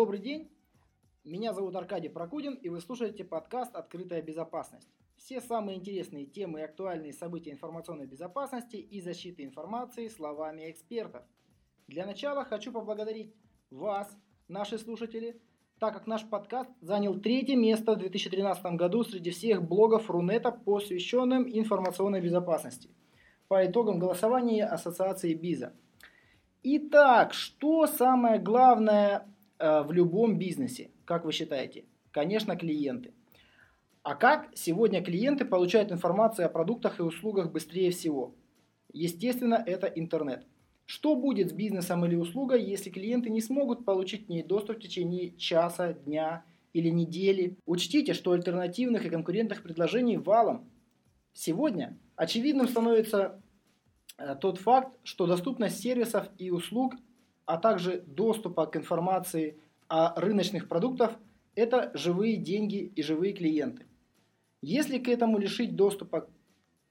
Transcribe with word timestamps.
Добрый 0.00 0.18
день, 0.18 0.50
меня 1.24 1.52
зовут 1.52 1.76
Аркадий 1.76 2.08
Прокудин, 2.08 2.54
и 2.54 2.70
вы 2.70 2.80
слушаете 2.80 3.22
подкаст 3.22 3.76
«Открытая 3.76 4.22
безопасность». 4.22 4.88
Все 5.18 5.42
самые 5.42 5.76
интересные 5.76 6.24
темы 6.24 6.60
и 6.60 6.62
актуальные 6.62 7.12
события 7.12 7.50
информационной 7.50 8.06
безопасности 8.06 8.76
и 8.76 9.02
защиты 9.02 9.44
информации 9.44 10.08
словами 10.08 10.70
экспертов. 10.70 11.22
Для 11.86 12.06
начала 12.06 12.46
хочу 12.46 12.72
поблагодарить 12.72 13.34
вас, 13.70 14.10
наши 14.48 14.78
слушатели, 14.78 15.38
так 15.78 15.92
как 15.92 16.06
наш 16.06 16.26
подкаст 16.26 16.70
занял 16.80 17.20
третье 17.20 17.56
место 17.56 17.92
в 17.92 17.98
2013 17.98 18.64
году 18.76 19.04
среди 19.04 19.28
всех 19.28 19.62
блогов 19.62 20.08
Рунета, 20.08 20.50
посвященным 20.50 21.46
информационной 21.46 22.22
безопасности, 22.22 22.88
по 23.48 23.66
итогам 23.66 23.98
голосования 23.98 24.64
Ассоциации 24.64 25.34
БИЗа. 25.34 25.74
Итак, 26.62 27.34
что 27.34 27.86
самое 27.86 28.38
главное 28.38 29.29
в 29.60 29.92
любом 29.92 30.38
бизнесе, 30.38 30.90
как 31.04 31.24
вы 31.24 31.32
считаете? 31.32 31.84
Конечно, 32.10 32.56
клиенты. 32.56 33.12
А 34.02 34.14
как 34.14 34.48
сегодня 34.54 35.02
клиенты 35.02 35.44
получают 35.44 35.92
информацию 35.92 36.46
о 36.46 36.48
продуктах 36.48 36.98
и 36.98 37.02
услугах 37.02 37.52
быстрее 37.52 37.90
всего? 37.90 38.34
Естественно, 38.92 39.62
это 39.66 39.86
интернет. 39.86 40.46
Что 40.86 41.14
будет 41.14 41.50
с 41.50 41.52
бизнесом 41.52 42.04
или 42.04 42.16
услугой, 42.16 42.64
если 42.64 42.90
клиенты 42.90 43.30
не 43.30 43.40
смогут 43.40 43.84
получить 43.84 44.26
к 44.26 44.28
ней 44.28 44.42
доступ 44.42 44.78
в 44.78 44.80
течение 44.80 45.36
часа, 45.36 45.92
дня 45.92 46.44
или 46.72 46.88
недели? 46.88 47.58
Учтите, 47.66 48.14
что 48.14 48.32
альтернативных 48.32 49.04
и 49.04 49.10
конкурентных 49.10 49.62
предложений 49.62 50.16
валом. 50.16 50.68
Сегодня 51.32 51.96
очевидным 52.16 52.66
становится 52.66 53.40
э, 54.18 54.34
тот 54.40 54.58
факт, 54.58 54.98
что 55.04 55.26
доступность 55.26 55.78
сервисов 55.80 56.28
и 56.38 56.50
услуг, 56.50 56.94
а 57.50 57.58
также 57.58 58.04
доступа 58.06 58.66
к 58.66 58.76
информации 58.76 59.58
о 59.88 60.14
рыночных 60.20 60.68
продуктах– 60.68 61.18
это 61.56 61.90
живые 61.94 62.36
деньги 62.36 62.92
и 62.94 63.02
живые 63.02 63.32
клиенты. 63.32 63.86
Если 64.62 64.98
к 64.98 65.08
этому 65.08 65.36
лишить 65.36 65.74
доступа 65.74 66.30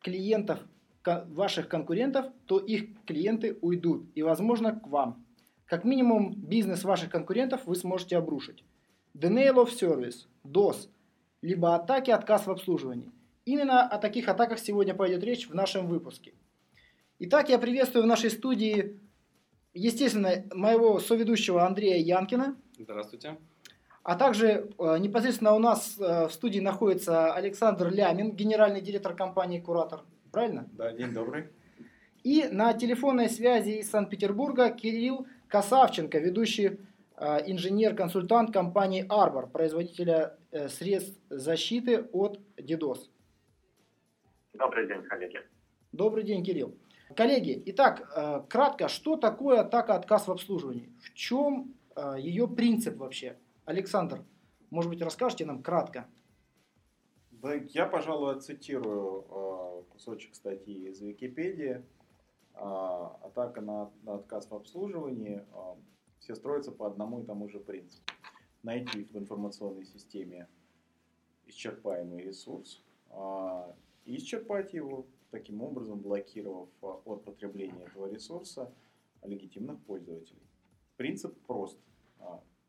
клиентов 0.02 0.59
ваших 1.05 1.69
конкурентов, 1.69 2.25
то 2.45 2.59
их 2.59 2.89
клиенты 3.05 3.57
уйдут 3.61 4.09
и, 4.15 4.21
возможно, 4.21 4.77
к 4.77 4.85
вам. 4.87 5.25
Как 5.63 5.85
минимум, 5.85 6.35
бизнес 6.35 6.83
ваших 6.83 7.09
конкурентов 7.09 7.65
вы 7.65 7.75
сможете 7.75 8.17
обрушить. 8.17 8.65
Denial 9.15 9.65
of 9.65 9.69
Service, 9.69 10.27
DOS, 10.43 10.89
либо 11.41 11.73
атаки, 11.73 12.11
отказ 12.11 12.47
в 12.47 12.52
обслуживании. 12.52 13.13
Именно 13.45 13.87
о 13.87 13.97
таких 13.97 14.27
атаках 14.27 14.59
сегодня 14.59 14.93
пойдет 14.93 15.23
речь 15.23 15.47
в 15.47 15.55
нашем 15.55 15.87
выпуске. 15.87 16.33
Итак, 17.19 17.47
я 17.47 17.59
приветствую 17.59 18.03
в 18.03 18.07
нашей 18.07 18.30
студии, 18.30 18.99
естественно, 19.80 20.44
моего 20.53 20.99
соведущего 20.99 21.66
Андрея 21.66 21.97
Янкина. 21.97 22.55
Здравствуйте. 22.77 23.38
А 24.03 24.16
также 24.16 24.47
э, 24.77 24.97
непосредственно 24.99 25.53
у 25.53 25.59
нас 25.59 25.97
э, 25.99 26.27
в 26.27 26.31
студии 26.31 26.59
находится 26.59 27.33
Александр 27.33 27.89
Лямин, 27.89 28.36
генеральный 28.36 28.81
директор 28.81 29.16
компании 29.16 29.59
«Куратор». 29.59 30.02
Правильно? 30.31 30.67
Да, 30.71 30.91
день 30.91 31.13
добрый. 31.13 31.47
И 32.23 32.47
на 32.52 32.73
телефонной 32.73 33.30
связи 33.30 33.80
из 33.80 33.89
Санкт-Петербурга 33.89 34.71
Кирилл 34.71 35.27
Касавченко, 35.47 36.17
ведущий 36.19 36.80
э, 37.17 37.52
инженер-консультант 37.52 38.52
компании 38.53 39.05
Arbor, 39.08 39.49
производителя 39.49 40.38
э, 40.52 40.69
средств 40.69 41.19
защиты 41.30 42.02
от 42.11 42.39
DDoS. 42.58 43.09
Добрый 44.53 44.88
день, 44.88 45.03
коллеги. 45.03 45.39
Добрый 45.91 46.23
день, 46.23 46.43
Кирилл. 46.43 46.75
Коллеги, 47.15 47.61
итак, 47.65 48.11
э, 48.15 48.43
кратко, 48.47 48.88
что 48.88 49.15
такое 49.15 49.61
атака 49.61 49.95
отказ 49.95 50.27
в 50.27 50.31
обслуживании? 50.31 50.89
В 51.02 51.14
чем 51.14 51.73
ее 52.17 52.47
принцип 52.47 52.95
вообще? 52.97 53.37
Александр, 53.65 54.23
может 54.70 54.89
быть, 54.89 55.02
расскажете 55.02 55.45
нам 55.45 55.61
кратко? 55.61 56.08
Да, 57.31 57.53
я, 57.53 57.86
пожалуй, 57.86 58.39
цитирую 58.42 59.25
э, 59.30 59.83
кусочек 59.92 60.36
статьи 60.36 60.89
из 60.89 61.02
Википедии. 61.02 61.83
Э, 62.53 63.09
атака 63.23 63.61
на, 63.61 63.91
на 64.03 64.15
отказ 64.15 64.49
в 64.49 64.53
обслуживании. 64.53 65.45
Э, 65.53 65.76
все 66.20 66.36
строятся 66.36 66.71
по 66.71 66.87
одному 66.87 67.21
и 67.21 67.26
тому 67.26 67.47
же 67.47 67.59
принципу. 67.59 68.11
Найти 68.61 69.05
в 69.05 69.15
информационной 69.15 69.86
системе 69.86 70.49
исчерпаемый 71.45 72.23
ресурс 72.23 72.83
э, 73.09 73.73
и 74.03 74.17
исчерпать 74.17 74.73
его, 74.73 75.05
таким 75.31 75.61
образом 75.61 75.99
блокировав 75.99 76.69
от 76.81 77.23
потребления 77.23 77.83
этого 77.85 78.11
ресурса 78.11 78.73
легитимных 79.23 79.79
пользователей. 79.81 80.41
Принцип 80.97 81.37
прост. 81.45 81.77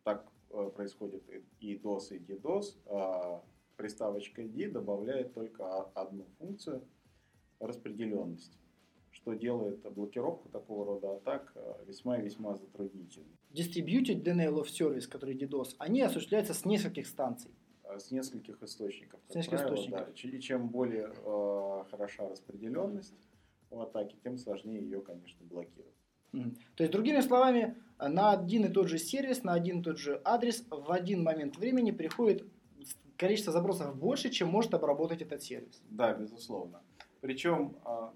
Так 0.04 0.30
происходит 0.74 1.22
и 1.60 1.76
DOS, 1.76 2.16
и 2.16 2.18
DDoS 2.18 3.42
приставочка 3.76 4.42
D 4.42 4.68
добавляет 4.68 5.34
только 5.34 5.84
одну 5.94 6.26
функцию– 6.38 6.82
распределенность, 7.60 8.58
что 9.10 9.34
делает 9.34 9.80
блокировку 9.92 10.48
такого 10.48 10.86
рода 10.86 11.16
атак 11.16 11.52
э, 11.54 11.84
весьма 11.86 12.18
и 12.18 12.22
весьма 12.22 12.56
затруднительной. 12.56 13.38
Distributed 13.52 14.22
Denial 14.22 14.62
of 14.62 14.66
Service, 14.66 15.06
который 15.06 15.36
DDoS, 15.36 15.74
они 15.78 16.02
осуществляются 16.02 16.54
с 16.54 16.64
нескольких 16.64 17.06
станций. 17.06 17.50
Э, 17.90 17.98
с 17.98 18.10
нескольких 18.10 18.62
источников. 18.62 19.20
С 19.28 19.34
нескольких 19.34 19.58
правило, 19.58 19.74
источников. 19.74 20.06
Да. 20.22 20.28
И 20.28 20.40
чем 20.40 20.68
более 20.68 21.12
э, 21.12 21.84
хороша 21.90 22.28
распределенность 22.28 23.14
у 23.70 23.80
атаки, 23.80 24.16
тем 24.22 24.38
сложнее 24.38 24.80
ее, 24.80 25.00
конечно, 25.00 25.44
блокировать. 25.46 25.94
Mm-hmm. 26.32 26.56
То 26.76 26.82
есть, 26.84 26.92
другими 26.92 27.20
словами, 27.20 27.76
на 27.98 28.32
один 28.32 28.64
и 28.64 28.68
тот 28.68 28.88
же 28.88 28.98
сервис, 28.98 29.42
на 29.42 29.52
один 29.52 29.80
и 29.80 29.82
тот 29.82 29.98
же 29.98 30.20
адрес 30.24 30.64
в 30.70 30.90
один 30.92 31.22
момент 31.22 31.56
времени 31.56 31.90
приходит 31.90 32.44
количество 33.16 33.52
запросов 33.52 33.96
больше, 33.96 34.30
чем 34.30 34.48
может 34.48 34.72
обработать 34.74 35.22
этот 35.22 35.42
сервис. 35.42 35.82
Да, 35.90 36.14
безусловно. 36.14 36.82
Причем 37.20 37.76
а, 37.84 38.14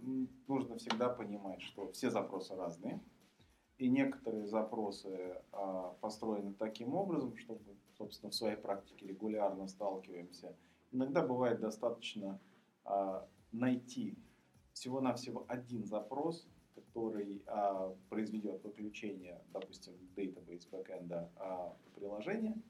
нужно 0.48 0.78
всегда 0.78 1.10
понимать, 1.10 1.60
что 1.60 1.90
все 1.92 2.10
запросы 2.10 2.54
разные. 2.54 3.00
И 3.76 3.88
некоторые 3.88 4.46
запросы 4.46 5.42
а, 5.52 5.94
построены 6.00 6.54
таким 6.54 6.94
образом, 6.94 7.36
чтобы, 7.36 7.60
собственно, 7.96 8.30
в 8.30 8.34
своей 8.34 8.56
практике 8.56 9.06
регулярно 9.06 9.66
сталкиваемся. 9.66 10.56
Иногда 10.92 11.26
бывает 11.26 11.60
достаточно 11.60 12.40
а, 12.84 13.26
найти 13.52 14.16
всего-навсего 14.72 15.44
один 15.48 15.84
запрос, 15.84 16.48
который 16.74 17.44
произведет 18.08 18.64
выключение, 18.64 19.40
допустим, 19.52 19.92
database 20.16 20.68
бэкэнда 20.68 21.30
приложения, 21.94 22.60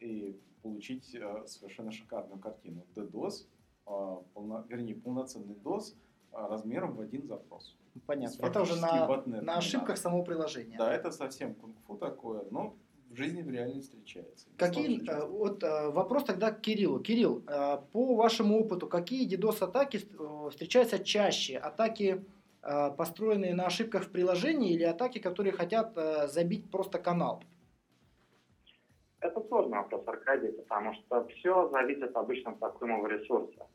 и 0.00 0.40
получить 0.62 1.14
э, 1.14 1.46
совершенно 1.46 1.90
шикарную 1.90 2.40
картину. 2.40 2.86
DDoS, 2.94 3.46
э, 3.86 4.16
полно, 4.34 4.64
вернее, 4.68 4.94
полноценный 4.94 5.54
DOS 5.54 5.94
э, 6.32 6.46
размером 6.48 6.94
в 6.96 7.00
один 7.00 7.26
запрос. 7.26 7.76
Понятно. 8.06 8.46
Это 8.46 8.62
уже 8.62 8.80
на, 8.80 9.06
на 9.26 9.56
ошибках 9.56 9.96
да. 9.96 10.02
самого 10.02 10.22
приложения. 10.22 10.78
Да, 10.78 10.92
это 10.92 11.10
совсем 11.10 11.54
кунг-фу 11.54 11.96
такое, 11.96 12.44
но 12.50 12.76
в 13.10 13.16
жизни 13.16 13.42
в 13.42 13.50
реальности 13.50 13.96
встречается. 13.96 14.46
Какие, 14.56 15.02
вот 15.26 15.62
вопрос 15.62 16.24
тогда 16.24 16.50
к 16.50 16.60
Кириллу. 16.60 17.00
Кирилл, 17.00 17.42
по 17.92 18.14
вашему 18.14 18.60
опыту, 18.60 18.86
какие 18.86 19.28
DDoS-атаки 19.28 20.00
встречаются 20.50 20.98
чаще? 20.98 21.56
Атаки, 21.58 22.24
построенные 22.96 23.54
на 23.54 23.66
ошибках 23.66 24.04
в 24.04 24.10
приложении 24.10 24.74
или 24.74 24.84
атаки, 24.84 25.18
которые 25.18 25.52
хотят 25.52 25.94
забить 26.30 26.70
просто 26.70 26.98
канал? 26.98 27.42
Это 29.20 29.40
сложный 29.48 29.78
вопрос, 29.78 30.06
Аркадий, 30.06 30.52
потому 30.52 30.94
что 30.94 31.26
все 31.28 31.68
зависит 31.70 32.14
обычно 32.14 32.52
от 32.52 32.60
такого 32.60 33.06
ресурса. 33.08 33.66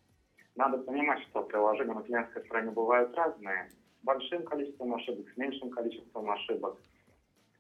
Надо 0.55 0.77
понимать, 0.77 1.21
что 1.23 1.43
приложения 1.43 1.93
на 1.93 2.03
клиентской 2.03 2.45
стороне 2.45 2.71
бывают 2.71 3.13
разные, 3.15 3.69
с 3.99 4.05
большим 4.05 4.43
количеством 4.43 4.93
ошибок, 4.93 5.27
с 5.33 5.37
меньшим 5.37 5.71
количеством 5.71 6.29
ошибок. 6.29 6.77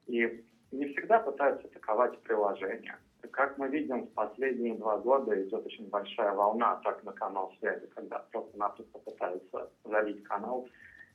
И 0.05 0.45
не 0.73 0.85
всегда 0.87 1.19
пытаются 1.19 1.67
атаковать 1.67 2.19
приложение. 2.23 2.97
Как 3.31 3.57
мы 3.57 3.69
видим, 3.69 4.07
в 4.07 4.13
последние 4.13 4.75
два 4.75 4.97
года 4.97 5.41
идет 5.41 5.65
очень 5.65 5.89
большая 5.89 6.33
волна 6.33 6.73
атак 6.73 7.03
на 7.03 7.13
канал 7.13 7.53
связи, 7.59 7.87
когда 7.95 8.19
просто-напросто 8.31 8.99
пытаются 8.99 9.71
залить 9.85 10.23
канал, 10.23 10.67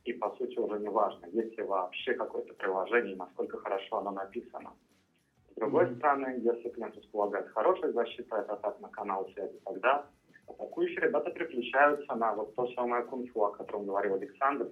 и 0.05 0.13
по 0.13 0.31
сути 0.37 0.59
уже 0.59 0.79
не 0.81 0.89
важно, 0.89 1.27
есть 1.27 1.57
ли 1.59 1.65
вообще 1.65 2.15
какое-то 2.15 2.55
приложение 2.55 3.17
насколько 3.17 3.59
хорошо 3.59 3.99
оно 3.99 4.13
написано. 4.13 4.73
С 5.51 5.55
другой 5.55 5.85
mm-hmm. 5.85 5.97
стороны, 5.97 6.41
если 6.41 6.71
клиент 6.71 6.97
располагает 6.97 7.49
хорошей 7.49 7.93
защитой 7.93 8.41
от 8.41 8.51
атак 8.51 8.81
на 8.81 8.89
канал 8.89 9.29
связи, 9.35 9.61
тогда 9.65 10.07
атакующие 10.47 11.01
ребята 11.01 11.31
переключаются 11.31 12.15
на 12.15 12.33
вот 12.35 12.55
то 12.55 12.67
самое 12.69 13.05
кунг-фу, 13.05 13.45
о 13.45 13.51
котором 13.51 13.87
говорил 13.87 14.15
Александр, 14.15 14.69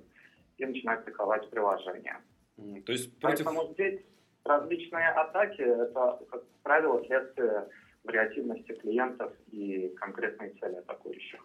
и 0.58 0.64
начинают 0.64 1.02
атаковать 1.02 1.50
приложение. 1.50 2.16
Mm, 2.56 2.82
то 2.82 2.92
есть 2.92 3.18
против... 3.20 3.44
Поэтому 3.44 3.72
здесь 3.72 4.00
различные 4.46 5.08
атаки– 5.08 5.60
это, 5.62 6.20
как 6.30 6.42
правило, 6.62 7.04
следствие 7.06 7.68
вариативности 8.04 8.72
клиентов 8.72 9.32
и 9.50 9.88
конкретной 9.96 10.50
цели 10.60 10.76
атакующих. 10.76 11.40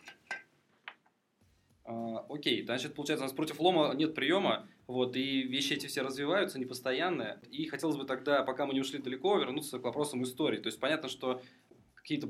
А, 1.83 2.25
окей, 2.29 2.63
значит, 2.63 2.93
получается, 2.93 3.25
у 3.25 3.27
нас 3.27 3.35
против 3.35 3.59
лома 3.59 3.93
нет 3.95 4.13
приема, 4.13 4.67
вот, 4.87 5.15
и 5.15 5.43
вещи 5.43 5.73
эти 5.73 5.87
все 5.87 6.01
развиваются, 6.01 6.59
непостоянные. 6.59 7.39
И 7.49 7.65
хотелось 7.65 7.97
бы 7.97 8.05
тогда, 8.05 8.43
пока 8.43 8.65
мы 8.65 8.73
не 8.73 8.81
ушли 8.81 8.99
далеко, 8.99 9.37
вернуться 9.37 9.79
к 9.79 9.83
вопросам 9.83 10.23
истории. 10.23 10.57
То 10.57 10.67
есть 10.67 10.79
понятно, 10.79 11.09
что 11.09 11.41
какие-то 11.95 12.29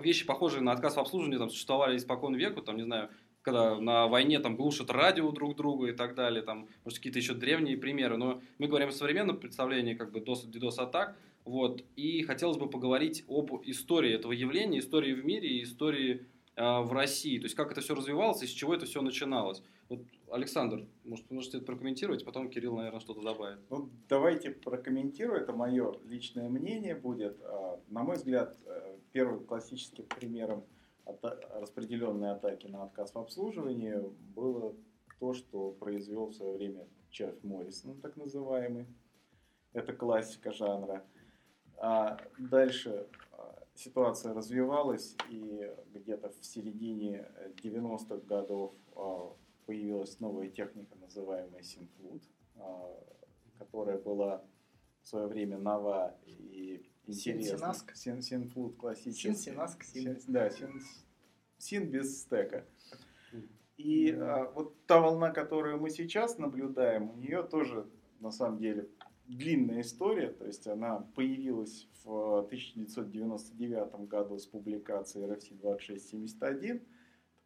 вещи, 0.00 0.26
похожие 0.26 0.62
на 0.62 0.72
отказ 0.72 0.96
в 0.96 1.00
обслуживании, 1.00 1.38
там, 1.38 1.50
существовали 1.50 1.96
испокон 1.96 2.34
веку, 2.34 2.62
там, 2.62 2.76
не 2.76 2.84
знаю, 2.84 3.10
когда 3.42 3.78
на 3.78 4.06
войне 4.06 4.38
там 4.38 4.56
глушат 4.56 4.90
радио 4.90 5.30
друг 5.32 5.56
друга 5.56 5.88
и 5.88 5.92
так 5.92 6.14
далее, 6.14 6.42
там, 6.42 6.68
может, 6.84 6.98
какие-то 6.98 7.18
еще 7.18 7.34
древние 7.34 7.76
примеры, 7.76 8.16
но 8.16 8.40
мы 8.58 8.68
говорим 8.68 8.88
о 8.88 8.92
современном 8.92 9.38
представлении, 9.38 9.94
как 9.94 10.12
бы, 10.12 10.20
DDoS-атак, 10.20 11.16
вот, 11.44 11.84
и 11.96 12.22
хотелось 12.22 12.56
бы 12.56 12.70
поговорить 12.70 13.24
об 13.28 13.50
истории 13.64 14.14
этого 14.14 14.32
явления, 14.32 14.78
истории 14.78 15.12
в 15.12 15.24
мире 15.24 15.48
и 15.48 15.64
истории 15.64 16.26
э, 16.54 16.80
в 16.80 16.92
России, 16.92 17.38
то 17.38 17.44
есть 17.44 17.56
как 17.56 17.72
это 17.72 17.80
все 17.80 17.94
развивалось 17.94 18.42
и 18.42 18.46
с 18.46 18.50
чего 18.50 18.74
это 18.74 18.86
все 18.86 19.02
начиналось. 19.02 19.62
Вот, 19.88 20.04
Александр, 20.30 20.86
может, 21.04 21.26
вы 21.28 21.36
можете 21.36 21.58
это 21.58 21.66
прокомментировать, 21.66 22.24
потом 22.24 22.48
Кирилл, 22.48 22.76
наверное, 22.76 23.00
что-то 23.00 23.20
добавит. 23.20 23.58
Ну, 23.68 23.90
давайте 24.08 24.50
прокомментирую, 24.50 25.40
это 25.40 25.52
мое 25.52 25.96
личное 26.04 26.48
мнение 26.48 26.94
будет. 26.94 27.38
А, 27.42 27.80
на 27.88 28.04
мой 28.04 28.16
взгляд, 28.16 28.56
э, 28.64 28.96
первым 29.12 29.44
классическим 29.44 30.04
примером 30.04 30.64
распределенной 31.04 32.32
атаки 32.32 32.66
на 32.66 32.84
отказ 32.84 33.14
в 33.14 33.18
обслуживании 33.18 33.94
было 34.34 34.74
то, 35.18 35.34
что 35.34 35.72
произвел 35.72 36.26
в 36.26 36.34
свое 36.34 36.52
время 36.52 36.86
Червь 37.10 37.42
Моррисон, 37.42 38.00
так 38.00 38.16
называемый. 38.16 38.86
Это 39.72 39.92
классика 39.92 40.52
жанра. 40.52 41.04
А 41.76 42.18
дальше 42.38 43.06
а, 43.32 43.64
ситуация 43.74 44.34
развивалась, 44.34 45.16
и 45.30 45.70
где-то 45.92 46.30
в 46.30 46.44
середине 46.44 47.28
90-х 47.62 48.16
годов 48.26 48.72
а, 48.94 49.32
появилась 49.66 50.20
новая 50.20 50.48
техника, 50.48 50.96
называемая 51.00 51.62
Синфлут, 51.62 52.22
а, 52.56 53.00
которая 53.58 53.98
была 53.98 54.44
в 55.02 55.08
свое 55.08 55.26
время 55.26 55.58
нова 55.58 56.16
и 56.24 56.82
интересна. 57.06 57.74
Син, 57.94 58.22
Синфлут 58.22 58.76
классический. 58.76 59.34
Син, 59.34 59.36
Синаск, 59.36 59.82
Син. 59.84 60.18
Да, 60.28 60.50
син, 60.50 60.82
син 61.58 61.90
без 61.90 62.20
стека. 62.20 62.66
И 63.76 64.10
а, 64.12 64.50
вот 64.54 64.86
та 64.86 65.00
волна, 65.00 65.30
которую 65.30 65.80
мы 65.80 65.90
сейчас 65.90 66.38
наблюдаем, 66.38 67.10
у 67.10 67.16
нее 67.16 67.42
тоже 67.42 67.86
на 68.20 68.30
самом 68.30 68.58
деле 68.58 68.88
длинная 69.26 69.80
история, 69.80 70.28
то 70.28 70.46
есть 70.46 70.66
она 70.66 71.08
появилась 71.14 71.88
в 72.04 72.38
1999 72.40 74.08
году 74.08 74.38
с 74.38 74.46
публикацией 74.46 75.26
RFC 75.26 75.58
2671, 75.60 76.78
так 76.78 76.86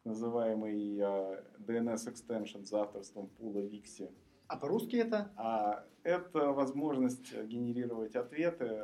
называемый 0.03 0.97
DNS 0.97 2.13
extension 2.13 2.65
с 2.65 2.73
авторством 2.73 3.29
Пула 3.29 3.59
Викси. 3.59 4.11
А 4.47 4.57
по-русски 4.57 4.95
это? 4.95 5.31
А 5.35 5.85
это 6.03 6.51
возможность 6.51 7.33
генерировать 7.43 8.15
ответы 8.15 8.83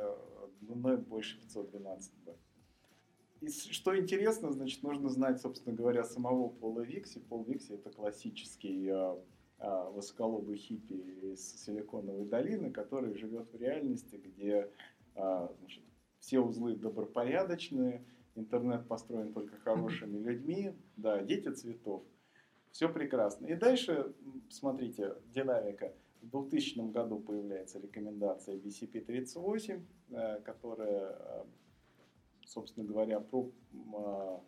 длиной 0.60 0.98
больше 0.98 1.40
512 1.40 2.14
б. 2.24 2.36
И 3.40 3.48
что 3.48 3.98
интересно, 3.98 4.52
значит, 4.52 4.82
нужно 4.82 5.08
знать, 5.08 5.40
собственно 5.40 5.74
говоря, 5.74 6.04
самого 6.04 6.48
Пола 6.48 6.80
Викси. 6.80 7.18
Пол 7.20 7.44
Викси 7.44 7.72
это 7.72 7.90
классический 7.90 8.88
uh, 8.88 9.22
а, 9.58 9.90
высоколобый 9.90 10.56
хиппи 10.56 10.94
из 11.32 11.64
Силиконовой 11.64 12.26
долины, 12.26 12.70
который 12.70 13.14
живет 13.14 13.52
в 13.52 13.56
реальности, 13.56 14.16
где 14.16 14.70
а, 15.14 15.50
значит, 15.60 15.84
все 16.18 16.40
узлы 16.40 16.76
добропорядочные, 16.76 18.04
интернет 18.34 18.88
построен 18.88 19.32
только 19.32 19.56
хорошими 19.56 20.18
людьми, 20.18 20.74
да, 20.96 21.22
дети 21.22 21.50
цветов. 21.50 22.02
Все 22.74 22.88
прекрасно. 22.88 23.46
И 23.46 23.54
дальше, 23.54 24.12
смотрите, 24.50 25.14
динамика. 25.32 25.94
В 26.22 26.28
2000 26.30 26.90
году 26.90 27.20
появляется 27.20 27.78
рекомендация 27.78 28.56
BCP38, 28.56 29.80
э, 30.10 30.40
которая, 30.40 31.16
э, 31.16 31.44
собственно 32.44 32.84
говоря, 32.84 33.20
про 33.20 33.48
а, 33.94 34.40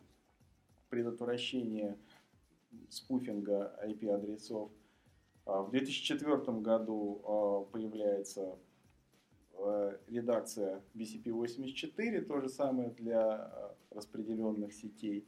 предотвращение 0.89 1.97
спуфинга 2.91 3.79
IP-адресов– 3.87 4.73
а, 5.47 5.63
в 5.63 5.71
2004 5.71 6.59
году 6.59 7.23
а, 7.25 7.65
появляется 7.71 8.59
редакция 10.09 10.83
BCP84, 10.95 12.21
то 12.27 12.41
же 12.41 12.49
самое 12.49 12.91
для 12.91 13.75
распределенных 13.91 14.75
сетей. 14.75 15.27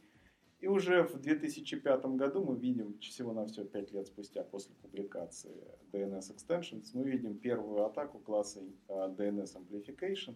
И 0.60 0.66
уже 0.66 1.04
в 1.04 1.20
2005 1.20 2.04
году 2.16 2.44
мы 2.44 2.56
видим, 2.56 2.98
всего 2.98 3.32
на 3.32 3.46
все 3.46 3.64
5 3.64 3.92
лет 3.92 4.08
спустя 4.08 4.42
после 4.42 4.74
публикации 4.74 5.54
DNS 5.92 6.34
Extensions, 6.34 6.90
мы 6.94 7.04
видим 7.08 7.38
первую 7.38 7.84
атаку 7.84 8.18
класса 8.18 8.60
DNS 8.88 9.56
Amplification. 9.56 10.34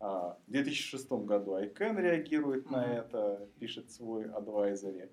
В 0.00 0.36
2006 0.48 1.10
году 1.12 1.56
ICANN 1.56 2.00
реагирует 2.00 2.66
mm-hmm. 2.66 2.72
на 2.72 2.84
это, 2.84 3.48
пишет 3.58 3.90
свой 3.90 4.24
адвайзере. 4.24 5.10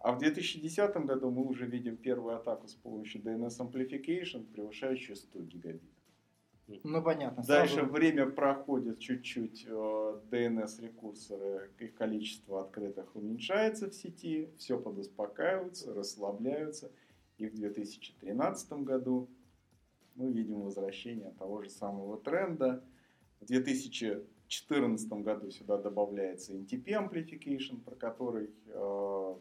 А 0.00 0.12
в 0.12 0.18
2010 0.18 0.96
году 1.06 1.30
мы 1.30 1.46
уже 1.46 1.66
видим 1.66 1.96
первую 1.96 2.36
атаку 2.36 2.66
с 2.66 2.74
помощью 2.74 3.22
DNS 3.22 3.60
Amplification, 3.60 4.44
превышающую 4.52 5.14
100 5.14 5.40
гигабит. 5.42 5.82
Ну, 6.82 7.02
понятно. 7.02 7.42
Дальше 7.42 7.76
сразу... 7.76 7.90
время 7.90 8.30
проходит 8.30 8.98
чуть-чуть, 8.98 9.66
DNS-рекурсоры, 9.66 11.70
э, 11.78 11.84
их 11.84 11.94
количество 11.94 12.62
открытых 12.62 13.14
уменьшается 13.14 13.90
в 13.90 13.94
сети, 13.94 14.50
все 14.56 14.78
подуспокаиваются, 14.78 15.94
расслабляются. 15.94 16.90
И 17.38 17.46
в 17.46 17.54
2013 17.54 18.72
году 18.84 19.28
мы 20.14 20.30
видим 20.30 20.62
возвращение 20.62 21.32
того 21.38 21.62
же 21.62 21.70
самого 21.70 22.18
тренда. 22.18 22.84
В 23.40 23.46
2014 23.46 25.12
году 25.22 25.50
сюда 25.50 25.78
добавляется 25.78 26.54
NTP 26.54 26.86
Amplification, 26.86 27.80
про 27.80 27.94
который 27.94 28.50
э, 28.66 29.34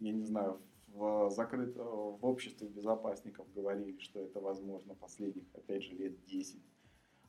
я 0.00 0.12
не 0.12 0.24
знаю, 0.24 0.60
в, 0.96 1.30
закрыт, 1.30 1.76
в 1.76 2.24
обществе 2.24 2.68
безопасников 2.68 3.46
говорили, 3.54 3.98
что 3.98 4.20
это 4.20 4.40
возможно 4.40 4.94
последних, 4.94 5.44
опять 5.54 5.82
же, 5.82 5.94
лет 5.94 6.24
10. 6.24 6.60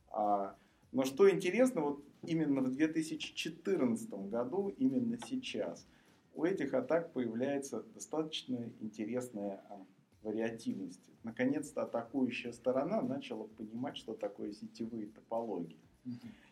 А, 0.10 0.56
но 0.92 1.04
что 1.04 1.30
интересно, 1.30 1.82
вот 1.82 2.04
именно 2.24 2.62
в 2.62 2.72
2014 2.72 4.10
году, 4.30 4.70
именно 4.70 5.18
сейчас, 5.18 5.86
у 6.34 6.46
этих 6.46 6.74
атак 6.74 7.12
появляется 7.12 7.84
достаточно 7.94 8.72
интересная 8.80 9.62
а, 9.70 9.86
вариативность. 10.22 11.10
Наконец-то 11.24 11.84
атакующая 11.84 12.54
сторона 12.54 13.02
начала 13.02 13.48
понимать, 13.48 13.98
что 13.98 14.14
такое 14.14 14.54
сетевые 14.54 15.08
топологии. 15.08 15.78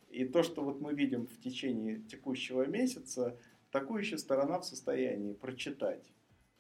И 0.10 0.25
то, 0.25 0.43
что 0.43 0.63
вот 0.63 0.81
мы 0.81 0.93
видим 0.93 1.27
в 1.27 1.39
течение 1.39 2.01
текущего 2.01 2.65
месяца, 2.65 3.38
атакующая 3.69 4.17
сторона 4.17 4.60
в 4.60 4.65
состоянии 4.65 5.34
прочитать 5.34 6.12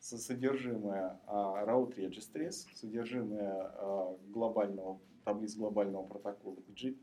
содержимое 0.05 1.19
а, 1.25 1.65
route 1.65 1.95
registries, 1.95 2.67
содержимое 2.75 3.53
а, 3.53 4.17
глобального, 4.27 4.99
таблиц 5.23 5.55
глобального 5.55 6.05
протокола 6.05 6.57
BGP. 6.67 6.99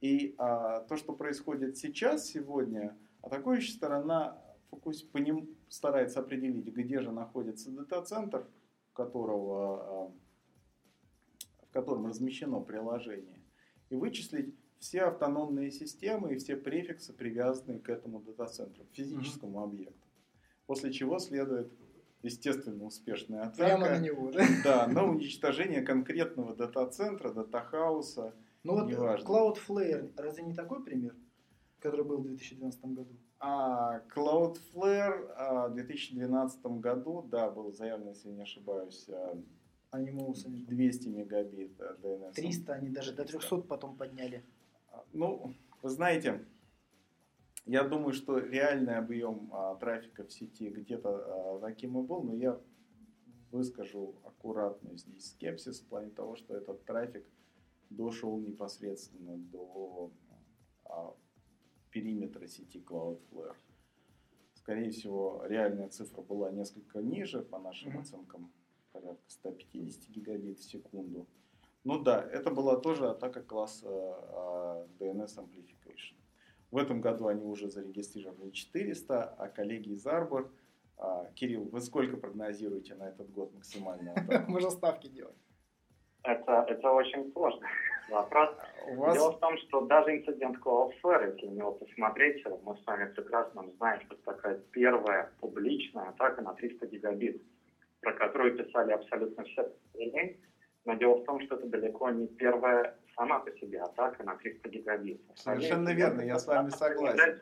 И 0.00 0.34
а, 0.38 0.80
то, 0.80 0.96
что 0.96 1.12
происходит 1.12 1.76
сейчас, 1.76 2.26
сегодня, 2.26 2.96
атакующая 3.22 3.74
сторона 3.74 4.40
фокус, 4.70 5.02
по 5.02 5.18
ним 5.18 5.48
старается 5.68 6.20
определить, 6.20 6.66
где 6.66 7.00
же 7.00 7.10
находится 7.10 7.70
дата-центр, 7.70 8.48
которого, 8.92 10.12
в 11.62 11.72
котором 11.72 12.06
размещено 12.06 12.60
приложение, 12.60 13.40
и 13.88 13.96
вычислить 13.96 14.54
все 14.78 15.02
автономные 15.02 15.70
системы 15.70 16.32
и 16.32 16.36
все 16.36 16.56
префиксы, 16.56 17.12
привязанные 17.12 17.80
к 17.80 17.88
этому 17.88 18.20
дата-центру, 18.20 18.84
к 18.84 18.94
физическому 18.94 19.58
mm-hmm. 19.58 19.64
объекту. 19.64 20.09
После 20.70 20.92
чего 20.92 21.18
следует, 21.18 21.68
естественно, 22.22 22.84
успешная 22.84 23.40
атака. 23.40 23.56
Прямо 23.56 23.88
на 23.88 23.98
него, 23.98 24.30
да? 24.30 24.46
Да, 24.62 24.86
на 24.86 25.02
уничтожение 25.02 25.82
конкретного 25.82 26.54
дата-центра, 26.54 27.32
дата-хауса. 27.32 28.32
Ну 28.62 28.74
вот 28.74 28.86
неважно. 28.86 29.26
Cloudflare, 29.26 30.12
разве 30.16 30.44
не 30.44 30.54
такой 30.54 30.84
пример, 30.84 31.16
который 31.80 32.04
был 32.04 32.18
в 32.18 32.22
2012 32.22 32.84
году? 32.84 33.10
А, 33.40 34.00
Cloudflare 34.14 35.32
а, 35.36 35.68
в 35.70 35.74
2012 35.74 36.64
году, 36.78 37.26
да, 37.28 37.50
был 37.50 37.72
заявлен, 37.72 38.10
если 38.10 38.28
не 38.28 38.42
ошибаюсь, 38.42 39.06
а, 39.08 39.36
они 39.90 40.12
200 40.12 41.08
мегабит 41.08 41.72
DNS. 41.80 42.32
300, 42.34 42.72
они 42.74 42.90
даже 42.90 43.12
300. 43.12 43.24
до 43.24 43.38
300 43.40 43.56
потом 43.66 43.96
подняли. 43.96 44.44
Ну, 45.12 45.52
вы 45.82 45.90
знаете, 45.90 46.44
я 47.70 47.84
думаю, 47.84 48.12
что 48.12 48.38
реальный 48.38 48.96
объем 48.96 49.48
а, 49.52 49.76
трафика 49.76 50.24
в 50.24 50.32
сети 50.32 50.68
где-то 50.68 51.08
а, 51.08 51.60
таким 51.60 51.98
и 51.98 52.02
был, 52.02 52.24
но 52.24 52.34
я 52.34 52.60
выскажу 53.52 54.16
аккуратный 54.24 54.96
здесь 54.98 55.30
скепсис 55.30 55.80
в 55.80 55.86
плане 55.86 56.10
того, 56.10 56.34
что 56.34 56.56
этот 56.56 56.84
трафик 56.84 57.24
дошел 57.88 58.40
непосредственно 58.40 59.36
до 59.36 60.10
а, 60.84 61.14
периметра 61.92 62.48
сети 62.48 62.78
Cloudflare. 62.84 63.54
скорее 64.54 64.90
всего, 64.90 65.44
реальная 65.46 65.88
цифра 65.88 66.22
была 66.22 66.50
несколько 66.50 67.00
ниже, 67.00 67.40
по 67.40 67.60
нашим 67.60 67.90
Мгм. 67.90 68.00
оценкам, 68.00 68.52
порядка 68.92 69.30
150 69.30 70.08
гигабит 70.08 70.58
в 70.58 70.64
секунду. 70.64 71.28
Ну 71.84 72.02
да, 72.02 72.20
это 72.20 72.50
была 72.50 72.80
тоже 72.80 73.08
атака 73.08 73.42
класса 73.42 73.88
а, 73.88 74.86
DNS 74.98 75.38
Amplification. 75.38 75.79
В 76.70 76.76
этом 76.76 77.00
году 77.00 77.26
они 77.26 77.44
уже 77.44 77.68
зарегистрировали 77.68 78.50
400, 78.50 79.24
а 79.24 79.48
коллеги 79.48 79.90
из 79.90 80.06
Arbor, 80.06 80.48
а, 80.96 81.26
Кирилл, 81.34 81.64
вы 81.64 81.80
сколько 81.80 82.16
прогнозируете 82.16 82.94
на 82.94 83.08
этот 83.08 83.30
год? 83.30 83.52
Мы 84.48 84.60
же 84.60 84.70
ставки 84.70 85.08
делаем. 85.08 85.36
Это, 86.22 86.66
это 86.68 86.92
очень 86.92 87.32
сложный 87.32 87.68
вопрос. 88.10 88.50
У 88.88 88.94
вас 88.96 89.14
Дело 89.14 89.32
в 89.32 89.38
том, 89.40 89.56
что 89.58 89.80
даже 89.86 90.18
инцидент 90.18 90.58
Cloudflare, 90.58 91.32
если 91.34 91.46
на 91.46 91.54
него 91.54 91.72
посмотреть, 91.72 92.44
мы 92.64 92.76
с 92.76 92.86
вами 92.86 93.10
прекрасно 93.12 93.64
знаем, 93.78 94.00
что 94.02 94.14
это 94.14 94.24
такая 94.24 94.58
первая 94.70 95.30
публичная 95.40 96.10
атака 96.10 96.42
на 96.42 96.52
300 96.54 96.86
гигабит, 96.86 97.42
про 98.00 98.12
которую 98.12 98.56
писали 98.56 98.92
абсолютно 98.92 99.44
все. 99.44 99.72
Но 100.84 100.94
дело 100.94 101.16
в 101.16 101.24
том, 101.24 101.40
что 101.42 101.56
это 101.56 101.66
далеко 101.66 102.10
не 102.10 102.26
первая 102.26 102.94
сама 103.16 103.40
по 103.40 103.50
себе 103.52 103.80
атака 103.80 104.22
на 104.24 104.36
300 104.36 104.68
гигабит. 104.68 105.20
Совершенно 105.34 105.90
верно, 105.90 106.22
я 106.22 106.38
с 106.38 106.46
вами 106.46 106.70
согласен. 106.70 107.40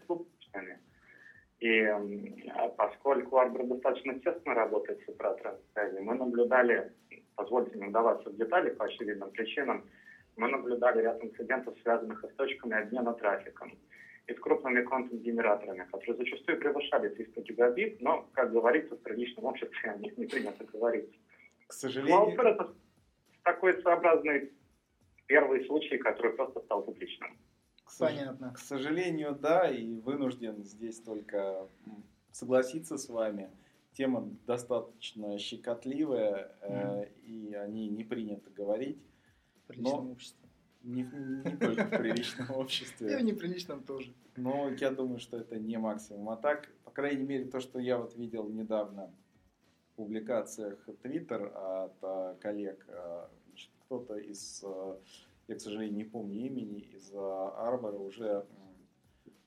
И 1.60 1.80
а 1.80 2.68
поскольку 2.76 3.36
Arbor 3.36 3.66
достаточно 3.66 4.18
тесно 4.20 4.54
работает 4.54 5.00
с 5.04 5.08
операторами 5.08 5.58
связи, 5.72 5.98
мы 5.98 6.14
наблюдали, 6.14 6.92
позвольте 7.34 7.76
не 7.78 7.86
вдаваться 7.86 8.30
в 8.30 8.36
детали 8.36 8.70
по 8.70 8.84
очевидным 8.84 9.30
причинам, 9.30 9.84
мы 10.36 10.48
наблюдали 10.48 11.02
ряд 11.02 11.22
инцидентов, 11.24 11.74
связанных 11.82 12.24
с 12.24 12.34
точками 12.36 12.80
обмена 12.80 13.12
трафиком, 13.14 13.76
и 14.28 14.34
с 14.34 14.38
крупными 14.38 14.82
контент-генераторами, 14.82 15.88
которые 15.90 16.16
зачастую 16.16 16.58
превышали 16.58 17.08
300 17.08 17.40
гигабит, 17.40 18.00
но, 18.00 18.28
как 18.34 18.52
говорится, 18.52 18.94
в 18.94 19.00
приличном 19.00 19.46
обществе 19.46 19.90
о 19.90 19.96
них 19.96 20.16
не 20.16 20.26
принято 20.26 20.64
говорить. 20.64 21.18
к 21.66 21.72
сожалению, 21.72 22.36
Cloudflare 22.36 22.48
это 22.50 22.74
такой 23.42 23.80
своеобразный 23.82 24.52
первый 25.28 25.64
случай, 25.66 25.98
который 25.98 26.32
просто 26.32 26.60
стал 26.60 26.82
публичным. 26.82 27.38
Понятно. 27.98 28.52
К 28.52 28.58
сожалению, 28.58 29.34
да, 29.34 29.70
и 29.70 29.94
вынужден 30.00 30.64
здесь 30.64 31.00
только 31.00 31.68
согласиться 32.32 32.98
с 32.98 33.08
вами. 33.08 33.50
Тема 33.92 34.28
достаточно 34.46 35.38
щекотливая, 35.38 36.54
э, 36.60 37.06
и 37.24 37.54
о 37.54 37.66
ней 37.66 37.88
не 37.88 38.04
принято 38.04 38.50
говорить. 38.50 38.98
В 39.64 39.68
приличном 39.68 40.06
Но- 40.06 40.12
обществе. 40.12 40.48
Не, 40.82 41.02
не 41.02 41.56
только 41.56 41.84
в 41.84 41.90
приличном 41.90 42.46
И 42.50 42.52
в 42.52 42.58
обществе. 42.58 43.22
неприличном 43.22 43.82
тоже. 43.82 44.14
Но 44.36 44.70
я 44.70 44.90
думаю, 44.90 45.18
что 45.18 45.36
это 45.36 45.58
не 45.58 45.76
максимум 45.76 46.30
атак. 46.30 46.68
По 46.84 46.90
крайней 46.92 47.24
мере, 47.24 47.46
то, 47.46 47.58
что 47.60 47.78
я 47.80 47.98
вот 47.98 48.14
видел 48.16 48.48
недавно 48.48 49.12
в 49.92 49.96
публикациях 49.96 50.88
Twitter 51.02 51.48
от 51.52 51.96
а, 52.02 52.36
коллег, 52.36 52.86
а, 52.88 53.28
кто-то 53.88 54.16
из, 54.16 54.62
а, 54.64 55.00
я, 55.48 55.54
к 55.56 55.60
сожалению, 55.60 55.96
не 55.96 56.04
помню 56.04 56.46
имени, 56.46 56.80
из 56.80 57.10
Арбора 57.14 57.96
уже 57.96 58.44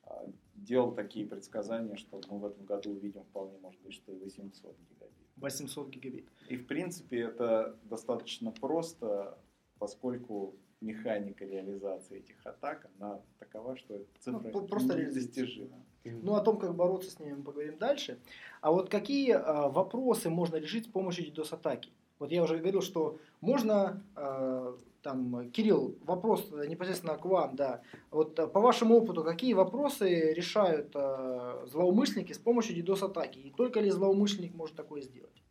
а, 0.04 0.28
делал 0.56 0.94
такие 0.94 1.28
предсказания, 1.28 1.96
что 1.96 2.20
мы 2.28 2.40
в 2.40 2.46
этом 2.46 2.66
году 2.66 2.92
увидим 2.92 3.24
вполне, 3.24 3.58
может 3.60 3.80
быть, 3.82 3.94
что 3.94 4.12
и 4.12 4.18
800 4.18 4.76
гигабит. 4.90 5.28
800 5.38 5.90
гигабит. 5.90 6.28
И, 6.50 6.58
в 6.58 6.66
принципе, 6.66 7.20
это 7.22 7.78
достаточно 7.84 8.52
просто, 8.52 9.38
поскольку 9.78 10.56
механика 10.82 11.46
реализации 11.46 12.18
этих 12.18 12.44
атак, 12.44 12.90
она 12.98 13.22
такова, 13.38 13.78
что 13.78 13.94
эта 13.94 14.08
цифра 14.20 14.50
Ну, 14.52 14.68
просто 14.68 15.00
недостижима. 15.00 15.86
Ну, 16.04 16.34
о 16.34 16.42
том, 16.42 16.58
как 16.58 16.76
бороться 16.76 17.12
с 17.12 17.20
ними, 17.20 17.34
мы 17.34 17.44
поговорим 17.44 17.78
дальше. 17.78 18.20
А 18.62 18.72
вот 18.72 18.90
какие 18.90 19.34
а, 19.34 19.70
вопросы 19.70 20.32
можно 20.32 20.56
решить 20.56 20.86
с 20.86 20.90
помощью 20.90 21.32
DDoS-атаки? 21.32 21.92
Вот 22.22 22.32
я 22.32 22.44
уже 22.44 22.58
говорил, 22.58 22.84
что 22.84 23.18
можно, 23.42 24.04
а, 24.16 24.76
там, 25.02 25.50
Кирилл, 25.50 25.96
вопрос 26.06 26.52
непосредственно 26.68 27.18
к 27.18 27.26
вам, 27.26 27.56
да. 27.56 27.82
Вот 28.12 28.38
а, 28.40 28.46
по 28.46 28.60
вашему 28.60 28.96
опыту, 28.96 29.24
какие 29.24 29.56
вопросы 29.56 30.32
решают 30.32 30.92
а, 30.94 31.64
злоумышленники 31.66 32.34
с 32.34 32.38
помощью 32.38 32.78
DDoS-атаки? 32.78 33.40
И 33.40 33.50
только 33.50 33.80
ли 33.80 33.90
злоумышленник 33.90 34.54
может 34.54 34.76
такое 34.76 35.02
сделать? 35.02 35.42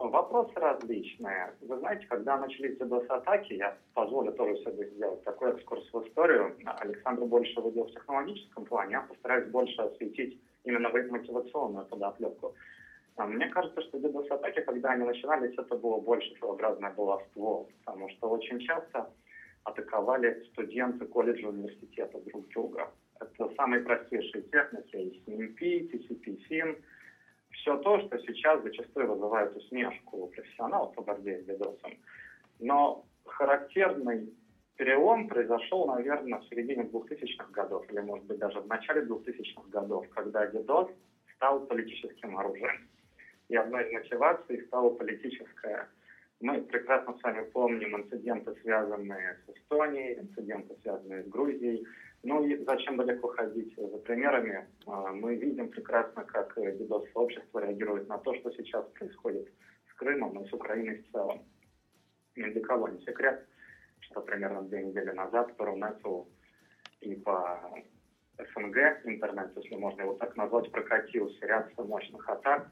Вопросы 0.00 0.54
различные. 0.56 1.54
Вы 1.60 1.78
знаете, 1.78 2.04
когда 2.08 2.36
начались 2.36 2.76
DDoS-атаки, 2.76 3.52
я 3.52 3.76
позволю 3.94 4.32
тоже 4.32 4.56
себе 4.56 4.90
сделать 4.90 5.22
такой 5.22 5.52
экскурс 5.52 5.84
в 5.92 6.02
историю. 6.04 6.56
Александр 6.64 7.26
больше 7.26 7.60
выделил 7.60 7.84
в 7.84 7.92
технологическом 7.92 8.64
плане, 8.64 8.92
я 8.94 9.02
постараюсь 9.02 9.48
больше 9.52 9.80
осветить 9.82 10.40
именно 10.64 10.88
мотивационную 10.88 11.86
подоплеку. 11.86 12.56
А 13.18 13.26
Мне 13.26 13.48
кажется, 13.48 13.80
что 13.82 13.98
DDoS-атаки, 13.98 14.60
когда 14.60 14.90
они 14.90 15.04
начинались, 15.04 15.52
это 15.58 15.74
было 15.74 15.98
больше 15.98 16.32
своеобразное 16.38 16.92
баловство, 16.92 17.66
потому 17.84 18.08
что 18.10 18.30
очень 18.30 18.60
часто 18.60 19.10
атаковали 19.64 20.44
студенты 20.52 21.04
колледжа 21.04 21.48
университета 21.48 22.20
друг 22.20 22.46
друга. 22.50 22.92
Это 23.20 23.52
самые 23.56 23.82
простейшие 23.82 24.44
техники, 24.44 25.20
SNMP, 25.26 25.90
TCP-SIM, 25.90 26.80
все 27.50 27.76
то, 27.78 27.98
что 28.06 28.18
сейчас 28.20 28.62
зачастую 28.62 29.08
вызывает 29.08 29.56
усмешку 29.56 30.18
у 30.18 30.28
профессионалов 30.28 30.94
по 30.94 31.02
борьбе 31.02 31.42
с 31.42 31.48
DDoS. 31.48 31.98
Но 32.60 33.04
характерный 33.24 34.32
перелом 34.76 35.26
произошел, 35.26 35.88
наверное, 35.88 36.38
в 36.38 36.44
середине 36.44 36.84
2000-х 36.84 37.50
годов, 37.50 37.84
или, 37.90 37.98
может 37.98 38.26
быть, 38.26 38.38
даже 38.38 38.60
в 38.60 38.68
начале 38.68 39.02
2000-х 39.02 39.68
годов, 39.70 40.08
когда 40.10 40.48
DDoS 40.48 40.94
стал 41.34 41.66
политическим 41.66 42.38
оружием. 42.38 42.88
И 43.48 43.56
одной 43.56 43.84
из 43.86 43.92
мотиваций 43.92 44.62
стала 44.66 44.90
политическая. 44.90 45.88
Мы 46.40 46.62
прекрасно 46.62 47.16
с 47.18 47.22
вами 47.22 47.44
помним 47.50 47.96
инциденты, 47.96 48.54
связанные 48.60 49.38
с 49.44 49.56
Эстонией, 49.56 50.20
инциденты, 50.20 50.76
связанные 50.82 51.24
с 51.24 51.28
Грузией. 51.28 51.86
Ну 52.22 52.44
и 52.44 52.62
зачем 52.64 52.96
далеко 52.96 53.28
ходить 53.28 53.74
за 53.76 53.98
примерами? 53.98 54.68
А, 54.86 55.12
Мы 55.12 55.36
видим 55.36 55.68
прекрасно, 55.68 56.24
как 56.24 56.56
DDoS-сообщество 56.56 57.60
реагирует 57.60 58.08
на 58.08 58.18
то, 58.18 58.34
что 58.34 58.50
сейчас 58.52 58.84
происходит 58.90 59.48
с 59.90 59.94
Крымом 59.94 60.40
и 60.42 60.48
с 60.48 60.52
Украиной 60.52 61.02
в 61.02 61.10
целом. 61.10 61.42
Ни 62.36 62.50
для 62.50 62.60
кого 62.60 62.88
не 62.88 63.00
секрет, 63.04 63.46
что 64.00 64.20
примерно 64.20 64.62
две 64.62 64.84
недели 64.84 65.10
назад 65.10 65.56
по 65.56 65.64
Рунету 65.64 66.28
и 67.00 67.14
по 67.16 67.82
СНГ 68.36 68.76
интернет, 69.04 69.50
если 69.56 69.74
можно 69.74 70.02
его 70.02 70.14
так 70.14 70.36
назвать, 70.36 70.70
прокатился 70.70 71.46
ряд 71.46 71.76
мощных 71.78 72.28
атак. 72.28 72.70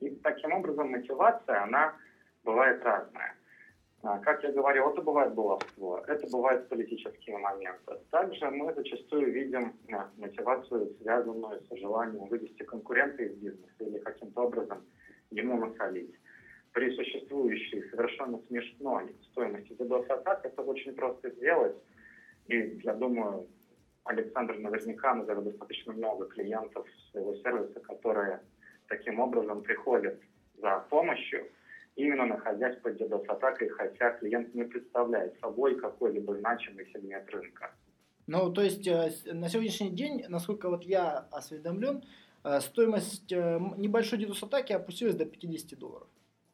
И 0.00 0.10
таким 0.22 0.52
образом 0.52 0.90
мотивация, 0.90 1.62
она 1.62 1.94
бывает 2.42 2.82
разная. 2.82 3.34
А, 4.02 4.18
Как 4.18 4.42
я 4.42 4.52
говорил, 4.52 4.90
это 4.90 5.00
бывает 5.00 5.32
баловство, 5.32 6.04
это 6.06 6.26
бывают 6.30 6.68
политические 6.68 7.38
моменты. 7.38 7.98
Также 8.10 8.50
мы 8.50 8.74
зачастую 8.74 9.32
видим 9.32 9.72
а, 9.92 10.10
мотивацию, 10.18 10.94
связанную 11.00 11.60
с 11.62 11.78
желанием 11.78 12.26
вывести 12.26 12.62
конкурента 12.64 13.22
из 13.22 13.34
бизнеса 13.36 13.72
или 13.80 13.98
каким-то 13.98 14.42
образом 14.42 14.84
ему 15.30 15.56
насолить. 15.56 16.14
При 16.72 16.94
существующей 16.94 17.82
совершенно 17.88 18.38
смешной 18.48 19.16
стоимости 19.30 19.72
DDoS-атак 19.72 20.44
это 20.44 20.62
очень 20.62 20.94
просто 20.94 21.30
сделать. 21.30 21.76
И 22.48 22.80
я 22.84 22.92
думаю, 22.92 23.46
Александр 24.04 24.58
наверняка 24.58 25.14
назовет 25.14 25.44
достаточно 25.44 25.94
много 25.94 26.26
клиентов 26.26 26.86
своего 27.10 27.34
сервиса, 27.36 27.80
которые 27.80 28.40
таким 28.88 29.20
образом 29.20 29.62
приходят 29.62 30.18
за 30.60 30.84
помощью, 30.90 31.46
именно 31.96 32.26
находясь 32.26 32.76
под 32.76 33.00
DDoS-атакой, 33.00 33.68
хотя 33.68 34.12
клиент 34.12 34.54
не 34.54 34.64
представляет 34.64 35.38
собой 35.40 35.78
какой-либо 35.80 36.34
значимый 36.36 36.86
сегмент 36.92 37.28
рынка. 37.30 37.72
Ну, 38.26 38.52
то 38.52 38.62
есть 38.62 38.86
э, 38.86 39.12
на 39.32 39.48
сегодняшний 39.48 39.90
день, 39.90 40.24
насколько 40.28 40.70
вот 40.70 40.84
я 40.84 41.26
осведомлен, 41.30 42.04
э, 42.42 42.60
стоимость 42.60 43.30
э, 43.32 43.58
небольшой 43.76 44.18
DDoS-атаки 44.18 44.72
опустилась 44.72 45.14
до 45.14 45.26
50 45.26 45.78
долларов. 45.78 46.08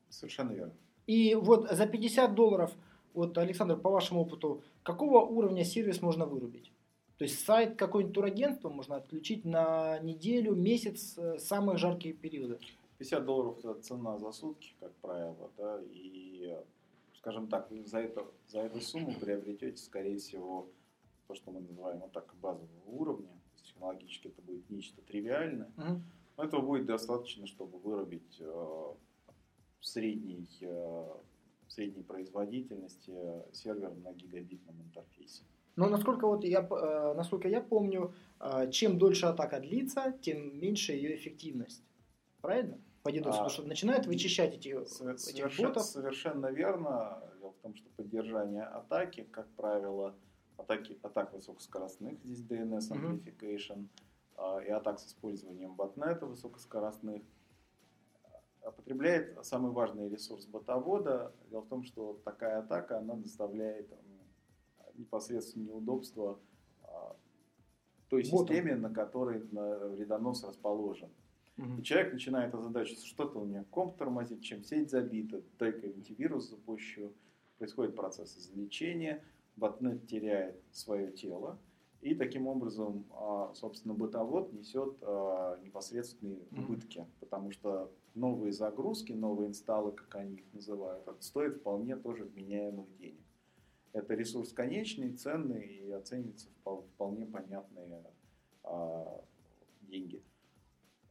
Совершенно 0.09 0.53
верно. 0.53 0.75
И 1.07 1.35
вот 1.35 1.71
за 1.71 1.87
50 1.87 2.35
долларов, 2.35 2.73
вот, 3.15 3.37
Александр, 3.39 3.77
по 3.77 3.91
вашему 3.91 4.23
опыту, 4.23 4.63
какого 4.83 5.21
уровня 5.21 5.65
сервис 5.65 6.03
можно 6.03 6.27
вырубить? 6.27 6.73
То 7.21 7.25
есть 7.25 7.45
сайт 7.45 7.77
какое-нибудь 7.77 8.15
турагентства 8.15 8.71
можно 8.71 8.97
отключить 8.97 9.45
на 9.45 9.99
неделю, 9.99 10.55
месяц, 10.55 11.19
э, 11.19 11.39
самые 11.39 11.77
жаркие 11.77 12.15
периоды. 12.15 12.59
50 12.97 13.27
долларов 13.27 13.59
это 13.59 13.75
цена 13.83 14.17
за 14.17 14.33
сутки, 14.33 14.73
как 14.81 14.91
правило, 15.03 15.51
да, 15.59 15.83
и, 15.91 16.57
скажем 17.19 17.49
так, 17.49 17.69
за, 17.85 17.99
это, 17.99 18.27
за 18.49 18.61
эту 18.61 18.81
сумму 18.81 19.13
приобретете, 19.21 19.77
скорее 19.77 20.17
всего, 20.17 20.71
то, 21.29 21.35
что 21.35 21.51
мы 21.51 21.61
называем 21.61 21.99
вот 21.99 22.13
так 22.13 22.35
базового 22.41 22.87
уровня. 22.87 23.29
То 23.29 23.53
есть 23.57 23.67
технологически 23.67 24.29
это 24.29 24.41
будет 24.41 24.71
нечто 24.71 25.03
тривиальное. 25.03 25.71
Мгм. 25.77 26.03
Но 26.39 26.45
этого 26.45 26.63
будет 26.63 26.87
достаточно, 26.87 27.47
чтобы 27.47 27.77
вырубить 27.81 28.39
э, 28.41 28.95
средней, 29.83 30.49
э, 30.63 31.17
средней 31.69 32.03
производительности 32.03 33.13
сервер 33.53 33.93
на 33.97 34.15
гигабитном 34.15 34.81
интерфейсе. 34.81 35.43
Но 35.81 35.89
насколько 35.89 36.27
вот 36.27 36.45
я, 36.45 36.61
э, 36.61 37.15
насколько 37.15 37.49
я 37.49 37.63
помню, 37.63 38.13
э, 38.39 38.71
чем 38.71 38.99
дольше 38.99 39.25
атака 39.25 39.61
длится, 39.61 40.13
тем 40.21 40.61
меньше 40.61 40.93
ее 40.93 41.15
эффективность. 41.17 41.83
Правильно? 42.43 42.79
По 43.03 43.09
DDoS, 43.09 43.29
А, 43.29 43.31
потому 43.31 43.49
что 43.49 43.63
начинает 43.63 44.05
вычищать 44.07 44.55
эти, 44.55 44.69
Совер- 44.69 45.13
этих 45.15 45.21
совершенно, 45.21 45.69
ботов. 45.69 45.85
совершенно 45.85 46.47
верно. 46.49 47.23
Дело 47.39 47.53
в 47.53 47.63
том, 47.63 47.75
что 47.75 47.89
поддержание 47.97 48.65
атаки, 48.65 49.27
как 49.31 49.49
правило, 49.57 50.15
атаки, 50.59 50.99
атак 51.03 51.33
высокоскоростных, 51.33 52.19
здесь 52.25 52.43
DNS 52.43 52.91
amplification, 52.91 53.87
а, 54.37 54.59
и 54.61 54.69
атак 54.69 54.99
с 55.01 55.07
использованием 55.07 55.73
ботнета 55.75 56.27
высокоскоростных, 56.27 57.23
потребляет 58.77 59.39
самый 59.47 59.73
важный 59.73 60.11
ресурс 60.11 60.45
ботовода. 60.45 61.33
Дело 61.51 61.63
в 61.63 61.69
том, 61.69 61.85
что 61.85 62.21
такая 62.23 62.59
атака, 62.59 62.99
она 62.99 63.15
доставляет 63.15 63.91
м, 65.01 65.05
непосредственно 65.05 65.65
неудобства 65.65 66.39
а, 66.85 67.17
той 68.09 68.23
Ботам. 68.31 68.49
системе, 68.49 68.77
на 68.77 68.93
которой 68.93 69.41
вредонос 69.41 70.45
расположен. 70.45 71.11
Мгм. 71.57 71.81
И 71.81 71.83
человек 71.83 72.13
начинает 72.13 72.55
озадачиваться, 72.55 73.07
что-то 73.07 73.41
у 73.41 73.45
меня 73.45 73.65
комп 73.71 73.97
тормозит, 73.97 74.43
чем 74.43 74.65
сеть 74.65 74.91
забита, 74.91 75.43
дай-ка 75.59 75.87
антивирус 75.87 76.49
запущу. 76.49 77.13
Происходит 77.59 77.95
процесс 77.95 78.39
излечения, 78.39 79.23
ботнет 79.57 80.07
теряет 80.07 80.59
свое 80.73 81.13
тело, 81.13 81.59
и 82.01 82.15
таким 82.15 82.47
образом, 82.47 83.05
а, 83.13 83.53
собственно, 83.55 83.93
бытовод 83.93 84.55
несет 84.55 84.97
а, 85.03 85.61
непосредственные 85.63 86.41
убытки, 86.51 87.07
потому 87.21 87.51
что 87.51 87.93
новые 88.15 88.53
загрузки, 88.53 89.13
новые 89.13 89.49
инсталлы, 89.49 89.93
как 89.93 90.15
они 90.15 90.37
их 90.37 90.53
называют, 90.55 91.07
это 91.07 91.21
стоит 91.21 91.57
вполне 91.57 91.97
тоже 91.97 92.25
вменяемых 92.25 92.87
денег. 92.97 93.21
Это 93.93 94.15
ресурс 94.15 94.53
конечный, 94.53 95.13
ценный 95.13 95.67
и 95.67 95.91
оценивается 95.91 96.49
впол- 96.49 96.87
вполне 96.95 97.27
понятные 97.27 98.05
а, 98.63 99.25
деньги. 99.83 100.23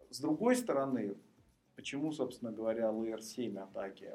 С 0.10 0.20
другой 0.20 0.56
стороны, 0.56 1.16
почему, 1.76 2.12
собственно 2.12 2.52
говоря, 2.52 2.86
Layer 2.90 3.22
7 3.22 3.58
атаки, 3.60 4.12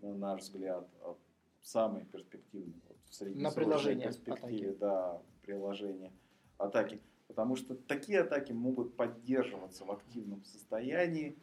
на 0.00 0.14
наш 0.14 0.42
взгляд, 0.42 0.88
э, 1.02 1.14
самые 1.62 2.06
перспективные 2.06 2.80
вот, 2.88 2.96
в 3.04 3.14
среднесрочной 3.14 4.00
перспективе 4.00 4.74
да, 4.74 5.22
приложения 5.42 6.12
атаки? 6.58 7.00
Потому 7.28 7.56
что 7.56 7.74
такие 7.74 8.20
атаки 8.20 8.52
могут 8.52 8.96
поддерживаться 8.96 9.84
в 9.84 9.92
активном 9.92 10.44
состоянии 10.44 11.38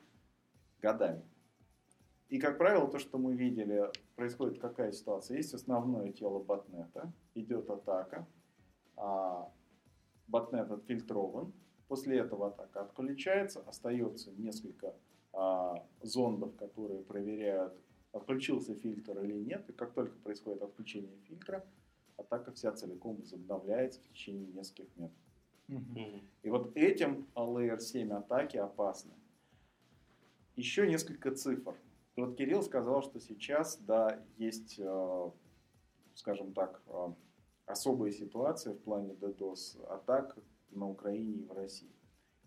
годами. 0.81 1.23
И, 2.33 2.39
как 2.39 2.57
правило, 2.57 2.87
то, 2.87 2.97
что 2.97 3.19
мы 3.19 3.35
видели, 3.35 3.91
происходит 4.15 4.57
какая 4.57 4.91
ситуация? 4.91 5.37
Есть 5.37 5.53
основное 5.53 6.11
тело 6.11 6.39
ботнета, 6.39 7.13
идет 7.35 7.69
атака, 7.69 8.27
а 8.97 9.51
ботнет 10.27 10.71
отфильтрован, 10.71 11.53
после 11.87 12.17
этого 12.17 12.47
атака 12.47 12.81
отключается, 12.81 13.59
остается 13.67 14.31
несколько 14.31 14.95
а, 15.31 15.85
зондов, 16.01 16.55
которые 16.55 17.03
проверяют, 17.03 17.75
отключился 18.13 18.73
фильтр 18.73 19.21
или 19.21 19.37
нет, 19.37 19.69
и 19.69 19.73
как 19.73 19.93
только 19.93 20.17
происходит 20.17 20.63
отключение 20.63 21.15
фильтра, 21.27 21.63
атака 22.17 22.51
вся 22.51 22.71
целиком 22.71 23.17
возобновляется 23.17 24.01
в 24.01 24.07
течение 24.07 24.47
нескольких 24.47 24.87
метров. 24.97 25.19
И 26.41 26.49
вот 26.49 26.75
этим 26.75 27.27
Layer 27.35 27.77
7 27.77 28.11
атаки 28.11 28.57
опасны. 28.57 29.13
Еще 30.55 30.87
несколько 30.87 31.29
цифр. 31.29 31.75
Вот 32.15 32.37
Кирилл 32.37 32.61
сказал, 32.61 33.01
что 33.01 33.19
сейчас, 33.19 33.77
да, 33.77 34.23
есть, 34.37 34.75
э, 34.77 35.31
скажем 36.13 36.53
так, 36.53 36.81
э, 36.85 37.13
особая 37.65 38.11
ситуация 38.11 38.73
в 38.73 38.79
плане 38.79 39.13
DDoS 39.13 39.83
атак 39.87 40.37
на 40.69 40.87
Украине 40.87 41.37
и 41.37 41.45
в 41.45 41.51
России. 41.53 41.91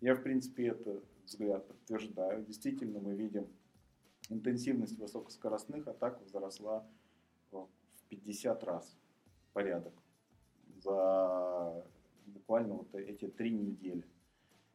Я, 0.01 0.15
в 0.15 0.23
принципе, 0.23 0.69
этот 0.69 1.05
взгляд 1.25 1.67
подтверждаю. 1.67 2.45
Действительно, 2.45 3.01
мы 3.01 3.15
видим, 3.15 3.49
интенсивность 4.29 4.99
высокоскоростных 4.99 5.89
атак 5.89 6.21
возросла 6.21 6.87
в 7.51 7.69
50 8.09 8.63
раз 8.65 8.97
порядок 9.53 9.95
за 10.77 11.85
буквально 12.27 12.75
вот 12.75 12.95
эти 12.95 13.27
три 13.27 13.51
недели. 13.51 14.05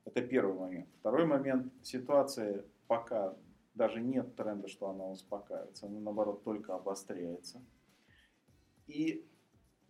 Это 0.04 0.22
первый 0.22 0.58
момент. 0.58 0.90
Второй 1.00 1.26
момент. 1.26 1.72
Ситуация 1.82 2.66
пока 2.88 3.36
даже 3.74 4.02
нет 4.02 4.36
тренда, 4.36 4.68
что 4.68 4.90
она 4.90 5.06
успокаивается. 5.06 5.88
Она, 5.88 6.00
наоборот, 6.00 6.44
только 6.44 6.76
обостряется. 6.76 7.64
И 8.88 9.28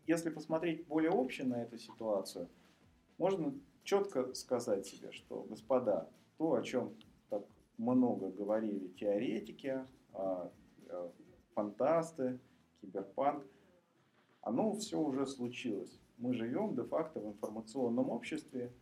если 0.06 0.30
посмотреть 0.30 0.86
более 0.88 1.12
обще 1.12 1.44
на 1.44 1.62
эту 1.64 1.78
ситуацию, 1.78 2.50
можно 3.18 3.54
четко 3.84 4.34
сказать 4.34 4.86
себе, 4.86 5.12
что, 5.12 5.44
господа, 5.44 6.10
то, 6.38 6.54
о 6.54 6.62
чем 6.62 6.96
так 7.30 7.46
много 7.78 8.30
говорили 8.30 8.88
теоретики, 8.90 9.86
а, 10.14 10.52
э, 10.88 11.10
фантасты, 11.54 12.40
киберпанк, 12.82 13.46
оно 14.42 14.74
все 14.74 15.00
уже 15.00 15.26
случилось. 15.26 16.00
Мы 16.18 16.34
живем 16.34 16.76
де-факто 16.76 17.20
в 17.20 17.28
информационном 17.28 18.10
обществе, 18.10 18.74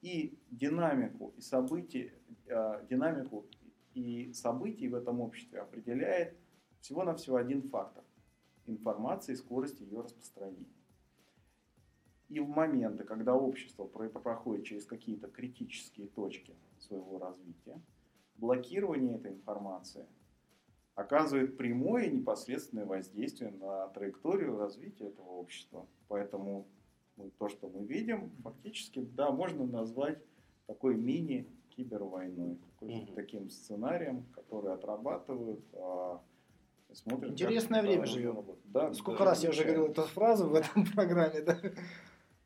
и 0.00 0.36
динамику 0.50 1.32
и 1.36 1.40
события, 1.40 2.12
э, 2.46 2.86
динамику 2.90 3.46
и 3.94 4.32
событий 4.32 4.88
в 4.88 4.94
этом 4.94 5.20
обществе 5.20 5.60
определяет 5.60 6.36
всего-навсего 6.80 7.36
один 7.36 7.62
фактор– 7.62 8.04
информация 8.66 9.34
и 9.34 9.36
скорость 9.36 9.80
ее 9.80 10.00
распространения. 10.00 10.66
И 12.28 12.40
в 12.40 12.48
моменты, 12.48 13.04
когда 13.04 13.34
общество 13.34 13.84
про- 13.84 14.08
проходит 14.08 14.64
через 14.64 14.86
какие-то 14.86 15.28
критические 15.28 16.08
точки 16.08 16.54
своего 16.78 17.18
развития, 17.18 17.80
блокирование 18.36 19.16
этой 19.16 19.32
информации 19.32 20.06
оказывает 20.94 21.56
прямое 21.56 22.04
и 22.06 22.16
непосредственное 22.16 22.86
воздействие 22.86 23.50
на 23.50 23.88
траекторию 23.88 24.58
развития 24.58 25.06
этого 25.08 25.28
общества. 25.28 25.86
Поэтому 26.08 26.66
мы- 27.16 27.30
то, 27.38 27.48
что 27.48 27.68
мы 27.68 27.84
видим, 27.84 28.30
фактически, 28.42 29.00
да, 29.00 29.30
можно 29.30 29.66
назвать 29.66 30.18
такой 30.66 30.96
мини-кибервойной, 30.96 32.58
такой- 32.82 33.02
Мгм. 33.02 33.14
таким 33.14 33.50
сценарием, 33.50 34.24
который 34.34 34.72
отрабатывают, 34.74 35.60
а, 35.74 36.20
смотрят, 36.92 37.30
как 37.30 37.40
Интересное 37.40 37.80
это 37.80 37.88
время 37.88 38.06
живем. 38.06 38.36
работать. 38.36 38.62
Да, 38.72 38.92
Сколько 38.94 39.20
да, 39.20 39.24
раз 39.30 39.42
я 39.44 39.50
уже 39.50 39.64
говорил 39.64 39.86
эту 39.86 40.02
фразу 40.02 40.48
в 40.48 40.54
этом 40.54 40.84
программе, 40.94 41.40
да? 41.42 41.58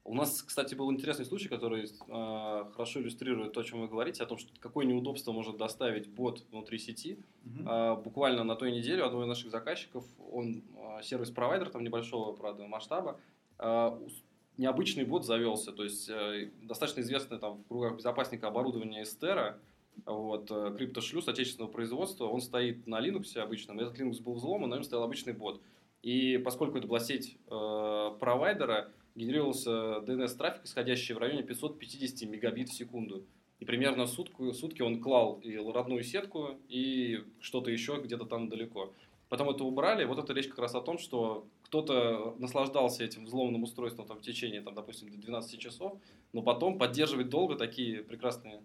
У 0.05 0.15
нас, 0.15 0.41
кстати, 0.43 0.77
был 0.77 0.93
интересный 0.93 1.25
случай, 1.25 1.49
который 1.49 1.83
э, 1.85 2.71
хорошо 2.75 3.01
иллюстрирует 3.01 3.53
то, 3.55 3.61
о 3.61 3.65
чем 3.65 3.81
вы 3.81 3.89
говорите, 3.89 4.23
о 4.23 4.27
том, 4.27 4.39
что 4.39 4.53
какое 4.61 4.87
неудобство 4.87 5.33
может 5.33 5.57
доставить 5.57 6.09
бот 6.09 6.45
внутри 6.53 6.79
сети. 6.79 7.19
Мгм. 7.43 7.65
А, 7.69 7.97
буквально 7.97 8.45
на 8.45 8.55
той 8.55 8.71
неделе 8.71 9.03
у 9.03 9.07
одного 9.07 9.25
из 9.25 9.29
наших 9.29 9.51
заказчиков, 9.51 10.05
он 10.31 10.63
а, 10.79 11.03
сервис-провайдер, 11.03 11.71
там 11.71 11.83
небольшого, 11.83 12.33
правда, 12.37 12.67
масштаба, 12.69 13.19
ус- 13.59 14.23
необычный 14.59 15.05
бот 15.05 15.25
завелся, 15.27 15.73
то 15.73 15.83
есть 15.83 16.09
э, 16.09 16.51
достаточно 16.63 17.01
известное 17.01 17.39
там 17.41 17.59
в 17.65 17.67
кругах 17.67 17.97
безопасника 17.97 18.47
оборудование 18.47 19.03
Эстера, 19.03 19.59
вот, 20.05 20.51
э, 20.51 20.75
криптошлюз 20.77 21.29
отечественного 21.29 21.71
производства, 21.71 22.27
он 22.27 22.41
стоит 22.41 22.87
на 22.87 23.01
Linux 23.01 23.37
обычном, 23.39 23.81
этот 23.81 23.99
Linux 23.99 24.23
был 24.23 24.35
взломан, 24.35 24.71
на 24.71 24.75
нем 24.75 24.85
стоял 24.85 25.05
обычный 25.05 25.33
бот. 25.33 25.61
И 26.03 26.39
поскольку 26.39 26.79
это 26.79 26.87
была 26.87 27.01
сеть 27.01 27.37
э, 27.47 28.11
провайдера, 28.21 28.93
генерировался 29.15 29.99
DNS-трафик, 30.07 30.65
исходящий 30.65 31.15
в 31.15 31.19
районе 31.19 31.43
550 31.43 32.29
мегабит 32.29 32.69
в 32.69 32.75
секунду. 32.75 33.27
И 33.59 33.65
примерно 33.65 34.07
сутку, 34.07 34.53
сутки 34.53 34.83
он 34.83 35.01
клал 35.01 35.41
и 35.43 35.57
родную 35.57 36.05
сетку, 36.05 36.59
и 36.69 37.25
что-то 37.41 37.71
еще 37.71 38.01
где-то 38.03 38.27
там 38.27 38.49
далеко. 38.49 38.93
Потом 39.29 39.51
это 39.51 39.65
убрали. 39.65 40.05
Вот 40.05 40.19
эта 40.19 40.33
речь 40.35 40.49
как 40.49 40.59
раз 40.59 40.75
о 40.75 40.83
том, 40.83 40.99
что 40.99 41.47
кто-то 41.63 42.37
наслаждался 42.39 43.03
этим 43.03 43.25
взломанным 43.25 43.65
устройством 43.65 44.07
там, 44.07 44.19
в 44.19 44.23
течение, 44.23 44.61
там, 44.61 44.75
допустим, 44.75 45.09
12 45.09 45.59
часов, 45.59 45.99
но 46.33 46.43
потом 46.43 46.79
поддерживать 46.79 47.29
долго 47.29 47.57
такие 47.57 48.05
прекрасные 48.05 48.63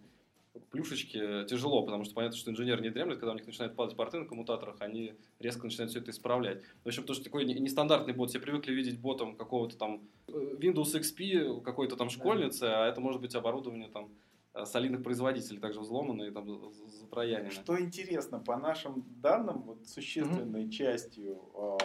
плюшечки 0.72 1.46
тяжело, 1.46 1.84
потому 1.84 2.04
что 2.04 2.14
понятно, 2.14 2.38
что 2.38 2.52
инженеры 2.52 2.82
не 2.82 2.90
дремлют, 2.90 3.20
когда 3.20 3.32
у 3.32 3.36
них 3.36 3.46
начинают 3.46 3.76
падать 3.76 3.96
порты 3.96 4.20
на 4.20 4.26
коммутаторах, 4.26 4.78
они 4.80 5.14
резко 5.40 5.66
начинают 5.66 5.92
все 5.92 6.00
это 6.00 6.12
исправлять. 6.12 6.62
В 6.84 6.88
общем, 6.88 7.04
потому 7.04 7.16
что 7.16 7.24
такой 7.24 7.46
не- 7.46 7.60
нестандартный 7.60 8.14
бот, 8.14 8.30
все 8.30 8.40
привыкли 8.40 8.74
видеть 8.74 9.00
ботом 9.00 9.36
какого-то 9.36 9.78
там 9.78 10.02
э, 10.28 10.32
Windows 10.60 10.94
XP 11.00 11.62
какой-то 11.62 11.96
там 11.96 12.10
школьницы, 12.10 12.64
а 12.64 12.88
это 12.88 13.02
может 13.02 13.22
быть 13.22 13.36
оборудование 13.36 13.90
там 13.90 14.10
э, 14.54 14.66
солидных 14.66 15.04
производителей, 15.04 15.60
также 15.60 15.80
взломанные, 15.80 16.32
там, 16.32 16.48
затроянины. 16.88 17.52
Что 17.52 17.80
интересно, 17.80 18.40
по 18.40 18.58
нашим 18.58 19.06
данным, 19.22 19.62
вот 19.62 19.88
существенной 19.88 20.70
частью 20.70 21.42
э, 21.54 21.78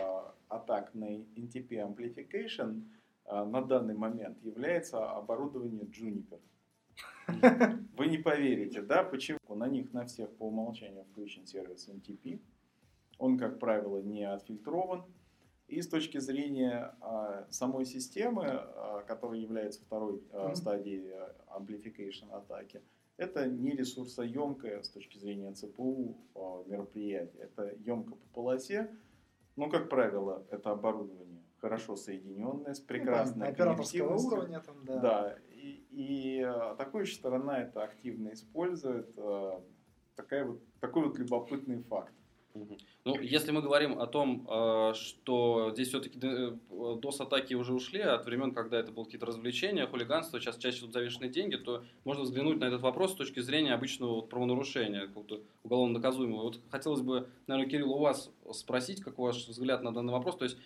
атак 0.49 0.95
на 0.95 1.05
NTP 1.17 1.69
Amplification 1.71 2.83
э, 3.27 3.45
на 3.45 3.63
данный 3.63 3.95
момент 3.95 4.43
является 4.43 5.09
оборудование 5.11 5.85
Juniper. 5.85 6.41
Вы 7.97 8.07
не 8.07 8.19
поверите, 8.19 8.83
да, 8.83 9.03
почему? 9.03 9.39
На 9.49 9.69
них 9.69 9.93
на 9.93 10.07
всех 10.07 10.31
по 10.37 10.45
умолчанию 10.45 11.05
включен 11.05 11.47
сервис 11.47 11.89
NTP. 11.89 12.41
Он, 13.19 13.39
как 13.39 13.59
правило, 13.59 13.99
не 13.99 14.25
отфильтрован. 14.25 15.05
И 15.69 15.83
с 15.83 15.89
точки 15.89 16.19
зрения 16.19 16.95
а, 17.01 17.47
самой 17.51 17.87
системы, 17.87 18.45
а, 18.47 19.03
которая 19.09 19.41
является 19.41 19.81
второй 19.83 20.23
а, 20.33 20.55
стадией 20.55 21.11
а, 21.13 21.59
amplification 21.59 22.31
атаки, 22.31 22.83
это 23.17 23.49
не 23.49 23.73
ресурсоемкое 23.73 24.83
с 24.83 24.89
точки 24.91 25.19
зрения 25.19 25.53
ЦПУ 25.53 26.17
а, 26.37 26.63
мероприятие. 26.67 27.43
Это 27.43 27.75
емко 27.85 28.15
по 28.15 28.27
полосе, 28.35 28.95
но, 29.57 29.69
как 29.69 29.89
правило, 29.89 30.47
это 30.51 30.71
оборудование 30.71 31.43
хорошо 31.61 31.97
соединенное, 31.97 32.75
с 32.75 32.81
прекрасной 32.81 33.39
ну, 33.39 33.45
да, 33.47 33.49
операторского 33.49 34.17
уровня 34.17 34.61
там, 34.61 34.85
да. 34.85 35.01
Да, 35.01 35.39
и, 35.97 36.43
а, 36.43 36.73
атакующая 36.73 37.17
сторона 37.17 37.63
это 37.63 37.83
активно 37.83 38.33
использует. 38.33 39.09
а, 39.17 39.63
Такая 40.15 40.45
вот, 40.47 40.61
такой 40.81 41.05
вот 41.05 41.19
любопытный 41.19 41.83
факт. 41.83 42.13
Ну, 43.05 43.21
если 43.21 43.51
мы 43.51 43.61
говорим 43.61 44.01
о 44.01 44.07
том, 44.07 44.47
э, 44.49 44.95
что 44.95 45.73
здесь 45.75 45.89
все-таки 45.89 46.19
DOS-атаки 46.19 47.53
уже 47.53 47.75
ушли 47.75 48.01
от 48.01 48.25
времен, 48.25 48.53
когда 48.55 48.79
это 48.79 48.93
было 48.93 49.05
какие-то 49.05 49.27
развлечения, 49.27 49.87
хулиганство, 49.87 50.41
сейчас 50.41 50.57
чаще 50.57 50.81
тут 50.81 50.95
завешены 50.95 51.29
деньги, 51.29 51.57
то 51.57 51.85
можно 52.05 52.23
взглянуть 52.23 52.59
на 52.59 52.65
этот 52.65 52.81
вопрос 52.81 53.13
с 53.13 53.17
точки 53.17 53.41
зрения 53.41 53.75
обычного 53.75 54.15
вот 54.15 54.31
правонарушения, 54.31 55.07
какого-то 55.07 55.43
уголовно 55.65 55.99
наказуемого. 55.99 56.45
Вот 56.45 56.61
хотелось 56.71 57.03
бы, 57.03 57.29
наверное, 57.47 57.71
Кирилл, 57.71 57.93
у 57.93 57.99
вас 57.99 58.31
спросить, 58.53 59.03
как 59.03 59.19
ваш 59.19 59.47
взгляд 59.47 59.83
на 59.83 59.93
данный 59.93 60.15
вопрос, 60.15 60.37
то 60.37 60.45
есть 60.45 60.57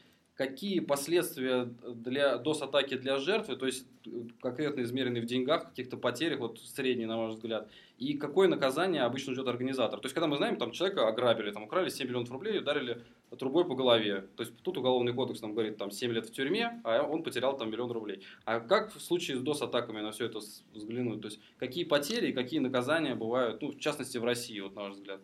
какие 0.41 0.81
последствия 0.81 1.69
для 1.85 2.37
DOS-атаки 2.37 2.97
для 2.97 3.19
жертвы, 3.19 3.57
то 3.57 3.67
есть 3.67 3.87
э, 4.07 4.11
конкретно 4.41 4.81
измеренные 4.81 5.23
в 5.23 5.27
деньгах, 5.27 5.69
каких-то 5.69 5.99
потерях, 5.99 6.39
вот 6.39 6.59
средний, 6.61 7.05
на 7.05 7.19
ваш 7.19 7.35
взгляд, 7.35 7.69
и 7.99 8.15
какое 8.17 8.49
наказание 8.49 9.03
обычно 9.03 9.35
ждет 9.35 9.49
организатор. 9.49 10.01
То 10.01 10.07
есть, 10.07 10.15
когда 10.15 10.29
мы 10.29 10.39
знаем, 10.39 10.57
там 10.57 10.71
человека 10.71 11.07
ограбили, 11.07 11.51
там 11.51 11.65
украли 11.65 11.91
7 11.91 12.09
миллионов 12.09 12.31
рублей 12.31 12.57
и 12.57 12.59
ударили 12.61 13.03
трубой 13.39 13.67
по 13.67 13.75
голове. 13.75 14.29
То 14.37 14.45
есть, 14.45 14.57
тут 14.63 14.79
уголовный 14.79 15.13
кодекс 15.13 15.43
нам 15.43 15.53
говорит, 15.53 15.77
там, 15.77 15.91
7 15.91 16.11
лет 16.11 16.25
в 16.25 16.33
тюрьме, 16.33 16.81
а 16.85 17.03
он 17.03 17.23
потерял 17.23 17.55
там 17.59 17.71
миллион 17.71 17.91
рублей. 17.91 18.25
А 18.47 18.61
как 18.61 18.95
в 18.95 19.01
случае 19.03 19.37
с 19.37 19.43
DOS-атаками 19.43 20.01
на 20.01 20.11
все 20.11 20.25
это 20.25 20.39
взглянуть? 20.73 21.21
То 21.21 21.29
есть, 21.29 21.41
какие 21.59 21.85
потери 21.85 22.29
и 22.29 22.33
какие 22.33 22.61
наказания 22.61 23.15
бывают, 23.15 23.61
ну, 23.61 23.73
в 23.73 23.79
частности, 23.79 24.17
в 24.17 24.25
России, 24.25 24.59
вот, 24.61 24.75
на 24.75 24.85
ваш 24.85 24.95
взгляд? 24.95 25.21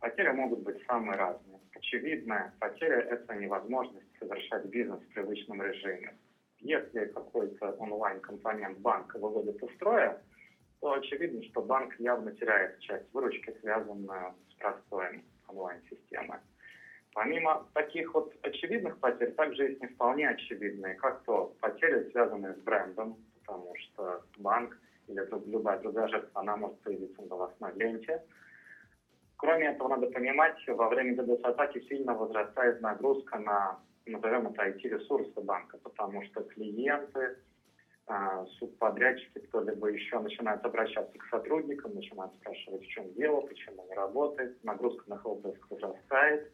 Потери 0.00 0.32
могут 0.32 0.64
быть 0.64 0.84
самые 0.84 1.16
разные. 1.16 1.51
Очевидная 1.82 2.54
потеря– 2.60 3.00
это 3.10 3.34
невозможность 3.34 4.06
совершать 4.18 4.64
бизнес 4.66 5.00
в 5.00 5.14
привычном 5.14 5.60
режиме. 5.62 6.16
Если 6.60 7.06
какой-то 7.06 7.72
онлайн-компонент 7.72 8.78
банка 8.78 9.18
выводит 9.18 9.60
из 9.60 9.74
строя, 9.74 10.22
то 10.80 10.92
очевидно, 10.92 11.42
что 11.42 11.60
банк 11.60 11.98
явно 11.98 12.30
теряет 12.36 12.78
часть 12.78 13.12
выручки, 13.12 13.52
связанную 13.60 14.32
с 14.48 14.54
простоем 14.54 15.24
онлайн-системы. 15.48 16.38
Помимо 17.14 17.66
таких 17.74 18.14
вот 18.14 18.32
очевидных 18.42 18.98
потерь, 19.00 19.32
также 19.32 19.70
есть 19.70 19.82
не 19.82 19.88
вполне 19.88 20.28
очевидные, 20.28 20.94
как 20.94 21.24
то 21.24 21.52
потери, 21.60 22.08
связанные 22.12 22.54
с 22.54 22.58
брендом, 22.58 23.16
потому 23.40 23.74
что 23.76 24.22
банк 24.38 24.78
или 25.08 25.20
любая 25.50 25.78
другая 25.80 26.06
жертва, 26.06 26.40
она 26.40 26.56
может 26.56 26.78
появиться 26.82 27.20
на 27.22 27.28
новостной 27.28 27.72
ленте. 27.74 28.22
Кроме 29.42 29.70
этого, 29.70 29.88
надо 29.88 30.06
понимать, 30.06 30.54
во 30.68 30.88
время 30.88 31.20
DDoS-атаки 31.20 31.80
сильно 31.88 32.14
возрастает 32.14 32.80
нагрузка 32.80 33.40
на, 33.40 33.76
назовем 34.06 34.46
это, 34.46 34.68
IT-ресурсы 34.68 35.40
банка, 35.40 35.78
потому 35.78 36.22
что 36.22 36.44
клиенты, 36.44 37.38
а, 38.06 38.46
субподрядчики, 38.60 39.40
кто-либо 39.40 39.88
еще 39.88 40.20
начинают 40.20 40.64
обращаться 40.64 41.18
к 41.18 41.26
сотрудникам, 41.26 41.92
начинают 41.92 42.32
спрашивать, 42.36 42.84
в 42.84 42.86
чем 42.86 43.12
дело, 43.14 43.40
почему 43.40 43.84
не 43.88 43.94
работает, 43.96 44.62
нагрузка 44.62 45.02
на 45.10 45.14
helpdesk 45.14 45.58
возрастает, 45.70 46.48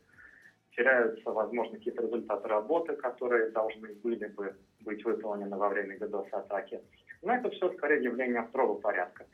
теряются, 0.74 1.31
возможно, 1.31 1.77
какие-то 1.77 2.05
результаты 2.05 2.48
работы, 2.48 2.96
которые 2.96 3.51
должны 3.51 3.92
были 3.96 4.29
бы 4.29 4.57
быть 4.81 5.05
выполнены 5.05 5.59
во 5.59 5.68
время 5.68 5.98
DDoS-атаки. 5.98 6.81
Но 7.20 7.35
это 7.35 7.51
все 7.51 7.70
скорее 7.74 8.03
явление 8.03 8.44
второго 8.44 8.81
порядка. 8.81 9.27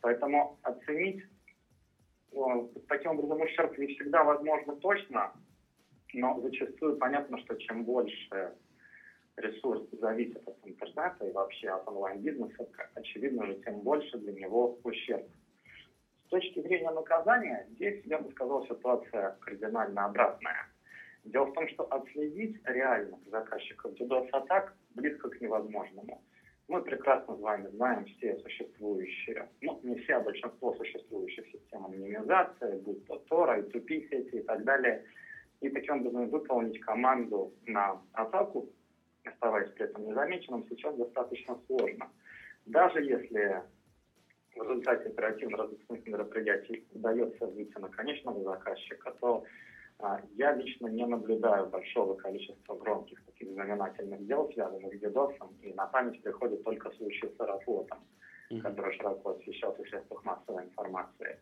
Поэтому 0.00 0.60
оценить 0.62 1.24
таким 2.88 3.12
образом 3.12 3.40
ущерб 3.40 3.76
не 3.78 3.86
всегда 3.94 4.24
возможно 4.24 4.76
точно, 4.76 5.32
но 6.12 6.40
зачастую 6.40 6.96
понятно, 6.96 7.38
что 7.38 7.56
чем 7.56 7.84
больше 7.84 8.54
ресурс 9.36 9.82
зависит 9.92 10.46
от 10.46 10.56
интернета 10.64 11.26
и 11.26 11.32
вообще 11.32 11.70
от 11.70 11.86
онлайн-бизнеса, 11.88 12.68
очевидно 12.94 13.46
же, 13.46 13.54
тем 13.64 13.80
больше 13.80 14.18
для 14.18 14.32
него 14.32 14.78
ущерб. 14.84 15.26
С 16.26 16.28
точки 16.30 16.60
зрения 16.60 16.90
наказания, 16.90 17.66
здесь, 17.70 18.04
я 18.04 18.18
бы 18.18 18.30
сказал, 18.32 18.66
ситуация 18.66 19.36
кардинально 19.40 20.04
обратная. 20.04 20.68
Дело 21.24 21.46
в 21.46 21.52
том, 21.52 21.68
что 21.68 21.84
отследить 21.84 22.56
реальных 22.64 23.18
заказчиков 23.26 23.92
DDoS-атак 23.92 24.74
близко 24.94 25.28
к 25.28 25.40
невозможному. 25.40 26.22
Мы 26.70 26.82
прекрасно 26.82 27.36
с 27.36 27.40
вами 27.40 27.66
знаем 27.70 28.04
все 28.04 28.36
существующие, 28.36 29.48
ну, 29.60 29.80
не 29.82 29.96
все, 29.96 30.14
а 30.14 30.20
большинство 30.20 30.72
существующих 30.76 31.44
систем 31.46 31.84
анонимизации, 31.84 32.78
будь 32.78 33.04
то 33.06 33.20
Tor, 33.28 33.58
I2P 33.58 34.08
сети 34.08 34.36
и 34.36 34.42
так 34.42 34.62
далее. 34.62 35.04
И 35.60 35.68
таким 35.68 35.96
образом 35.96 36.28
выполнить 36.28 36.78
команду 36.78 37.52
на 37.66 38.00
атаку, 38.12 38.68
оставаясь 39.24 39.72
при 39.72 39.86
этом 39.86 40.06
незамеченным, 40.06 40.64
сейчас 40.68 40.94
достаточно 40.94 41.58
сложно. 41.66 42.08
Даже 42.66 43.02
если 43.02 43.64
в 44.54 44.62
результате 44.62 45.08
оперативно-розыскных 45.08 46.06
мероприятий 46.06 46.86
удается 46.92 47.48
выйти 47.48 47.76
на 47.78 47.88
конечного 47.88 48.44
заказчика, 48.44 49.10
то 49.20 49.42
я 50.36 50.52
лично 50.52 50.88
не 50.88 51.06
наблюдаю 51.06 51.66
большого 51.66 52.14
количества 52.14 52.74
громких 52.74 53.22
таких 53.24 53.52
знаменательных 53.52 54.24
дел, 54.26 54.48
связанных 54.52 54.94
с 54.94 55.02
DDoS, 55.02 55.30
и 55.62 55.72
на 55.72 55.86
память 55.86 56.20
приходят 56.22 56.62
только 56.62 56.90
случаи 56.90 57.26
с 57.26 57.40
Аэрофлотом, 57.40 58.06
который 58.62 58.92
широко 58.92 59.30
освещался 59.30 59.82
в 59.82 59.88
средствах 59.88 60.24
массовой 60.24 60.64
информации. 60.64 61.36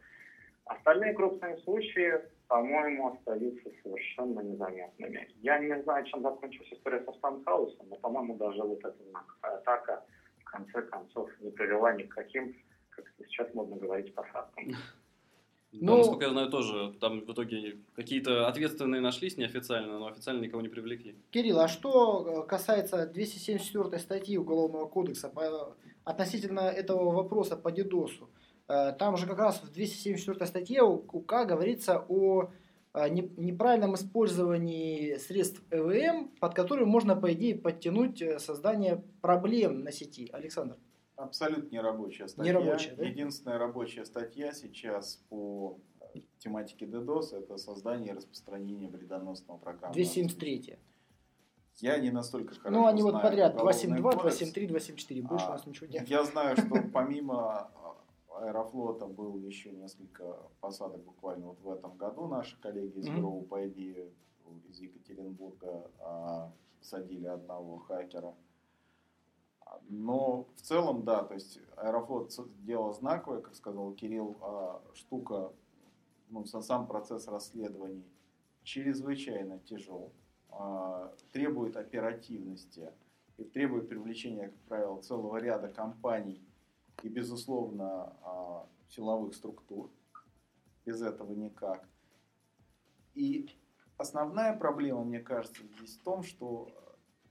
Остальные 0.65 1.15
крупные 1.15 1.57
случаи, 1.59 2.19
по-моему, 2.47 3.09
остаются 3.09 3.71
совершенно 3.83 4.41
незаметными. 4.41 5.27
Я 5.41 5.59
не 5.59 5.81
знаю, 5.83 6.05
чем 6.05 6.21
закончилась 6.23 6.73
история 6.73 7.01
со 7.07 7.13
Станхаусом, 7.13 7.89
но, 7.89 7.97
по-моему, 7.97 8.35
даже 8.35 8.63
вот 8.63 8.79
эта 8.85 9.03
знаковая 9.11 9.57
атака 9.57 10.01
в 10.41 10.45
конце 10.45 10.83
концов 10.83 11.29
не 11.41 11.51
привела 11.51 11.93
ни 11.93 12.03
к 12.03 12.09
каким, 12.09 12.51
как 12.91 13.05
сейчас 13.29 13.53
модно 13.55 13.77
говорить. 13.77 14.13
Да, 14.15 14.45
Ну- 15.73 15.99
насколько 15.99 16.25
я 16.25 16.31
знаю, 16.31 16.49
тоже 16.51 16.95
там 17.01 17.21
в 17.21 17.33
итоге 17.33 17.79
какие-то 17.95 18.49
ответственные 18.49 19.01
нашлись 19.01 19.37
неофициально, 19.37 19.99
но 19.99 20.07
официально 20.07 20.41
никого 20.41 20.63
не 20.63 20.69
привлекли. 20.69 21.15
Кирилл, 21.31 21.61
а 21.61 21.69
что 21.69 22.43
э, 22.45 22.49
касается 22.49 23.07
274 23.07 23.99
статьи 23.99 24.39
Уголовного 24.39 24.87
кодекса 24.87 25.29
по- 25.29 25.77
относительно 26.05 26.61
этого 26.61 27.13
вопроса 27.13 27.57
по 27.57 27.71
дедосу? 27.71 28.29
э, 28.69 28.93
Там 28.99 29.17
же 29.19 29.27
как 29.27 29.39
раз 29.39 29.63
в 29.63 29.71
274 29.71 30.47
статье 30.47 30.83
УК 30.83 31.45
говорится 31.47 32.03
о 32.09 32.51
э, 32.95 33.09
не- 33.11 33.31
неправильном 33.37 33.95
использовании 33.95 35.17
средств 35.17 35.63
ЭВМ, 35.71 36.31
под 36.41 36.55
которые 36.55 36.87
можно, 36.87 37.15
по 37.15 37.31
идее, 37.35 37.55
подтянуть 37.55 38.23
создание 38.39 39.03
проблем 39.21 39.81
на 39.85 39.93
сети. 39.93 40.31
Александр. 40.33 40.77
Абсолютно 41.19 41.75
нерабочая 41.75 42.29
статья. 42.29 42.53
Нерабочая, 42.53 42.95
да? 42.95 43.05
Единственная 43.05 43.59
рабочая 43.59 44.05
статья 44.05 44.53
сейчас 44.53 45.17
по 45.29 45.79
тематике 46.39 46.87
DDoS 46.87 47.37
это 47.37 47.57
создание 47.59 48.13
и 48.13 48.17
распространение 48.17 48.89
вредоносного 48.89 49.59
программного 49.59 49.95
273. 49.95 50.79
Я 51.79 51.99
не 51.99 52.11
настолько 52.13 52.55
хорошо 52.55 52.71
Ну, 52.71 52.87
они 52.87 53.03
вот 53.03 53.11
знаю 53.11 53.25
подряд 53.27 53.55
уголовный 53.55 53.73
272, 53.73 54.11
кодекс. 54.13 54.23
273, 54.39 54.67
274. 54.69 55.23
Больше 55.23 55.45
у 55.45 55.49
А, 55.49 55.53
нас 55.53 55.67
ничего 55.67 55.87
нет. 55.89 56.09
Я 56.09 56.25
знаю, 56.25 56.57
что 56.57 56.83
помимо 56.93 57.71
Аэрофлота 58.31 59.07
было 59.07 59.37
еще 59.39 59.73
несколько 59.73 60.37
посадок 60.61 61.03
буквально 61.05 61.49
вот 61.49 61.61
в 61.61 61.69
этом 61.69 61.97
году. 61.97 62.29
Наши 62.29 62.57
коллеги 62.61 62.99
из 63.01 63.09
Мгм. 63.09 63.17
бюро 63.17 63.31
УПИ 63.31 64.13
из 64.71 64.79
Екатеринбурга 64.81 65.91
а, 65.99 66.53
садили 66.81 67.27
одного 67.27 67.79
хакера. 67.79 68.35
Но 69.89 70.47
в 70.57 70.61
целом, 70.61 71.05
да, 71.05 71.25
то 71.25 71.35
есть 71.35 71.61
Аэрофлот 71.77 72.33
дело 72.65 72.93
знаковое, 72.93 73.41
как 73.41 73.55
сказал 73.55 73.93
Кирилл, 73.93 74.39
а 74.43 74.83
штука, 74.95 75.53
ну, 76.29 76.43
са- 76.43 76.61
сам 76.61 76.87
процесс 76.87 77.27
расследований 77.29 78.05
чрезвычайно 78.63 79.59
тяжел, 79.61 80.13
а, 80.51 81.15
требует 81.33 81.77
оперативности 81.77 82.93
и 83.39 83.45
требует 83.45 83.89
привлечения, 83.89 84.49
как 84.49 84.59
правило, 84.69 85.01
целого 85.01 85.39
ряда 85.39 85.69
компаний 85.69 86.47
и, 87.03 87.09
безусловно, 87.09 88.15
а, 88.23 88.67
силовых 88.89 89.35
структур. 89.35 89.91
Без 90.85 91.01
этого 91.03 91.33
никак. 91.33 91.89
И 93.15 93.49
основная 93.97 94.57
проблема, 94.57 95.05
мне 95.05 95.21
кажется, 95.21 95.63
здесь 95.79 95.97
в 95.97 96.03
том, 96.03 96.23
что 96.23 96.69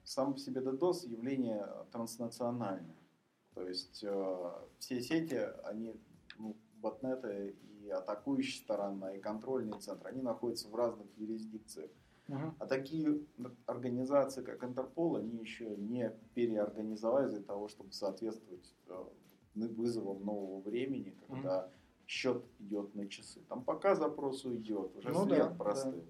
сам 0.07 0.33
по 0.33 0.39
себе 0.39 0.61
DDoS 0.61 1.05
явление 1.05 1.67
транснациональное. 1.91 2.95
То 3.53 3.67
есть 3.67 4.03
э, 4.03 4.51
все 4.79 5.01
сети, 5.01 5.39
они, 5.65 5.99
ну, 6.37 6.55
ботнеты 6.75 7.57
и 7.81 7.89
атакующая 7.89 8.63
сторона, 8.63 9.13
и 9.13 9.19
контрольный 9.19 9.77
центр, 9.79 10.07
они 10.07 10.21
находятся 10.21 10.69
в 10.69 10.75
разных 10.75 11.07
юрисдикциях. 11.17 11.91
Мгм. 12.27 12.55
А 12.59 12.65
такие 12.67 13.19
организации, 13.65 14.43
как 14.43 14.63
Интерпол, 14.63 15.17
они 15.17 15.37
еще 15.39 15.75
не 15.75 16.09
переорганизовались 16.35 17.31
для 17.31 17.43
того, 17.43 17.67
чтобы 17.67 17.91
соответствовать 17.91 18.75
э, 18.87 19.05
вызовам 19.55 20.23
нового 20.23 20.61
времени, 20.61 21.17
когда 21.27 21.69
счет 22.05 22.45
идет 22.59 22.95
на 22.95 23.09
часы. 23.09 23.41
Там 23.49 23.63
пока 23.63 23.95
запрос 23.95 24.45
уйдет, 24.45 24.95
уже 24.95 25.09
Ну 25.09 25.25
след 25.25 25.37
да, 25.37 25.49
простыл. 25.49 26.05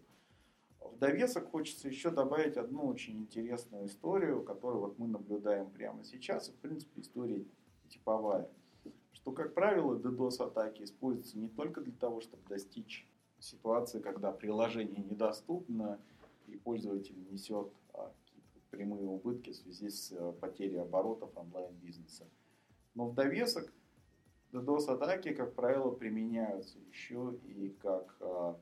В 0.92 1.00
довесок 1.00 1.50
хочется 1.52 1.88
еще 1.88 2.12
добавить 2.12 2.58
одну 2.58 2.88
очень 2.88 3.20
интересную 3.20 3.86
историю, 3.86 4.44
которую 4.44 4.82
вот 4.82 5.00
мы 5.00 5.08
наблюдаем 5.08 5.70
прямо 5.70 6.04
сейчас. 6.04 6.50
И, 6.50 6.52
в 6.52 6.56
принципе, 6.56 7.02
история 7.02 7.46
типовая. 7.90 8.50
Что, 9.12 9.32
как 9.32 9.54
правило, 9.54 9.98
DDoS-атаки 9.98 10.84
используются 10.84 11.38
не 11.38 11.50
только 11.50 11.82
для 11.82 11.94
того, 11.94 12.22
чтобы 12.22 12.44
достичь 12.48 13.08
ситуации, 13.40 14.00
когда 14.00 14.32
приложение 14.32 15.04
недоступно 15.04 16.00
и 16.48 16.58
пользователь 16.58 17.16
несет 17.30 17.72
а, 17.94 18.12
какие-то 18.24 18.60
прямые 18.72 19.06
убытки 19.06 19.52
в 19.52 19.56
связи 19.56 19.90
с 19.90 20.12
а, 20.12 20.32
потерей 20.34 20.82
оборотов 20.82 21.36
онлайн-бизнеса. 21.36 22.26
Но 22.96 23.08
в 23.08 23.14
довесок 23.14 23.72
DDoS-атаки, 24.52 25.34
как 25.34 25.54
правило, 25.54 25.92
применяются 25.92 26.80
еще 26.80 27.36
и 27.44 27.70
как 27.82 28.16
а, 28.22 28.58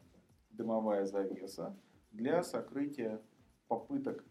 дымовая 0.52 1.06
завеса 1.06 1.76
для 2.16 2.44
сокрытия 2.44 3.22
попыток 3.68 4.24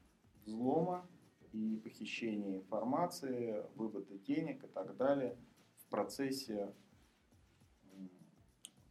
взлома 0.44 1.06
и 1.52 1.76
похищения 1.76 2.56
информации, 2.56 3.64
вывода 3.74 4.18
денег 4.18 4.64
и 4.64 4.68
так 4.68 4.96
далее 4.96 5.36
в 5.76 5.86
процессе 5.90 6.72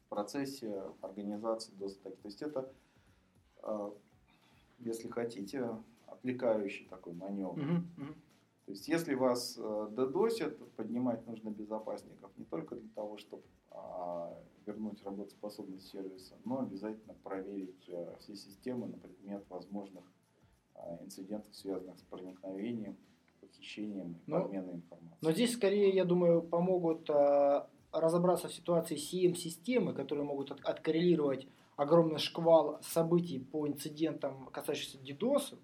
в 0.05 0.09
процессе 0.09 0.83
организации 1.01 1.73
DOS-атаки. 1.73 2.15
То 2.17 2.27
есть 2.27 2.41
это, 2.43 2.71
а, 3.63 3.91
если 4.77 5.07
хотите, 5.09 5.67
отвлекающий 6.05 6.87
такой 6.87 7.13
маневр. 7.13 7.57
Мгм, 7.57 7.93
мгм. 7.97 8.15
Есть, 8.73 8.87
если 8.87 9.13
вас 9.13 9.55
э, 9.59 9.87
додосят, 9.91 10.57
поднимать 10.71 11.27
нужно 11.27 11.49
безопасников 11.49 12.31
не 12.37 12.45
только 12.45 12.75
для 12.75 12.89
того, 12.95 13.19
чтобы 13.19 13.43
а, 13.69 14.35
вернуть 14.65 15.03
работоспособность 15.03 15.91
сервиса, 15.91 16.33
но 16.43 16.61
обязательно 16.61 17.13
проверить 17.23 17.87
э, 17.87 18.15
все 18.19 18.35
системы 18.35 18.87
на 18.87 18.97
предмет 18.97 19.45
возможных 19.49 20.03
а, 20.73 20.97
инцидентов, 21.03 21.53
связанных 21.55 21.99
с 21.99 22.01
проникновением, 22.01 22.97
похищением 23.41 24.13
и 24.13 24.31
Ну, 24.31 24.41
подменой 24.41 24.73
информации. 24.73 25.19
Но 25.21 25.31
здесь 25.31 25.53
скорее, 25.53 25.91
я 25.91 26.03
думаю, 26.03 26.41
помогут 26.41 27.07
а, 27.11 27.69
разобраться 27.91 28.47
в 28.47 28.53
ситуации 28.55 28.95
CM-системы, 28.95 29.93
которые 29.93 30.25
могут 30.25 30.49
от- 30.49 30.65
откоррелировать 30.65 31.47
огромный 31.75 32.17
шквал 32.17 32.79
событий 32.81 33.37
по 33.37 33.67
инцидентам, 33.67 34.47
касающимся 34.47 34.97
DDoS, 34.97 35.59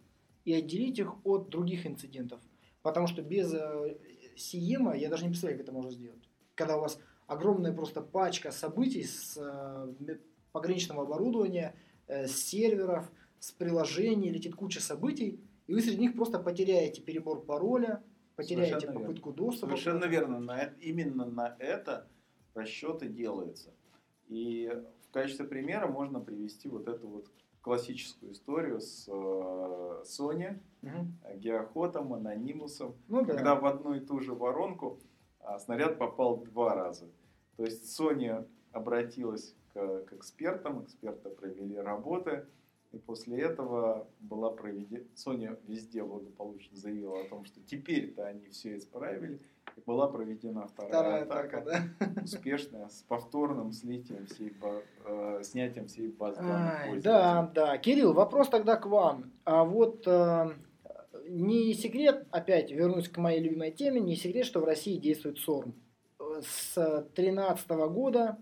и 0.46 0.54
отделить 0.54 1.00
их 1.00 1.26
от 1.26 1.50
других 1.50 1.88
инцидентов. 1.88 2.40
Потому 2.82 3.08
что 3.08 3.22
без 3.22 3.54
э, 3.54 3.98
CM 4.36 4.98
я 4.98 5.10
даже 5.10 5.24
не 5.24 5.30
представляю, 5.30 5.60
как 5.60 5.68
это 5.68 5.74
можно 5.74 5.92
сделать. 5.92 6.30
Когда 6.56 6.78
у 6.78 6.82
вас 6.82 7.00
огромная 7.28 7.74
просто 7.74 8.02
пачка 8.02 8.52
событий 8.52 9.04
с 9.04 9.38
э, 9.38 10.18
пограничного 10.52 11.04
оборудования, 11.04 11.76
э, 12.08 12.28
с 12.28 12.36
серверов, 12.50 13.12
с 13.40 13.52
приложений, 13.52 14.32
летит 14.32 14.56
куча 14.56 14.82
событий, 14.82 15.40
и 15.68 15.74
вы 15.74 15.82
среди 15.82 16.00
них 16.00 16.16
просто 16.16 16.40
потеряете 16.40 17.02
перебор 17.02 17.46
пароля, 17.46 18.04
потеряете 18.36 18.72
Совершенно 18.72 18.92
верно. 18.94 19.08
попытку 19.08 19.34
доступа. 19.34 19.68
Совершенно 19.68 20.06
верно. 20.06 20.40
На 20.40 20.64
именно 20.82 21.26
на 21.26 21.56
это 21.60 22.08
расчеты 22.54 23.08
делаются. 23.08 23.74
И 24.28 24.72
в 25.08 25.12
качестве 25.12 25.46
примера 25.46 25.88
можно 25.88 26.20
привести 26.20 26.70
вот 26.70 26.88
эту 26.88 27.08
вот 27.08 27.30
классическую 27.62 28.32
историю 28.32 28.80
с 28.82 29.08
э, 29.08 30.04
Sony, 30.06 30.60
Мгм. 30.82 31.14
Геохотом, 31.36 32.14
Анонимусом, 32.14 32.96
Ну 33.10 33.26
да. 33.26 33.34
когда 33.34 33.56
в 33.56 33.66
одну 33.66 33.94
и 33.96 34.00
ту 34.00 34.20
же 34.22 34.34
воронку 34.34 35.00
а, 35.42 35.60
снаряд 35.60 35.98
попал 35.98 36.38
два 36.38 36.74
раза. 36.74 37.06
То 37.58 37.64
есть 37.66 38.00
Sony 38.00 38.48
обратилась 38.72 39.56
к, 39.74 40.04
к 40.06 40.14
экспертам, 40.14 40.84
эксперты 40.84 41.30
провели 41.30 41.76
работы, 41.76 42.46
и 42.92 42.98
после 42.98 43.40
этого 43.42 44.08
была 44.20 44.50
проведена, 44.50 45.04
Sony 45.16 45.58
везде 45.68 46.04
благополучно 46.04 46.76
заявила 46.76 47.22
о 47.22 47.30
том, 47.30 47.46
что 47.46 47.60
теперь-то 47.62 48.26
они 48.26 48.48
все 48.48 48.78
исправили, 48.78 49.40
и 49.78 49.82
была 49.86 50.08
проведена 50.08 50.68
вторая, 50.68 50.90
Вторая 50.92 51.24
атака, 51.24 51.58
атака, 51.62 51.92
да. 52.16 52.22
успешная, 52.24 52.88
с 52.90 53.04
повторным 53.04 53.72
слитием 53.72 54.26
всей, 54.26 54.50
ба- 54.52 54.82
э, 55.06 55.42
снятием 55.44 55.88
всей 55.88 56.08
баз 56.08 56.36
данных 56.38 57.02
да, 57.04 57.52
да. 57.54 57.78
Кирилл, 57.78 58.14
вопрос 58.14 58.50
тогда 58.50 58.76
к 58.76 58.88
вам. 58.88 59.32
А 59.46 59.64
вот 59.64 60.04
э, 60.08 60.50
не 61.28 61.74
секрет, 61.76 62.26
опять 62.32 62.72
вернусь 62.72 63.08
к 63.08 63.18
моей 63.18 63.40
любимой 63.40 63.72
теме, 63.72 64.02
не 64.02 64.16
секрет, 64.16 64.46
что 64.46 64.62
в 64.62 64.66
России 64.66 64.98
действует 64.98 65.38
СОРМ. 65.38 65.74
Э, 66.20 66.42
С 66.44 66.74
2013 67.14 67.70
года 67.92 68.38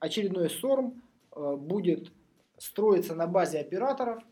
очередной 0.00 0.50
СОРМ 0.50 1.00
э, 1.36 1.56
будет 1.56 2.10
строиться 2.60 3.14
на 3.14 3.26
базе 3.26 3.58
операторов 3.58 4.22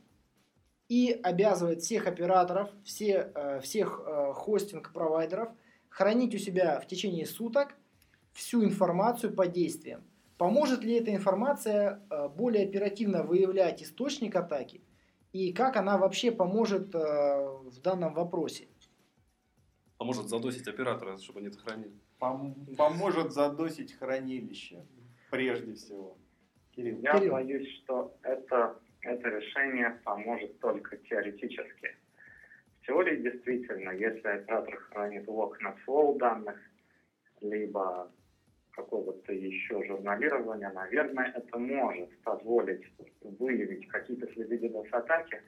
и 0.88 1.18
обязывает 1.22 1.80
всех 1.80 2.06
операторов, 2.06 2.70
все, 2.84 3.32
э, 3.34 3.60
всех 3.60 4.02
э, 4.04 4.32
хостинг-провайдеров 4.34 5.48
хранить 5.88 6.34
у 6.34 6.38
себя 6.38 6.78
в 6.78 6.86
течение 6.86 7.24
суток 7.24 7.74
всю 8.32 8.62
информацию 8.62 9.34
по 9.34 9.46
действиям. 9.46 10.04
Поможет 10.36 10.84
ли 10.84 10.94
эта 10.94 11.14
информация 11.14 12.02
э, 12.10 12.28
более 12.28 12.68
оперативно 12.68 13.22
выявлять 13.22 13.82
источник 13.82 14.36
атаки 14.36 14.82
и 15.32 15.52
как 15.52 15.76
она 15.76 15.96
вообще 15.96 16.30
поможет 16.30 16.94
в 16.94 17.80
данном 17.82 18.14
вопросе? 18.14 18.68
А 19.98 20.04
может 20.04 20.28
задосить 20.28 20.68
оператора, 20.68 21.18
чтобы 21.18 21.40
они 21.40 21.48
это 21.48 21.58
хранили. 21.58 21.92
Пом- 22.20 22.76
поможет 22.76 23.32
задосить 23.32 23.92
хранилище, 23.94 24.86
прежде 25.30 25.74
всего. 25.74 26.16
Кирилл. 26.78 27.00
Я 27.00 27.18
Кирилл. 27.18 27.32
боюсь, 27.32 27.68
что 27.82 28.14
это, 28.22 28.78
это 29.02 29.28
решение 29.28 30.00
поможет 30.04 30.60
только 30.60 30.96
теоретически. 30.96 31.96
В 32.80 32.86
теории 32.86 33.16
действительно, 33.16 33.90
если 33.90 34.28
оператор 34.28 34.76
хранит 34.76 35.26
лог 35.26 35.60
на 35.60 35.72
флоу 35.84 36.16
данных, 36.18 36.56
либо 37.40 38.10
какого-то 38.70 39.32
еще 39.32 39.84
журналирования, 39.86 40.70
наверное, 40.70 41.32
это 41.34 41.58
может 41.58 42.16
позволить 42.22 42.84
выявить 43.22 43.88
какие-то 43.88 44.32
следы 44.32 44.56
DDoS-атаки, 44.58 45.42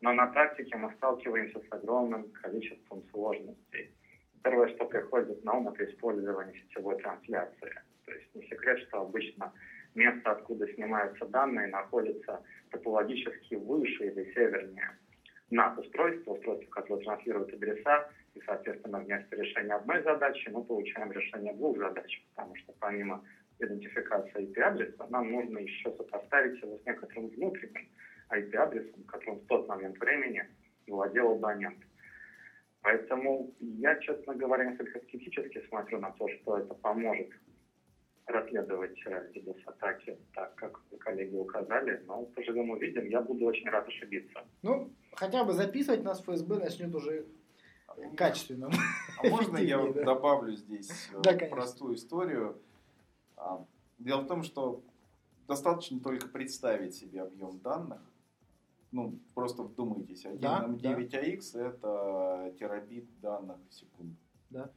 но 0.00 0.14
на 0.14 0.28
практике 0.28 0.76
мы 0.76 0.90
сталкиваемся 0.94 1.60
с 1.60 1.72
огромным 1.72 2.30
количеством 2.30 3.02
сложностей. 3.10 3.90
Первое, 4.42 4.74
что 4.74 4.86
приходит 4.86 5.44
на 5.44 5.58
ум, 5.58 5.68
это 5.68 5.84
использование 5.84 6.58
сетевой 6.62 6.96
трансляции. 6.96 7.70
То 8.06 8.12
есть 8.12 8.34
не 8.34 8.42
секрет, 8.48 8.78
что 8.88 9.02
обычно 9.02 9.52
место, 9.94 10.32
откуда 10.32 10.66
снимаются 10.74 11.26
данные, 11.26 11.68
находится 11.68 12.42
топологически 12.70 13.54
выше 13.54 14.06
или 14.06 14.32
севернее 14.32 14.90
над 15.50 15.78
устройство, 15.78 16.34
устройство, 16.34 16.70
которое 16.70 17.04
транслирует 17.04 17.52
адреса, 17.52 18.08
и, 18.34 18.40
соответственно, 18.42 19.00
вместо 19.00 19.36
решения 19.36 19.74
одной 19.74 20.02
задачи 20.02 20.48
мы 20.48 20.64
получаем 20.64 21.10
решение 21.10 21.52
двух 21.54 21.76
задач, 21.78 22.22
потому 22.34 22.54
что 22.56 22.72
помимо 22.78 23.24
идентификации 23.58 24.48
IP-адреса, 24.48 25.06
нам 25.10 25.30
нужно 25.30 25.58
еще 25.58 25.90
сопоставить 25.92 26.62
его 26.62 26.78
с 26.78 26.86
некоторым 26.86 27.28
внутренним 27.28 27.88
IP-адресом, 28.30 29.02
которым 29.04 29.40
в 29.40 29.46
тот 29.46 29.68
момент 29.68 29.98
времени 29.98 30.44
владел 30.86 31.32
абонент. 31.32 31.78
Поэтому 32.82 33.52
я, 33.58 33.96
честно 33.96 34.34
говоря, 34.34 34.64
несколько 34.64 35.00
скептически 35.00 35.62
смотрю 35.68 35.98
на 35.98 36.12
то, 36.12 36.28
что 36.28 36.58
это 36.58 36.72
поможет 36.74 37.28
расследовать 38.30 38.98
э, 39.06 39.30
DDoS-атаки 39.34 40.18
так, 40.34 40.54
как 40.54 40.80
вы, 40.90 40.98
коллеги, 40.98 41.34
указали, 41.34 42.02
но 42.06 42.22
поживем 42.22 42.70
увидим. 42.70 43.08
Я 43.08 43.20
буду 43.20 43.44
очень 43.44 43.68
рад 43.68 43.86
ошибиться. 43.86 44.44
Ну, 44.62 44.90
хотя 45.12 45.44
бы 45.44 45.52
записывать 45.52 46.02
нас 46.02 46.20
ФСБ 46.22 46.58
начнет 46.58 46.94
уже 46.94 47.26
качественно. 48.16 48.70
А 49.18 49.28
можно 49.28 49.58
я 49.58 49.78
да. 49.92 50.04
добавлю 50.04 50.56
здесь 50.56 50.90
э, 51.12 51.20
Да, 51.22 51.32
простую 51.46 51.94
историю? 51.96 52.60
А, 53.36 53.64
Дело 53.98 54.22
в 54.22 54.26
том, 54.26 54.42
что 54.42 54.82
достаточно 55.46 56.00
только 56.00 56.26
представить 56.28 56.94
себе 56.94 57.22
объем 57.22 57.58
данных. 57.58 58.00
Ну, 58.92 59.18
просто 59.34 59.62
вдумайтесь, 59.62 60.24
1 60.24 60.40
Да, 60.40 60.66
M9AX 60.66 61.58
это 61.58 62.54
терабит 62.58 63.06
данных 63.20 63.58
в 63.68 63.74
секунду. 63.74 64.16
Да. 64.48 64.70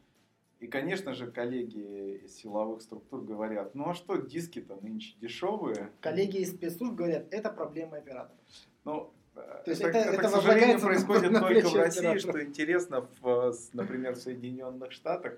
И, 0.64 0.68
конечно 0.68 1.14
же, 1.14 1.30
коллеги 1.30 2.22
из 2.24 2.38
силовых 2.38 2.82
структур 2.82 3.22
говорят, 3.22 3.76
ну 3.76 3.90
а 3.90 3.94
что, 3.94 4.16
диски-то 4.16 4.78
нынче 4.82 5.14
дешевые. 5.20 5.90
Коллеги 6.00 6.38
из 6.38 6.52
спецслужб 6.54 6.94
говорят, 6.96 7.26
это 7.32 7.50
проблема 7.50 7.98
оператора. 7.98 8.38
Ну, 8.86 9.12
То 9.34 9.64
есть 9.66 9.82
это, 9.82 9.90
это- 9.90 9.98
это, 9.98 10.10
это 10.20 10.24
к 10.24 10.30
сожалению, 10.32 10.80
происходит 10.80 11.32
на 11.32 11.42
только 11.42 11.60
в 11.60 11.62
плечи 11.64 11.76
России, 11.76 12.00
оператора. 12.08 12.20
что 12.32 12.44
интересно, 12.46 13.10
в, 13.20 13.52
с- 13.52 13.74
например, 13.74 14.14
в 14.16 14.20
Соединенных 14.20 14.94
Штатах 14.94 15.38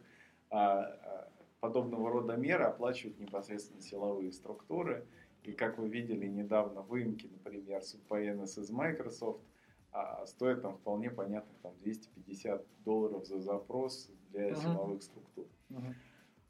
а, 0.51 0.81
а, 0.83 1.27
подобного 1.59 2.11
рода 2.11 2.35
меры 2.35 2.65
оплачивают 2.65 3.19
непосредственно 3.19 3.81
силовые 3.81 4.31
структуры. 4.31 5.07
И 5.41 5.53
как 5.53 5.79
вы 5.79 5.89
видели 5.89 6.27
недавно, 6.27 6.81
выемки, 6.81 7.27
например, 7.31 7.81
с 7.81 7.95
VPN 7.95 8.43
из 8.43 8.69
Microsoft 8.69 9.39
а, 9.95 10.25
стоят 10.25 10.61
там 10.61 10.75
вполне 10.77 11.09
понятно 11.09 11.53
там 11.63 11.73
250 11.79 12.65
долларов 12.83 13.25
за 13.25 13.39
запрос 13.39 14.09
для 14.31 14.49
Мгм. 14.49 14.55
силовых 14.61 15.03
структур. 15.03 15.45
Мгм. 15.69 15.95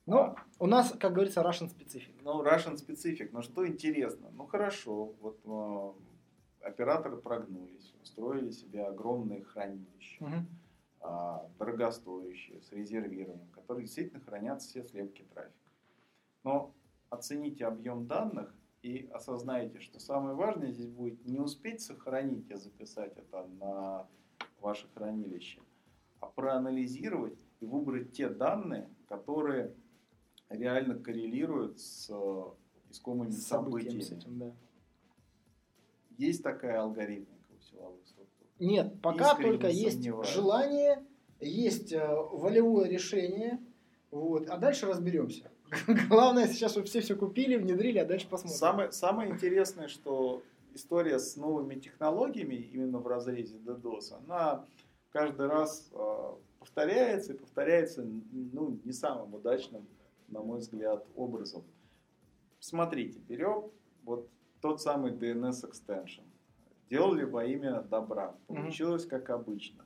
Ну, 0.07 0.17
А. 0.17 0.35
у 0.59 0.65
нас, 0.65 0.91
как 0.99 1.13
говорится, 1.13 1.41
Russian 1.41 1.69
specific. 1.69 2.15
Ну, 2.23 2.43
Russian 2.43 2.73
specific, 2.75 3.29
но 3.31 3.43
что 3.43 3.67
интересно? 3.67 4.31
Ну, 4.33 4.47
хорошо, 4.47 5.13
вот 5.21 5.39
э, 5.45 6.67
операторы 6.67 7.17
прогнулись, 7.17 7.93
устроили 8.01 8.49
себе 8.49 8.83
огромные 8.85 9.43
хранилища, 9.43 10.23
Мгм. 10.23 10.47
а, 11.01 11.47
дорогостоящие, 11.59 12.61
с 12.63 12.71
резервированием, 12.71 13.47
которые 13.51 13.85
действительно 13.85 14.21
хранят 14.21 14.63
все 14.63 14.83
слепки 14.83 15.23
трафика. 15.33 15.69
Но 16.43 16.73
оцените 17.11 17.65
объем 17.67 18.07
данных 18.07 18.55
и 18.85 19.09
осознайте, 19.11 19.79
что 19.79 19.99
самое 19.99 20.35
важное 20.35 20.71
здесь 20.71 20.85
будет 20.85 21.25
не 21.25 21.39
успеть 21.39 21.81
сохранить 21.81 22.51
и 22.51 22.55
записать 22.55 23.17
это 23.17 23.47
на 23.59 24.07
ваше 24.61 24.87
хранилище, 24.93 25.59
а 26.19 26.27
проанализировать 26.27 27.43
и 27.61 27.65
выбрать 27.65 28.11
те 28.11 28.29
данные, 28.29 28.87
которые 29.07 29.73
реально 30.49 30.99
коррелируют 30.99 31.79
с 31.79 32.11
искомыми 32.91 33.31
С 33.31 33.47
событиями. 33.47 34.01
с 34.01 34.11
этим, 34.11 34.37
да. 34.37 34.55
Есть 36.19 36.43
такая 36.43 36.79
алгоритмика 36.79 37.53
у 37.57 37.61
силовых 37.61 38.05
структур. 38.05 38.47
Нет, 38.59 39.01
пока 39.01 39.31
Искренне 39.31 39.51
только 39.51 39.67
есть 39.69 39.95
сомневаюсь. 39.95 40.29
желание, 40.29 41.03
есть 41.39 41.91
э, 41.91 42.07
волевое 42.07 42.87
решение, 42.87 43.59
вот, 44.11 44.47
а 44.47 44.57
дальше 44.57 44.85
разберемся. 44.85 45.51
Главное 46.09 46.47
сейчас, 46.47 46.75
все 46.75 47.01
все 47.01 47.15
купили, 47.15 47.55
внедрили, 47.57 47.99
а 47.99 48.05
дальше 48.05 48.27
посмотрим. 48.27 48.57
Самое, 48.57 48.91
самое 48.91 49.31
интересное, 49.31 49.87
что 49.87 50.43
история 50.73 51.19
с 51.19 51.35
новыми 51.35 51.75
технологиями, 51.75 52.55
именно 52.55 52.99
в 52.99 53.07
разрезе 53.07 53.57
DDoS, 53.57 54.13
она 54.25 54.65
каждый 55.11 55.47
раз 55.47 55.89
э, 55.93 56.33
повторяется 56.59 57.33
и 57.33 57.37
повторяется 57.37 58.05
ну, 58.31 58.79
не 58.83 58.91
самым 58.91 59.33
удачным, 59.33 59.87
на 60.27 60.41
мой 60.41 60.59
взгляд, 60.59 61.05
образом. 61.15 61.63
Смотрите, 62.59 63.19
берем 63.19 63.71
вот 64.03 64.29
тот 64.61 64.81
самый 64.81 65.11
DNS 65.11 65.69
extension. 65.69 66.23
Делали 66.89 67.23
во 67.23 67.45
имя 67.45 67.81
добра. 67.81 68.35
Получилось 68.47 69.05
как 69.05 69.29
обычно. 69.29 69.85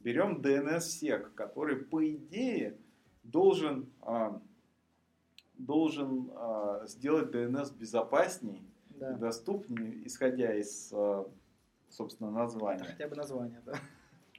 Берем 0.00 0.40
DNS-сек, 0.42 1.32
который, 1.34 1.76
по 1.76 2.06
идее, 2.06 2.76
должен, 3.22 3.90
а, 4.02 4.40
должен 5.64 6.30
а, 6.34 6.84
сделать 6.86 7.34
DNS 7.34 7.74
безопасней 7.76 8.62
и 8.90 8.98
Да. 8.98 9.12
доступнее, 9.14 10.06
исходя 10.06 10.54
из, 10.54 10.92
а, 10.92 11.26
собственно, 11.88 12.28
Это 12.28 12.36
названия. 12.38 12.84
хотя 12.84 13.08
бы 13.08 13.16
название, 13.16 13.60
да. 13.64 13.74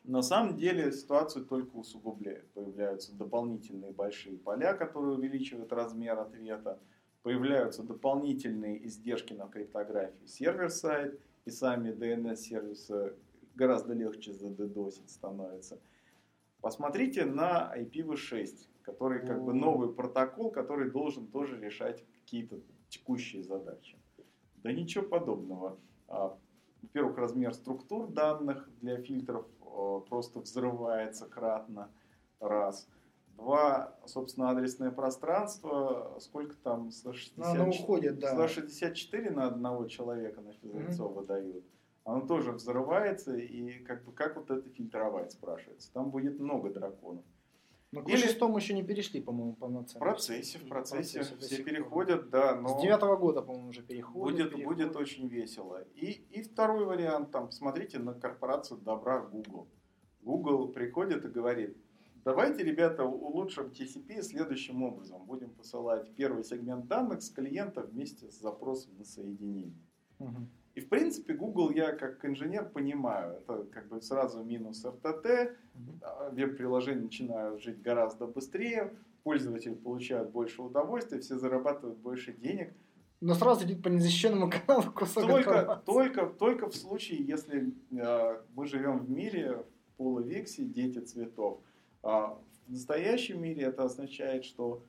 На 0.03 0.21
самом 0.21 0.55
деле 0.55 0.91
ситуацию 0.91 1.45
только 1.45 1.75
усугубляет. 1.77 2.47
Появляются 2.51 3.11
дополнительные 3.15 3.91
большие 3.91 4.37
поля, 4.37 4.73
которые 4.75 5.15
увеличивают 5.15 5.73
размер 5.73 6.19
ответа. 6.19 6.79
Появляются 7.23 7.81
дополнительные 7.81 8.85
издержки 8.85 9.33
на 9.33 9.47
криптографии 9.47 10.25
сервер-сайт. 10.27 11.19
И 11.45 11.49
сами 11.51 11.91
DNS-сервисы 11.91 13.13
гораздо 13.55 13.93
легче 13.93 14.31
задедосить 14.33 15.09
становится. 15.09 15.79
Посмотрите 16.61 17.25
на 17.25 17.71
IPv6, 17.75 18.67
который 18.85 19.25
как 19.25 19.43
бы 19.43 19.53
новый 19.53 19.91
протокол, 19.91 20.51
который 20.51 20.89
должен 20.91 21.27
тоже 21.27 21.59
решать 21.59 22.05
какие-то 22.21 22.59
текущие 22.89 23.43
задачи. 23.43 23.97
Да 24.57 24.71
ничего 24.71 25.05
подобного. 25.05 25.77
А, 26.07 26.37
Во-первых, 26.81 27.17
размер 27.17 27.53
структур 27.53 28.07
данных 28.07 28.69
для 28.81 29.01
фильтров 29.01 29.45
э, 29.61 30.01
просто 30.07 30.39
взрывается 30.39 31.25
кратно. 31.25 31.91
Раз. 32.39 32.87
Два, 33.35 33.97
собственно, 34.05 34.49
адресное 34.49 34.91
пространство, 34.91 36.17
сколько 36.19 36.55
там, 36.55 36.91
164, 36.91 37.47
Ну, 37.47 37.61
оно 37.63 37.69
уходит, 37.69 38.19
да. 38.19 38.33
164 38.33 39.29
на 39.31 39.47
одного 39.47 39.87
человека 39.87 40.41
на 40.41 40.53
Физлицова 40.53 41.25
дают. 41.25 41.65
Оно 42.05 42.21
тоже 42.21 42.51
взрывается, 42.51 43.35
и 43.35 43.83
как 43.83 44.05
бы 44.05 44.13
как 44.13 44.35
вот 44.37 44.51
это 44.51 44.69
фильтровать, 44.69 45.31
спрашивается. 45.31 45.91
Там 45.91 46.11
будет 46.11 46.39
много 46.39 46.69
драконов. 46.69 47.25
Но 47.95 48.01
к 48.03 48.09
Или- 48.09 48.17
шестому 48.17 48.57
еще 48.57 48.73
не 48.73 48.83
перешли, 48.83 49.21
по-моему, 49.21 49.53
В 49.53 49.57
полноценно. 49.57 49.99
процессе, 50.01 50.59
в 50.59 50.67
процессе, 50.67 51.19
процессе 51.19 51.37
все 51.55 51.63
переходят, 51.63 52.29
да, 52.29 52.53
но 52.59 52.67
С 52.77 52.81
девятого 52.81 53.15
года, 53.15 53.41
по-моему, 53.41 53.69
уже 53.69 53.83
переходит. 53.83 54.37
будет, 54.37 54.53
переходит. 54.53 54.87
будет 54.87 54.95
очень 54.97 55.27
весело. 55.29 55.81
И, 55.95 56.11
и 56.31 56.41
второй 56.41 56.85
вариант, 56.85 57.31
там, 57.31 57.47
посмотрите 57.47 57.97
на 57.99 58.13
корпорацию 58.13 58.79
добра 58.81 59.21
Google. 59.21 59.67
Google 60.21 60.67
приходит 60.73 61.23
и 61.23 61.29
говорит, 61.29 61.77
давайте, 62.25 62.63
ребята, 62.63 63.05
улучшим 63.05 63.67
TCP 63.67 64.21
следующим 64.21 64.83
образом. 64.83 65.23
Будем 65.25 65.51
посылать 65.51 66.13
первый 66.15 66.43
сегмент 66.43 66.87
данных 66.87 67.21
с 67.21 67.29
клиента 67.29 67.81
вместе 67.81 68.29
с 68.29 68.39
запросом 68.41 68.97
на 68.97 69.05
соединение. 69.05 69.73
Мгм. 70.19 70.49
И 70.75 70.81
в 70.81 70.89
принципе 70.89 71.33
Google 71.33 71.71
я 71.71 71.93
как 71.93 72.23
инженер 72.25 72.69
понимаю, 72.69 73.37
это 73.37 73.63
как 73.71 73.87
бы 73.87 74.01
сразу 74.01 74.43
минус 74.43 74.83
RTT, 74.83 75.55
а, 76.01 76.29
веб-приложения 76.31 77.01
начинают 77.01 77.61
жить 77.61 77.81
гораздо 77.81 78.27
быстрее, 78.27 78.93
пользователи 79.23 79.73
получают 79.73 80.31
больше 80.31 80.61
удовольствия, 80.61 81.19
все 81.21 81.39
зарабатывают 81.39 81.97
больше 81.99 82.33
денег. 82.33 82.73
Но 83.21 83.35
сразу 83.35 83.65
идет 83.65 83.81
по 83.83 83.87
незащищенному 83.87 84.51
каналу 84.67 84.91
кусок 84.91 85.23
Только, 85.23 85.81
только, 85.85 86.25
только 86.27 86.69
в 86.69 86.75
случае, 86.75 87.23
если 87.23 87.73
э, 87.91 88.41
мы 88.53 88.67
живем 88.67 88.99
в 88.99 89.09
мире 89.09 89.63
в 89.87 89.95
полувексе, 89.95 90.65
дети 90.65 90.99
цветов. 90.99 91.61
А 92.03 92.37
в 92.67 92.71
настоящем 92.71 93.41
мире 93.41 93.63
это 93.63 93.83
означает, 93.83 94.43
что 94.43 94.83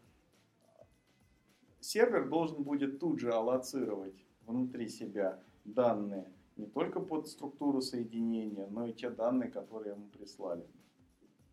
сервер 1.78 2.28
должен 2.28 2.64
будет 2.64 2.98
тут 2.98 3.20
же 3.20 3.30
аллоцировать 3.30 4.24
внутри 4.46 4.88
себя 4.88 5.40
данные 5.66 6.26
не 6.56 6.66
только 6.66 7.00
под 7.00 7.28
структуру 7.28 7.80
соединения, 7.82 8.66
но 8.70 8.86
и 8.86 8.92
те 8.92 9.10
данные, 9.10 9.50
которые 9.50 9.94
ему 9.94 10.06
прислали. 10.06 10.64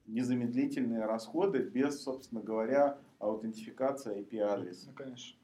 Незамедлительные 0.06 1.06
расходы 1.06 1.60
без, 1.60 2.02
собственно 2.02 2.41
говоря, 2.41 2.97
аутентификации 3.19 4.21
IP-адреса. 4.21 4.88
Ну, 4.88 4.93
конечно. 4.93 5.38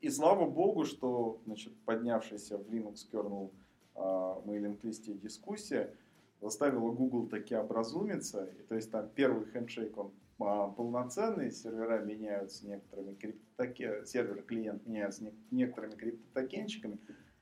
И 0.00 0.08
слава 0.10 0.48
богу, 0.48 0.84
что 0.84 1.40
значит, 1.44 1.74
поднявшаяся 1.84 2.58
в 2.58 2.68
Linux 2.68 3.06
kernel 3.10 3.50
а, 3.94 4.40
мейлинг-листе 4.44 5.14
дискуссия 5.14 5.94
заставила 6.40 6.90
Google 6.90 7.26
таки 7.26 7.54
образумиться. 7.54 8.44
И, 8.44 8.62
то 8.62 8.74
есть 8.74 8.90
там 8.90 9.08
первый 9.14 9.44
хендшейк, 9.50 9.96
он 9.98 10.12
а, 10.38 10.68
полноценный, 10.68 11.50
сервера 11.50 11.98
меняются 11.98 12.66
некоторыми 12.66 13.14
криптотоке, 13.14 14.06
сервер-клиент 14.06 14.86
меняются 14.86 15.24
не- 15.24 15.34
некоторыми 15.50 15.94
криптотокенчиками, 15.96 16.98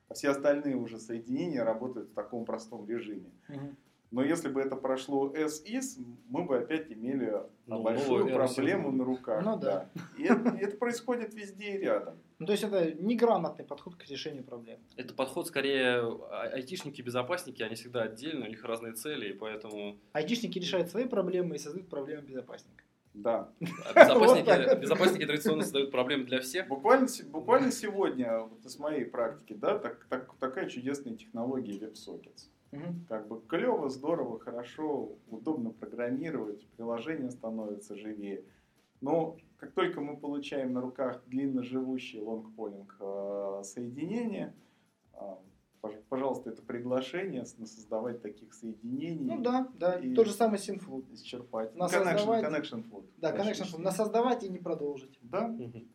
а 0.09 0.13
все 0.13 0.29
остальные 0.29 0.75
уже 0.75 0.99
соединения 0.99 1.63
работают 1.63 2.09
в 2.09 2.13
таком 2.13 2.45
простом 2.45 2.87
режиме. 2.87 3.31
Но 4.11 4.23
если 4.23 4.49
бы 4.49 4.59
это 4.59 4.75
прошло 4.75 5.31
as 5.35 5.63
is, 5.63 6.03
мы 6.29 6.43
бы 6.43 6.57
опять 6.57 6.91
имели 6.91 7.31
Ну, 7.67 7.83
большую 7.83 8.25
новую 8.25 8.33
эру 8.33 8.47
проблему 8.47 8.91
на 8.91 9.03
руках. 9.03 9.45
Ну 9.45 9.55
да. 9.55 9.87
И 10.17 10.23
это, 10.23 10.49
это 10.59 10.77
происходит 10.77 11.35
везде 11.35 11.75
и 11.75 11.77
рядом. 11.77 12.17
Ну, 12.39 12.47
то 12.47 12.53
есть 12.53 12.63
это 12.63 12.91
неграмотный 12.93 13.65
подход 13.65 13.95
к 13.95 14.07
решению 14.07 14.43
проблем. 14.43 14.79
Это 14.95 15.13
подход 15.13 15.45
скорее 15.45 15.99
а- 15.99 16.49
айтишники, 16.53 17.03
безопасники, 17.03 17.61
они 17.61 17.75
всегда 17.75 18.01
отдельно, 18.01 18.45
у 18.45 18.49
них 18.49 18.63
разные 18.63 18.93
цели, 18.93 19.29
и 19.29 19.33
поэтому 19.33 19.99
Айтишники 20.13 20.57
решают 20.57 20.89
свои 20.89 21.05
проблемы 21.05 21.55
и 21.55 21.59
создают 21.59 21.87
проблемы 21.87 22.23
безопасника. 22.23 22.83
Да. 23.13 23.49
а 23.95 24.05
безопасники, 24.05 24.69
вот. 24.69 24.79
безопасники 24.79 25.25
традиционно 25.25 25.63
создают 25.63 25.91
проблемы 25.91 26.25
для 26.25 26.39
всех. 26.41 26.67
Буквально, 26.67 27.07
буквально 27.31 27.71
сегодня, 27.71 28.39
вот 28.39 28.63
из 28.65 28.77
моей 28.79 29.05
практики, 29.05 29.53
да, 29.53 29.79
так, 29.79 30.05
так- 30.09 30.33
такая 30.39 30.69
чудесная 30.69 31.15
технология 31.15 31.77
WebSockets. 31.77 32.49
Мгм. 32.71 33.05
Как 33.09 33.27
бы 33.27 33.41
клево, 33.47 33.89
здорово, 33.89 34.39
хорошо, 34.39 35.13
удобно 35.29 35.71
программировать, 35.71 36.65
приложение 36.77 37.31
становится 37.31 37.95
живее. 37.95 38.43
Но 39.01 39.37
как 39.57 39.71
только 39.71 40.01
мы 40.01 40.15
получаем 40.15 40.73
на 40.73 40.81
руках 40.81 41.21
длинноживущие 41.27 42.21
лонгполинг 42.21 42.95
э, 42.99 43.61
соединения, 43.63 44.53
пож- 45.13 45.39
пожалуйста, 46.09 46.49
это 46.49 46.61
приглашение 46.61 47.45
создавать 47.45 48.21
таких 48.21 48.53
соединений. 48.53 49.25
Ну 49.35 49.41
да, 49.41 49.67
да. 49.75 49.93
И- 49.99 50.13
Тот 50.13 50.27
же 50.27 50.33
самый 50.33 50.57
Synflood. 50.59 51.13
Исчерпать. 51.13 51.75
На 51.75 51.85
connection, 51.85 52.17
создавать- 52.17 52.43
connection 52.45 52.89
flood. 52.89 53.05
Да, 53.17 53.31
конечно, 53.31 53.65
что? 53.65 53.77
на 53.79 53.91
создавать 53.91 54.43
и 54.43 54.49
не 54.49 54.59
продолжить. 54.59 55.17
Да, 55.21 55.47
Мгм. 55.47 55.87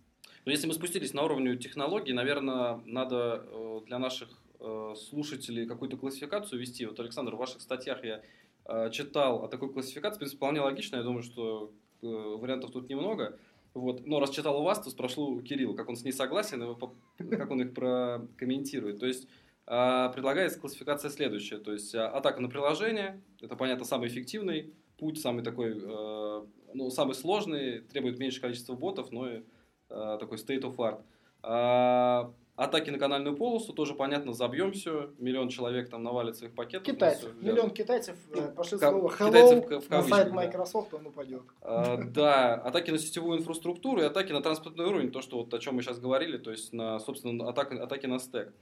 Но 0.47 0.53
если 0.53 0.67
мы 0.67 0.75
спустились 0.75 1.15
на 1.15 1.23
уровень 1.25 1.59
технологий, 1.59 2.13
наверное, 2.13 2.81
надо 2.85 3.47
э, 3.47 3.81
для 3.87 3.99
наших 3.99 4.29
э, 4.61 4.95
слушателей 4.97 5.67
какую-то 5.67 5.97
классификацию 5.97 6.61
вести. 6.61 6.85
Вот, 6.87 7.01
Александр, 7.01 7.35
в 7.35 7.39
ваших 7.39 7.63
статьях 7.63 8.05
я 8.05 8.23
э, 8.67 8.91
читал 8.91 9.43
о 9.45 9.49
такой 9.49 9.73
классификации. 9.73 10.17
В 10.17 10.19
принципе, 10.19 10.37
вполне 10.37 10.61
логично. 10.61 10.97
Я 10.97 11.03
думаю, 11.03 11.23
что 11.23 11.73
вариантов 12.03 12.71
тут 12.73 12.89
немного. 12.91 13.39
Вот. 13.73 14.07
Но 14.07 14.21
раз 14.21 14.31
читал 14.31 14.61
у 14.61 14.63
вас, 14.63 14.81
то 14.83 14.91
спрошу 14.91 15.27
у 15.27 15.41
Кирилла, 15.41 15.75
как 15.75 15.89
он 15.89 15.97
с 15.97 16.05
ней 16.05 16.13
согласен, 16.13 16.63
и 16.63 17.37
как 17.37 17.51
он 17.51 17.63
их 17.63 17.75
прокомментирует. 17.75 19.01
То 19.01 19.07
есть 19.07 19.27
а, 19.27 19.29
предлагается 19.67 20.61
классификация 20.61 21.11
следующая. 21.11 21.59
То 21.59 21.73
есть 21.73 21.95
а, 21.95 22.09
атака 22.09 22.41
на 22.41 22.49
приложение, 22.49 23.23
это, 23.41 23.57
понятно, 23.57 23.85
самый 23.85 24.09
эффективный 24.09 24.75
путь, 24.99 25.21
самый 25.21 25.43
такой, 25.43 25.77
э, 25.77 26.47
ну, 26.75 26.91
самый 26.91 27.15
сложный, 27.15 27.81
требует 27.81 28.19
меньше 28.19 28.41
количества 28.41 28.75
ботов, 28.75 29.11
но 29.11 29.31
и 29.31 29.43
э, 29.91 30.17
такой 30.21 30.39
state 30.39 30.63
of 30.63 30.77
art. 30.77 31.03
А, 31.43 32.33
атаки 32.57 32.91
на 32.91 32.99
канальную 32.99 33.37
полосу, 33.37 33.73
тоже 33.73 33.95
понятно, 33.95 34.33
забьем 34.33 34.73
все, 34.73 35.13
миллион 35.19 35.49
человек 35.49 35.91
там 35.91 36.03
навалится 36.03 36.47
их 36.47 36.55
пакетов. 36.55 36.87
Китайцев, 36.87 37.31
миллион 37.41 37.71
китайцев 37.71 38.17
ну, 38.31 38.53
пошли 38.53 38.79
слово 38.79 39.09
hello 39.09 39.81
в, 39.81 39.87
в 39.87 39.91
на 39.91 40.03
сайт 40.03 40.33
Microsoft, 40.33 40.95
он 40.95 41.07
упадет. 41.07 41.43
А, 41.61 41.97
да, 41.97 42.55
атаки 42.55 42.91
на 42.91 42.99
сетевую 42.99 43.41
инфраструктуру 43.41 44.01
и 44.01 44.05
атаки 44.05 44.33
на 44.33 44.41
транспортный 44.41 44.87
уровень, 44.87 45.11
то, 45.11 45.21
что 45.21 45.39
вот 45.39 45.53
о 45.53 45.59
чем 45.59 45.75
мы 45.75 45.83
сейчас 45.83 45.99
говорили, 45.99 46.39
то 46.39 46.51
есть 46.51 46.73
на, 46.73 47.01
собственно, 47.01 47.49
атаки, 47.49 47.75
атаки 47.75 48.07
на 48.07 48.19
стек. 48.19 48.49
А, 48.49 48.53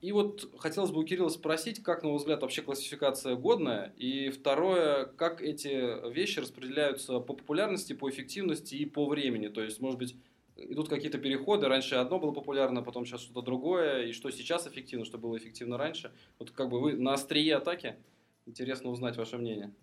и 0.00 0.12
вот 0.12 0.48
хотелось 0.58 0.90
бы 0.90 1.00
у 1.00 1.04
Кирилла 1.04 1.28
спросить, 1.28 1.82
как, 1.82 2.02
на 2.02 2.06
его 2.06 2.16
взгляд, 2.16 2.40
вообще 2.40 2.62
классификация 2.62 3.36
годная? 3.36 3.92
И 3.96 4.30
второе, 4.30 5.04
как 5.04 5.42
эти 5.42 6.10
вещи 6.10 6.40
распределяются 6.40 7.20
по 7.20 7.34
популярности, 7.34 7.92
по 7.92 8.08
эффективности 8.08 8.74
и 8.76 8.86
по 8.86 9.06
времени? 9.06 9.48
То 9.48 9.62
есть, 9.62 9.80
может 9.80 9.98
быть, 9.98 10.16
идут 10.56 10.88
какие-то 10.88 11.18
переходы, 11.18 11.68
раньше 11.68 11.96
одно 11.96 12.18
было 12.18 12.32
популярно, 12.32 12.82
потом 12.82 13.04
сейчас 13.04 13.20
что-то 13.20 13.42
другое, 13.42 14.06
и 14.06 14.12
что 14.12 14.30
сейчас 14.30 14.66
эффективно, 14.66 15.04
что 15.04 15.18
было 15.18 15.36
эффективно 15.36 15.76
раньше. 15.76 16.12
Вот 16.38 16.50
как 16.50 16.70
бы 16.70 16.80
вы 16.80 16.96
на 16.96 17.12
острие 17.12 17.56
атаки, 17.56 17.96
интересно 18.46 18.90
узнать 18.90 19.18
ваше 19.18 19.36
мнение. 19.36 19.74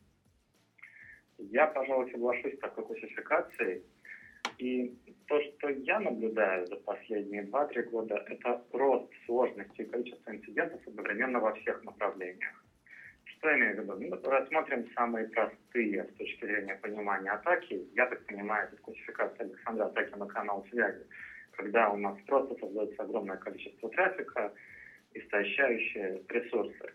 Я, 1.38 1.68
пожалуй, 1.68 2.10
соглашусь 2.12 2.56
с 2.56 2.60
такой 2.60 2.86
классификацией. 2.86 3.84
И 4.58 4.94
то, 5.28 5.42
что 5.42 5.70
я 5.70 6.00
наблюдаю 6.00 6.68
за 6.68 6.76
последние 6.76 7.44
2-3 7.44 7.84
года, 7.90 8.24
это 8.28 8.64
рост 8.74 9.12
сложности 9.26 9.82
и 9.82 9.86
количества 9.86 10.32
инцидентов 10.32 10.82
одновременно 10.86 11.40
во 11.40 11.54
всех 11.56 11.84
направлениях. 11.84 12.64
Что 13.26 13.50
я 13.50 13.56
имею 13.56 13.76
в 13.78 13.80
виду? 13.80 13.98
Мы 13.98 14.32
рассмотрим 14.32 14.88
самые 14.94 15.28
простые 15.30 16.04
с 16.04 16.18
точки 16.18 16.46
зрения 16.46 16.76
понимания 16.76 17.32
атаки. 17.32 17.88
Я 17.94 18.06
так 18.06 18.26
понимаю, 18.28 18.68
это 18.68 18.82
классификация 18.82 19.48
Александра 19.48 19.86
атаки 19.86 20.16
на 20.16 20.28
канал 20.28 20.66
связи, 20.70 21.08
когда 21.54 21.90
у 21.90 21.98
нас 21.98 22.18
просто 22.28 22.56
создается 22.60 23.02
огромное 23.02 23.38
количество 23.38 23.90
трафика, 23.90 24.54
истощающие 25.14 26.22
ресурсы. 26.30 26.94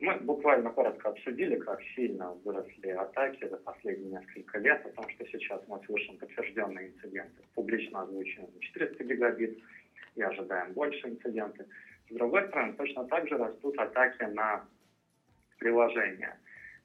Мы 0.00 0.14
буквально 0.14 0.70
коротко 0.70 1.10
обсудили, 1.10 1.56
как 1.56 1.78
сильно 1.94 2.32
выросли 2.44 2.88
атаки 2.88 3.46
за 3.46 3.58
последние 3.58 4.12
несколько 4.12 4.58
лет, 4.58 4.84
о 4.86 4.88
том, 4.90 5.06
что 5.10 5.26
сейчас 5.26 5.60
мы 5.68 5.78
слышим 5.84 6.16
подтвержденные 6.16 6.88
инциденты, 6.88 7.42
публично 7.54 8.00
озвученные 8.00 8.48
400 8.60 9.04
гигабит, 9.04 9.58
и 10.16 10.22
ожидаем 10.22 10.72
больше 10.72 11.06
инциденты. 11.06 11.66
С 12.08 12.14
другой 12.14 12.48
стороны, 12.48 12.72
точно 12.74 13.04
так 13.04 13.28
же 13.28 13.36
растут 13.36 13.78
атаки 13.78 14.22
на 14.22 14.64
приложения. 15.58 16.34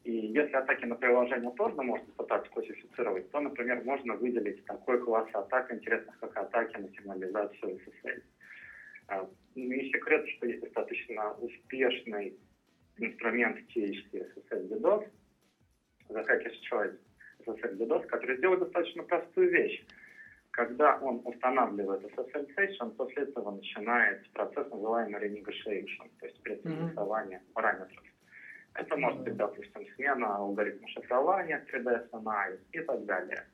И 0.03 0.11
если 0.11 0.53
атаки 0.57 0.85
на 0.85 0.95
приложение 0.95 1.51
тоже 1.51 1.81
можно 1.81 2.13
пытаться 2.17 2.51
классифицировать, 2.51 3.31
то, 3.31 3.39
например, 3.39 3.81
можно 3.85 4.15
выделить 4.15 4.63
такой 4.65 4.99
класс 4.99 5.27
атак, 5.33 5.73
интересных 5.73 6.19
как 6.19 6.35
атаки 6.35 6.77
на 6.77 6.89
сигнализацию 6.89 7.79
SSL. 7.79 8.21
А, 9.07 9.29
не 9.55 9.89
секрет, 9.91 10.27
что 10.27 10.47
есть 10.47 10.61
достаточно 10.61 11.31
успешный 11.33 12.37
инструмент 12.97 13.57
THC 13.75 14.11
SSL 14.13 14.69
DDoS, 14.69 15.07
The 16.09 16.25
Hacker's 16.25 16.59
Choice 16.71 16.97
SSL 17.45 17.77
DDoS, 17.77 18.05
который 18.07 18.39
делает 18.39 18.61
достаточно 18.61 19.03
простую 19.03 19.49
вещь. 19.51 19.83
Когда 20.51 20.97
он 20.99 21.21
устанавливает 21.25 22.01
SSL 22.03 22.47
Session, 22.55 22.91
после 22.95 23.23
этого 23.23 23.51
начинается 23.51 24.25
процесс, 24.31 24.69
называемый 24.71 25.21
renegotiation, 25.21 26.09
то 26.19 26.25
есть 26.25 26.41
пересогласование 26.43 27.39
mm-hmm. 27.39 27.53
параметров. 27.53 28.03
Это 28.73 28.97
может 28.97 29.21
быть, 29.21 29.35
допустим, 29.35 29.85
смена 29.95 30.37
алгоритма 30.37 30.87
шифрования 30.89 31.65
3D 31.71 32.09
SNI 32.09 32.59
и 32.71 32.79
так 32.81 33.05
далее. 33.05 33.45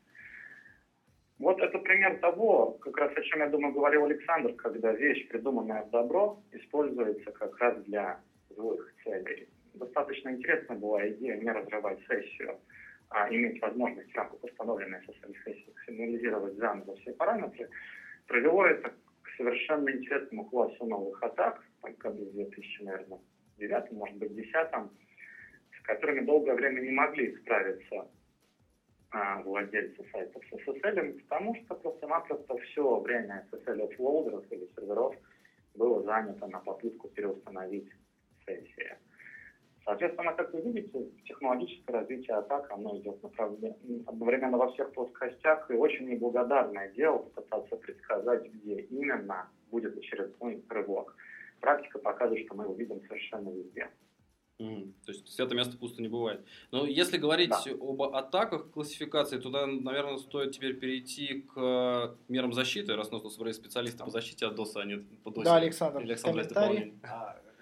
Вот 1.39 1.59
это 1.59 1.79
пример 1.79 2.19
того, 2.19 2.73
как 2.81 2.97
раз 2.97 3.11
о 3.15 3.21
чем, 3.21 3.39
я 3.39 3.49
думаю, 3.49 3.73
говорил 3.73 4.05
Александр, 4.05 4.53
когда 4.53 4.91
вещь, 4.93 5.27
придуманная 5.27 5.83
в 5.83 5.89
добро, 5.89 6.39
используется 6.51 7.31
как 7.31 7.57
раз 7.57 7.83
для 7.85 8.19
злых 8.55 8.93
целей. 9.03 9.47
Достаточно 9.73 10.29
интересная 10.29 10.77
была 10.77 11.07
идея 11.09 11.37
не 11.37 11.49
разрывать 11.49 11.99
сессию, 12.07 12.59
а 13.09 13.29
иметь 13.33 13.61
возможность 13.61 14.11
в 14.11 14.15
рамках 14.15 14.43
установленной 14.43 14.99
SSL 14.99 15.35
сессии 15.43 15.73
сигнализировать 15.85 16.55
заново 16.55 16.95
все 16.97 17.13
параметры, 17.13 17.69
привело 18.27 18.65
это 18.65 18.89
к 18.89 19.29
совершенно 19.37 19.89
интересному 19.89 20.45
классу 20.45 20.85
новых 20.85 21.21
атак, 21.23 21.63
в 21.81 21.97
году 21.97 22.25
2000, 22.31 22.83
наверное, 22.83 23.19
9, 23.57 23.91
может 23.91 24.17
быть, 24.17 24.35
10, 24.35 24.51
с 24.53 25.81
которыми 25.83 26.25
долгое 26.25 26.53
время 26.53 26.79
не 26.81 26.91
могли 26.91 27.35
справиться 27.37 28.07
а, 29.11 29.41
владельцы 29.41 30.05
сайтов 30.11 30.43
с 30.45 30.53
SSL, 30.53 31.19
потому 31.23 31.55
что 31.55 31.75
просто-напросто 31.75 32.57
все 32.57 32.99
время 32.99 33.45
SSL 33.51 33.89
offloadеров 33.89 34.45
или 34.51 34.67
серверов 34.75 35.15
было 35.75 36.01
занято 36.03 36.47
на 36.47 36.59
попытку 36.59 37.09
переустановить 37.09 37.89
сессии. 38.45 38.97
Соответственно, 39.83 40.33
как 40.33 40.53
вы 40.53 40.61
видите, 40.61 41.09
технологическое 41.25 41.97
развитие 41.97 42.37
атак, 42.37 42.69
оно 42.71 42.97
идет 42.99 43.17
одновременно 44.05 44.57
во 44.57 44.71
всех 44.71 44.93
плоскостях, 44.93 45.69
и 45.71 45.73
очень 45.73 46.07
неблагодарное 46.07 46.91
дело 46.91 47.17
попытаться 47.17 47.75
предсказать, 47.77 48.45
где 48.45 48.81
именно 48.81 49.49
будет 49.71 49.97
очередной 49.97 50.63
рывок. 50.69 51.15
Практика 51.59 51.99
показывает, 51.99 52.45
что 52.45 52.55
мы 52.55 52.65
его 52.65 52.73
видим 52.75 53.01
совершенно 53.07 53.49
везде. 53.49 53.89
Mm, 54.61 54.93
то 55.05 55.11
есть 55.11 55.27
свято 55.29 55.55
место 55.55 55.75
пусто 55.75 56.01
не 56.03 56.07
бывает. 56.07 56.45
Но 56.71 56.85
если 56.85 57.17
говорить 57.17 57.49
да. 57.49 57.63
об 57.81 58.03
атаках 58.03 58.69
классификации, 58.69 59.39
туда, 59.39 59.65
наверное, 59.65 60.17
стоит 60.17 60.51
теперь 60.51 60.75
перейти 60.75 61.41
к 61.41 62.15
мерам 62.27 62.53
защиты, 62.53 62.95
раз 62.95 63.09
у 63.09 63.13
нас 63.13 63.33
собрались 63.33 63.55
специалисты 63.55 64.03
по 64.03 64.11
защите 64.11 64.45
от 64.45 64.59
DOS, 64.59 64.73
а 64.75 64.85
не 64.85 64.97
по 64.97 65.29
DOS. 65.29 65.43
Да, 65.43 65.55
Александр, 65.55 66.01
Александр 66.01 66.47
комментарий. 66.47 66.93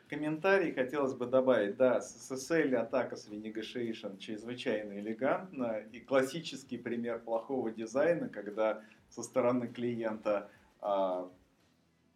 А, 0.09 0.15
комментарий 0.15 0.73
хотелось 0.73 1.13
бы 1.13 1.25
добавить. 1.25 1.77
Да, 1.77 1.99
SSL 1.99 2.75
атака 2.75 3.15
с 3.15 3.29
Renegotiation 3.29 4.17
чрезвычайно 4.17 4.99
элегантна. 4.99 5.79
И 5.91 5.99
классический 5.99 6.77
пример 6.77 7.19
плохого 7.19 7.71
дизайна, 7.71 8.29
когда 8.29 8.81
со 9.09 9.23
стороны 9.23 9.67
клиента 9.67 10.49
а, 10.81 11.31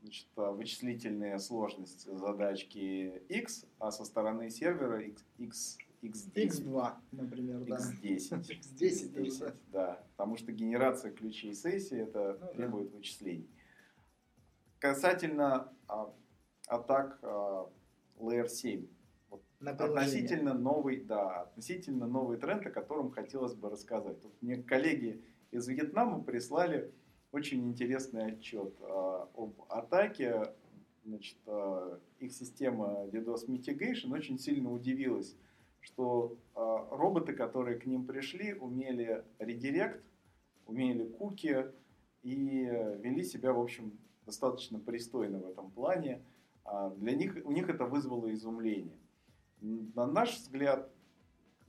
значит, 0.02 0.28
вычислительные 0.36 1.40
сложности 1.40 2.10
задачки 2.16 3.22
X, 3.30 3.66
а 3.80 3.92
со 3.92 4.06
стороны 4.06 4.50
сервера 4.50 5.00
X, 5.02 5.26
X 5.38 5.78
X10. 6.04 6.66
X2, 6.66 6.94
например, 7.14 7.60
да. 7.62 7.78
X10. 7.78 8.42
X10, 8.42 9.14
X10 9.16 9.56
да. 9.72 10.04
Потому 10.18 10.36
что 10.36 10.52
генерация 10.52 11.12
ключей 11.12 11.54
сессии 11.54 11.98
это 11.98 12.38
ну, 12.42 12.48
требует 12.54 12.92
да. 12.92 12.98
вычислений. 12.98 13.50
Касательно 14.80 15.72
а, 15.88 16.14
атак 16.68 17.20
а, 17.22 17.70
Layer 18.24 18.48
7. 18.48 18.88
Вот 19.30 19.44
относительно 19.62 20.54
новый, 20.54 21.02
да, 21.02 21.42
относительно 21.42 22.08
новый 22.08 22.38
тренд, 22.38 22.66
о 22.66 22.72
котором 22.72 23.12
хотелось 23.12 23.54
бы 23.54 23.70
рассказать. 23.70 24.22
Тут 24.22 24.34
мне 24.42 24.58
коллеги 24.58 25.24
из 25.52 25.68
Вьетнама 25.68 26.24
прислали 26.24 26.92
очень 27.32 27.68
интересный 27.68 28.34
отчет 28.34 28.76
а, 28.82 29.30
об 29.36 29.62
атаке. 29.70 30.54
Значит, 31.06 31.38
а, 31.48 32.00
их 32.20 32.32
система 32.32 33.06
DDoS 33.12 33.48
Mitigation 33.48 34.14
очень 34.14 34.40
сильно 34.40 34.72
удивилась, 34.72 35.36
что 35.80 36.38
а, 36.56 36.88
роботы, 36.92 37.34
которые 37.34 37.78
к 37.78 37.86
ним 37.86 38.06
пришли, 38.06 38.54
умели 38.54 39.24
редирект, 39.40 40.04
умели 40.66 41.06
куки 41.06 41.66
и 42.22 42.36
вели 42.36 43.24
себя, 43.24 43.52
в 43.52 43.60
общем, 43.60 43.98
достаточно 44.26 44.80
пристойно 44.80 45.40
в 45.40 45.48
этом 45.48 45.72
плане. 45.72 46.24
Для 46.98 47.16
них, 47.16 47.38
у 47.44 47.52
них 47.52 47.70
это 47.70 47.86
вызвало 47.86 48.34
изумление. 48.34 48.98
На 49.62 50.08
наш 50.08 50.38
взгляд, 50.38 50.90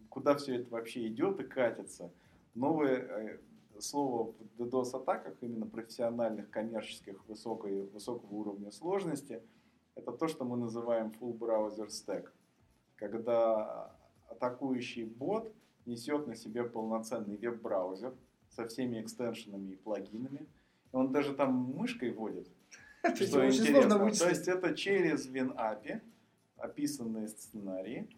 куда 0.08 0.36
все 0.36 0.56
это 0.56 0.70
вообще 0.70 1.06
идет 1.08 1.40
и 1.40 1.44
катится, 1.44 2.12
новые 2.54 2.96
э, 2.96 3.38
слово 3.80 4.32
в 4.32 4.62
DDoS-атаках, 4.62 5.34
именно 5.40 5.66
профессиональных, 5.66 6.50
коммерческих, 6.50 7.24
высокой, 7.28 7.82
высокого 7.88 8.32
уровня 8.34 8.70
сложности, 8.70 9.42
это 9.94 10.12
то, 10.12 10.28
что 10.28 10.44
мы 10.44 10.56
называем 10.56 11.12
full 11.20 11.36
browser 11.38 11.88
stack. 11.88 12.28
Когда 12.96 13.94
атакующий 14.28 15.04
бот 15.04 15.52
несет 15.86 16.26
на 16.26 16.34
себе 16.34 16.64
полноценный 16.64 17.36
веб-браузер 17.36 18.14
со 18.48 18.66
всеми 18.66 19.00
экстеншенами 19.00 19.72
и 19.72 19.76
плагинами. 19.76 20.46
И 20.92 20.96
он 20.96 21.12
даже 21.12 21.34
там 21.34 21.52
мышкой 21.52 22.12
водит. 22.12 22.48
Это 23.12 23.26
что 23.26 23.46
интересно. 23.46 24.10
То 24.10 24.28
есть 24.28 24.48
это 24.48 24.74
через 24.74 25.28
WinAPI 25.28 26.00
описанные 26.56 27.28
сценарии. 27.28 28.08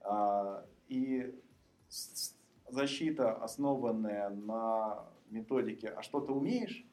А, 0.00 0.64
и 0.86 1.34
защита, 2.68 3.32
основанная 3.34 4.30
на 4.30 5.06
методики, 5.30 5.86
а 5.86 6.02
что 6.02 6.20
ты 6.20 6.32
умеешь, 6.32 6.86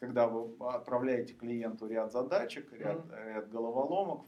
когда 0.00 0.28
вы 0.28 0.54
отправляете 0.68 1.34
клиенту 1.34 1.86
ряд 1.86 2.10
задачек, 2.10 2.72
ряд, 2.72 3.04
mm-hmm. 3.04 3.34
ряд 3.34 3.50
головоломок, 3.50 4.26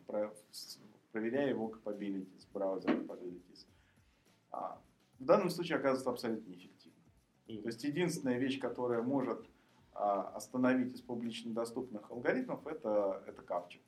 проверяя 1.12 1.48
его 1.48 1.70
capabilities, 1.70 2.46
браузер 2.52 2.90
capabilities, 2.90 3.66
а, 4.50 4.80
в 5.18 5.24
данном 5.24 5.50
случае 5.50 5.78
оказывается 5.78 6.10
абсолютно 6.10 6.50
неэффективно. 6.50 6.98
Mm-hmm. 7.46 7.62
То 7.62 7.68
есть 7.68 7.84
единственная 7.84 8.38
вещь, 8.38 8.60
которая 8.60 9.02
может 9.02 9.49
остановить 10.00 10.94
из 10.94 11.00
публично 11.00 11.52
доступных 11.52 12.10
алгоритмов, 12.10 12.66
это, 12.66 13.22
это 13.26 13.42
капча. 13.42 13.78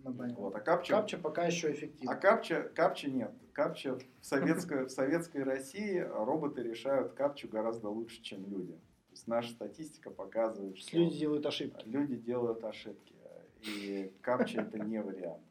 Ну, 0.00 0.12
вот, 0.34 0.54
а 0.54 0.60
капча, 0.60 0.92
капча 0.92 1.18
пока 1.18 1.46
еще 1.46 1.72
эффективна. 1.72 2.12
А 2.12 2.16
капча, 2.16 2.70
капча 2.74 3.10
нет. 3.10 3.32
Капча 3.52 3.98
в 4.20 4.24
советской, 4.24 4.84
в 4.84 4.90
советской 4.90 5.42
России 5.42 5.98
роботы 5.98 6.62
решают 6.62 7.14
капчу 7.14 7.48
гораздо 7.48 7.88
лучше, 7.88 8.22
чем 8.22 8.46
люди 8.46 8.78
есть 9.16 9.26
наша 9.26 9.50
статистика 9.50 10.10
показывает, 10.10 10.76
что 10.76 10.96
люди 10.96 11.18
делают 11.18 11.46
ошибки. 11.46 11.88
Люди 11.88 12.16
делают 12.16 12.62
ошибки. 12.64 13.14
И 13.62 14.12
капча 14.20 14.60
это 14.60 14.78
не 14.78 15.00
вариант. 15.00 15.42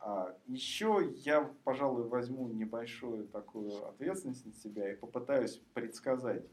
А 0.00 0.36
еще 0.46 1.12
я, 1.24 1.50
пожалуй, 1.62 2.04
возьму 2.04 2.48
небольшую 2.48 3.26
такую 3.28 3.88
ответственность 3.88 4.44
на 4.44 4.52
себя 4.52 4.92
и 4.92 4.96
попытаюсь 4.96 5.62
предсказать, 5.72 6.44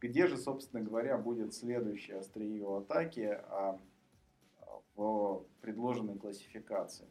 где 0.00 0.26
же, 0.26 0.36
собственно 0.36 0.82
говоря, 0.82 1.18
будет 1.18 1.54
следующее 1.54 2.18
острие 2.18 2.78
атаки 2.78 3.40
а, 3.48 3.78
в 4.96 5.44
предложенной 5.60 6.18
классификации. 6.18 7.06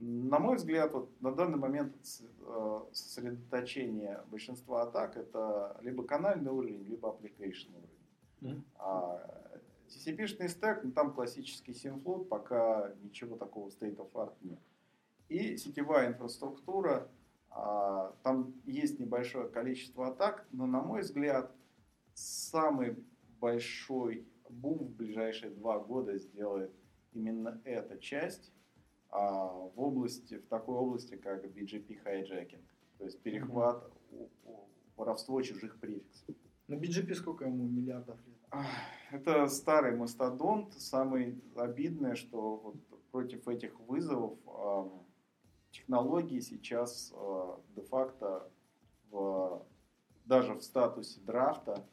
На 0.00 0.38
мой 0.38 0.56
взгляд, 0.56 0.92
вот 0.92 1.08
на 1.20 1.32
данный 1.32 1.56
момент 1.56 1.94
э, 2.40 2.80
сосредоточение 2.92 4.20
большинства 4.30 4.82
атак 4.82 5.16
это 5.16 5.78
либо 5.82 6.04
канальный 6.04 6.50
уровень, 6.50 6.82
либо 6.82 7.08
application 7.08 7.70
уровень. 7.76 7.94
Mm-hmm. 8.40 8.62
А 8.76 9.44
TCP-шный 9.88 10.48
стек, 10.48 10.80
ну, 10.82 10.90
там 10.90 11.12
классический 11.12 11.72
Synfloat, 11.72 12.24
пока 12.24 12.92
ничего 13.02 13.36
такого 13.36 13.68
state 13.68 13.96
of 13.96 14.10
art 14.12 14.34
нет. 14.42 14.58
И 15.28 15.56
сетевая 15.56 16.08
инфраструктура, 16.08 17.08
там 18.22 18.54
есть 18.64 18.98
небольшое 18.98 19.48
количество 19.48 20.08
атак, 20.08 20.46
но, 20.50 20.66
на 20.66 20.80
мой 20.80 21.02
взгляд, 21.02 21.54
самый 22.14 22.96
большой 23.40 24.26
бум 24.48 24.78
в 24.78 24.96
ближайшие 24.96 25.50
два 25.50 25.78
года 25.78 26.16
сделает 26.18 26.72
именно 27.12 27.60
эта 27.64 27.98
часть 27.98 28.52
а, 29.10 29.46
в 29.46 29.80
области, 29.80 30.38
в 30.38 30.46
такой 30.48 30.76
области, 30.76 31.16
как 31.16 31.44
BGP 31.44 32.02
hijacking, 32.04 32.64
то 32.98 33.04
есть 33.04 33.20
перехват, 33.22 33.88
воровство 34.96 35.40
чужих 35.42 35.78
префиксов. 35.78 36.34
На 36.66 36.74
BGP 36.74 37.14
сколько 37.14 37.44
ему 37.44 37.68
миллиардов 37.68 38.18
лет? 38.26 38.38
Это 39.10 39.46
старый 39.48 39.96
мастодонт. 39.96 40.72
Самое 40.74 41.38
обидное, 41.56 42.14
что 42.14 42.56
вот 42.56 42.76
против 43.10 43.46
этих 43.48 43.78
вызовов 43.80 44.38
технологии 45.84 46.40
сейчас 46.40 47.12
э, 47.14 47.56
де-факто 47.76 48.50
в, 49.10 49.62
даже 50.24 50.54
в 50.54 50.62
статусе 50.62 51.20
драфта 51.20 51.86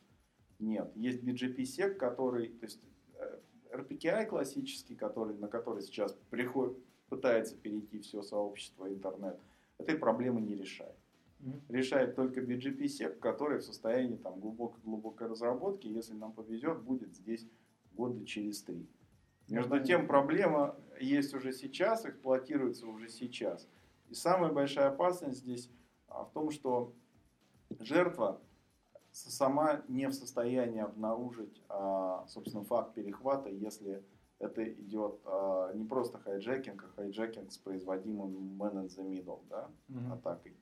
нет. 0.59 0.91
Есть 0.95 1.21
BGP-сек, 1.23 1.97
который, 1.97 2.49
то 2.49 2.65
есть 2.65 2.81
э, 3.15 3.39
RPKI 3.73 4.27
классический, 4.27 4.95
который, 4.95 5.37
на 5.37 5.49
который 5.49 5.81
сейчас 5.81 6.13
приходит, 6.29 6.77
пытается 7.09 7.57
перейти 7.57 7.99
все 7.99 8.21
сообщество 8.21 8.87
интернет, 8.87 9.37
этой 9.77 9.97
проблемы 9.97 10.39
не 10.39 10.55
решает. 10.55 10.95
Mm-hmm. 11.41 11.61
Решает 11.69 12.15
только 12.15 12.39
BGPsec, 12.39 13.19
который 13.19 13.59
в 13.59 13.63
состоянии 13.63 14.15
там, 14.15 14.39
глубокой-глубокой 14.39 15.27
разработки, 15.27 15.87
если 15.87 16.13
нам 16.13 16.31
повезет, 16.31 16.81
будет 16.81 17.13
здесь 17.13 17.45
года 17.91 18.25
через 18.25 18.61
три. 18.61 18.87
Между 19.49 19.75
mm-hmm. 19.75 19.83
тем, 19.83 20.07
проблема 20.07 20.77
есть 21.01 21.33
уже 21.33 21.51
сейчас, 21.51 22.05
эксплуатируется 22.05 22.87
уже 22.87 23.09
сейчас. 23.09 23.67
И 24.11 24.13
самая 24.13 24.51
большая 24.51 24.89
опасность 24.89 25.39
здесь 25.39 25.71
а, 26.09 26.25
в 26.25 26.31
том, 26.31 26.51
что 26.51 26.93
жертва 27.79 28.41
сама 29.13 29.83
не 29.87 30.07
в 30.07 30.13
состоянии 30.13 30.81
обнаружить, 30.81 31.63
а, 31.69 32.25
собственно, 32.27 32.65
факт 32.65 32.93
перехвата, 32.93 33.47
если 33.47 34.03
это 34.37 34.69
идет 34.69 35.21
а, 35.23 35.71
не 35.73 35.85
просто 35.85 36.17
хайджекинг, 36.17 36.83
а 36.83 36.87
хайджекинг 36.97 37.53
с 37.53 37.57
производимым 37.57 38.61
man 38.61 38.85
in 38.85 38.87
the 38.87 39.09
middle, 39.09 39.39
да, 39.49 39.69
mm-hmm. 39.87 40.13
атакой. 40.13 40.57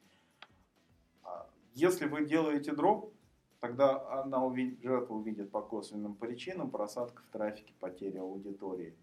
Если 1.73 2.05
вы 2.05 2.25
делаете 2.25 2.73
дроп, 2.73 3.15
тогда 3.59 4.21
она 4.21 4.45
увидит, 4.45 4.79
жертва 4.83 5.15
увидит 5.15 5.49
по 5.49 5.63
косвенным 5.63 6.13
причинам 6.13 6.69
просадка 6.69 7.23
в 7.23 7.29
трафике, 7.29 7.73
потеря 7.79 8.21
аудитории. 8.21 8.95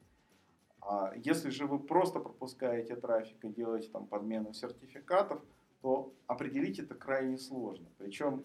А 0.89 1.13
если 1.17 1.51
же 1.51 1.67
вы 1.67 1.81
просто 1.81 2.21
пропускаете 2.21 2.95
трафик 2.97 3.45
и 3.45 3.49
делаете 3.49 3.89
там 3.91 4.07
подмену 4.07 4.53
сертификатов, 4.53 5.43
то 5.83 6.15
определить 6.27 6.79
это 6.79 6.95
крайне 6.95 7.39
сложно. 7.39 7.89
Причем 7.99 8.45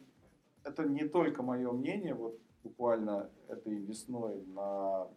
это 0.64 0.84
не 0.84 1.08
только 1.08 1.44
мое 1.44 1.72
мнение, 1.72 2.16
вот 2.16 2.40
буквально 2.64 3.30
этой 3.48 3.76
весной 3.76 4.44
на 4.48 5.08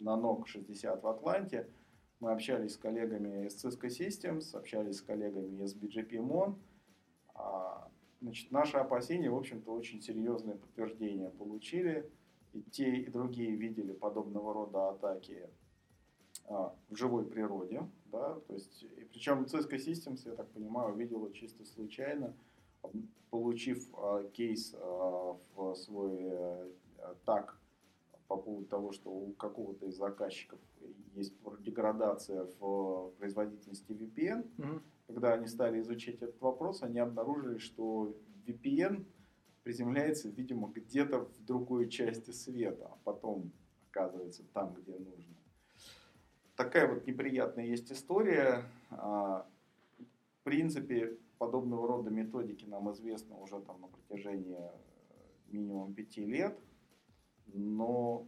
на 0.00 0.16
НОК 0.16 0.48
60 0.48 1.02
в 1.02 1.06
Атланте. 1.06 1.68
Мы 2.20 2.32
общались 2.32 2.74
с 2.74 2.76
коллегами 2.76 3.46
из 3.46 3.64
Cisco 3.64 3.88
Systems, 3.88 4.56
общались 4.56 4.96
с 4.96 5.02
коллегами 5.02 5.62
из 5.62 5.74
BGP 5.74 6.12
Mon. 6.18 6.58
А, 7.34 7.90
значит, 8.20 8.50
наши 8.50 8.76
опасения, 8.76 9.30
в 9.30 9.36
общем-то, 9.36 9.72
очень 9.72 10.00
серьезное 10.00 10.56
подтверждение 10.56 11.30
получили. 11.30 12.10
И 12.52 12.62
те, 12.62 12.96
и 12.96 13.08
другие 13.08 13.54
видели 13.54 13.92
подобного 13.92 14.52
рода 14.52 14.90
атаки 14.90 15.48
в 16.48 16.96
живой 16.96 17.24
природе. 17.24 17.88
Да? 18.06 18.40
То 18.46 18.54
есть, 18.54 18.82
и 18.82 19.04
причем 19.04 19.44
Cisco 19.44 19.76
Systems, 19.76 20.22
я 20.24 20.34
так 20.34 20.48
понимаю, 20.50 20.94
видела 20.94 21.32
чисто 21.32 21.64
случайно, 21.64 22.34
получив 23.30 23.88
а, 23.94 24.24
кейс 24.32 24.74
в 24.74 25.74
свой 25.74 26.16
э, 26.18 26.68
так 27.24 27.60
по 28.26 28.36
поводу 28.36 28.66
того, 28.66 28.92
что 28.92 29.10
у 29.10 29.32
какого-то 29.32 29.86
из 29.86 29.96
заказчиков 29.96 30.58
есть 31.14 31.34
деградация 31.60 32.46
в 32.60 33.10
производительности 33.18 33.92
VPN. 33.92 34.48
Mm-hmm. 34.56 34.80
Когда 35.08 35.32
они 35.34 35.46
стали 35.46 35.80
изучать 35.80 36.16
этот 36.16 36.40
вопрос, 36.40 36.82
они 36.82 37.00
обнаружили, 37.00 37.58
что 37.58 38.14
VPN 38.46 39.04
приземляется, 39.64 40.28
видимо, 40.28 40.68
где-то 40.68 41.24
в 41.24 41.44
другой 41.44 41.88
части 41.88 42.30
света, 42.30 42.86
а 42.86 42.98
потом 43.04 43.50
оказывается 43.90 44.44
там, 44.52 44.74
где 44.74 44.92
нужно. 44.92 45.34
Такая 46.60 46.86
вот 46.86 47.06
неприятная 47.06 47.64
есть 47.64 47.90
история. 47.90 48.64
А, 48.90 49.46
в 50.40 50.44
принципе, 50.44 51.16
подобного 51.38 51.88
рода 51.88 52.10
методики 52.10 52.66
нам 52.66 52.92
известны 52.92 53.34
уже 53.36 53.60
там 53.60 53.80
на 53.80 53.86
протяжении 53.86 54.58
э, 54.58 54.70
минимум 55.48 55.94
пяти 55.94 56.24
лет– 56.24 56.58
но 57.52 58.26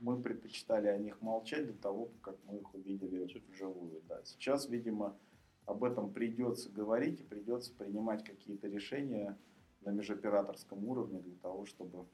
мы 0.00 0.20
предпочитали 0.20 0.88
о 0.88 0.98
них 0.98 1.20
молчать 1.22 1.66
до 1.66 1.74
того, 1.74 2.10
как 2.20 2.36
мы 2.46 2.58
их 2.58 2.74
увидели 2.74 3.28
вживую. 3.48 4.02
Да. 4.08 4.20
Сейчас, 4.24 4.68
видимо, 4.68 5.16
об 5.64 5.84
этом 5.84 6.12
придется 6.12 6.70
говорить 6.70 7.20
и 7.20 7.24
придется 7.24 7.72
принимать 7.74 8.24
какие-то 8.24 8.68
решения 8.68 9.36
на 9.82 9.90
межоператорском 9.90 10.84
уровне 10.86 11.20
для 11.20 11.36
того, 11.36 11.66
чтобы 11.66 12.06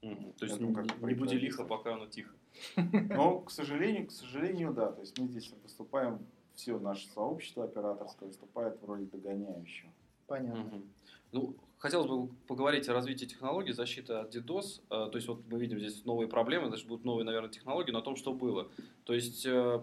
То 0.00 0.44
есть 0.46 0.60
не, 0.60 1.06
не 1.06 1.14
буди 1.14 1.36
лихо, 1.36 1.64
пока 1.64 1.94
оно 1.94 2.06
тихо. 2.06 2.34
Но, 2.76 3.40
к 3.40 3.50
сожалению, 3.50 4.06
к 4.06 4.12
сожалению, 4.12 4.72
да. 4.72 4.92
То 4.92 5.00
есть 5.00 5.18
мы 5.18 5.28
здесь 5.28 5.52
выступаем, 5.62 6.20
все 6.54 6.78
наше 6.78 7.08
сообщество 7.08 7.64
операторское 7.64 8.28
выступает 8.28 8.80
в 8.80 8.84
роли 8.84 9.04
догоняющего. 9.04 9.90
Понятно. 10.26 10.60
Mm-hmm. 10.60 10.86
Ну, 11.32 11.56
хотелось 11.78 12.08
бы 12.08 12.28
поговорить 12.46 12.88
о 12.88 12.94
развитии 12.94 13.26
технологий 13.26 13.72
защиты 13.72 14.14
от 14.14 14.34
DDoS. 14.34 14.82
Э, 14.90 15.08
то 15.10 15.12
есть 15.14 15.28
вот 15.28 15.40
мы 15.48 15.58
видим 15.58 15.78
здесь 15.78 16.04
новые 16.04 16.28
проблемы, 16.28 16.68
значит 16.68 16.86
будут 16.86 17.04
новые, 17.04 17.24
наверное, 17.24 17.50
технологии, 17.50 17.92
но 17.92 18.00
о 18.00 18.02
том, 18.02 18.16
что 18.16 18.32
было. 18.32 18.68
То 19.04 19.14
есть 19.14 19.46
э, 19.46 19.80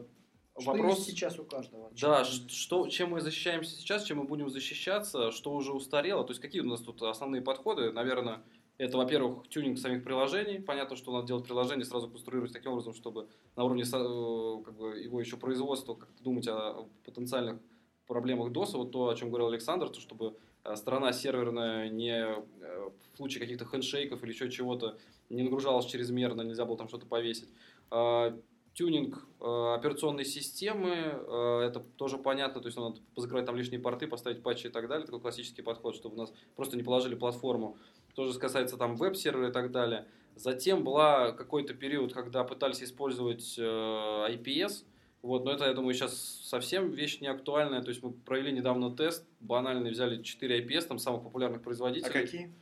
что 0.58 0.72
вопрос... 0.72 0.98
есть 0.98 1.10
сейчас 1.10 1.38
у 1.38 1.44
каждого. 1.44 1.92
Да, 2.00 2.24
что, 2.24 2.88
чем 2.88 3.12
мы 3.12 3.22
защищаемся 3.22 3.76
сейчас, 3.76 4.04
чем 4.04 4.20
мы 4.20 4.24
будем 4.24 4.50
защищаться, 4.50 5.32
что 5.32 5.54
уже 5.54 5.74
устарело. 5.74 6.24
То 6.24 6.32
есть 6.32 6.42
какие 6.42 6.62
у 6.62 6.66
нас 6.66 6.82
тут 6.82 7.02
основные 7.02 7.42
подходы? 7.42 7.92
Наверное, 7.92 8.42
это, 8.78 8.98
во-первых, 8.98 9.48
тюнинг 9.48 9.78
самих 9.78 10.04
приложений. 10.04 10.62
Понятно, 10.62 10.96
что 10.96 11.14
надо 11.14 11.28
делать 11.28 11.46
приложение, 11.46 11.86
сразу 11.86 12.10
конструировать 12.10 12.54
таким 12.54 12.72
образом, 12.72 12.94
чтобы 12.94 13.28
на 13.56 13.64
уровне 13.64 13.84
э, 13.84 14.64
как 14.64 14.76
бы, 14.76 15.00
его 15.00 15.20
еще 15.20 15.38
производства 15.38 15.96
как-то 15.96 16.24
думать 16.24 16.48
о 16.48 16.88
потенциальных 17.06 17.60
проблемах 18.08 18.52
DOS. 18.52 18.78
Вот 18.78 18.92
то, 18.92 19.10
о 19.10 19.16
чем 19.16 19.30
говорил 19.30 19.48
Александр, 19.48 19.90
то 19.90 20.00
чтобы 20.00 20.36
Э, 20.66 20.76
сторона 20.76 21.14
серверная 21.14 21.90
не 21.90 22.26
э, 22.26 22.90
в 23.14 23.18
случае 23.18 23.40
каких-то 23.40 23.66
хендшейков 23.66 24.24
или 24.24 24.32
еще 24.32 24.50
чего-то 24.50 24.98
не 25.30 25.44
нагружалась 25.44 25.86
чрезмерно, 25.86 26.42
нельзя 26.42 26.66
было 26.66 26.78
там 26.78 26.88
что-то 26.88 27.06
повесить. 27.06 27.50
А, 27.90 28.38
тюнинг 28.74 29.26
операционной 29.40 30.26
системы, 30.26 30.90
это 30.90 31.82
тоже 31.96 32.18
понятно, 32.18 32.60
то 32.60 32.68
есть 32.68 32.78
надо 32.78 33.00
позакрывать 33.16 33.46
там 33.46 33.56
лишние 33.56 33.80
порты, 33.80 34.06
поставить 34.06 34.44
патчи 34.44 34.68
и 34.68 34.70
так 34.70 34.90
далее, 34.90 35.06
такой 35.06 35.22
классический 35.22 35.62
подход, 35.62 35.96
чтобы 35.96 36.16
у 36.16 36.20
нас 36.20 36.34
просто 36.58 36.76
не 36.76 36.84
положили 36.84 37.16
платформу. 37.16 37.78
Тоже 38.16 38.40
касается 38.40 38.78
там 38.78 38.96
веб-сервера 38.96 39.50
и 39.50 39.52
так 39.52 39.72
далее. 39.72 40.08
Затем 40.36 40.84
была 40.84 41.32
какой-то 41.32 41.74
период, 41.74 42.14
когда 42.14 42.44
пытались 42.44 42.84
использовать 42.84 43.56
э, 43.58 43.62
IPS, 43.62 44.86
вот, 45.22 45.44
но 45.44 45.52
это, 45.52 45.66
я 45.66 45.74
думаю, 45.74 45.94
сейчас 45.96 46.14
совсем 46.44 46.92
вещь 46.92 47.20
не 47.20 47.28
актуальная. 47.28 47.82
То 47.82 47.90
есть 47.90 48.04
мы 48.04 48.12
провели 48.12 48.52
недавно 48.52 48.96
тест, 48.96 49.26
банально 49.40 49.90
взяли 49.90 50.22
4 50.22 50.64
IPS, 50.64 50.82
там 50.84 51.00
самых 51.00 51.24
популярных 51.24 51.64
производителей. 51.64 52.10
А 52.10 52.14
какие? 52.26 52.54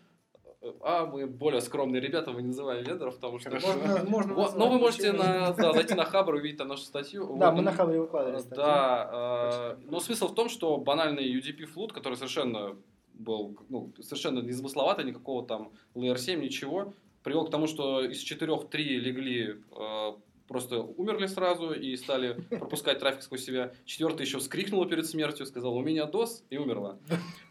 А, 0.81 1.05
мы 1.05 1.27
более 1.27 1.59
скромные 1.59 1.99
ребята, 1.99 2.31
мы 2.31 2.41
не 2.41 2.47
называем 2.47 2.85
вендоров, 2.85 3.15
потому 3.15 3.37
что... 3.37 3.49
Можно, 3.51 4.03
можно 4.07 4.33
Вот, 4.33 4.55
но 4.55 4.69
вы 4.69 4.79
можете 4.79 5.11
на, 5.11 5.51
да, 5.51 5.73
зайти 5.73 5.93
на 5.93 6.05
Хабр, 6.05 6.35
увидеть 6.35 6.57
там 6.57 6.69
нашу 6.69 6.83
статью. 6.83 7.35
Да, 7.37 7.49
Вот, 7.49 7.57
мы 7.57 7.63
на 7.63 7.73
Хабре 7.73 7.99
выкладывали 7.99 8.39
статью. 8.39 8.55
Да, 8.63 9.09
э, 9.11 9.77
но 9.89 9.99
смысл 9.99 10.29
в 10.29 10.35
том, 10.35 10.47
что 10.47 10.77
банальный 10.77 11.25
UDP 11.37 11.65
флут, 11.65 11.91
который 11.91 12.15
совершенно 12.15 12.77
был 13.13 13.57
ну, 13.69 13.91
совершенно 14.01 14.39
незамысловатый, 14.39 15.05
никакого 15.05 15.45
там 15.45 15.71
Layer 15.95 16.17
7, 16.17 16.41
ничего, 16.41 16.93
привел 17.23 17.45
к 17.45 17.51
тому, 17.51 17.67
что 17.67 18.03
из 18.03 18.19
четырех 18.19 18.69
три 18.69 18.99
легли 18.99 19.57
э, 19.71 20.13
просто 20.47 20.81
умерли 20.81 21.27
сразу 21.27 21.71
и 21.71 21.95
стали 21.95 22.33
пропускать 22.49 22.99
трафик 22.99 23.23
сквозь 23.23 23.43
себя. 23.43 23.73
Четвертый 23.85 24.23
еще 24.23 24.39
вскрикнула 24.39 24.87
перед 24.87 25.05
смертью, 25.05 25.45
сказала, 25.45 25.73
у 25.73 25.81
меня 25.81 26.05
DOS, 26.05 26.43
и 26.49 26.57
умерла. 26.57 26.97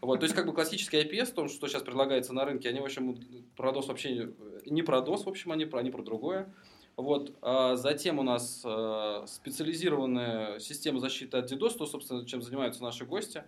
Вот, 0.01 0.19
то 0.19 0.25
есть, 0.25 0.35
как 0.35 0.45
бы 0.45 0.53
классический 0.53 0.97
IPS, 0.97 1.33
том, 1.33 1.49
что 1.49 1.67
сейчас 1.67 1.83
предлагается 1.83 2.33
на 2.33 2.45
рынке, 2.45 2.69
они, 2.69 2.79
в 2.79 2.85
общем, 2.85 3.17
про 3.55 3.71
DOS 3.71 3.87
вообще 3.87 4.13
не, 4.13 4.71
не 4.71 4.83
про 4.83 4.99
DOS, 4.99 5.23
в 5.23 5.29
общем, 5.29 5.51
они 5.51 5.65
про, 5.65 5.79
они 5.79 5.91
про 5.91 6.03
другое. 6.03 6.53
Вот, 6.95 7.33
а 7.41 7.75
затем 7.75 8.19
у 8.19 8.23
нас 8.23 8.61
э, 8.63 9.23
специализированная 9.25 10.59
система 10.59 10.99
защиты 10.99 11.37
от 11.37 11.51
DDoS, 11.51 11.77
то, 11.77 11.85
собственно, 11.87 12.23
чем 12.25 12.43
занимаются 12.43 12.83
наши 12.83 13.03
гости. 13.03 13.43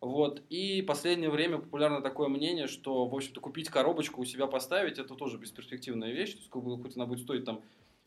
Вот, 0.00 0.42
и 0.48 0.80
последнее 0.82 1.28
время 1.28 1.58
популярно 1.58 2.00
такое 2.00 2.28
мнение, 2.28 2.68
что, 2.68 3.06
в 3.06 3.14
общем-то, 3.14 3.40
купить 3.40 3.68
коробочку 3.68 4.20
у 4.20 4.24
себя 4.24 4.46
поставить, 4.46 4.98
это 4.98 5.14
тоже 5.16 5.38
бесперспективная 5.38 6.12
вещь, 6.12 6.34
то 6.34 6.38
есть, 6.38 6.50
хоть 6.50 6.96
она 6.96 7.06
будет 7.06 7.20
стоить 7.20 7.44
там 7.44 7.62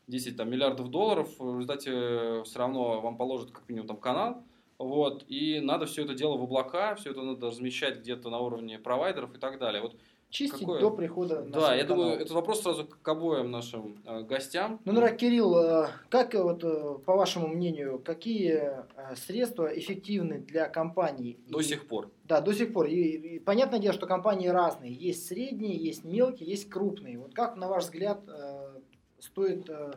10 0.06 0.36
там, 0.38 0.50
миллиардов 0.50 0.88
долларов, 0.88 1.28
в 1.38 1.58
результате 1.58 2.42
все 2.44 2.58
равно 2.58 3.02
вам 3.02 3.18
положат 3.18 3.50
как 3.50 3.68
минимум 3.68 3.88
там 3.88 3.98
канал, 3.98 4.42
вот, 4.78 5.26
и 5.28 5.60
надо 5.60 5.84
все 5.84 6.04
это 6.04 6.14
дело 6.14 6.38
в 6.38 6.42
облака, 6.42 6.94
все 6.94 7.10
это 7.10 7.20
надо 7.20 7.48
размещать 7.48 7.98
где-то 7.98 8.30
на 8.30 8.38
уровне 8.38 8.78
провайдеров 8.78 9.34
и 9.34 9.38
так 9.38 9.58
далее. 9.58 9.82
Вот, 9.82 9.94
Чистить 10.32 10.60
Какое? 10.60 10.80
до 10.80 10.90
прихода 10.90 11.42
на 11.44 11.50
да, 11.50 11.74
я 11.74 11.82
канал. 11.84 11.96
думаю, 12.04 12.16
этот 12.18 12.30
вопрос 12.30 12.62
сразу 12.62 12.86
к 12.86 13.06
обоим 13.06 13.50
нашим 13.50 13.98
э, 14.06 14.22
гостям. 14.22 14.80
Ну, 14.86 14.92
наверное, 14.92 15.14
Кирилл, 15.18 15.54
э, 15.58 15.88
как 16.08 16.34
э, 16.34 16.42
вот, 16.42 16.64
э, 16.64 16.98
по 17.04 17.14
вашему 17.16 17.48
мнению, 17.48 17.98
какие 17.98 18.54
э, 18.54 19.14
средства 19.14 19.66
эффективны 19.66 20.38
для 20.38 20.70
компаний? 20.70 21.38
До 21.48 21.60
И- 21.60 21.62
сих 21.62 21.86
пор. 21.86 22.10
Да, 22.24 22.40
до 22.40 22.54
сих 22.54 22.72
пор. 22.72 22.86
И, 22.86 22.94
и 22.94 23.38
понятное 23.40 23.78
дело, 23.78 23.92
что 23.92 24.06
компании 24.06 24.48
разные. 24.48 24.94
Есть 24.94 25.26
средние, 25.26 25.76
есть 25.76 26.02
мелкие, 26.02 26.48
есть 26.48 26.70
крупные. 26.70 27.18
Вот 27.18 27.34
как, 27.34 27.56
на 27.56 27.68
ваш 27.68 27.84
взгляд, 27.84 28.22
э, 28.26 28.80
стоит 29.18 29.68
э, 29.68 29.92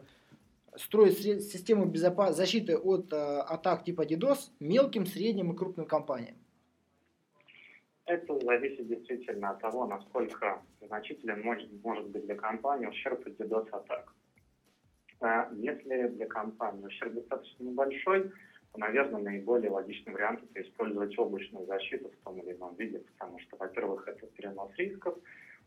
строить 0.76 1.18
сре- 1.18 1.40
систему 1.40 1.90
защиты 2.32 2.78
от 2.78 3.14
э, 3.14 3.16
атак 3.40 3.86
типа 3.86 4.02
DDoS 4.02 4.50
мелким, 4.60 5.06
средним 5.06 5.54
и 5.54 5.56
крупным 5.56 5.86
компаниям? 5.86 6.36
Это 8.06 8.40
зависит 8.40 8.88
действительно 8.88 9.52
от 9.52 9.62
того, 9.62 9.88
насколько 9.88 10.62
значителен 10.82 11.42
может, 11.42 11.68
может 11.84 12.08
быть 12.10 12.26
для 12.26 12.36
компании 12.36 12.86
ущерб 12.86 13.26
от 13.26 13.34
DDoS-атак. 13.40 14.14
А 15.22 15.50
Если 15.54 16.08
для 16.10 16.28
компании 16.28 16.86
ущерб 16.86 17.14
достаточно 17.14 17.64
небольшой, 17.64 18.32
то, 18.72 18.80
наверное, 18.80 19.22
наиболее 19.22 19.72
логичный 19.72 20.14
вариант 20.14 20.44
это 20.44 20.68
использовать 20.68 21.18
облачную 21.18 21.66
защиту 21.66 22.10
в 22.10 22.24
том 22.24 22.40
или 22.42 22.54
ином 22.54 22.76
виде, 22.76 23.00
потому 23.00 23.40
что, 23.40 23.56
во-первых, 23.58 24.08
это 24.08 24.28
перенос 24.28 24.72
рисков, 24.78 25.18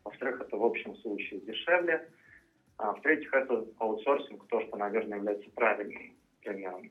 во-вторых, 0.05 0.39
это 0.39 0.55
в 0.55 0.63
общем 0.63 0.95
случае 0.97 1.41
дешевле, 1.41 2.09
а 2.77 2.93
в-третьих, 2.93 3.33
это 3.33 3.65
аутсорсинг, 3.79 4.47
то, 4.47 4.61
что, 4.61 4.77
наверное, 4.77 5.17
является 5.17 5.49
правильным 5.51 6.15
примером. 6.41 6.89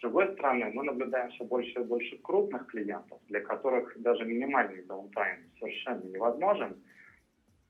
С 0.00 0.02
другой 0.02 0.32
стороны, 0.32 0.70
мы 0.72 0.82
наблюдаем 0.82 1.30
все 1.32 1.44
больше 1.44 1.78
и 1.78 1.84
больше 1.84 2.16
крупных 2.22 2.66
клиентов, 2.68 3.18
для 3.28 3.42
которых 3.42 4.00
даже 4.00 4.24
минимальный 4.24 4.82
даунтайм 4.84 5.40
совершенно 5.58 6.02
невозможен. 6.04 6.82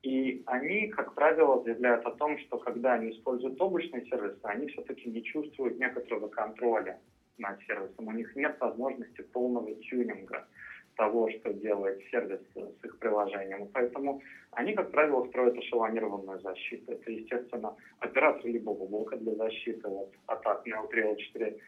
И 0.01 0.41
они, 0.45 0.87
как 0.87 1.13
правило, 1.13 1.61
заявляют 1.61 2.05
о 2.05 2.11
том, 2.11 2.39
что 2.39 2.57
когда 2.57 2.93
они 2.93 3.11
используют 3.11 3.59
облачные 3.59 4.05
сервисы, 4.05 4.39
они 4.43 4.67
все-таки 4.67 5.09
не 5.09 5.21
чувствуют 5.23 5.77
некоторого 5.77 6.29
контроля 6.29 7.01
над 7.37 7.61
сервисом. 7.63 8.07
У 8.07 8.13
них 8.13 8.33
нет 8.37 8.55
возможности 8.61 9.23
полного 9.23 9.75
тюнинга 9.75 10.47
того, 10.95 11.29
что 11.31 11.51
делает 11.51 12.01
сервис 12.11 12.39
с 12.55 12.85
их 12.85 12.97
приложением. 12.99 13.67
Поэтому 13.73 14.21
они, 14.51 14.73
как 14.73 14.91
правило, 14.91 15.27
строят 15.27 15.57
эшелонированную 15.57 16.39
защиту. 16.39 16.93
Это, 16.93 17.11
естественно, 17.11 17.75
оператор 17.99 18.45
любого 18.45 18.87
блока 18.87 19.17
для 19.17 19.35
защиты 19.35 19.85
от 19.85 20.13
атак 20.27 20.65
на 20.65 20.75
L3, 20.75 21.17
L4. 21.17 21.59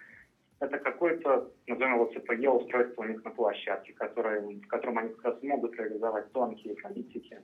Это 0.64 0.78
какое-то, 0.78 1.52
назовем 1.68 1.96
его 1.96 2.10
CPG 2.14 2.48
устройство 2.48 3.02
у 3.02 3.06
них 3.06 3.22
на 3.26 3.32
площадке, 3.32 3.92
которое, 3.92 4.40
в 4.40 4.68
котором 4.68 4.98
они 4.98 5.10
как 5.10 5.26
раз 5.26 5.44
могут 5.44 5.76
реализовать 5.76 6.32
тонкие 6.32 6.76
политики, 6.76 7.42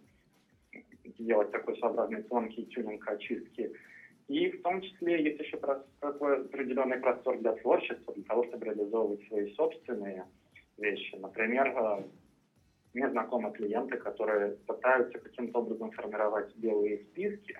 делать 1.17 1.51
такой 1.51 1.77
своеобразный 1.77 2.23
тонкий 2.23 2.65
тюнинг 2.67 3.05
очистки. 3.05 3.73
И 4.29 4.49
в 4.51 4.61
том 4.61 4.79
числе 4.81 5.21
есть 5.21 5.39
еще 5.41 5.57
такой 5.99 6.45
определенный 6.45 6.97
простор 6.97 7.37
для 7.39 7.51
творчества, 7.55 8.13
для 8.13 8.23
того, 8.23 8.45
чтобы 8.45 8.67
реализовывать 8.67 9.27
свои 9.27 9.51
собственные 9.53 10.25
вещи. 10.77 11.15
Например, 11.15 11.67
э, 11.67 12.03
мне 12.93 13.09
знакомы 13.09 13.51
клиенты, 13.51 13.97
которые 13.97 14.53
пытаются 14.65 15.19
каким-то 15.19 15.59
образом 15.59 15.91
формировать 15.91 16.55
белые 16.55 16.99
списки 16.99 17.59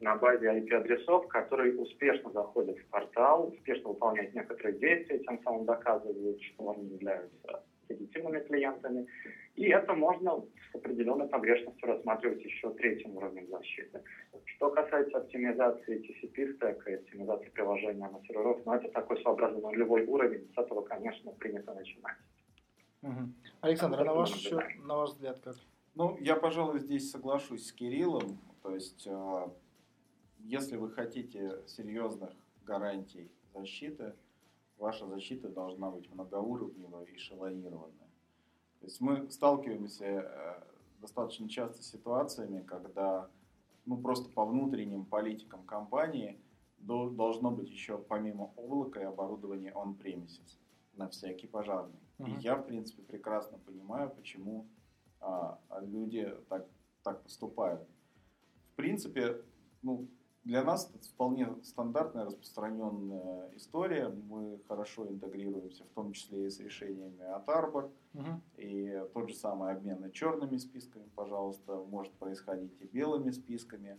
на 0.00 0.16
базе 0.16 0.46
IP-адресов, 0.46 1.28
которые 1.28 1.76
успешно 1.76 2.30
заходят 2.32 2.78
в 2.78 2.86
портал, 2.86 3.48
успешно 3.48 3.90
выполняют 3.90 4.34
некоторые 4.34 4.78
действия, 4.78 5.18
тем 5.18 5.42
самым 5.42 5.66
доказывают, 5.66 6.42
что 6.42 6.70
они 6.70 6.88
являются 6.88 7.62
легитимными 7.88 8.40
клиентами. 8.40 9.06
И 9.56 9.68
это 9.68 9.92
можно 9.92 10.42
с 10.70 10.74
определенной 10.74 11.28
погрешностью 11.28 11.88
рассматривать 11.88 12.42
еще 12.42 12.70
третьим 12.74 13.16
уровнем 13.16 13.46
защиты. 13.48 14.02
Что 14.46 14.70
касается 14.70 15.18
оптимизации 15.18 16.00
TCP 16.00 16.54
стека 16.54 16.90
и 16.90 16.94
оптимизации 16.94 17.50
приложения 17.50 18.08
на 18.08 18.20
серверов, 18.26 18.60
ну 18.64 18.74
это 18.74 18.88
такой 18.88 19.20
своеобразный 19.20 19.60
нулевой 19.60 20.04
уровень, 20.06 20.48
с 20.54 20.58
этого, 20.58 20.82
конечно, 20.82 21.32
принято 21.32 21.74
начинать. 21.74 22.16
Мгм. 23.02 23.34
Александр, 23.60 24.00
а 24.00 24.04
на 24.04 24.14
ваш, 24.14 24.30
счет, 24.30 24.62
на 24.84 24.96
ваш 24.96 25.10
взгляд 25.10 25.40
как? 25.40 25.56
Ну, 25.94 26.16
я, 26.20 26.36
пожалуй, 26.36 26.78
здесь 26.78 27.10
соглашусь 27.10 27.66
с 27.66 27.72
Кириллом. 27.72 28.38
То 28.62 28.74
есть, 28.74 29.06
э, 29.06 29.48
если 30.44 30.76
вы 30.76 30.90
хотите 30.90 31.62
серьезных 31.66 32.30
гарантий 32.64 33.30
защиты, 33.54 34.14
ваша 34.78 35.06
защита 35.06 35.48
должна 35.48 35.90
быть 35.90 36.12
многоуровневая 36.12 37.04
и 37.04 37.16
эшелонированная. 37.16 38.10
То 38.80 38.86
есть 38.86 39.00
мы 39.00 39.30
сталкиваемся 39.30 40.04
э, 40.04 40.62
достаточно 41.00 41.48
часто 41.48 41.82
с 41.82 41.90
ситуациями, 41.90 42.62
когда 42.62 43.28
ну, 43.86 43.98
просто 43.98 44.30
по 44.30 44.44
внутренним 44.44 45.04
политикам 45.04 45.64
компании 45.64 46.40
до- 46.78 47.10
должно 47.10 47.50
быть 47.50 47.68
еще 47.68 47.98
помимо 47.98 48.52
облака 48.56 49.00
и 49.00 49.04
оборудования 49.04 49.72
on-premises 49.72 50.58
на 50.94 51.08
всякий 51.08 51.46
пожарный. 51.46 52.00
Мгм. 52.18 52.38
И 52.38 52.40
я, 52.40 52.56
в 52.56 52.66
принципе, 52.66 53.02
прекрасно 53.02 53.58
понимаю, 53.58 54.10
почему 54.10 54.66
а, 55.20 55.58
люди 55.82 56.34
так, 56.48 56.66
так 57.02 57.22
поступают. 57.22 57.86
В 58.72 58.76
принципе, 58.76 59.42
ну, 59.82 60.06
для 60.44 60.64
нас 60.64 60.90
это 60.94 61.06
вполне 61.06 61.48
стандартная 61.62 62.24
распространенная 62.24 63.50
история. 63.56 64.08
Мы 64.08 64.58
хорошо 64.68 65.06
интегрируемся, 65.06 65.84
в 65.84 65.90
том 65.90 66.12
числе 66.12 66.46
и 66.46 66.50
с 66.50 66.58
решениями 66.60 67.22
от 67.22 67.46
Arbor. 67.48 67.92
Мгм. 68.14 68.42
И 68.56 69.04
тот 69.12 69.28
же 69.28 69.34
самый 69.34 69.72
обмен 69.72 70.10
черными 70.12 70.56
списками, 70.56 71.08
пожалуйста, 71.14 71.76
может 71.76 72.12
происходить 72.14 72.72
и 72.80 72.86
белыми 72.86 73.30
списками. 73.30 73.98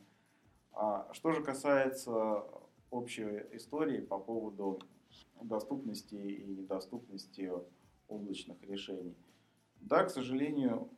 А 0.73 1.13
что 1.13 1.31
же 1.31 1.43
касается 1.43 2.43
общей 2.89 3.43
истории 3.51 4.01
по 4.01 4.17
поводу 4.17 4.79
доступности 5.41 6.15
и 6.15 6.45
недоступности 6.45 7.51
облачных 8.07 8.61
решений. 8.63 9.15
Да, 9.79 10.03
к 10.03 10.09
сожалению, 10.09 10.89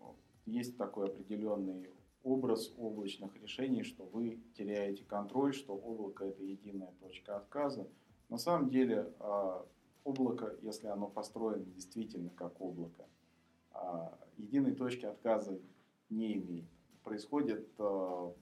есть 0.45 0.77
такой 0.77 1.07
определенный 1.07 1.89
образ 2.23 2.73
облачных 2.77 3.35
решений, 3.35 3.83
что 3.83 4.05
вы 4.05 4.41
теряете 4.55 5.03
контроль, 5.03 5.53
что 5.53 5.73
облако 5.73 6.25
это 6.25 6.43
единая 6.43 6.93
точка 6.99 7.37
отказа. 7.37 7.87
На 8.29 8.37
самом 8.37 8.69
деле 8.69 9.13
а, 9.19 9.65
облако, 10.03 10.55
если 10.61 10.87
оно 10.87 11.07
построено 11.07 11.65
действительно 11.65 12.29
как 12.29 12.59
облако, 12.61 13.05
а, 13.71 14.17
единой 14.37 14.73
точки 14.73 15.05
отказа 15.05 15.59
не 16.09 16.35
имеет. 16.37 16.69
Происходит 17.03 17.69
а, 17.77 18.33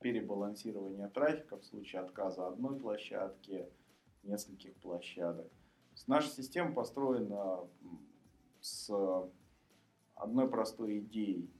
перебалансирование 0.00 1.08
трафика 1.08 1.56
в 1.58 1.64
случае 1.64 2.02
отказа 2.02 2.48
одной 2.48 2.78
площадки, 2.78 3.68
нескольких 4.24 4.74
площадок. 4.76 5.50
Наша 6.06 6.28
система 6.30 6.74
построена 6.74 7.60
с 8.60 8.90
одной 10.14 10.48
простой 10.48 11.00
идеей. 11.00 11.50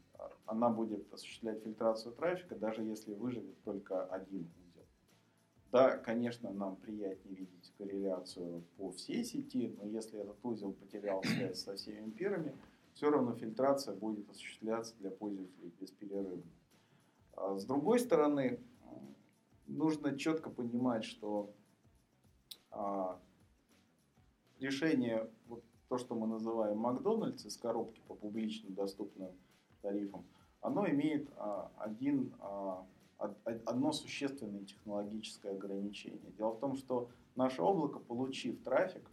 Она 0.49 0.71
будет 0.71 1.13
осуществлять 1.13 1.63
фильтрацию 1.63 2.15
трафика, 2.15 2.57
даже 2.57 2.83
если 2.83 3.13
выживет 3.13 3.63
только 3.65 4.05
один 4.07 4.49
узел. 4.67 4.87
Да, 5.71 5.99
конечно, 5.99 6.51
нам 6.51 6.77
приятнее 6.77 7.37
видеть 7.37 7.73
корреляцию 7.77 8.65
по 8.79 8.91
всей 8.91 9.25
сети, 9.25 9.75
но 9.79 9.87
если 9.87 10.19
этот 10.19 10.43
узел 10.43 10.73
потерял 10.73 11.23
связь 11.23 11.61
со 11.61 11.77
всеми 11.77 12.11
пирами, 12.11 12.57
все 12.95 13.11
равно 13.11 13.35
фильтрация 13.35 13.95
будет 13.95 14.29
осуществляться 14.31 14.95
для 14.99 15.11
пользователей 15.11 15.73
без 15.79 15.91
перерыва. 15.91 16.43
А 17.37 17.59
с 17.59 17.67
другой 17.67 17.99
стороны, 17.99 18.59
нужно 19.67 20.19
четко 20.19 20.49
понимать, 20.49 21.05
что 21.05 21.53
а, 22.71 23.21
решение, 24.59 25.31
вот 25.47 25.63
то, 25.89 25.99
что 25.99 26.15
мы 26.15 26.27
называем 26.27 26.79
Макдональдс 26.79 27.45
из 27.45 27.57
коробки 27.59 28.01
по 28.09 28.15
публично 28.15 28.71
доступным 28.71 29.33
тарифам, 29.83 30.25
оно 30.61 30.89
имеет 30.89 31.29
а, 31.37 31.71
один, 31.79 32.33
а, 32.41 32.85
одно 33.19 33.93
существенное 33.93 34.65
технологическое 34.65 35.53
ограничение. 35.53 36.33
Дело 36.37 36.53
в 36.53 36.61
том, 36.61 36.77
что 36.77 37.11
наше 37.37 37.63
облако, 37.63 37.99
получив 37.99 38.63
трафик, 38.63 39.11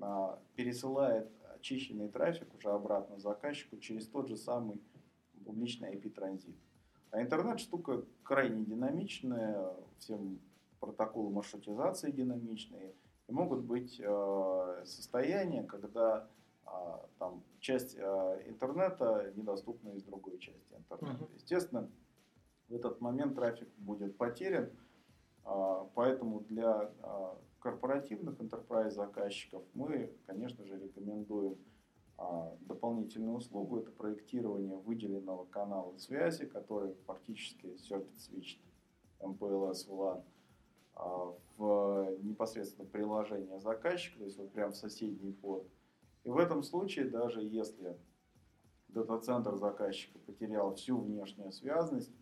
а, 0.00 0.38
пересылает 0.54 1.30
очищенный 1.54 2.08
трафик 2.08 2.52
уже 2.54 2.70
обратно 2.70 3.18
заказчику 3.18 3.78
через 3.78 4.06
тот 4.06 4.28
же 4.28 4.36
самый 4.36 4.80
публичный 5.44 5.94
IP-транзит. 5.94 6.56
А 7.10 7.22
интернет 7.22 7.60
штука 7.60 8.04
крайне 8.22 8.64
динамичная, 8.64 9.72
всем 9.98 10.40
протоколы 10.80 11.30
маршрутизации 11.30 12.10
динамичные. 12.10 12.92
И 13.28 13.32
могут 13.32 13.60
быть 13.60 14.00
состояния, 14.84 15.62
когда 15.64 16.28
там, 17.18 17.42
часть 17.60 17.96
э, 17.96 18.42
интернета 18.46 19.32
недоступна 19.36 19.90
из 19.90 20.02
другой 20.02 20.38
части 20.38 20.74
интернета. 20.74 21.24
Uh-huh. 21.24 21.34
Естественно, 21.34 21.90
в 22.68 22.74
этот 22.74 23.00
момент 23.00 23.34
трафик 23.34 23.68
будет 23.78 24.16
потерян, 24.16 24.70
э, 25.44 25.86
поэтому 25.94 26.40
для 26.40 26.90
э, 27.02 27.34
корпоративных 27.60 28.38
enterprise 28.38 28.90
заказчиков 28.90 29.64
мы, 29.74 30.12
конечно 30.26 30.64
же, 30.64 30.78
рекомендуем 30.78 31.56
а, 32.18 32.56
дополнительную 32.60 33.36
услугу. 33.36 33.78
Это 33.78 33.90
проектирование 33.90 34.76
выделенного 34.76 35.44
канала 35.44 35.96
связи, 35.98 36.46
который 36.46 36.94
фактически 37.06 37.66
Circuit 37.74 38.16
Switch 38.16 38.58
MPLS 39.20 39.88
VLAN 39.88 40.22
а, 40.94 41.34
в 41.56 42.16
непосредственно 42.22 42.88
приложение 42.88 43.60
заказчика, 43.60 44.18
то 44.18 44.24
есть 44.24 44.38
вот 44.38 44.52
прям 44.52 44.72
в 44.72 44.76
соседний 44.76 45.32
порт. 45.32 45.66
И 46.26 46.28
в 46.28 46.38
этом 46.38 46.64
случае, 46.64 47.04
даже 47.04 47.40
если 47.40 47.96
дата-центр 48.88 49.54
заказчика 49.54 50.18
потерял 50.18 50.74
всю 50.74 50.98
внешнюю 50.98 51.52
связность, 51.52 52.12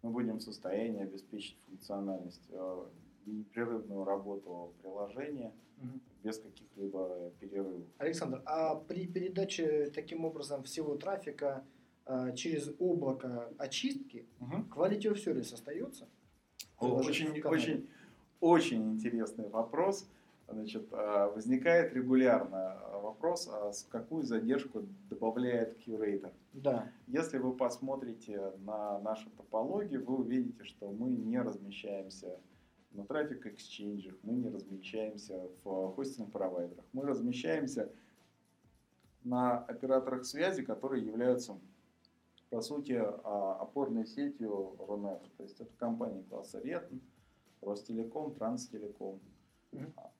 мы 0.00 0.10
будем 0.10 0.38
в 0.38 0.42
состоянии 0.42 1.02
обеспечить 1.02 1.58
функциональность 1.66 2.48
а, 2.52 2.90
непрерывную 3.26 4.04
работу 4.04 4.72
приложения 4.80 5.52
угу. 5.76 6.00
без 6.24 6.38
каких-либо 6.38 7.32
перерывов. 7.38 7.84
Александр, 7.98 8.42
а 8.46 8.76
при 8.76 9.06
передаче 9.06 9.90
таким 9.94 10.24
образом 10.24 10.62
всего 10.62 10.96
трафика 10.96 11.62
а, 12.06 12.32
через 12.32 12.74
облако 12.78 13.52
очистки 13.58 14.26
угу. 14.40 14.64
quality 14.74 15.12
of 15.12 15.22
service 15.22 15.52
остается? 15.52 16.08
Очень, 16.78 17.42
очень, 17.42 17.90
очень 18.40 18.94
интересный 18.94 19.50
вопрос. 19.50 20.08
Значит, 20.50 20.88
а, 20.92 21.28
возникает 21.28 21.92
регулярно 21.92 22.76
вопрос, 23.02 23.48
а 23.48 23.70
какую 23.88 24.22
задержку 24.22 24.82
добавляет 25.08 25.78
Curator. 25.86 26.32
Да. 26.52 26.90
Если 27.06 27.38
вы 27.38 27.52
посмотрите 27.54 28.52
на 28.64 28.98
нашу 29.00 29.30
топологию, 29.30 30.04
вы 30.04 30.16
увидите, 30.16 30.64
что 30.64 30.90
мы 30.90 31.08
не 31.10 31.40
размещаемся 31.40 32.38
на 32.92 33.04
трафик 33.04 33.46
эксчейнджах, 33.46 34.14
мы 34.22 34.34
не 34.34 34.48
размещаемся 34.48 35.48
в 35.62 35.92
хостинг 35.94 36.32
провайдерах, 36.32 36.84
мы 36.92 37.06
размещаемся 37.06 37.92
на 39.22 39.58
операторах 39.58 40.24
связи, 40.24 40.62
которые 40.62 41.04
являются, 41.04 41.58
по 42.48 42.60
сути, 42.60 43.00
а, 43.00 43.58
опорной 43.60 44.06
сетью 44.06 44.74
Рунета. 44.78 45.28
То 45.36 45.44
есть 45.44 45.60
это 45.60 45.70
компании 45.78 46.22
класса 46.28 46.60
Ретн, 46.60 46.96
Ростелеком, 47.60 48.34
Транстелеком. 48.34 49.20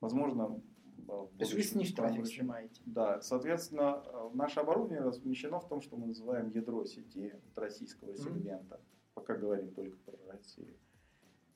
Возможно, 0.00 0.60
то 1.06 1.28
есть 1.40 1.54
вы 1.54 1.62
с 1.62 1.74
них 1.74 1.94
трафик 1.94 2.26
снимаете? 2.26 2.80
Да, 2.86 3.20
соответственно, 3.20 4.02
наше 4.32 4.60
оборудование 4.60 5.00
размещено 5.00 5.58
в 5.60 5.68
том, 5.68 5.80
что 5.80 5.96
мы 5.96 6.06
называем 6.06 6.50
ядро 6.50 6.84
сети 6.84 7.34
российского 7.56 8.14
сегмента. 8.14 8.76
Mm-hmm. 8.76 9.14
Пока 9.14 9.34
говорим 9.34 9.72
только 9.72 9.98
про 9.98 10.16
Россию. 10.32 10.76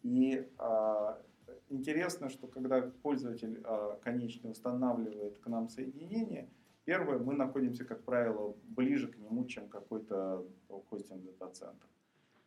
И 0.03 0.51
а, 0.59 1.23
интересно, 1.69 2.29
что 2.29 2.47
когда 2.47 2.83
пользователь 3.03 3.61
а, 3.65 3.97
конечный 4.03 4.51
устанавливает 4.51 5.39
к 5.39 5.47
нам 5.47 5.69
соединение, 5.69 6.51
первое, 6.85 7.19
мы 7.19 7.35
находимся, 7.35 7.85
как 7.85 8.03
правило, 8.03 8.57
ближе 8.65 9.09
к 9.09 9.17
нему, 9.19 9.45
чем 9.47 9.69
какой-то 9.69 10.47
хостинг 10.91 11.25
дата-центр. 11.25 11.87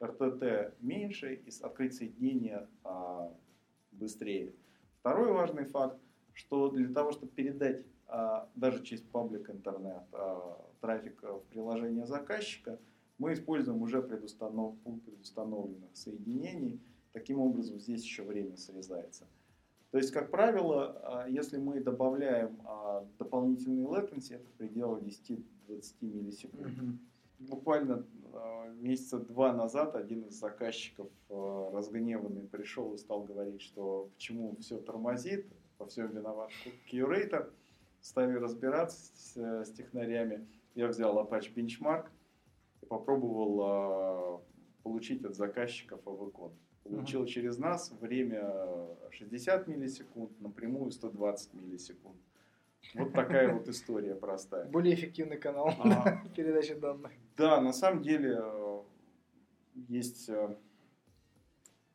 РТТ 0.03 0.79
меньше, 0.81 1.35
и 1.35 1.49
открыть 1.63 1.95
соединение 1.95 2.67
а, 2.83 3.33
быстрее. 3.91 4.53
Второй 5.07 5.31
важный 5.31 5.63
факт, 5.63 5.97
что 6.33 6.69
для 6.69 6.93
того, 6.93 7.11
чтобы 7.13 7.31
передать 7.31 7.85
а, 8.07 8.49
даже 8.55 8.83
через 8.83 9.01
паблик 9.03 9.49
интернет 9.49 10.03
а, 10.11 10.65
трафик 10.81 11.23
в 11.23 11.43
приложение 11.49 12.05
заказчика, 12.05 12.77
мы 13.17 13.33
используем 13.33 13.81
уже 13.81 14.01
предустанов, 14.01 14.75
предустановленных 15.05 15.95
соединений– 15.95 16.81
Таким 17.17 17.39
образом, 17.39 17.79
здесь 17.79 18.03
еще 18.03 18.21
время 18.21 18.55
срезается. 18.57 19.25
То 19.89 19.97
есть, 19.97 20.11
как 20.11 20.29
правило, 20.29 21.01
а, 21.01 21.27
если 21.27 21.57
мы 21.57 21.79
добавляем 21.79 22.61
а, 22.63 23.07
дополнительный 23.17 23.85
latency, 23.85 24.35
это 24.35 24.47
в 24.47 24.53
пределах 24.53 25.01
10-20 25.01 25.41
миллисекунд. 26.01 26.67
Mm-hmm. 26.67 26.97
Буквально 27.39 27.95
а, 27.95 28.05
месяца 28.75 29.19
два 29.19 29.53
назад 29.53 29.95
один 29.95 30.23
из 30.23 30.33
заказчиков 30.33 31.09
разгневанный 31.29 32.47
пришел 32.47 32.93
и 32.93 32.97
стал 32.97 33.23
говорить, 33.23 33.61
что 33.61 34.09
почему 34.13 34.55
все 34.59 34.77
тормозит, 34.79 35.45
во 35.77 35.85
всем 35.85 36.07
виноват 36.07 36.49
Curator. 36.91 37.51
Стали 37.99 38.33
разбираться 38.33 39.11
с, 39.15 39.65
с 39.65 39.71
технарями. 39.71 40.47
Я 40.75 40.87
взял 40.87 41.17
Apache 41.19 41.53
Benchmark 41.53 42.07
и 42.81 42.85
попробовал 42.85 44.43
получить 44.83 45.25
от 45.25 45.35
заказчиков 45.35 45.99
AVCon. 46.05 46.51
Получил 46.83 47.23
uh-huh. 47.23 47.27
через 47.27 47.57
нас 47.57 47.91
время 47.99 48.87
60 49.11 49.67
миллисекунд, 49.67 50.39
напрямую 50.39 50.91
120 50.91 51.53
миллисекунд. 51.55 52.15
Вот 52.95 53.13
такая 53.13 53.53
вот 53.53 53.67
история 53.67 54.15
простая. 54.15 54.65
Более 54.65 54.95
эффективный 54.95 55.37
канал 55.37 55.73
а, 55.79 56.23
передачи 56.35 56.73
данных. 56.73 57.11
Да, 57.35 57.61
на 57.61 57.73
самом 57.73 58.01
деле 58.01 58.39
э, 58.41 58.81
есть 59.87 60.29
э, 60.29 60.55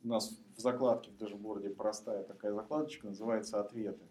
у 0.04 0.08
нас 0.08 0.38
в 0.56 0.60
закладке 0.60 1.10
в 1.10 1.16
дашборде 1.16 1.70
простая 1.70 2.22
такая 2.24 2.52
закладочка, 2.52 3.06
называется 3.06 3.60
«Ответы». 3.60 4.04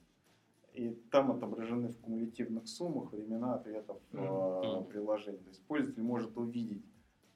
И 0.73 0.91
там 1.11 1.31
отображены 1.31 1.89
в 1.89 1.97
кумулятивных 1.99 2.67
суммах 2.67 3.11
времена 3.11 3.55
ответов 3.55 3.97
mm-hmm. 4.13 4.87
приложения. 4.87 5.39
То 5.39 5.49
есть 5.49 5.61
пользователь 5.65 6.01
может 6.01 6.37
увидеть 6.37 6.85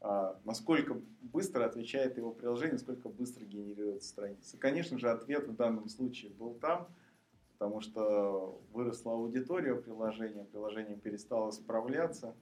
а, 0.08 0.40
насколько 0.44 1.02
быстро 1.22 1.66
отвечает 1.66 2.18
его 2.18 2.32
приложение, 2.32 2.74
насколько 2.74 3.10
быстро 3.10 3.44
генерируется 3.44 4.08
страница. 4.08 4.56
Конечно 4.56 5.00
же, 5.00 5.10
ответ 5.10 5.48
в 5.48 5.56
данном 5.56 5.90
случае 5.90 6.32
был 6.32 6.54
там, 6.54 6.88
потому 7.58 7.82
что 7.82 8.62
выросла 8.74 9.14
аудитория 9.14 9.76
приложения, 9.76 10.44
приложение 10.44 10.98
перестало 10.98 11.52
справляться 11.52 12.36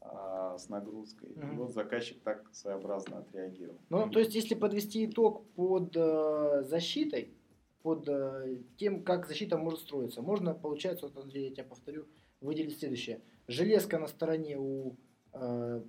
а, 0.00 0.56
с 0.58 0.68
нагрузкой. 0.68 1.30
Mm-hmm. 1.30 1.52
И 1.52 1.56
вот 1.56 1.72
заказчик 1.72 2.22
так 2.22 2.48
своеобразно 2.52 3.18
отреагировал. 3.18 3.78
Ну, 3.90 4.08
то 4.10 4.20
есть, 4.20 4.34
если 4.34 4.54
подвести 4.54 5.06
итог 5.06 5.44
под 5.54 5.96
э, 5.96 6.62
защитой, 6.64 7.34
под 7.82 8.08
э, 8.08 8.58
тем, 8.76 9.02
как 9.02 9.26
защита 9.26 9.58
может 9.58 9.80
строиться, 9.80 10.22
можно, 10.22 10.54
получается, 10.54 11.06
вот, 11.06 11.16
Андрей, 11.16 11.48
я 11.48 11.54
тебя 11.54 11.64
повторю, 11.64 12.06
выделить 12.40 12.78
следующее. 12.78 13.22
Железка 13.48 13.98
на 13.98 14.06
стороне 14.06 14.56
у 14.58 14.96
э, 15.32 15.82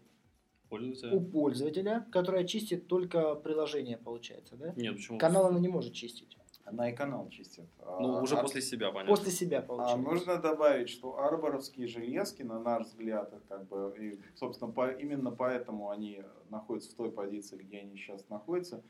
пользователя. 0.70 1.11
У 1.16 1.22
пользователя, 1.22 2.07
которая 2.11 2.45
чистит 2.45 2.88
только 2.88 3.36
приложение, 3.36 3.97
получается, 3.97 4.55
да? 4.55 4.74
Нет, 4.76 4.95
почему? 4.95 5.20
Канал 5.20 5.45
она 5.47 5.59
не 5.59 5.68
может 5.68 5.93
чистить. 5.93 6.38
И 6.72 6.91
канал 6.93 7.30
чистит. 7.30 7.66
Ну, 7.80 8.18
а, 8.18 8.22
уже 8.22 8.36
а, 8.38 8.41
после 8.41 8.61
себя, 8.61 8.91
понятно. 8.91 9.16
После 9.16 9.32
себя, 9.32 9.61
получается. 9.61 9.95
А 9.95 10.11
нужно 10.11 10.38
добавить, 10.38 10.89
что 10.89 11.20
арборовские 11.20 11.88
железки, 11.88 12.41
на 12.41 12.59
наш 12.59 12.88
взгляд, 12.88 13.34
как 13.47 13.68
бы, 13.68 13.93
и, 13.99 14.20
собственно, 14.36 14.72
по, 14.72 14.91
именно 14.91 15.32
поэтому 15.32 15.91
они 15.91 16.24
находятся 16.49 16.91
в 16.91 16.95
той 16.95 17.11
позиции, 17.11 17.57
где 17.57 17.80
они 17.80 17.95
сейчас 17.97 18.28
находятся, 18.30 18.84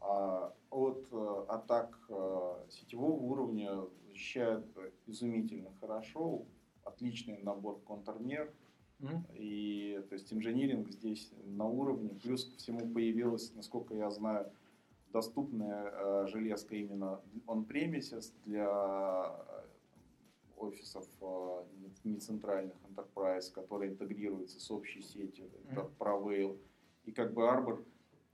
а, 0.00 0.54
от 0.70 1.06
а, 1.12 1.44
атак 1.48 1.98
а, 2.08 2.64
сетевого 2.70 3.20
уровня 3.20 3.72
защищают 4.08 4.66
изумительно 5.06 5.70
хорошо, 5.80 6.46
отличный 6.84 7.42
набор 7.42 7.78
контрмер, 7.86 8.50
Mm-hmm. 9.00 9.36
И 9.36 10.00
то 10.08 10.14
есть 10.14 10.32
инжиниринг 10.32 10.90
здесь 10.90 11.30
на 11.44 11.66
уровне. 11.66 12.10
Плюс 12.20 12.44
ко 12.44 12.56
всему 12.56 12.80
появилась, 12.92 13.54
насколько 13.54 13.94
я 13.94 14.10
знаю, 14.10 14.50
доступная 15.12 15.92
э, 15.92 16.26
железка 16.28 16.74
именно 16.74 17.20
on-premises 17.46 18.32
для 18.44 18.68
офисов 20.60 21.06
э, 21.20 21.62
не 22.04 22.16
центральных 22.16 22.76
enterprise, 22.88 23.52
которые 23.52 23.92
интегрируются 23.92 24.60
с 24.60 24.70
общей 24.70 25.02
сетью, 25.02 25.46
это 25.46 25.80
mm-hmm. 25.80 25.90
ProVail. 25.98 26.58
И 27.04 27.12
как 27.12 27.32
бы 27.32 27.42
Arbor 27.42 27.84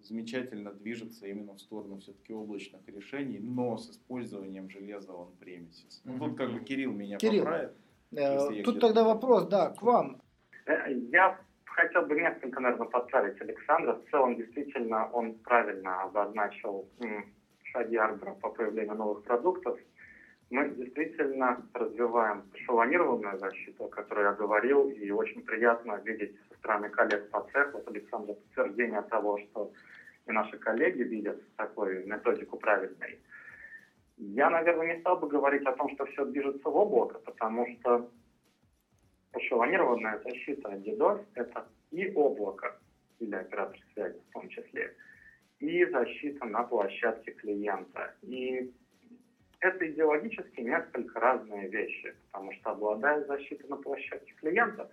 замечательно 0.00 0.72
движется 0.72 1.26
именно 1.26 1.54
в 1.54 1.60
сторону 1.60 1.98
все-таки 1.98 2.32
облачных 2.32 2.86
решений, 2.88 3.38
но 3.38 3.76
с 3.76 3.90
использованием 3.90 4.68
железа 4.68 5.12
on-premises. 5.12 6.02
Mm-hmm. 6.04 6.16
Ну, 6.18 6.18
тут 6.18 6.36
как 6.36 6.52
бы 6.52 6.60
Кирилл 6.60 6.92
меня 6.92 7.18
Кирилл, 7.18 7.44
поправит. 7.44 7.72
Э, 8.12 8.62
тут 8.62 8.80
тогда 8.80 9.04
вопрос, 9.04 9.46
да, 9.46 9.70
к 9.70 9.82
вам. 9.82 10.20
Э, 10.66 10.92
я 11.12 11.40
хотел 11.74 12.02
бы 12.02 12.14
несколько, 12.14 12.60
наверное, 12.60 12.88
подправить 12.88 13.40
Александра. 13.40 13.94
В 13.94 14.10
целом, 14.10 14.36
действительно, 14.36 15.06
он 15.12 15.34
правильно 15.34 16.02
обозначил 16.02 16.88
шаги 17.64 17.96
Арбора 17.96 18.34
по 18.34 18.50
появлению 18.50 18.96
новых 18.96 19.24
продуктов. 19.24 19.78
Мы 20.50 20.68
действительно 20.70 21.66
развиваем 21.72 22.44
шалонированную 22.64 23.38
защиту, 23.38 23.84
о 23.84 23.88
которой 23.88 24.24
я 24.24 24.32
говорил, 24.32 24.88
и 24.88 25.10
очень 25.10 25.42
приятно 25.42 26.00
видеть 26.04 26.36
со 26.48 26.54
стороны 26.58 26.88
коллег 26.90 27.28
по 27.30 27.40
цеху, 27.52 27.78
от 27.78 27.88
Александра, 27.88 28.34
подтверждение 28.34 29.02
того, 29.02 29.38
что 29.38 29.70
и 30.26 30.32
наши 30.32 30.56
коллеги 30.58 31.02
видят 31.02 31.38
такую 31.56 32.06
методику 32.06 32.56
правильной. 32.56 33.18
Я, 34.16 34.48
наверное, 34.48 34.94
не 34.94 35.00
стал 35.00 35.16
бы 35.16 35.26
говорить 35.26 35.66
о 35.66 35.72
том, 35.72 35.90
что 35.94 36.04
все 36.06 36.24
движется 36.24 36.68
в 36.68 36.76
облако, 36.76 37.18
потому 37.18 37.66
что 37.66 38.08
эшелонированная 39.36 40.20
защита 40.24 40.70
DDoS– 40.70 41.24
это 41.34 41.66
и 41.90 42.10
облако 42.12 42.76
или 43.18 43.34
оператор 43.34 43.78
связи 43.92 44.18
в 44.28 44.32
том 44.32 44.48
числе, 44.48 44.94
и 45.60 45.84
защита 45.86 46.44
на 46.44 46.64
площадке 46.64 47.32
клиента. 47.32 48.14
И 48.22 48.72
это 49.60 49.90
идеологически 49.90 50.60
несколько 50.60 51.20
разные 51.20 51.68
вещи, 51.68 52.14
потому 52.30 52.52
что 52.52 52.70
обладая 52.70 53.24
защитой 53.24 53.66
на 53.68 53.76
площадке 53.76 54.34
клиента, 54.34 54.88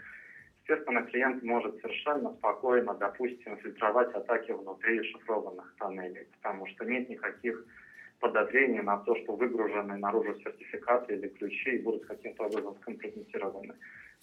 естественно, 0.62 1.02
клиент 1.04 1.44
может 1.44 1.82
совершенно 1.82 2.34
спокойно, 2.36 2.94
допустим, 2.94 3.58
фильтровать 3.58 4.14
атаки 4.14 4.52
внутри 4.52 5.04
шифрованных 5.04 5.76
тоннелей, 5.78 6.28
потому 6.38 6.68
что 6.68 6.86
нет 6.86 7.10
никаких 7.10 7.66
подозрений 8.22 8.82
на 8.82 8.98
то, 8.98 9.16
что 9.16 9.36
выгруженные 9.36 9.98
наружу 9.98 10.34
сертификаты 10.40 11.16
или 11.16 11.28
ключи 11.28 11.80
будут 11.80 12.06
каким-то 12.06 12.44
образом 12.44 12.76
скомпрометированы. 12.82 13.74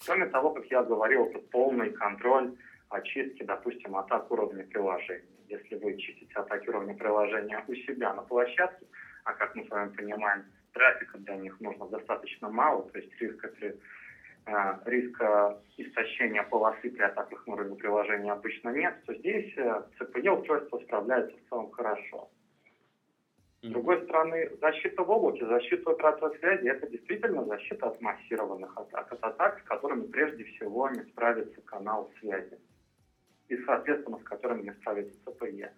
Кроме 0.07 0.27
того, 0.27 0.51
как 0.51 0.65
я 0.67 0.83
говорил, 0.83 1.27
это 1.27 1.41
полный 1.51 1.91
контроль 1.91 2.57
очистки, 2.89 3.43
допустим, 3.43 3.97
атак 3.97 4.31
уровня 4.31 4.65
приложения. 4.65 5.25
Если 5.49 5.77
вы 5.77 5.97
чистите 5.97 6.35
атаки 6.35 6.69
уровня 6.69 6.95
приложения 6.95 7.65
у 7.67 7.75
себя 7.75 8.15
на 8.15 8.23
площадке, 8.23 8.87
а 9.25 9.33
как 9.35 9.55
мы 9.55 9.65
с 9.67 9.71
вами 9.71 9.95
понимаем, 9.95 10.45
трафика 10.73 11.19
для 11.19 11.37
них 11.37 11.61
нужно 11.61 11.89
достаточно 11.89 12.49
мало, 12.49 12.89
то 12.91 12.99
есть 12.99 13.13
риска, 13.21 13.49
при, 13.49 13.75
э, 14.47 14.79
риска 14.85 15.59
истощения 15.77 16.45
полосы 16.45 16.91
при 16.91 17.03
атаках 17.03 17.47
на 17.47 17.55
уровне 17.55 17.77
приложения 17.77 18.33
обычно 18.33 18.71
нет, 18.71 18.95
то 19.07 19.15
здесь 19.15 19.53
э, 19.57 19.83
CPE 19.99 20.31
устройство 20.31 20.79
справляется 20.79 21.37
в 21.37 21.49
целом 21.49 21.71
хорошо. 21.71 22.31
С 23.61 23.69
другой 23.71 24.05
стороны, 24.05 24.51
защита 24.61 25.03
в 25.03 25.11
облаке, 25.11 25.45
защита 25.45 25.91
оператора 25.91 26.31
связи– 26.39 26.69
это 26.69 26.87
действительно 26.87 27.45
защита 27.45 27.89
от 27.89 28.01
массированных 28.01 28.77
атак, 28.77 29.13
от 29.13 29.25
атак, 29.25 29.61
с 29.61 29.63
которыми 29.65 30.07
прежде 30.07 30.45
всего 30.45 30.89
не 30.91 31.03
справится 31.03 31.61
канал 31.63 32.09
связи 32.21 32.57
и, 33.49 33.57
соответственно, 33.65 34.19
с 34.19 34.23
которыми 34.23 34.63
не 34.63 34.73
справится 34.73 35.13
ЦПЕ. 35.25 35.73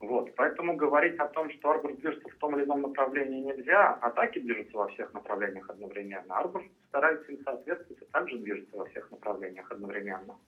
Вот. 0.00 0.34
Поэтому 0.34 0.76
говорить 0.76 1.18
о 1.18 1.28
том, 1.28 1.50
что 1.50 1.72
Арбор 1.72 1.94
движется 1.94 2.28
в 2.28 2.34
том 2.36 2.56
или 2.56 2.64
ином 2.64 2.82
направлении 2.82 3.42
нельзя, 3.42 3.94
атаки 3.94 4.38
движутся 4.38 4.76
во 4.78 4.88
всех 4.88 5.12
направлениях 5.12 5.68
одновременно. 5.68 6.38
Арбор 6.38 6.64
старается 6.88 7.32
им 7.32 7.42
соответствовать 7.44 8.02
и 8.02 8.06
также 8.06 8.38
движется 8.38 8.76
во 8.76 8.86
всех 8.86 9.10
направлениях 9.10 9.70
одновременно. 9.70 10.38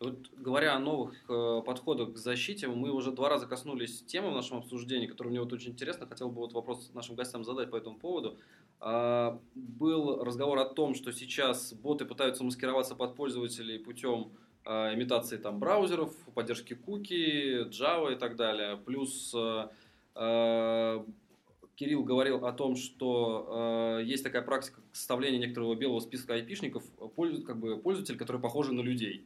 Вот, 0.00 0.30
говоря 0.36 0.74
о 0.74 0.78
новых 0.78 1.14
э, 1.28 1.62
подходах 1.64 2.12
к 2.12 2.16
защите, 2.16 2.68
мы 2.68 2.90
уже 2.90 3.10
два 3.10 3.28
раза 3.28 3.46
коснулись 3.46 4.02
темы 4.02 4.30
в 4.30 4.34
нашем 4.34 4.58
обсуждении, 4.58 5.06
которая 5.06 5.30
мне 5.30 5.40
вот 5.40 5.52
очень 5.52 5.72
интересна. 5.72 6.06
Хотел 6.06 6.28
бы 6.28 6.36
вот 6.36 6.52
вопрос 6.52 6.90
нашим 6.94 7.16
гостям 7.16 7.44
задать 7.44 7.70
по 7.70 7.76
этому 7.76 7.98
поводу. 7.98 8.38
А, 8.80 9.40
был 9.54 10.22
разговор 10.22 10.58
о 10.58 10.66
том, 10.66 10.94
что 10.94 11.12
сейчас 11.12 11.72
боты 11.72 12.04
пытаются 12.04 12.44
маскироваться 12.44 12.94
под 12.94 13.14
пользователей 13.16 13.78
путем 13.78 14.32
а, 14.64 14.92
имитации 14.94 15.36
там 15.36 15.58
браузеров, 15.58 16.14
поддержки 16.34 16.74
куки, 16.74 17.68
Java 17.68 18.12
и 18.12 18.16
так 18.16 18.36
далее. 18.36 18.76
Плюс 18.76 19.32
а, 19.34 19.70
а, 20.14 21.04
Кирилл 21.76 22.04
говорил 22.04 22.44
о 22.46 22.52
том, 22.52 22.76
что 22.76 23.98
э, 24.00 24.04
есть 24.04 24.22
такая 24.22 24.42
практика 24.42 24.80
составления 24.92 25.38
некоторого 25.38 25.74
белого 25.74 26.00
списка 26.00 26.34
айпишников, 26.34 26.84
как 27.46 27.58
бы 27.58 27.78
пользователей, 27.78 28.18
которые 28.18 28.40
похожи 28.40 28.72
на 28.72 28.80
людей. 28.80 29.24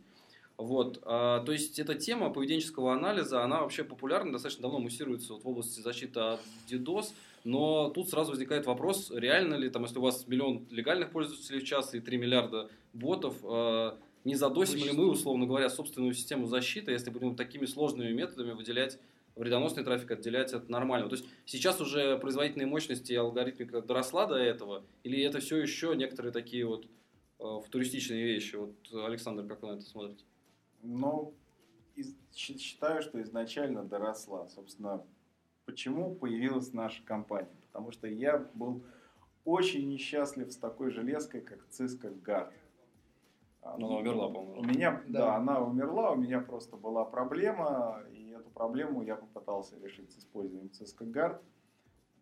Вот, 0.56 0.98
э, 0.98 1.00
то 1.00 1.52
есть 1.52 1.78
эта 1.78 1.94
тема 1.94 2.30
поведенческого 2.30 2.92
анализа, 2.92 3.44
она 3.44 3.60
вообще 3.60 3.84
популярна, 3.84 4.32
достаточно 4.32 4.62
давно 4.62 4.80
муссируется 4.80 5.34
вот 5.34 5.44
в 5.44 5.48
области 5.48 5.80
защиты 5.80 6.18
от 6.18 6.40
DDoS, 6.68 7.12
но 7.44 7.90
тут 7.90 8.08
сразу 8.08 8.32
возникает 8.32 8.66
вопрос, 8.66 9.12
реально 9.14 9.54
ли, 9.54 9.70
там, 9.70 9.82
если 9.84 9.98
у 9.98 10.02
вас 10.02 10.26
миллион 10.26 10.66
легальных 10.70 11.10
пользователей 11.10 11.60
в 11.60 11.64
час 11.64 11.94
и 11.94 12.00
3 12.00 12.16
миллиарда 12.18 12.70
ботов, 12.92 13.36
э, 13.44 13.92
не 14.24 14.34
задосим 14.34 14.84
ли 14.84 14.90
мы, 14.90 15.08
условно 15.08 15.46
говоря, 15.46 15.70
собственную 15.70 16.12
систему 16.12 16.46
защиты, 16.46 16.90
если 16.90 17.10
будем 17.10 17.36
такими 17.36 17.66
сложными 17.66 18.12
методами 18.12 18.50
выделять 18.50 18.98
вредоносный 19.38 19.84
трафик 19.84 20.10
отделять 20.10 20.52
от 20.52 20.68
нормального. 20.68 21.08
То 21.08 21.16
есть 21.16 21.28
сейчас 21.46 21.80
уже 21.80 22.18
производительные 22.18 22.66
мощности 22.66 23.12
и 23.12 23.16
алгоритмика 23.16 23.80
доросла 23.80 24.26
до 24.26 24.36
этого, 24.36 24.84
или 25.04 25.22
это 25.22 25.40
все 25.40 25.56
еще 25.56 25.94
некоторые 25.96 26.32
такие 26.32 26.66
вот 26.66 26.86
э, 27.38 27.60
футуристичные 27.64 28.24
вещи? 28.24 28.56
Вот, 28.56 28.74
Александр, 28.92 29.46
как 29.46 29.62
вы 29.62 29.68
на 29.68 29.72
это 29.74 29.82
смотрите? 29.82 30.24
Ну, 30.82 31.34
из, 31.94 32.14
считаю, 32.34 33.02
что 33.02 33.20
изначально 33.22 33.84
доросла. 33.84 34.48
Собственно, 34.48 35.04
почему 35.64 36.14
появилась 36.14 36.72
наша 36.72 37.02
компания? 37.04 37.56
Потому 37.72 37.92
что 37.92 38.06
я 38.06 38.38
был 38.54 38.82
очень 39.44 39.88
несчастлив 39.88 40.52
с 40.52 40.56
такой 40.56 40.90
железкой, 40.90 41.40
как 41.40 41.60
Cisco 41.70 42.12
Guard. 42.22 42.52
Но 43.76 43.88
она 43.88 43.96
умерла, 43.98 44.28
по-моему. 44.28 44.60
У 44.60 44.64
меня, 44.64 45.02
да. 45.08 45.18
да, 45.18 45.36
она 45.36 45.60
умерла, 45.60 46.12
у 46.12 46.16
меня 46.16 46.40
просто 46.40 46.76
была 46.76 47.04
проблема, 47.04 48.02
и 48.12 48.30
эту 48.30 48.50
проблему 48.50 49.02
я 49.02 49.16
попытался 49.16 49.78
решить 49.80 50.12
с 50.12 50.18
использованием 50.18 50.70
Guard. 51.00 51.40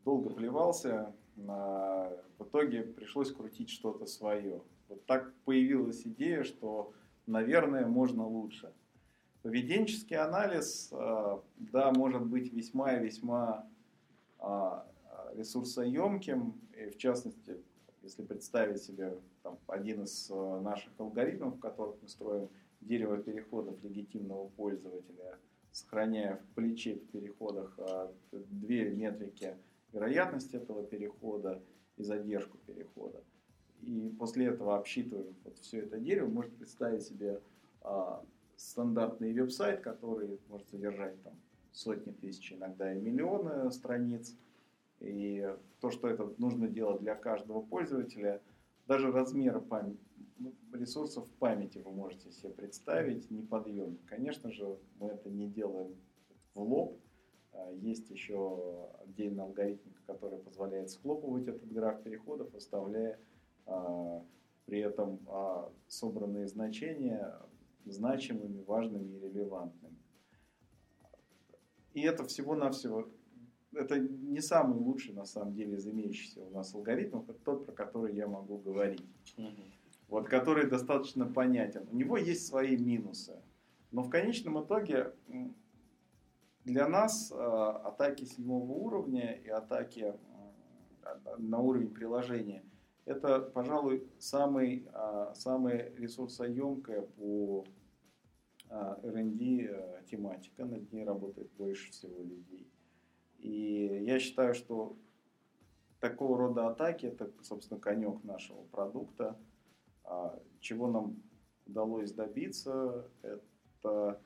Долго 0.04 0.30
плевался, 0.30 1.14
в 1.36 2.20
итоге 2.40 2.82
пришлось 2.82 3.32
крутить 3.32 3.70
что-то 3.70 4.06
свое. 4.06 4.62
Вот 4.88 5.04
так 5.06 5.34
появилась 5.44 6.06
идея, 6.06 6.44
что, 6.44 6.92
наверное, 7.26 7.86
можно 7.86 8.26
лучше. 8.26 8.72
Поведенческий 9.42 10.16
анализ, 10.16 10.90
э, 10.92 11.38
да, 11.56 11.92
может 11.92 12.24
быть 12.24 12.52
весьма 12.52 12.94
и 12.94 13.04
весьма 13.04 13.68
а, 14.38 14.86
ресурсоемким, 15.34 16.54
и 16.76 16.90
в 16.90 16.98
частности, 16.98 17.62
если 18.06 18.22
представить 18.22 18.82
себе 18.82 19.18
там, 19.42 19.58
один 19.66 20.04
из 20.04 20.30
э, 20.30 20.60
наших 20.60 20.92
алгоритмов, 20.98 21.56
в 21.56 21.60
которых 21.60 21.96
мы 22.00 22.08
строим 22.08 22.48
дерево 22.80 23.18
переходов 23.18 23.82
легитимного 23.82 24.48
пользователя, 24.50 25.38
сохраняя 25.72 26.36
в 26.36 26.54
плече 26.54 26.94
в 26.94 27.06
переходах 27.10 27.74
э, 27.78 28.12
две 28.32 28.90
метрики 28.90 29.56
вероятность 29.92 30.54
этого 30.54 30.84
перехода 30.84 31.60
и 31.96 32.04
задержку 32.04 32.58
перехода. 32.58 33.22
И 33.82 34.14
после 34.18 34.46
этого 34.46 34.78
обсчитываем 34.78 35.34
вот 35.44 35.58
все 35.58 35.80
это 35.80 35.98
дерево, 35.98 36.28
можете 36.28 36.56
представить 36.56 37.02
себе 37.02 37.40
а, 37.82 38.24
стандартный 38.56 39.32
веб-сайт, 39.32 39.80
который 39.80 40.38
может 40.48 40.68
содержать 40.68 41.20
там, 41.22 41.34
сотни 41.72 42.12
тысяч, 42.12 42.52
иногда 42.52 42.94
и 42.94 43.00
миллионы 43.00 43.70
страниц. 43.70 44.34
И 45.00 45.46
то, 45.80 45.90
что 45.90 46.08
это 46.08 46.32
нужно 46.38 46.68
делать 46.68 47.00
для 47.00 47.14
каждого 47.14 47.60
пользователя, 47.60 48.40
даже 48.86 49.10
размер 49.10 49.60
памяти, 49.60 50.00
ну, 50.38 50.54
ресурсов 50.72 51.28
памяти 51.38 51.78
вы 51.78 51.90
можете 51.92 52.30
себе 52.30 52.50
представить 52.50 53.30
неподъемный. 53.30 53.98
Конечно 54.06 54.50
же, 54.50 54.78
мы 54.98 55.08
это 55.08 55.30
не 55.30 55.48
делаем 55.48 55.96
в 56.54 56.62
лоб. 56.62 57.00
А, 57.52 57.70
есть 57.72 58.10
еще 58.10 58.90
отдельный 59.02 59.42
алгоритм, 59.42 59.90
который 60.06 60.38
позволяет 60.38 60.90
схлопывать 60.90 61.48
этот 61.48 61.70
граф 61.72 62.02
переходов, 62.02 62.54
оставляя 62.54 63.18
а, 63.66 64.22
при 64.66 64.80
этом 64.80 65.20
а, 65.26 65.72
собранные 65.88 66.46
значения 66.48 67.34
значимыми, 67.84 68.62
важными 68.62 69.16
и 69.16 69.20
релевантными. 69.20 69.96
И 71.94 72.02
это 72.02 72.24
всего-навсего 72.24 73.08
это 73.76 73.98
не 73.98 74.40
самый 74.40 74.78
лучший, 74.78 75.14
на 75.14 75.24
самом 75.24 75.54
деле, 75.54 75.76
из 75.76 75.86
имеющихся 75.86 76.42
у 76.42 76.50
нас 76.50 76.74
алгоритмов, 76.74 77.28
это 77.28 77.38
тот, 77.44 77.66
про 77.66 77.72
который 77.72 78.14
я 78.14 78.26
могу 78.26 78.58
говорить. 78.58 79.06
вот, 80.08 80.28
который 80.28 80.68
достаточно 80.68 81.26
понятен. 81.26 81.86
У 81.90 81.96
него 81.96 82.16
есть 82.16 82.46
свои 82.46 82.76
минусы. 82.76 83.40
Но 83.90 84.02
в 84.02 84.10
конечном 84.10 84.62
итоге 84.62 85.12
для 86.64 86.88
нас 86.88 87.32
э, 87.32 87.34
атаки 87.34 88.24
седьмого 88.24 88.72
уровня 88.72 89.32
и 89.32 89.48
атаки 89.48 90.14
на 91.38 91.60
уровень 91.60 91.90
приложения 91.90 92.64
это, 93.04 93.40
пожалуй, 93.40 94.04
самый, 94.18 94.88
э, 94.92 95.32
самая 95.34 95.92
ресурсоемкая 95.96 97.02
по 97.02 97.64
э, 98.68 98.96
R&D 99.04 100.04
тематика. 100.10 100.64
Над 100.64 100.92
ней 100.92 101.04
работает 101.04 101.48
больше 101.52 101.92
всего 101.92 102.20
людей. 102.22 102.68
И 103.46 104.02
я 104.04 104.18
считаю, 104.18 104.54
что 104.54 104.96
такого 106.00 106.36
рода 106.36 106.66
атаки 106.66 107.06
это, 107.06 107.30
собственно, 107.42 107.78
конек 107.78 108.24
нашего 108.24 108.64
продукта. 108.64 109.38
А, 110.02 110.36
чего 110.58 110.88
нам 110.88 111.22
удалось 111.64 112.10
добиться, 112.12 113.08
это 113.22 114.20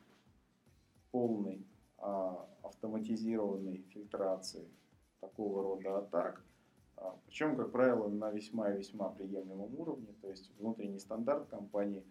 полной 1.11 1.67
а, 1.99 2.49
автоматизированной 2.63 3.83
фильтрации 3.91 4.67
такого 5.21 5.65
рода 5.65 5.99
атак. 5.99 6.43
А, 6.97 7.15
Причем, 7.27 7.57
как 7.57 7.73
правило, 7.73 8.09
на 8.09 8.31
весьма 8.31 8.73
и 8.73 8.79
весьма 8.79 9.11
приемлемом 9.11 9.79
уровне. 9.79 10.15
То 10.23 10.31
есть 10.31 10.51
внутренний 10.59 10.99
стандарт 10.99 11.47
компании 11.49 12.07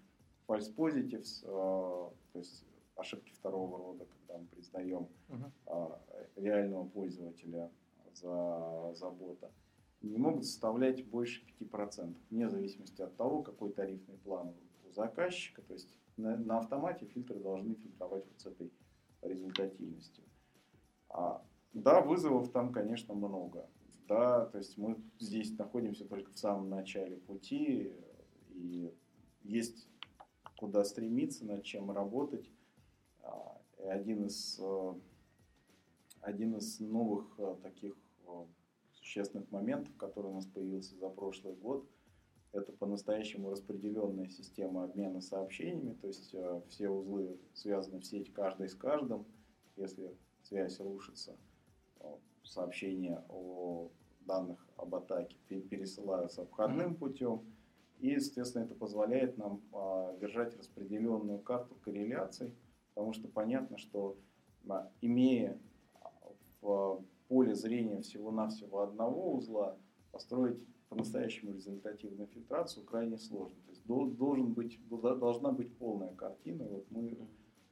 false 0.47 0.71
positives, 0.75 1.41
то 1.43 2.13
есть 2.35 2.67
ошибки 2.95 3.33
второго 3.33 3.79
рода, 3.79 4.05
когда 4.05 4.37
мы 4.37 4.45
признаем 4.45 5.07
uh-huh. 5.29 5.99
Реального 6.39 6.85
пользователя 6.85 7.71
за, 8.13 8.93
за 8.95 9.09
бота, 9.09 9.51
не 10.01 10.17
могут 10.17 10.45
составлять 10.45 11.05
больше 11.05 11.43
5%, 11.59 12.15
вне 12.29 12.49
зависимости 12.49 13.01
от 13.01 13.15
того, 13.17 13.41
какой 13.41 13.71
тарифный 13.71 14.17
план 14.17 14.53
у 14.87 14.91
заказчика. 14.91 15.61
То 15.61 15.73
есть 15.73 15.97
на, 16.17 16.37
на 16.37 16.59
автомате 16.59 17.05
фильтры 17.05 17.39
должны 17.39 17.75
фильтровать 17.75 18.25
вот 18.25 18.39
с 18.39 18.45
этой 18.45 18.71
результативностью. 19.21 20.23
А, 21.09 21.43
да, 21.73 22.01
вызовов 22.01 22.51
там, 22.51 22.71
конечно, 22.71 23.13
много. 23.13 23.67
Да, 24.07 24.45
то 24.47 24.57
есть 24.57 24.77
мы 24.77 24.97
здесь 25.19 25.55
находимся 25.57 26.05
только 26.05 26.31
в 26.31 26.37
самом 26.37 26.69
начале 26.69 27.17
пути, 27.17 27.93
и 28.49 28.91
есть 29.43 29.87
куда 30.57 30.83
стремиться, 30.83 31.45
над 31.45 31.63
чем 31.63 31.91
работать. 31.91 32.49
А, 33.21 33.61
один 33.87 34.25
из, 34.25 34.59
э, 34.59 34.93
один 36.21 36.55
из 36.55 36.79
новых 36.79 37.33
э, 37.37 37.55
таких 37.61 37.95
э, 38.25 38.45
существенных 38.93 39.49
моментов, 39.51 39.95
который 39.97 40.27
у 40.27 40.35
нас 40.35 40.45
появился 40.45 40.95
за 40.95 41.09
прошлый 41.09 41.55
год, 41.55 41.87
это 42.51 42.71
по-настоящему 42.71 43.51
распределенная 43.51 44.27
система 44.27 44.85
обмена 44.85 45.21
сообщениями, 45.21 45.93
то 45.93 46.07
есть 46.07 46.33
э, 46.33 46.61
все 46.69 46.89
узлы 46.89 47.39
связаны 47.53 47.99
в 47.99 48.05
сеть 48.05 48.33
каждый 48.33 48.69
с 48.69 48.75
каждым. 48.75 49.25
Если 49.75 50.13
связь 50.43 50.79
рушится, 50.79 51.37
сообщения 52.43 53.23
о 53.29 53.89
данных 54.21 54.65
об 54.77 54.95
атаке 54.95 55.37
пересылаются 55.47 56.43
обходным 56.43 56.95
путем. 56.95 57.43
И, 57.99 58.09
естественно, 58.09 58.63
это 58.63 58.75
позволяет 58.75 59.37
нам 59.37 59.61
а, 59.73 60.15
держать 60.17 60.57
распределенную 60.57 61.39
карту 61.39 61.75
корреляций, 61.75 62.53
потому 62.93 63.13
что 63.13 63.27
понятно, 63.27 63.77
что 63.77 64.17
а, 64.69 64.89
имея 65.01 65.59
в 66.61 67.03
поле 67.27 67.55
зрения 67.55 68.01
всего-навсего 68.01 68.81
одного 68.81 69.33
узла 69.33 69.77
построить 70.11 70.59
по-настоящему 70.89 71.53
результативную 71.53 72.27
фильтрацию 72.27 72.85
крайне 72.85 73.17
сложно. 73.17 73.57
То 73.65 73.71
есть 73.71 73.85
должен 73.85 74.53
быть, 74.53 74.79
должна 74.89 75.51
быть 75.51 75.75
полная 75.77 76.13
картина. 76.15 76.65
Вот 76.65 76.85
мы 76.89 77.17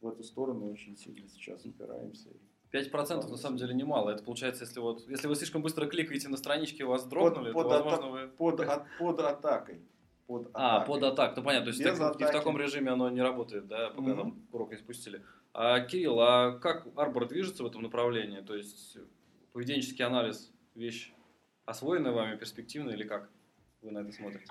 в 0.01 0.07
эту 0.07 0.23
сторону 0.23 0.69
очень 0.69 0.95
сильно 0.95 1.27
сейчас 1.27 1.65
упираемся. 1.65 2.29
5% 2.71 3.29
на 3.29 3.37
самом 3.37 3.57
деле 3.57 3.73
немало. 3.73 4.11
Это 4.11 4.23
получается, 4.23 4.65
если 4.65 4.79
вот 4.79 5.07
если 5.07 5.27
вы 5.27 5.35
слишком 5.35 5.61
быстро 5.61 5.87
кликаете 5.87 6.27
на 6.27 6.37
странички, 6.37 6.83
у 6.83 6.89
вас 6.89 7.05
дрогнули, 7.05 7.51
под, 7.53 7.63
то, 7.63 7.69
возможно, 7.69 8.09
вы... 8.09 8.27
Под, 8.27 8.59
от, 8.59 8.83
под 8.99 9.19
атакой. 9.19 9.81
Под 10.27 10.49
а, 10.53 10.81
под 10.81 11.03
атак. 11.03 11.37
Ну, 11.37 11.43
понятно. 11.43 11.71
То 11.71 11.77
есть 11.77 11.99
так, 11.99 12.15
в 12.15 12.31
таком 12.31 12.57
режиме 12.57 12.91
оно 12.91 13.09
не 13.09 13.21
работает, 13.21 13.67
да, 13.67 13.91
пока 13.91 14.11
mm-hmm. 14.11 14.15
нам 14.15 14.47
урок 14.51 14.71
не 14.71 14.77
спустили. 14.77 15.23
А, 15.53 15.79
Кирилл, 15.81 16.19
а 16.19 16.59
как 16.59 16.87
Арбор 16.95 17.27
движется 17.27 17.63
в 17.63 17.67
этом 17.67 17.81
направлении? 17.81 18.41
То 18.41 18.55
есть 18.55 18.97
поведенческий 19.53 20.05
анализ 20.05 20.51
вещь 20.75 21.13
освоенная 21.65 22.11
вами, 22.11 22.37
перспективная 22.37 22.93
или 22.93 23.03
как 23.03 23.29
вы 23.81 23.91
на 23.91 23.99
это 23.99 24.11
смотрите? 24.11 24.45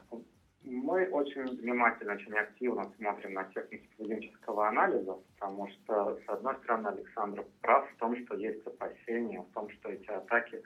Мы 0.62 1.08
очень 1.10 1.44
внимательно, 1.44 2.14
очень 2.14 2.34
активно 2.34 2.92
смотрим 2.96 3.34
на 3.34 3.44
техники 3.44 3.88
поведенческого 3.96 4.68
анализа, 4.68 5.16
потому 5.34 5.68
что, 5.68 6.18
с 6.26 6.28
одной 6.28 6.56
стороны, 6.56 6.88
Александр 6.88 7.46
прав 7.60 7.88
в 7.88 7.96
том, 7.98 8.16
что 8.24 8.34
есть 8.34 8.66
опасения, 8.66 9.40
в 9.40 9.52
том, 9.54 9.70
что 9.70 9.90
эти 9.90 10.10
атаки 10.10 10.62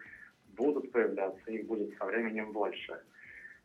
будут 0.57 0.91
появляться, 0.91 1.51
их 1.51 1.67
будет 1.67 1.97
со 1.99 2.07
временем 2.07 2.53
больше. 2.53 3.03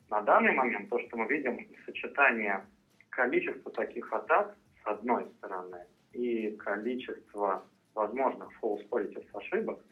На 0.09 0.22
данный 0.22 0.51
момент 0.51 0.89
то, 0.89 0.99
что 0.99 1.18
мы 1.18 1.28
видим, 1.28 1.68
сочетание 1.86 2.66
количества 3.09 3.72
таких 3.72 4.11
атак, 4.11 4.57
с 4.84 4.88
одной 4.88 5.26
стороны, 5.38 5.86
и 6.16 6.55
количество 6.57 7.63
возможных 7.93 8.49
false 8.61 8.88
positives 8.89 9.28
ошибок– 9.34 9.80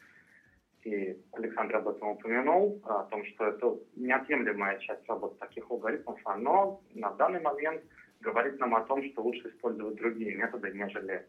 и 0.84 1.18
Александр 1.32 1.76
об 1.76 1.88
этом 1.88 2.08
упомянул, 2.10 2.80
о 2.84 3.04
том, 3.04 3.24
что 3.24 3.46
это 3.46 3.78
неотъемлемая 3.96 4.78
часть 4.80 5.08
работы 5.08 5.36
таких 5.38 5.70
алгоритмов, 5.70 6.20
оно 6.24 6.82
на 6.94 7.10
данный 7.12 7.40
момент 7.40 7.82
говорит 8.20 8.58
нам 8.60 8.74
о 8.74 8.82
том, 8.82 9.02
что 9.10 9.22
лучше 9.22 9.48
использовать 9.48 9.96
другие 9.96 10.36
методы, 10.36 10.70
нежели 10.72 11.26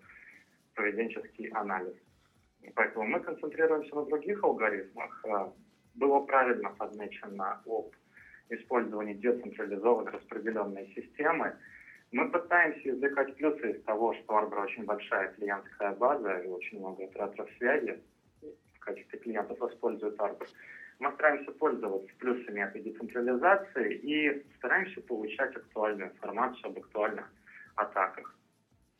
поведенческий 0.76 1.48
анализ. 1.48 1.96
И 2.62 2.72
поэтому 2.72 3.06
мы 3.06 3.22
концентрируемся 3.22 3.96
на 3.96 4.06
других 4.06 4.43
алгоритмах. 4.43 5.26
А, 5.26 5.54
было 5.93 6.20
правильно 6.20 6.72
подмечено 6.72 7.62
об 7.66 7.91
использовании 8.50 9.14
децентрализованной 9.14 10.12
распределенной 10.12 10.93
системы. 10.93 11.56
Мы 12.16 12.30
пытаемся 12.30 12.91
извлекать 12.91 13.36
плюсы 13.36 13.72
из 13.72 13.84
того, 13.84 14.13
что 14.13 14.39
Arbor 14.39 14.63
очень 14.63 14.86
большая 14.86 15.34
клиентская 15.34 15.91
база 15.95 16.38
и 16.38 16.47
очень 16.47 16.80
много 16.80 17.03
операторов 17.03 17.49
связи, 17.57 18.01
качестве 18.80 19.20
клиентов 19.20 19.61
используют 19.70 20.18
Arbor. 20.18 20.47
Мы 20.99 21.11
стараемся 21.11 21.51
пользоваться 21.51 22.09
плюсами 22.20 22.61
этой 22.61 22.82
децентрализации 22.84 23.95
и 23.95 24.45
стараемся 24.59 25.01
получать 25.01 25.57
актуальную 25.57 26.11
информацию 26.11 26.68
об 26.68 26.78
актуальных 26.78 27.30
атаках. 27.76 28.34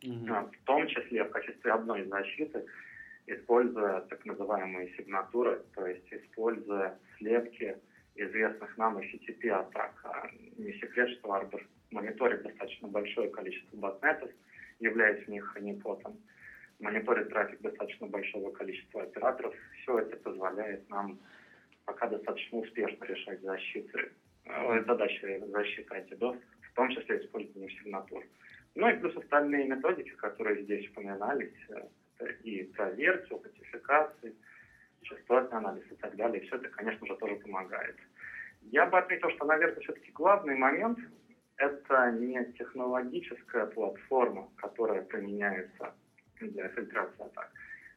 Mm-hmm. 0.02 0.52
В 0.52 0.66
том 0.66 0.86
числе 0.88 1.24
в 1.24 1.30
качестве 1.30 1.72
одной 1.72 2.04
защиты, 2.08 2.66
используя 3.28 4.02
так 4.02 4.26
называемые 4.26 4.94
сигнатуры, 4.98 5.64
то 5.74 5.88
есть 5.88 6.12
используя 6.12 7.00
слепки 7.18 7.78
известных 8.16 8.78
нам 8.78 8.98
HTTP 8.98 9.52
атак. 9.52 9.94
Не 10.58 10.74
секрет, 10.74 11.12
что 11.12 11.30
Arbor 11.30 11.62
мониторит 11.96 12.44
достаточно 12.44 12.88
большое 12.90 13.30
количество 13.30 13.78
ботнетов, 13.78 14.30
являясь 14.80 15.26
в 15.26 15.30
них 15.30 15.46
ханипотом 15.54 16.20
мониторит 16.80 17.30
трафик 17.30 17.62
достаточно 17.62 18.08
большого 18.08 18.52
количества 18.52 19.04
операторов. 19.04 19.56
Все 19.82 20.00
это 20.00 20.18
позволяет 20.18 20.88
нам 20.90 21.18
пока 21.86 22.08
достаточно 22.08 22.60
успешно 22.60 23.06
решать 23.06 23.42
защиты, 23.42 24.12
э, 24.44 24.84
задачи 24.86 25.42
защиты 25.48 25.96
антидос, 25.96 26.36
в 26.62 26.76
том 26.76 26.90
числе 26.90 27.20
использованием 27.24 27.72
сигнатур. 27.80 28.26
Ну 28.76 28.90
и 28.90 28.98
плюс 28.98 29.16
остальные 29.16 29.68
методики, 29.68 30.10
которые 30.18 30.64
здесь 30.64 30.90
упоминались, 30.90 31.54
это 31.70 32.32
и 32.44 32.64
проверки, 32.64 33.32
аутентификации, 33.32 34.36
частотный 35.04 35.60
анализ 35.60 35.84
и 35.90 35.96
так 35.96 36.16
далее. 36.18 36.42
Все 36.42 36.58
это, 36.58 36.68
конечно 36.70 37.08
же, 37.08 37.16
тоже 37.16 37.36
помогает. 37.36 37.96
Я 38.64 38.86
бы 38.86 38.98
отметил, 38.98 39.30
что, 39.30 39.46
наверное, 39.46 39.80
все-таки 39.80 40.12
главный 40.12 40.58
момент– 40.58 41.00
это 41.58 42.12
не 42.12 42.44
технологическая 42.58 43.66
платформа, 43.66 44.50
которая 44.58 45.02
применяется 45.02 45.94
для 46.40 46.68
фильтрации 46.70 47.26
атак. 47.26 47.50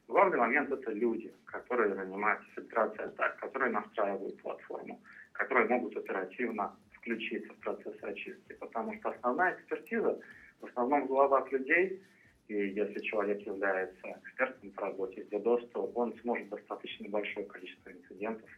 Главный 0.06 0.38
момент 0.38 0.70
это 0.70 0.90
люди, 0.92 1.32
которые 1.44 1.94
занимаются 1.94 2.48
фильтрацией 2.54 3.08
атак, 3.08 3.36
которые 3.36 3.70
настраивают 3.70 4.36
платформу, 4.38 4.98
которые 5.32 5.68
могут 5.68 5.96
оперативно 5.96 6.72
включиться 6.92 7.52
в 7.52 7.58
процесс 7.58 7.94
очистки, 8.02 8.54
потому 8.58 8.94
что 8.94 9.10
основная 9.10 9.52
экспертиза 9.52 10.18
в 10.60 10.66
основном 10.66 11.04
в 11.04 11.08
головах 11.08 11.50
людей, 11.52 12.00
и 12.48 12.54
если 12.54 13.00
человек 13.00 13.40
является 13.42 14.08
экспертом 14.22 14.70
по 14.70 14.82
работе 14.82 15.22
с 15.22 15.32
DDoS, 15.32 15.90
он 15.94 16.14
сможет 16.22 16.48
достаточно 16.48 17.08
большое 17.08 17.44
количество 17.46 17.90
инцидентов 17.90 18.48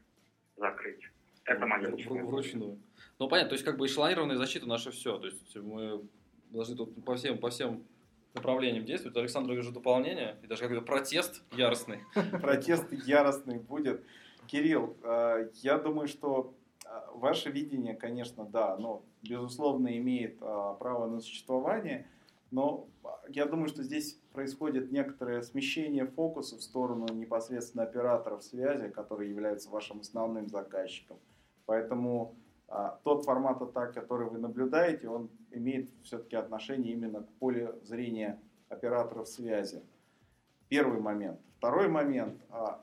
закрыть. 0.57 1.03
Это 1.51 1.67
мое 1.67 1.91
Вручную. 1.91 2.79
Ну, 3.19 3.29
понятно, 3.29 3.51
то 3.51 3.55
есть 3.55 3.65
как 3.65 3.77
бы 3.77 3.87
эшелонированная 3.87 4.37
защита 4.37 4.69
наше 4.69 4.93
все. 4.93 5.19
То 5.19 5.27
есть 5.27 5.57
мы 5.57 6.01
должны 6.51 6.77
тут 6.77 7.05
по 7.05 7.17
всем, 7.17 7.39
по 7.39 7.51
всем 7.51 7.83
направлением 8.35 8.85
действует. 8.85 9.17
Александр, 9.17 9.53
вижу 9.53 9.73
дополнение 9.73 10.37
и 10.45 10.47
даже 10.47 10.63
какой-то 10.63 10.83
протест 10.83 11.43
яростный. 11.51 12.05
Протест 12.41 12.93
яростный 12.93 13.59
будет. 13.59 14.05
Кирилл, 14.47 14.97
э, 15.03 15.51
я 15.63 15.79
думаю, 15.79 16.07
что 16.07 16.55
а, 16.87 17.11
ваше 17.15 17.51
видение, 17.51 17.95
конечно, 17.95 18.45
да, 18.45 18.77
но 18.77 19.03
безусловно 19.23 19.97
имеет 19.99 20.39
а, 20.41 20.75
право 20.75 21.09
на 21.09 21.21
существование, 21.21 22.07
но 22.53 22.89
я 23.29 23.47
думаю, 23.47 23.69
что 23.69 23.83
здесь 23.83 24.21
происходит 24.33 24.93
некоторое 24.93 25.43
смещение 25.43 26.07
фокуса 26.07 26.57
в 26.57 26.63
сторону 26.63 27.07
непосредственно 27.13 27.85
операторов 27.85 28.43
связи, 28.45 28.89
которые 28.89 29.31
являются 29.31 29.71
вашим 29.71 30.01
основным 30.01 30.49
заказчиком. 30.49 31.19
Поэтому 31.71 32.35
а, 32.67 32.99
тот 33.05 33.25
формат 33.25 33.63
атак, 33.63 33.95
который 33.95 34.29
вы 34.29 34.39
наблюдаете, 34.39 35.09
он 35.09 35.31
имеет 35.53 35.89
все-таки 36.03 36.35
отношение 36.35 36.93
именно 36.93 37.23
к 37.23 37.29
полю 37.35 37.79
зрения 37.85 38.41
операторов 38.69 39.29
связи. 39.29 39.81
Первый 40.69 40.99
момент. 41.01 41.39
Второй 41.59 41.87
момент. 41.87 42.43
А, 42.51 42.83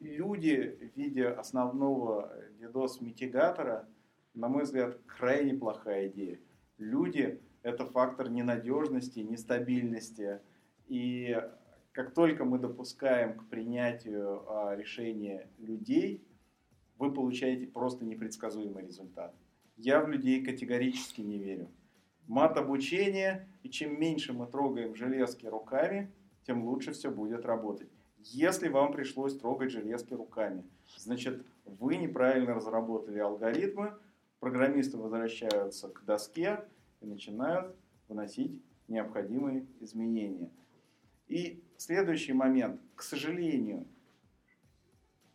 люди 0.00 0.78
в 0.80 0.96
виде 0.96 1.28
основного 1.28 2.32
DDoS-митигатора, 2.58 3.86
на 4.32 4.48
мой 4.48 4.62
взгляд, 4.62 4.98
крайне 5.06 5.52
плохая 5.52 6.08
идея. 6.08 6.38
Люди– 6.78 7.38
это 7.62 7.84
фактор 7.84 8.30
ненадежности, 8.30 9.18
нестабильности. 9.18 10.40
И 10.88 11.38
как 11.92 12.14
только 12.14 12.46
мы 12.46 12.58
допускаем 12.58 13.34
к 13.34 13.50
принятию 13.50 14.42
а, 14.48 14.74
решения 14.74 15.50
людей, 15.58 16.24
вы 17.02 17.12
получаете 17.12 17.66
просто 17.66 18.04
непредсказуемый 18.04 18.86
результат. 18.86 19.34
Я 19.76 20.00
в 20.00 20.08
людей 20.08 20.44
категорически 20.44 21.20
не 21.20 21.36
верю. 21.36 21.68
Мат 22.28 22.56
обучение, 22.56 23.48
и 23.64 23.68
чем 23.68 23.98
меньше 23.98 24.32
мы 24.32 24.46
трогаем 24.46 24.94
железки 24.94 25.46
руками, 25.46 26.12
тем 26.46 26.64
лучше 26.64 26.92
все 26.92 27.10
будет 27.10 27.44
работать. 27.44 27.88
Если 28.18 28.68
вам 28.68 28.92
пришлось 28.92 29.36
трогать 29.36 29.72
железки 29.72 30.14
руками, 30.14 30.62
значит, 30.96 31.44
вы 31.64 31.96
неправильно 31.96 32.54
разработали 32.54 33.18
алгоритмы, 33.18 33.94
программисты 34.38 34.96
возвращаются 34.96 35.88
к 35.88 36.04
доске 36.04 36.60
и 37.00 37.06
начинают 37.06 37.74
вносить 38.06 38.62
необходимые 38.86 39.66
изменения. 39.80 40.52
И 41.26 41.64
следующий 41.78 42.32
момент. 42.32 42.80
К 42.94 43.02
сожалению, 43.02 43.88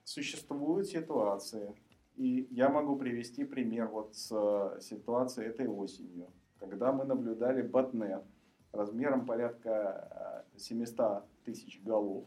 существуют 0.08 0.88
ситуации, 0.88 1.76
и 2.16 2.48
я 2.50 2.70
могу 2.70 2.96
привести 2.96 3.44
пример 3.44 3.88
вот 3.88 4.16
с 4.16 4.32
э, 4.32 4.80
ситуации 4.80 5.46
этой 5.46 5.68
осенью, 5.68 6.32
когда 6.60 6.94
мы 6.94 7.04
наблюдали 7.04 7.62
ботнет 7.62 8.24
размером 8.72 9.26
порядка 9.26 10.46
700 10.56 11.00
э, 11.00 11.22
тысяч 11.44 11.82
голов, 11.84 12.24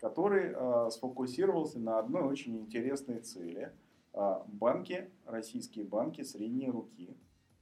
который 0.00 0.52
э, 0.52 0.90
сфокусировался 0.90 1.78
на 1.78 2.00
одной 2.00 2.22
очень 2.22 2.58
интересной 2.58 3.20
цели. 3.20 3.72
Э, 4.12 4.40
банки, 4.48 5.08
российские 5.26 5.84
банки 5.84 6.22
средней 6.22 6.70
руки. 6.70 7.16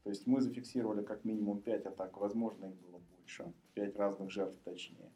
То 0.04 0.08
есть 0.08 0.26
мы 0.26 0.40
зафиксировали 0.40 1.04
как 1.04 1.22
минимум 1.24 1.60
5 1.60 1.84
атак, 1.84 2.16
возможно 2.16 2.64
их 2.64 2.76
было 2.76 2.98
больше, 3.14 3.52
5 3.74 3.96
разных 3.96 4.30
жертв 4.30 4.58
точнее. 4.64 5.12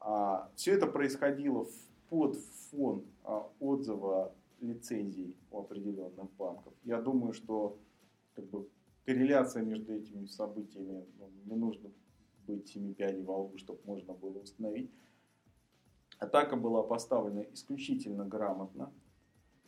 А, 0.00 0.50
все 0.56 0.72
это 0.72 0.86
происходило 0.86 1.64
в, 1.64 1.89
под 2.10 2.36
фон 2.70 3.04
а, 3.24 3.48
отзыва 3.60 4.34
лицензий 4.60 5.36
у 5.50 5.60
определенных 5.60 6.30
банков. 6.32 6.74
Я 6.84 7.00
думаю, 7.00 7.32
что 7.32 7.78
как 8.34 8.44
бы, 8.46 8.68
корреляция 9.06 9.62
между 9.62 9.94
этими 9.94 10.26
событиями, 10.26 11.06
ну, 11.18 11.30
не 11.46 11.54
нужно 11.54 11.90
быть 12.46 12.68
семи 12.68 12.92
пядей 12.92 13.22
во 13.22 13.38
лбу, 13.38 13.56
чтобы 13.58 13.80
можно 13.84 14.12
было 14.12 14.38
установить. 14.38 14.90
Атака 16.18 16.56
была 16.56 16.82
поставлена 16.82 17.40
исключительно 17.52 18.26
грамотно. 18.26 18.92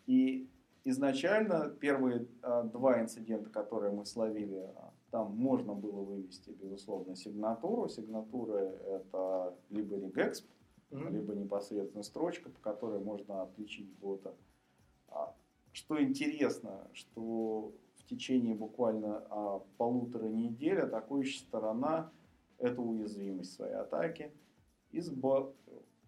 И 0.07 0.51
изначально 0.84 1.70
первые 1.70 2.26
а, 2.43 2.64
два 2.64 3.01
инцидента, 3.01 3.51
которые 3.51 3.93
мы 3.93 4.05
словили, 4.05 4.68
а, 4.76 4.93
там 5.12 5.36
можно 5.36 5.74
было 5.74 6.01
вывести, 6.03 6.51
безусловно, 6.51 7.14
сигнатуру. 7.14 7.88
Сигнатура 7.88 8.59
это 8.59 9.57
либо 9.70 9.97
регэксп, 9.97 10.47
mm-hmm. 10.97 11.11
либо 11.11 11.34
непосредственно 11.34 12.03
строчка, 12.03 12.51
по 12.51 12.61
которой 12.61 13.01
можно 13.01 13.43
отличить 13.43 13.90
бота. 13.99 14.34
А, 15.09 15.34
что 15.72 16.03
интересно, 16.03 16.88
что 16.93 17.72
в 17.97 18.05
течение 18.05 18.55
буквально 18.55 19.24
а, 19.30 19.62
полутора 19.78 20.26
недель 20.26 20.80
атакующая 20.80 21.40
сторона 21.40 22.12
эту 22.59 22.82
уязвимость 22.82 23.55
своей 23.55 23.74
атаки 23.74 24.32
изба 24.93 25.53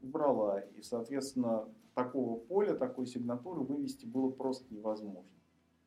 убрала. 0.02 0.60
И, 0.60 0.82
соответственно, 0.82 1.68
такого 1.94 2.38
поля, 2.38 2.74
такой 2.74 3.06
сигнатуры 3.06 3.60
вывести 3.62 4.06
было 4.06 4.30
просто 4.30 4.72
невозможно. 4.72 5.30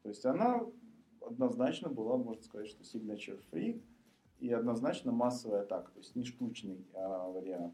То 0.03 0.09
есть 0.09 0.25
она 0.25 0.65
однозначно 1.21 1.89
была, 1.89 2.17
можно 2.17 2.41
сказать, 2.43 2.67
что 2.67 2.83
signature 2.83 3.39
free 3.51 3.81
и 4.39 4.51
однозначно 4.51 5.11
массовая 5.11 5.61
атака, 5.61 5.91
то 5.91 5.99
есть 5.99 6.15
не 6.15 6.23
штучный 6.23 6.85
а, 6.93 7.29
вариант. 7.29 7.73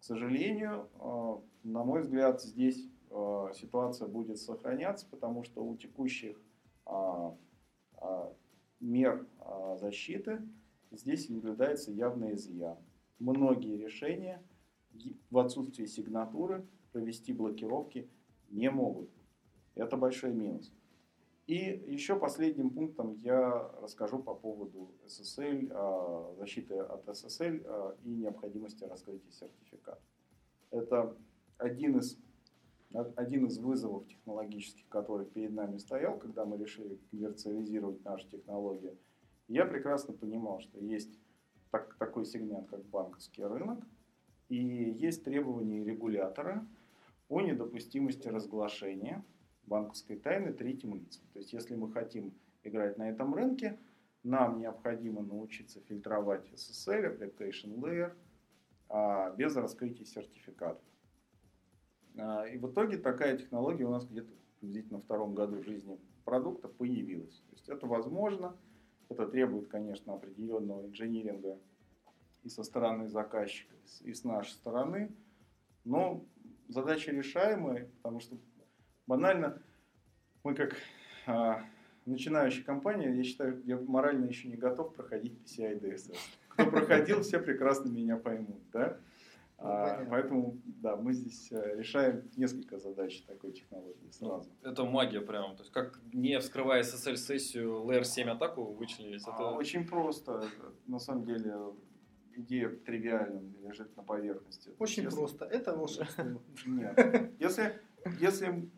К 0.00 0.02
сожалению, 0.02 0.88
а, 0.98 1.42
на 1.62 1.84
мой 1.84 2.00
взгляд, 2.00 2.40
здесь 2.40 2.88
а, 3.10 3.52
ситуация 3.54 4.08
будет 4.08 4.38
сохраняться, 4.38 5.06
потому 5.10 5.44
что 5.44 5.62
у 5.62 5.76
текущих 5.76 6.40
а, 6.86 7.36
а, 7.98 8.32
мер 8.80 9.26
а, 9.40 9.76
защиты 9.76 10.40
здесь 10.90 11.28
наблюдается 11.28 11.92
явный 11.92 12.34
изъян. 12.34 12.78
Многие 13.18 13.76
решения 13.76 14.42
в 15.30 15.38
отсутствии 15.38 15.84
сигнатуры 15.84 16.66
провести 16.92 17.34
блокировки 17.34 18.08
не 18.48 18.70
могут. 18.70 19.10
Это 19.74 19.98
большой 19.98 20.32
минус. 20.32 20.72
И 21.50 21.82
еще 21.88 22.16
последним 22.16 22.70
пунктом 22.70 23.14
я 23.14 23.72
расскажу 23.82 24.22
по 24.22 24.36
поводу 24.36 24.94
SSL, 25.04 25.72
а, 25.72 26.32
защиты 26.38 26.78
от 26.78 27.08
SSL 27.08 27.64
а, 27.66 27.96
и 28.04 28.08
необходимости 28.08 28.84
раскрытия 28.84 29.32
сертификата. 29.32 30.00
Это 30.70 31.16
один 31.58 31.98
из, 31.98 32.16
один 33.16 33.46
из 33.46 33.58
вызовов 33.58 34.06
технологических, 34.06 34.88
который 34.88 35.26
перед 35.26 35.50
нами 35.50 35.78
стоял, 35.78 36.20
когда 36.20 36.44
мы 36.44 36.56
решили 36.56 37.00
коммерциализировать 37.10 38.04
нашу 38.04 38.28
технологию. 38.28 38.96
Я 39.48 39.66
прекрасно 39.66 40.14
понимал, 40.14 40.60
что 40.60 40.78
есть 40.78 41.18
так, 41.72 41.96
такой 41.96 42.26
сегмент, 42.26 42.68
как 42.68 42.84
банковский 42.84 43.42
рынок, 43.42 43.84
и 44.48 44.56
есть 44.56 45.24
требования 45.24 45.82
регулятора 45.82 46.64
о 47.28 47.40
недопустимости 47.40 48.28
разглашения 48.28 49.24
банковской 49.70 50.16
тайны 50.16 50.52
третьим 50.52 50.94
лицам. 50.96 51.22
То 51.32 51.38
есть, 51.38 51.52
если 51.52 51.76
мы 51.76 51.90
хотим 51.92 52.34
играть 52.64 52.98
на 52.98 53.08
этом 53.08 53.32
рынке, 53.32 53.78
нам 54.24 54.58
необходимо 54.58 55.22
научиться 55.22 55.80
фильтровать 55.80 56.44
SSL, 56.52 57.16
Application 57.16 57.78
Layer, 57.78 58.12
а, 58.88 59.30
без 59.30 59.56
раскрытия 59.56 60.04
сертификатов. 60.04 60.82
А, 62.18 62.44
и 62.46 62.58
в 62.58 62.70
итоге 62.70 62.98
такая 62.98 63.38
технология 63.38 63.84
у 63.84 63.90
нас 63.90 64.04
где-то 64.04 64.32
приблизительно 64.58 64.98
на 64.98 65.04
втором 65.04 65.34
году 65.34 65.62
жизни 65.62 65.98
продукта 66.24 66.68
появилась. 66.68 67.40
То 67.48 67.52
есть 67.52 67.68
это 67.68 67.86
возможно, 67.86 68.56
это 69.08 69.26
требует, 69.26 69.68
конечно, 69.68 70.12
определенного 70.12 70.86
инжиниринга 70.86 71.58
и 72.42 72.48
со 72.48 72.62
стороны 72.62 73.08
заказчика, 73.08 73.74
и 74.02 74.12
с 74.12 74.24
нашей 74.24 74.52
стороны. 74.52 75.12
Но 75.84 76.24
задача 76.68 77.12
решаемая, 77.12 77.88
потому 77.96 78.20
что 78.20 78.36
банально 79.10 79.60
мы 80.44 80.54
как 80.54 80.76
а, 81.26 81.64
начинающая 82.06 82.62
компания, 82.62 83.12
я 83.12 83.24
считаю, 83.24 83.60
я 83.66 83.76
морально 83.76 84.26
еще 84.26 84.46
не 84.46 84.56
готов 84.56 84.94
проходить 84.94 85.32
PCI 85.44 85.80
DSS. 85.80 86.16
Кто 86.48 86.70
проходил, 86.70 87.22
все 87.22 87.40
прекрасно 87.40 87.88
меня 87.88 88.16
поймут, 88.16 88.62
да? 88.72 88.98
Ну, 89.58 89.68
а, 89.68 90.06
поэтому, 90.08 90.58
да, 90.64 90.96
мы 90.96 91.12
здесь 91.12 91.52
э, 91.52 91.76
решаем 91.76 92.22
несколько 92.36 92.78
задач 92.78 93.20
такой 93.26 93.52
технологии 93.52 94.10
сразу. 94.10 94.48
Это 94.62 94.84
магия 94.84 95.20
прям. 95.20 95.54
То 95.56 95.64
есть, 95.64 95.72
как 95.72 95.98
не 96.14 96.38
вскрывая 96.38 96.82
SSL-сессию 96.82 97.84
Layer 97.84 98.04
7 98.04 98.30
атаку 98.30 98.62
вычленить? 98.72 99.22
Это... 99.22 99.34
А, 99.36 99.52
очень 99.52 99.86
просто. 99.86 100.44
На 100.86 100.98
самом 100.98 101.24
деле, 101.24 101.54
идея 102.36 102.70
тривиальна, 102.70 103.42
лежит 103.62 103.94
на 103.96 104.02
поверхности. 104.02 104.70
Очень 104.78 105.02
если... 105.02 105.16
просто. 105.16 105.44
Это 105.44 105.76
волшебство. 105.76 106.24
Нет. 106.64 107.32
Если, 107.38 107.78
если 108.18 108.70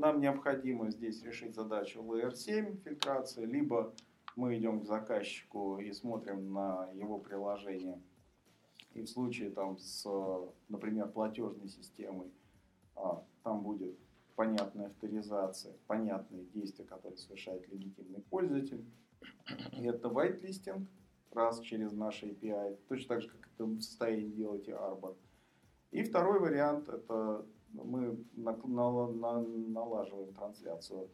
нам 0.00 0.20
необходимо 0.20 0.90
здесь 0.90 1.22
решить 1.22 1.54
задачу 1.54 2.00
Layer 2.00 2.34
7 2.34 2.78
фильтрации, 2.78 3.44
либо 3.44 3.94
мы 4.34 4.56
идем 4.56 4.80
к 4.80 4.86
заказчику 4.86 5.78
и 5.78 5.92
смотрим 5.92 6.52
на 6.52 6.88
его 6.94 7.18
приложение, 7.18 8.00
и 8.94 9.02
в 9.02 9.08
случае 9.08 9.50
там 9.50 9.78
с, 9.78 10.08
например, 10.68 11.08
платежной 11.08 11.68
системой, 11.68 12.32
а, 12.96 13.22
там 13.42 13.62
будет 13.62 13.94
понятная 14.36 14.86
авторизация, 14.86 15.74
понятные 15.86 16.44
действия, 16.46 16.86
которые 16.86 17.18
совершает 17.18 17.68
легитимный 17.68 18.22
пользователь. 18.22 18.84
И 19.72 19.84
это 19.84 20.08
white 20.08 20.40
listing, 20.40 20.86
раз 21.30 21.60
через 21.60 21.92
наши 21.92 22.26
API, 22.26 22.78
точно 22.88 23.08
так 23.08 23.22
же, 23.22 23.28
как 23.28 23.50
это 23.54 23.64
в 23.66 23.82
состоянии 23.82 24.30
делать 24.30 24.66
и 24.66 24.72
Arbor. 24.72 25.14
И 25.90 26.02
второй 26.02 26.40
вариант– 26.40 26.88
это 26.88 27.44
мы 27.72 28.24
на, 28.34 28.56
на, 28.56 29.06
на, 29.08 29.40
налаживаем 29.40 30.32
трансляцию 30.34 31.08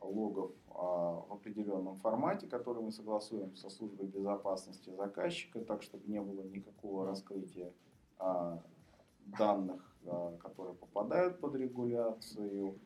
логов 0.00 0.52
а, 0.68 1.24
в 1.28 1.32
определенном 1.32 1.96
формате, 1.96 2.46
который 2.46 2.82
мы 2.82 2.92
согласуем 2.92 3.56
со 3.56 3.70
службой 3.70 4.06
безопасности 4.06 4.90
заказчика, 4.90 5.60
так 5.60 5.82
чтобы 5.82 6.06
не 6.06 6.20
было 6.20 6.42
никакого 6.42 7.06
раскрытия 7.06 7.72
а, 8.18 8.62
данных, 9.38 9.82
которые 10.40 10.74
попадают 10.74 11.40
под 11.40 11.54
регуляцию. 11.54 12.78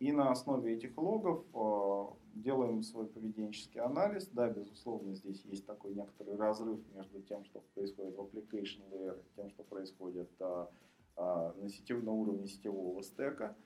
И 0.00 0.10
на 0.10 0.32
основе 0.32 0.74
этих 0.74 0.98
логов 0.98 1.44
делаем 2.34 2.82
свой 2.82 3.06
поведенческий 3.06 3.80
анализ. 3.80 4.26
Да, 4.32 4.50
безусловно, 4.50 5.14
здесь 5.14 5.44
есть 5.44 5.64
такой 5.64 5.94
некоторый 5.94 6.36
разрыв 6.36 6.80
между 6.92 7.22
тем, 7.22 7.44
что 7.44 7.62
происходит 7.74 8.16
в 8.16 8.20
application 8.20 8.82
layer, 8.90 9.20
и 9.20 9.36
тем, 9.36 9.48
что 9.50 9.62
происходит 9.62 10.28
на, 11.16 11.68
сетев, 11.68 12.02
на 12.02 12.12
уровне 12.12 12.46
сетевого 12.46 13.02
стека. 13.02 13.56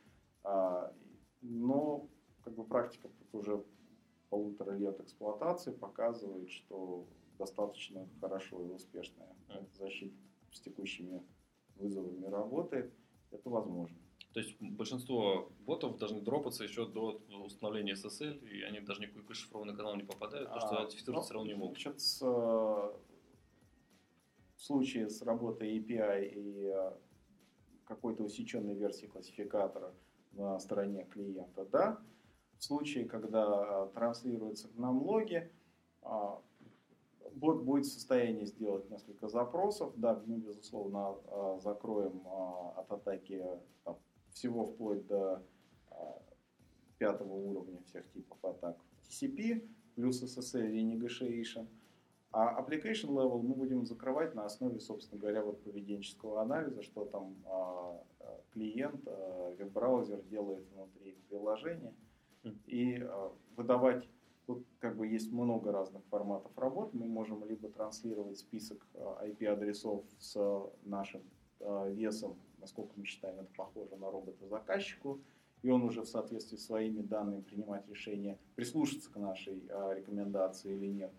Но 1.40 2.08
как 2.42 2.54
бы 2.54 2.64
практика 2.64 3.08
уже 3.32 3.62
полутора 4.30 4.72
лет 4.72 5.00
эксплуатации 5.00 5.72
показывает, 5.72 6.50
что 6.50 7.06
достаточно 7.38 8.08
хорошо 8.20 8.64
и 8.64 8.68
успешно 8.68 9.24
защита 9.78 10.14
с 10.52 10.60
текущими 10.60 11.22
вызовами 11.76 12.26
работает. 12.26 12.92
Это 13.30 13.50
возможно. 13.50 13.96
То 14.32 14.40
есть 14.40 14.60
большинство 14.60 15.50
ботов 15.60 15.98
должны 15.98 16.20
дропаться 16.20 16.64
еще 16.64 16.86
до 16.86 17.22
установления 17.44 17.94
SSL, 17.94 18.46
и 18.46 18.62
они 18.62 18.80
даже 18.80 19.00
никакой 19.00 19.22
кэшифрованный 19.22 19.74
канал 19.74 19.96
не 19.96 20.04
попадают, 20.04 20.48
потому 20.48 20.66
что 20.66 20.82
аттестировать 20.82 21.22
ну, 21.22 21.24
все 21.24 21.34
равно 21.34 21.48
не 21.48 21.54
могут. 21.54 21.80
Значит, 21.80 22.00
с, 22.00 22.22
э, 22.22 22.26
в 22.26 24.62
случае 24.62 25.08
с 25.08 25.22
работой 25.22 25.78
API 25.78 26.28
и 26.28 26.66
э, 26.66 26.92
какой-то 27.88 28.22
усеченной 28.22 28.74
версии 28.74 29.06
классификатора 29.06 29.94
на 30.32 30.58
стороне 30.60 31.04
клиента, 31.06 31.64
да, 31.64 31.98
в 32.58 32.64
случае, 32.64 33.06
когда 33.06 33.86
транслируются 33.94 34.68
к 34.68 34.76
нам 34.76 35.02
логи, 35.02 35.50
а, 36.02 36.40
бот 37.32 37.62
будет 37.62 37.86
в 37.86 37.92
состоянии 37.92 38.44
сделать 38.44 38.90
несколько 38.90 39.28
запросов. 39.28 39.92
Да, 39.96 40.20
мы, 40.26 40.38
безусловно, 40.38 41.16
а, 41.26 41.58
закроем 41.60 42.22
а, 42.26 42.80
от 42.80 42.92
атаки 42.92 43.44
там, 43.84 43.96
всего 44.32 44.66
вплоть 44.66 45.06
до 45.06 45.42
пятого 46.98 47.32
уровня 47.32 47.80
всех 47.84 48.10
типов 48.10 48.44
атак 48.44 48.76
TCP, 49.08 49.68
плюс 49.94 50.22
SSL 50.22 50.68
Renegotiation. 50.72 51.68
А 52.30 52.60
application 52.60 53.10
level 53.10 53.42
мы 53.42 53.54
будем 53.54 53.86
закрывать 53.86 54.34
на 54.34 54.44
основе, 54.44 54.80
собственно 54.80 55.20
говоря, 55.20 55.42
вот 55.42 55.62
поведенческого 55.62 56.42
анализа, 56.42 56.82
что 56.82 57.04
там 57.06 57.36
клиент, 58.52 59.02
веб-браузер 59.58 60.22
делает 60.22 60.66
внутри 60.72 61.16
приложения– 61.28 61.94
и 62.66 63.00
а, 63.00 63.32
выдавать 63.56 64.08
Тут 64.46 64.66
как 64.78 64.96
бы 64.96 65.06
есть 65.06 65.30
много 65.30 65.72
разных 65.72 66.02
форматов 66.06 66.56
работ. 66.56 66.94
Мы 66.94 67.04
можем 67.04 67.44
либо 67.44 67.68
транслировать 67.68 68.38
список 68.38 68.86
IP-адресов 68.94 70.04
а, 70.06 70.22
с 70.22 70.72
нашим 70.84 71.20
а, 71.60 71.86
весом, 71.90 72.38
насколько 72.56 72.94
мы 72.96 73.04
считаем 73.04 73.38
это 73.40 73.50
похоже 73.54 73.96
на 73.96 74.10
робота 74.10 74.46
заказчику, 74.46 75.20
и 75.60 75.68
он 75.68 75.82
уже 75.82 76.00
в 76.00 76.08
соответствии 76.08 76.56
с 76.56 76.64
своими 76.64 77.02
данными 77.02 77.42
принимать 77.42 77.86
решение, 77.90 78.38
прислушаться 78.54 79.12
к 79.12 79.16
нашей 79.16 79.64
рекомендации 79.94 80.74
или 80.74 80.86
нет. 80.86 81.12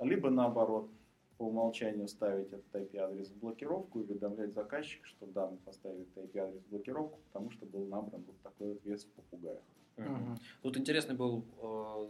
Либо 0.00 0.30
наоборот, 0.30 0.90
по 1.38 1.44
умолчанию 1.44 2.08
ставить 2.08 2.52
этот 2.52 2.74
IP-адрес 2.74 3.28
в 3.28 3.38
блокировку 3.38 4.00
и 4.00 4.02
уведомлять 4.02 4.54
заказчика, 4.54 5.06
что 5.06 5.26
да, 5.26 5.48
мы 5.48 5.56
поставили 5.58 6.02
этот 6.02 6.24
IP-адрес 6.24 6.62
в 6.62 6.70
блокировку, 6.70 7.18
потому 7.32 7.50
что 7.50 7.66
был 7.66 7.86
набран 7.86 8.22
вот 8.26 8.36
такой 8.42 8.68
вот 8.68 8.84
вес 8.84 9.04
в 9.04 9.08
попугаях. 9.10 9.62
Угу. 9.96 10.38
Тут 10.62 10.76
интересный 10.76 11.14
был 11.14 11.44
э, 11.62 12.08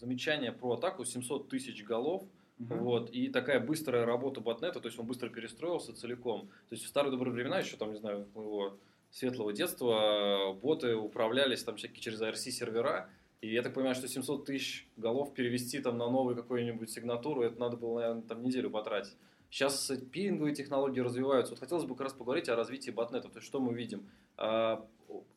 замечание 0.00 0.52
про 0.52 0.72
атаку 0.74 1.04
700 1.04 1.48
тысяч 1.48 1.84
голов. 1.84 2.22
Угу. 2.58 2.74
Вот, 2.74 3.10
и 3.10 3.28
такая 3.28 3.58
быстрая 3.58 4.04
работа 4.04 4.40
ботнета, 4.40 4.80
то 4.80 4.86
есть 4.86 4.98
он 4.98 5.06
быстро 5.06 5.30
перестроился 5.30 5.94
целиком. 5.94 6.48
То 6.68 6.74
есть 6.74 6.84
в 6.84 6.88
старые 6.88 7.10
добрые 7.10 7.32
времена, 7.32 7.58
еще 7.58 7.76
там, 7.76 7.92
не 7.92 7.98
знаю, 7.98 8.28
моего 8.34 8.76
светлого 9.10 9.52
детства, 9.52 10.52
боты 10.60 10.94
управлялись 10.94 11.64
там 11.64 11.76
всякие 11.76 12.00
через 12.00 12.20
IRC 12.20 12.50
сервера, 12.50 13.08
и 13.40 13.52
я 13.52 13.62
так 13.62 13.72
понимаю, 13.72 13.94
что 13.94 14.06
700 14.06 14.44
тысяч 14.44 14.86
голов 14.96 15.32
перевести 15.32 15.80
там 15.80 15.96
на 15.96 16.10
новую 16.10 16.36
какую-нибудь 16.36 16.90
сигнатуру, 16.90 17.42
это 17.42 17.58
надо 17.58 17.76
было, 17.76 18.00
наверное, 18.00 18.22
там 18.22 18.42
неделю 18.42 18.70
потратить. 18.70 19.16
Сейчас 19.48 19.90
пинговые 20.12 20.54
технологии 20.54 21.00
развиваются. 21.00 21.54
Вот 21.54 21.60
хотелось 21.60 21.84
бы 21.84 21.94
как 21.94 22.02
раз 22.02 22.12
поговорить 22.12 22.48
о 22.48 22.56
развитии 22.56 22.90
ботнета. 22.90 23.28
То 23.28 23.38
есть 23.38 23.46
что 23.46 23.58
мы 23.58 23.74
видим? 23.74 24.06
А, 24.36 24.86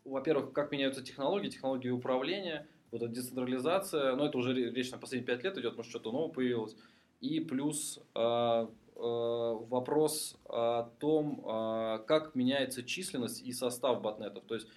во-первых, 0.03 0.51
как 0.51 0.71
меняются 0.71 1.01
технологии, 1.01 1.49
технологии 1.49 1.89
управления, 1.89 2.67
вот 2.91 3.01
эта 3.01 3.11
децентрализация, 3.11 4.15
но 4.15 4.27
это 4.27 4.38
уже 4.38 4.53
речь 4.53 4.91
на 4.91 4.97
последние 4.97 5.25
пять 5.25 5.43
лет 5.43 5.57
идет, 5.57 5.77
может 5.77 5.89
что-то 5.89 6.11
новое 6.11 6.31
появилось. 6.31 6.75
И 7.21 7.39
плюс 7.39 7.99
э, 8.13 8.19
э, 8.19 8.67
вопрос 8.95 10.38
о 10.45 10.89
том, 10.99 11.41
как 12.05 12.35
меняется 12.35 12.84
численность 12.84 13.41
и 13.41 13.51
состав 13.53 14.01
ботнетов. 14.01 14.43
То 14.43 14.55
есть 14.55 14.67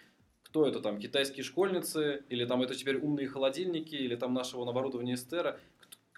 кто 0.57 0.67
это 0.67 0.81
там, 0.81 0.99
китайские 0.99 1.45
школьницы, 1.45 2.25
или 2.31 2.47
там 2.47 2.63
это 2.63 2.75
теперь 2.75 2.97
умные 2.97 3.29
холодильники, 3.29 3.95
или 3.95 4.17
там 4.17 4.33
нашего 4.33 4.67
оборудования 4.67 5.13
Эстера. 5.13 5.61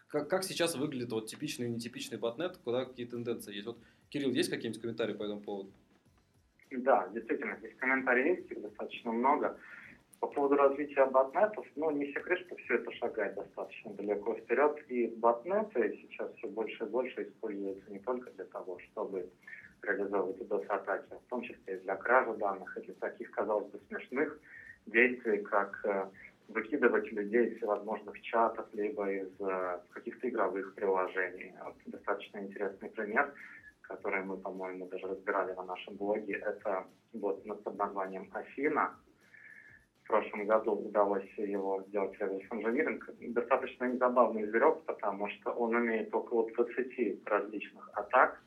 Как, 0.07 0.29
как 0.29 0.45
сейчас 0.45 0.77
выглядит 0.77 1.11
вот 1.11 1.27
типичный 1.27 1.67
и 1.67 1.71
нетипичный 1.71 2.19
ботнет, 2.19 2.57
куда 2.59 2.85
какие 2.85 3.05
тенденции 3.05 3.53
есть? 3.53 3.67
Вот, 3.67 3.79
Кирилл, 4.11 4.31
есть 4.31 4.49
какие-нибудь 4.49 4.81
комментарии 4.81 5.15
по 5.15 5.25
этому 5.25 5.41
поводу? 5.41 5.73
Да, 6.71 7.09
действительно, 7.13 7.57
здесь 7.59 7.75
комментариев 7.79 8.39
есть, 8.39 8.53
их 8.53 8.63
достаточно 8.63 9.11
много. 9.11 9.59
По 10.21 10.29
поводу 10.29 10.55
развития 10.55 11.07
ботнетов, 11.07 11.67
ну, 11.75 11.91
не 11.91 12.07
секрет, 12.13 12.39
что 12.47 12.55
все 12.59 12.77
это 12.77 12.93
шагает 12.93 13.35
достаточно 13.35 13.93
далеко 13.95 14.37
вперед, 14.37 14.79
и 14.89 15.09
ботнеты 15.17 15.99
сейчас 16.01 16.33
все 16.37 16.47
больше 16.47 16.85
и 16.85 16.87
больше 16.87 17.25
используются 17.25 17.91
не 17.91 17.99
только 17.99 18.31
для 18.31 18.45
того, 18.45 18.79
чтобы 18.79 19.29
реализовывать 19.83 20.41
DOS-атаки, 20.43 21.07
а 21.11 21.19
в 21.19 21.29
том 21.31 21.43
числе 21.43 21.77
и 21.77 21.81
для 21.81 21.97
кражи 21.97 22.35
данных, 22.35 22.77
и 22.77 22.83
для 22.83 22.95
таких, 22.95 23.31
казалось 23.31 23.71
бы, 23.71 23.81
смешных 23.89 24.39
действий, 24.87 25.39
как 25.39 25.81
э, 25.85 26.07
выкидывать 26.49 27.11
людей 27.13 27.49
из 27.49 27.57
всевозможных 27.59 28.21
чатов, 28.23 28.67
либо 28.73 29.11
из 29.11 29.31
э, 29.41 29.81
каких-то 29.91 30.29
игровых 30.29 30.75
приложений. 30.75 31.55
Вот 31.65 31.77
достаточно 31.87 32.39
интересный 32.39 32.91
пример– 32.91 33.33
который 33.89 34.23
мы, 34.23 34.37
по-моему, 34.37 34.87
даже 34.87 35.07
разбирали 35.07 35.55
на 35.55 35.65
нашем 35.65 35.97
блоге, 35.97 36.35
это 36.35 36.85
вот 37.15 37.43
под 37.65 37.79
названием 37.79 38.31
Афина. 38.33 38.95
В 40.05 40.09
прошлом 40.09 40.47
году 40.47 40.73
удалось 40.73 41.29
его 41.37 41.83
сделать 41.89 42.19
реверс 42.19 42.47
инжиниринг. 42.51 43.11
Достаточно 43.21 43.95
забавный 43.97 44.47
зверек, 44.47 44.83
потому 44.85 45.29
что 45.29 45.51
он 45.51 45.77
имеет 45.79 46.15
около 46.15 46.51
20 46.51 47.27
различных 47.27 47.91
атак, 47.95 48.41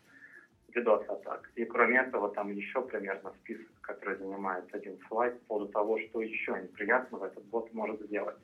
DDoS-атак. 0.76 1.52
И 1.56 1.66
кроме 1.66 2.00
этого, 2.00 2.30
там 2.30 2.52
еще 2.52 2.82
примерно 2.82 3.34
список, 3.42 3.72
который 3.82 4.18
занимает 4.18 4.74
один 4.74 4.98
слайд 5.08 5.40
по 5.42 5.56
поводу 5.56 5.72
того, 5.72 6.00
что 6.00 6.22
еще 6.22 6.54
неприятного 6.54 7.28
этот 7.28 7.44
бот 7.46 7.74
может 7.74 8.02
сделать. 8.02 8.38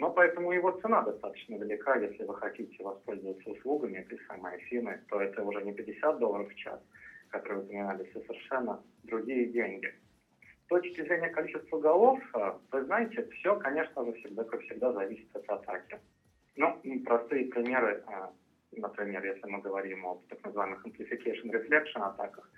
Но 0.00 0.10
поэтому 0.10 0.52
его 0.52 0.72
цена 0.80 1.02
достаточно 1.02 1.56
велика. 1.56 1.94
Если 1.96 2.24
вы 2.24 2.34
хотите 2.34 2.82
воспользоваться 2.82 3.50
услугами 3.50 3.98
этой 3.98 4.18
самой 4.26 4.54
Афины, 4.54 4.98
то 5.10 5.20
это 5.20 5.42
уже 5.42 5.62
не 5.62 5.74
50 5.74 6.18
долларов 6.18 6.50
в 6.50 6.54
час, 6.54 6.80
которые 7.28 7.58
вы 7.60 7.64
упоминали, 7.66 8.04
все 8.04 8.20
совершенно 8.22 8.82
другие 9.02 9.46
деньги. 9.46 9.94
С 10.64 10.68
точки 10.68 11.02
зрения 11.02 11.28
количества 11.28 11.78
голов, 11.78 12.18
э, 12.34 12.52
вы 12.72 12.84
знаете, 12.84 13.28
все, 13.32 13.56
конечно 13.56 14.04
же, 14.06 14.12
всегда, 14.14 14.44
как 14.44 14.62
всегда, 14.62 14.92
зависит 14.92 15.36
от 15.36 15.48
атаки. 15.50 15.98
Ну, 16.56 16.80
простые 17.04 17.46
примеры, 17.46 18.02
э, 18.06 18.28
например, 18.72 19.24
если 19.24 19.46
мы 19.46 19.60
говорим 19.60 20.04
о 20.06 20.22
так 20.28 20.44
называемых 20.44 20.86
amplification 20.86 21.50
reflection 21.50 22.02
атаках, 22.02 22.50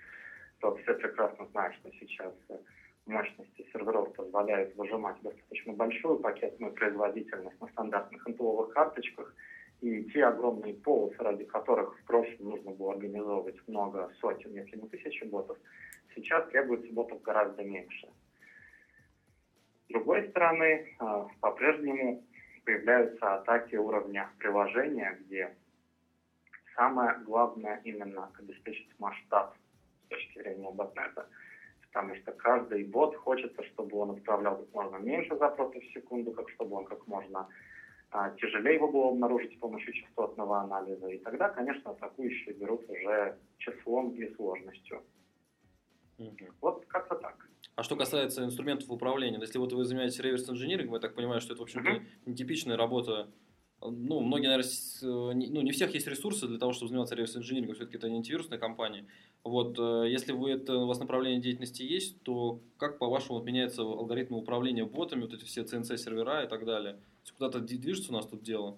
то 0.59 0.75
все 0.77 0.93
прекрасно 0.93 1.45
знают, 1.47 1.75
что 1.75 1.91
сейчас 1.99 2.33
э, 2.49 2.57
мощности 3.05 3.67
серверов 3.71 4.13
позволяют 4.13 4.75
выжимать 4.75 5.21
достаточно 5.21 5.73
большую 5.73 6.19
пакетную 6.19 6.73
производительность 6.73 7.59
на 7.59 7.67
стандартных 7.67 8.25
НТОвых 8.27 8.73
карточках, 8.73 9.35
и 9.81 10.03
те 10.05 10.23
огромные 10.25 10.75
полосы, 10.75 11.17
ради 11.19 11.43
которых 11.43 11.99
в 11.99 12.05
прошлом 12.05 12.51
нужно 12.51 12.71
было 12.71 12.93
организовывать 12.93 13.59
много 13.67 14.09
сотен, 14.21 14.53
если 14.53 14.77
не 14.77 14.87
тысячи 14.87 15.25
ботов, 15.25 15.57
сейчас 16.15 16.47
требуется 16.49 16.93
ботов 16.93 17.21
гораздо 17.21 17.63
меньше. 17.63 18.07
С 19.89 19.91
другой 19.91 20.29
стороны, 20.29 20.95
а, 20.99 21.27
по-прежнему 21.41 22.23
появляются 22.63 23.35
атаки 23.35 23.75
уровня 23.75 24.29
приложения, 24.39 25.19
где 25.25 25.53
самое 26.75 27.17
главное 27.25 27.81
именно 27.83 28.29
обеспечить 28.39 28.89
масштаб 28.99 29.55
с 30.05 30.09
точки 30.09 30.39
зрения 30.39 30.71
ботнета– 30.71 31.27
потому 31.93 32.15
что 32.15 32.31
каждый 32.31 32.85
бот 32.85 33.15
хочется, 33.15 33.63
чтобы 33.65 33.97
он 33.97 34.11
отправлял 34.11 34.57
как 34.57 34.73
можно 34.73 34.97
меньше 34.97 35.37
запросов 35.37 35.81
в 35.81 35.93
секунду, 35.93 36.31
как 36.31 36.49
чтобы 36.49 36.75
он 36.77 36.85
как 36.85 37.05
можно 37.07 37.47
а, 38.09 38.31
тяжелее 38.31 38.75
его 38.75 38.91
было 38.91 39.09
обнаружить 39.09 39.55
с 39.55 39.59
помощью 39.59 39.93
частотного 39.93 40.61
анализа. 40.61 41.07
И 41.07 41.19
тогда, 41.19 41.49
конечно, 41.49 41.91
атакующие 41.91 42.55
берут 42.55 42.89
уже 42.89 43.37
числом 43.59 44.11
и 44.11 44.27
сложностью. 44.35 45.03
Угу. 46.17 46.37
Вот 46.61 46.85
как-то 46.87 47.15
так. 47.15 47.47
А 47.75 47.83
что 47.83 47.95
касается 47.95 48.43
инструментов 48.43 48.89
управления, 48.89 49.39
если 49.39 49.57
вот 49.57 49.73
вы 49.73 49.83
занимаетесь 49.83 50.19
реверс-инжинирингом, 50.19 50.95
я 50.95 50.99
так 50.99 51.15
понимаю, 51.15 51.41
что 51.41 51.53
это, 51.53 51.61
в 51.61 51.63
общем-то, 51.63 51.89
Мгм. 51.89 52.07
нетипичная 52.25 52.77
работа. 52.77 53.31
Ну, 53.85 54.21
многие, 54.21 54.47
наверное, 54.47 54.71
э, 55.01 55.33
не- 55.33 55.49
ну, 55.49 55.61
не 55.61 55.71
всех 55.71 55.93
есть 55.93 56.07
ресурсы 56.07 56.47
для 56.47 56.57
того, 56.57 56.73
чтобы 56.73 56.89
заниматься 56.89 57.15
реверс-инжинирингом, 57.15 57.75
все-таки 57.75 57.97
это 57.97 58.09
не 58.09 58.17
антивирусная 58.17 58.57
компания. 58.57 59.05
Вот, 59.43 59.77
э, 59.77 60.09
если 60.09 60.31
вы 60.31 60.51
это, 60.51 60.77
у 60.77 60.87
вас 60.87 60.99
направление 60.99 61.41
деятельности 61.41 61.83
есть, 61.83 62.21
то 62.23 62.61
как, 62.77 62.97
по-вашему, 62.97 63.39
вот 63.39 63.45
меняется 63.45 63.81
алгоритм 63.81 64.35
управления 64.35 64.85
ботами, 64.85 65.21
вот 65.21 65.33
эти 65.33 65.43
все 65.43 65.63
CNC-сервера 65.63 66.43
и 66.43 66.47
так 66.47 66.65
далее? 66.65 66.99
Куда-то 67.37 67.59
движется 67.59 68.11
у 68.11 68.15
нас 68.15 68.27
тут 68.27 68.43
дело? 68.43 68.77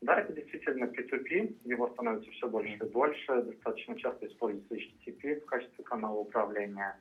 Да, 0.00 0.20
это 0.20 0.32
действительно 0.32 0.84
P2P, 0.84 1.56
его 1.64 1.88
становится 1.90 2.30
все 2.30 2.48
больше 2.48 2.74
и 2.74 2.88
больше, 2.88 3.42
достаточно 3.42 3.98
часто 3.98 4.26
используется 4.26 4.74
HTTP 4.74 5.40
в 5.40 5.46
качестве 5.46 5.84
канала 5.84 6.18
управления. 6.18 7.00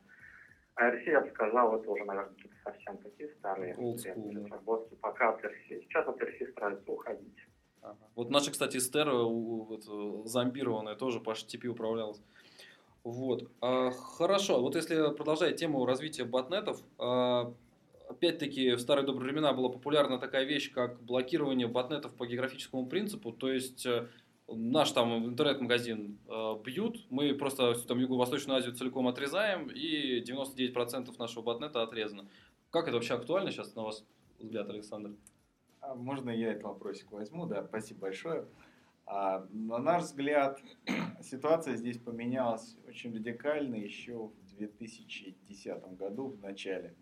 А 0.78 0.90
RC, 0.92 1.10
я 1.10 1.22
бы 1.22 1.30
сказал, 1.30 1.76
это 1.76 1.90
уже, 1.90 2.06
наверное, 2.06 2.30
какие-то 2.36 2.56
совсем 2.64 2.98
такие 3.00 3.30
старые 3.40 3.74
разработки, 4.44 4.94
пока 5.02 5.30
от 5.30 5.44
RC. 5.44 5.82
Сейчас 5.82 6.08
от 6.08 6.22
RC 6.22 6.52
стараются 6.52 6.92
уходить. 6.92 7.36
Вот 8.16 8.30
наша, 8.30 8.52
кстати, 8.52 8.78
Стера 8.78 9.14
у- 9.14 9.64
вот, 9.64 9.84
э, 9.88 10.28
зомбированная 10.28 10.96
тоже 10.96 11.20
по 11.20 11.32
HTTP 11.32 11.68
управлялась. 11.70 12.22
Вот. 13.04 13.50
А, 13.62 13.92
хорошо, 13.92 14.62
вот 14.62 14.76
если 14.76 15.16
продолжать 15.16 15.56
тему 15.56 15.86
развития 15.86 16.26
ботнетов, 16.26 16.82
а, 17.00 17.54
опять-таки 18.10 18.76
в 18.76 18.80
старые 18.80 19.06
добрые 19.06 19.26
времена 19.32 19.54
была 19.54 19.70
популярна 19.70 20.20
такая 20.20 20.44
вещь, 20.44 20.72
как 20.74 21.02
блокирование 21.02 21.68
ботнетов 21.68 22.14
по 22.16 22.28
географическому 22.28 22.86
принципу, 22.86 23.32
то 23.32 23.52
есть 23.52 23.86
э, 23.86 24.08
наш 24.48 24.92
там 24.92 25.26
интернет-магазин 25.26 26.20
э, 26.28 26.56
бьют, 26.64 27.06
мы 27.10 27.34
просто 27.34 27.76
там 27.88 28.00
Юго-Восточную 28.00 28.58
Азию 28.58 28.76
целиком 28.76 29.08
отрезаем, 29.08 29.68
и 29.68 30.24
99% 30.24 31.14
нашего 31.20 31.44
ботнета 31.44 31.84
отрезано. 31.84 32.30
Как 32.70 32.88
это 32.88 32.94
вообще 32.94 33.16
актуально 33.16 33.52
сейчас, 33.52 33.76
на 33.76 33.84
ваш 33.84 33.96
взгляд, 34.40 34.70
Александр? 34.70 35.16
А 35.82 35.96
можно 35.96 36.30
я 36.30 36.52
этот 36.52 36.64
вопросик 36.64 37.12
возьму? 37.12 37.46
Да, 37.46 37.64
спасибо 37.64 38.02
большое. 38.02 38.48
А, 39.06 39.48
на 39.52 39.78
наш 39.80 40.04
взгляд, 40.04 40.62
ситуация 41.22 41.76
здесь 41.76 41.98
поменялась 41.98 42.78
очень 42.88 43.14
радикально 43.14 43.76
еще 43.76 44.28
в 44.28 44.58
2010 44.58 45.98
году, 45.98 46.28
в 46.28 46.42
начале. 46.42 46.96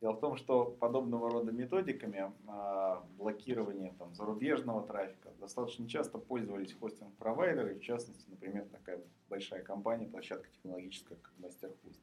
Дело 0.00 0.12
в 0.12 0.20
том, 0.20 0.36
что 0.36 0.64
подобного 0.64 1.28
рода 1.28 1.50
методиками 1.50 2.32
а, 2.46 3.04
блокирования 3.16 3.92
там, 3.98 4.14
зарубежного 4.14 4.86
трафика 4.86 5.30
достаточно 5.40 5.88
часто 5.88 6.18
пользовались 6.18 6.72
хостинг-провайдеры, 6.72 7.74
в 7.74 7.80
частности, 7.80 8.24
например, 8.28 8.68
такая 8.68 9.02
большая 9.28 9.62
компания, 9.64 10.06
площадка 10.06 10.48
технологическая, 10.50 11.16
как 11.16 11.32
MasterHost. 11.40 11.98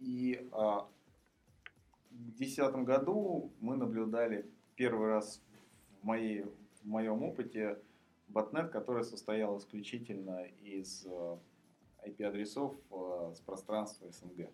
И 0.00 0.48
а, 0.50 0.88
в 2.10 2.36
2010 2.36 2.74
году 2.84 3.52
мы 3.60 3.76
наблюдали 3.76 4.50
первый 4.74 5.06
раз 5.06 5.40
в, 6.00 6.04
моей, 6.04 6.42
в 6.42 6.84
моем 6.84 7.22
опыте 7.22 7.78
ботнет, 8.26 8.70
который 8.70 9.04
состоял 9.04 9.56
исключительно 9.58 10.46
из 10.62 11.06
IP-адресов 12.04 12.74
э, 12.90 13.32
с 13.34 13.40
пространства 13.40 14.10
СНГ. 14.10 14.50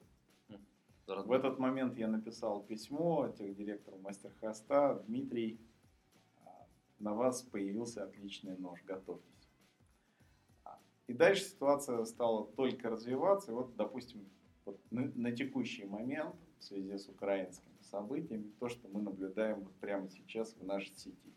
В 1.09 1.33
этот 1.33 1.59
момент 1.59 1.97
я 1.97 2.07
написал 2.07 2.63
письмо 2.63 3.29
техдиректору 3.29 3.97
мастер-хоста 3.97 5.03
Дмитрий, 5.07 5.59
а, 6.45 6.67
на 6.99 7.15
вас 7.15 7.41
появился 7.41 8.05
отличный 8.05 8.59
нож, 8.59 8.83
готовьтесь. 8.85 9.49
А, 10.65 10.79
И 11.07 11.15
дальше 11.15 11.45
ситуация 11.45 12.05
стала 12.05 12.47
только 12.49 12.91
развиваться. 12.91 13.53
И 13.53 13.55
вот, 13.55 13.75
допустим, 13.75 14.29
вот 14.67 14.79
на, 14.91 15.11
на 15.15 15.33
текущий 15.33 15.87
момент 15.87 16.37
в 16.59 16.65
связи 16.65 16.99
с 16.99 17.09
украинскими 17.09 17.81
событиями, 17.81 18.53
то, 18.61 18.69
что 18.69 18.87
мы 18.89 19.01
наблюдаем 19.01 19.61
вот 19.61 19.75
прямо 19.77 20.11
сейчас 20.11 20.55
в 20.57 20.63
нашей 20.63 20.95
сети. 20.95 21.33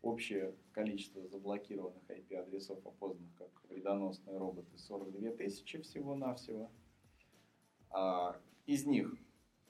Общее 0.00 0.54
количество 0.70 1.26
заблокированных 1.26 2.08
IP-адресов, 2.08 2.78
опознанных 2.86 3.34
как 3.36 3.50
вредоносные 3.68 4.38
роботы, 4.38 4.78
42 4.78 5.32
тысячи 5.32 5.80
всего-навсего. 5.80 6.70
А, 7.90 8.40
из 8.66 8.86
них 8.86 9.14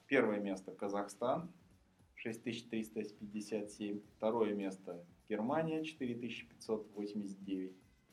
первое 0.07 0.41
место 0.41 0.73
Казахстан, 0.73 1.51
6357. 2.17 4.01
Второе 4.17 4.55
место 4.55 5.05
Германия, 5.29 5.83
4589. 5.83 7.73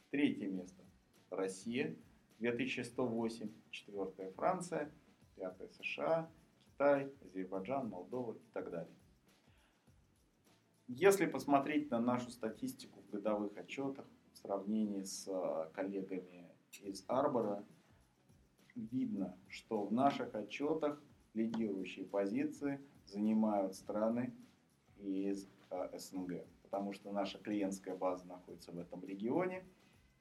Третье 0.10 0.48
место 0.48 0.84
Россия, 1.30 1.96
2108. 2.40 3.52
Четвертое 3.70 4.32
Франция, 4.32 4.92
пятое 5.36 5.68
США, 5.70 6.32
Китай, 6.66 7.12
Азербайджан, 7.24 7.90
Молдова 7.90 8.34
и 8.34 8.52
так 8.54 8.72
далее. 8.72 8.96
Если 10.88 11.28
посмотреть 11.28 11.92
на 11.92 12.00
нашу 12.00 12.32
статистику 12.32 13.02
в 13.02 13.10
годовых 13.12 13.56
отчетах 13.58 14.08
в 14.34 14.38
сравнении 14.38 15.04
с 15.04 15.28
э, 15.28 15.70
коллегами 15.74 16.50
из 16.82 17.04
Арбора, 17.08 17.64
видно, 18.92 19.38
что 19.48 19.84
в 19.84 19.92
наших 19.92 20.36
отчетах 20.36 21.02
лидирующие 21.34 22.06
позиции 22.06 22.80
занимают 23.06 23.76
страны 23.76 24.34
из 24.98 25.48
э, 25.70 25.98
СНГ, 25.98 26.46
потому 26.64 26.94
что 26.94 27.12
наша 27.12 27.38
клиентская 27.38 27.96
база 27.96 28.26
находится 28.28 28.72
в 28.72 28.80
этом 28.80 29.04
регионе, 29.04 29.64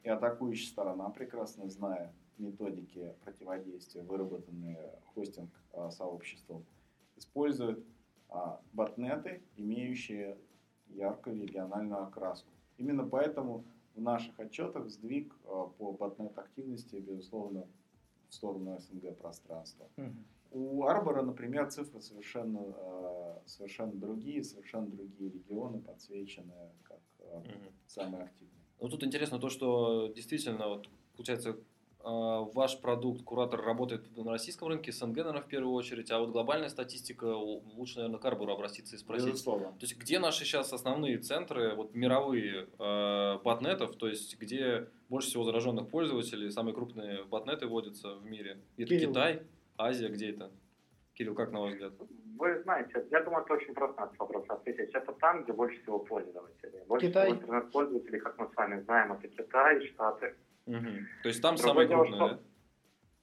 и 0.02 0.08
атакующая 0.08 0.68
сторона, 0.68 1.08
прекрасно 1.10 1.68
зная 1.68 2.14
методики 2.38 3.14
противодействия, 3.24 4.02
выработанные 4.02 5.00
хостинг 5.14 5.50
э, 5.72 5.90
сообществом, 5.90 6.64
использует 7.16 7.84
а, 8.30 8.60
ботнеты, 8.72 9.42
имеющие 9.56 10.38
яркую 10.88 11.42
региональную 11.42 12.02
окраску. 12.02 12.50
Именно 12.76 13.04
поэтому 13.04 13.64
в 13.94 14.00
наших 14.00 14.38
отчетах 14.38 14.88
сдвиг 14.88 15.34
а, 15.44 15.66
по 15.66 15.92
ботнет-активности, 15.92 16.96
безусловно, 16.96 17.66
в 18.28 18.34
сторону 18.34 18.78
СНГ 18.78 19.16
пространства. 19.18 19.88
У 20.50 20.84
Арбора, 20.84 21.22
например, 21.22 21.70
цифры 21.70 22.00
совершенно, 22.00 22.74
э, 22.74 23.38
совершенно 23.44 23.92
другие, 23.92 24.42
совершенно 24.42 24.86
другие 24.86 25.30
регионы 25.30 25.78
подсвечены 25.80 26.54
как 26.84 27.00
э, 27.18 27.42
самые 27.86 28.24
активные. 28.24 28.64
Ну, 28.80 28.88
тут 28.88 29.04
интересно 29.04 29.38
то, 29.38 29.50
что 29.50 30.08
действительно, 30.08 30.68
вот, 30.68 30.88
получается, 31.16 31.58
ваш 32.08 32.80
продукт, 32.80 33.22
куратор, 33.22 33.60
работает 33.60 34.16
на 34.16 34.30
российском 34.30 34.68
рынке, 34.68 34.92
СНГ, 34.92 35.16
наверное, 35.16 35.42
в 35.42 35.46
первую 35.48 35.74
очередь, 35.74 36.10
а 36.10 36.18
вот 36.18 36.30
глобальная 36.30 36.68
статистика, 36.68 37.24
лучше, 37.24 37.96
наверное, 37.96 38.18
к 38.18 38.24
Арбору 38.24 38.52
обратиться 38.52 38.96
и 38.96 38.98
спросить. 38.98 39.28
Безусловно. 39.28 39.68
То 39.72 39.82
есть, 39.82 39.96
где 39.98 40.18
наши 40.18 40.44
сейчас 40.44 40.72
основные 40.72 41.18
центры, 41.18 41.74
вот 41.74 41.94
мировые 41.94 42.68
э, 42.78 43.38
ботнетов, 43.44 43.96
то 43.96 44.08
есть, 44.08 44.38
где 44.38 44.88
больше 45.08 45.28
всего 45.28 45.44
зараженных 45.44 45.88
пользователей, 45.88 46.50
самые 46.50 46.74
крупные 46.74 47.24
ботнеты 47.24 47.66
вводятся 47.66 48.14
в 48.14 48.24
мире? 48.24 48.58
Это 48.76 48.86
Кирилл. 48.86 49.10
Китай, 49.10 49.42
Азия, 49.76 50.08
где 50.08 50.30
это? 50.30 50.50
Кирилл, 51.14 51.34
как 51.34 51.52
на 51.52 51.60
ваш 51.60 51.72
взгляд? 51.72 51.92
Вы 52.38 52.62
знаете, 52.62 53.04
я 53.10 53.22
думаю, 53.24 53.44
это 53.44 53.54
очень 53.54 53.74
просто 53.74 54.00
на 54.00 54.06
этот 54.06 54.18
вопрос 54.18 54.44
ответить. 54.48 54.90
Это 54.94 55.12
там, 55.14 55.42
где 55.42 55.52
больше 55.52 55.82
всего 55.82 55.98
пользователей. 55.98 56.84
Больше 56.86 57.08
Китай. 57.08 57.26
всего 57.26 57.40
интернет-пользователей, 57.40 58.20
как 58.20 58.38
мы 58.38 58.48
с 58.48 58.56
вами 58.56 58.80
знаем, 58.82 59.12
это 59.12 59.26
Китай, 59.26 59.84
Штаты. 59.88 60.36
Мгм. 60.68 61.06
То 61.22 61.28
есть, 61.28 61.40
там 61.40 61.56
Другое 61.56 61.86
дело, 61.86 62.04
крупные, 62.04 62.28
что- 62.28 62.36
да? 62.36 62.40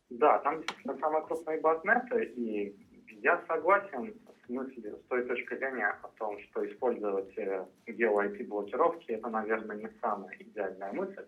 Да, 0.10 0.40
там 0.40 0.62
действительно 0.62 0.98
самые 0.98 1.26
крупные 1.26 1.62
ботнеты, 1.62 2.24
и 2.24 2.76
я 3.22 3.44
согласен 3.48 4.16
с 4.46 4.50
мыслью, 4.50 4.98
с 4.98 5.08
той 5.08 5.24
точки 5.26 5.56
зрения 5.56 5.88
о 6.02 6.08
том, 6.20 6.40
что 6.40 6.66
использовать 6.68 7.38
э, 7.38 7.66
гео-IP-блокировки, 7.88 9.12
это, 9.12 9.30
наверное, 9.30 9.78
не 9.78 9.90
самая 10.02 10.36
идеальная 10.40 10.92
мысль 10.94 11.26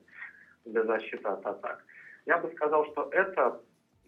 для 0.65 0.83
защиты 0.83 1.27
от 1.27 1.45
атак. 1.45 1.83
Я 2.25 2.39
бы 2.39 2.51
сказал, 2.55 2.85
что 2.91 3.09
это 3.11 3.61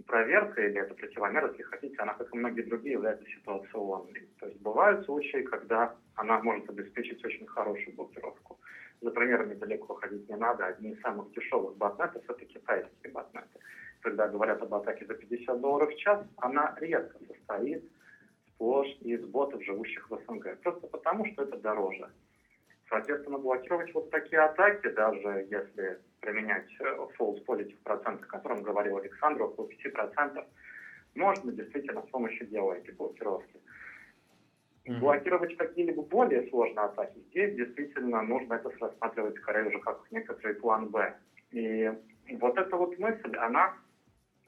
проверка 0.07 0.61
или 0.61 0.79
это 0.81 0.93
противомер, 0.95 1.51
если 1.51 1.63
хотите, 1.63 1.95
она, 1.97 2.13
как 2.13 2.33
и 2.33 2.37
многие 2.37 2.61
другие, 2.63 2.93
является 2.93 3.25
ситуационной. 3.25 4.29
То 4.39 4.47
есть 4.47 4.59
бывают 4.61 5.05
случаи, 5.05 5.43
когда 5.43 5.95
она 6.15 6.39
может 6.41 6.69
обеспечить 6.69 7.23
очень 7.23 7.45
хорошую 7.45 7.95
блокировку. 7.95 8.59
За 9.01 9.11
примерами 9.11 9.53
ходить 9.95 10.29
не 10.29 10.35
надо. 10.35 10.65
Одни 10.65 10.91
из 10.91 11.01
самых 11.01 11.31
дешевых 11.31 11.77
ботнетов– 11.77 12.23
это 12.27 12.45
китайские 12.45 13.11
ботнеты 13.11 13.59
когда 14.01 14.27
говорят 14.27 14.61
об 14.61 14.73
атаке 14.73 15.05
за 15.05 15.13
50 15.13 15.59
долларов 15.59 15.89
в 15.89 15.97
час, 15.97 16.25
она 16.37 16.75
редко 16.79 17.17
состоит 17.25 17.83
сплошь 18.47 18.95
из 19.01 19.25
ботов, 19.25 19.63
живущих 19.63 20.09
в 20.09 20.17
СНГ. 20.23 20.59
Просто 20.61 20.87
потому, 20.87 21.25
что 21.27 21.43
это 21.43 21.57
дороже. 21.57 22.09
Соответственно, 22.89 23.37
блокировать 23.37 23.93
вот 23.93 24.09
такие 24.09 24.41
атаки, 24.41 24.89
даже 24.89 25.47
если 25.49 25.99
применять 26.21 26.67
э, 26.79 27.07
false 27.19 27.43
positive 27.45 27.77
процент, 27.83 28.23
о 28.23 28.25
котором 28.25 28.63
говорил 28.63 28.97
Александр, 28.97 29.43
около 29.43 29.67
5%, 29.67 30.45
можно 31.15 31.51
действительно 31.51 32.01
с 32.01 32.09
помощью 32.09 32.47
этой 32.47 32.93
блокировки. 32.95 33.61
Мгм. 34.89 34.99
Блокировать 35.01 35.55
какие-либо 35.55 36.01
более 36.01 36.41
сложные 36.49 36.85
атаки, 36.85 37.19
здесь 37.29 37.53
действительно 37.53 38.23
нужно 38.23 38.55
это 38.55 38.69
рассматривать 38.79 39.35
скорее 39.35 39.67
уже 39.67 39.77
как 39.79 39.97
некоторый 40.09 40.55
план 40.55 40.87
Б. 40.87 41.11
И 41.51 41.91
вот 42.39 42.57
эта 42.57 42.75
вот 42.75 42.97
мысль, 42.97 43.35
она 43.37 43.71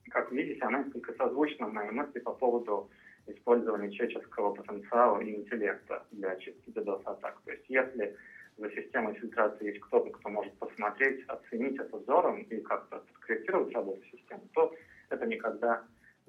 как 0.10 0.32
видите, 0.32 0.60
она 0.66 0.80
несколько 0.80 1.14
созвучна 1.14 1.68
моей 1.68 1.92
мысли 1.92 2.20
по 2.20 2.32
поводу 2.34 2.86
использования 3.28 3.90
человеческого 3.92 4.50
потенциала 4.50 5.20
и 5.20 5.32
интеллекта 5.36 6.02
для 6.10 6.36
чистки 6.38 6.70
DDoS-атак. 6.70 7.40
То 7.46 7.52
есть 7.52 7.64
если 7.70 8.12
за 8.58 8.70
системой 8.72 9.14
фильтрации 9.14 9.66
есть 9.68 9.80
кто-то, 9.80 10.10
кто 10.10 10.30
может 10.30 10.54
посмотреть, 10.58 11.18
оценить 11.28 11.78
это 11.80 11.98
взором 11.98 12.42
и 12.50 12.60
как-то 12.62 13.00
подкорректировать 13.08 13.72
работу 13.74 14.00
системы, 14.12 14.42
то 14.54 14.72
это 15.10 15.26
никогда 15.28 15.78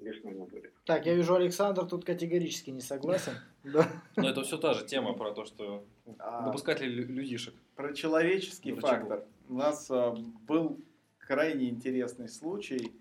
лишним 0.03 0.37
не 0.37 0.45
будет. 0.45 0.71
Так, 0.85 1.05
я 1.05 1.15
вижу, 1.15 1.35
Александр 1.35 1.85
тут 1.85 2.05
категорически 2.05 2.69
не 2.71 2.81
согласен. 2.81 3.33
Да. 3.63 3.87
Но 4.17 4.29
это 4.29 4.41
все 4.43 4.57
та 4.57 4.73
же 4.73 4.85
тема 4.85 5.13
про 5.13 5.31
то, 5.31 5.45
что 5.45 5.85
А, 6.19 6.45
допускать 6.45 6.81
ли 6.81 6.87
лю- 6.87 7.07
людишек. 7.07 7.53
Про 7.75 7.93
человеческий 7.93 8.73
фактор. 8.73 9.23
У 9.47 9.53
нас 9.53 9.89
а, 9.89 10.13
был 10.45 10.81
крайне 11.17 11.69
интересный 11.69 12.27
случай 12.27 12.91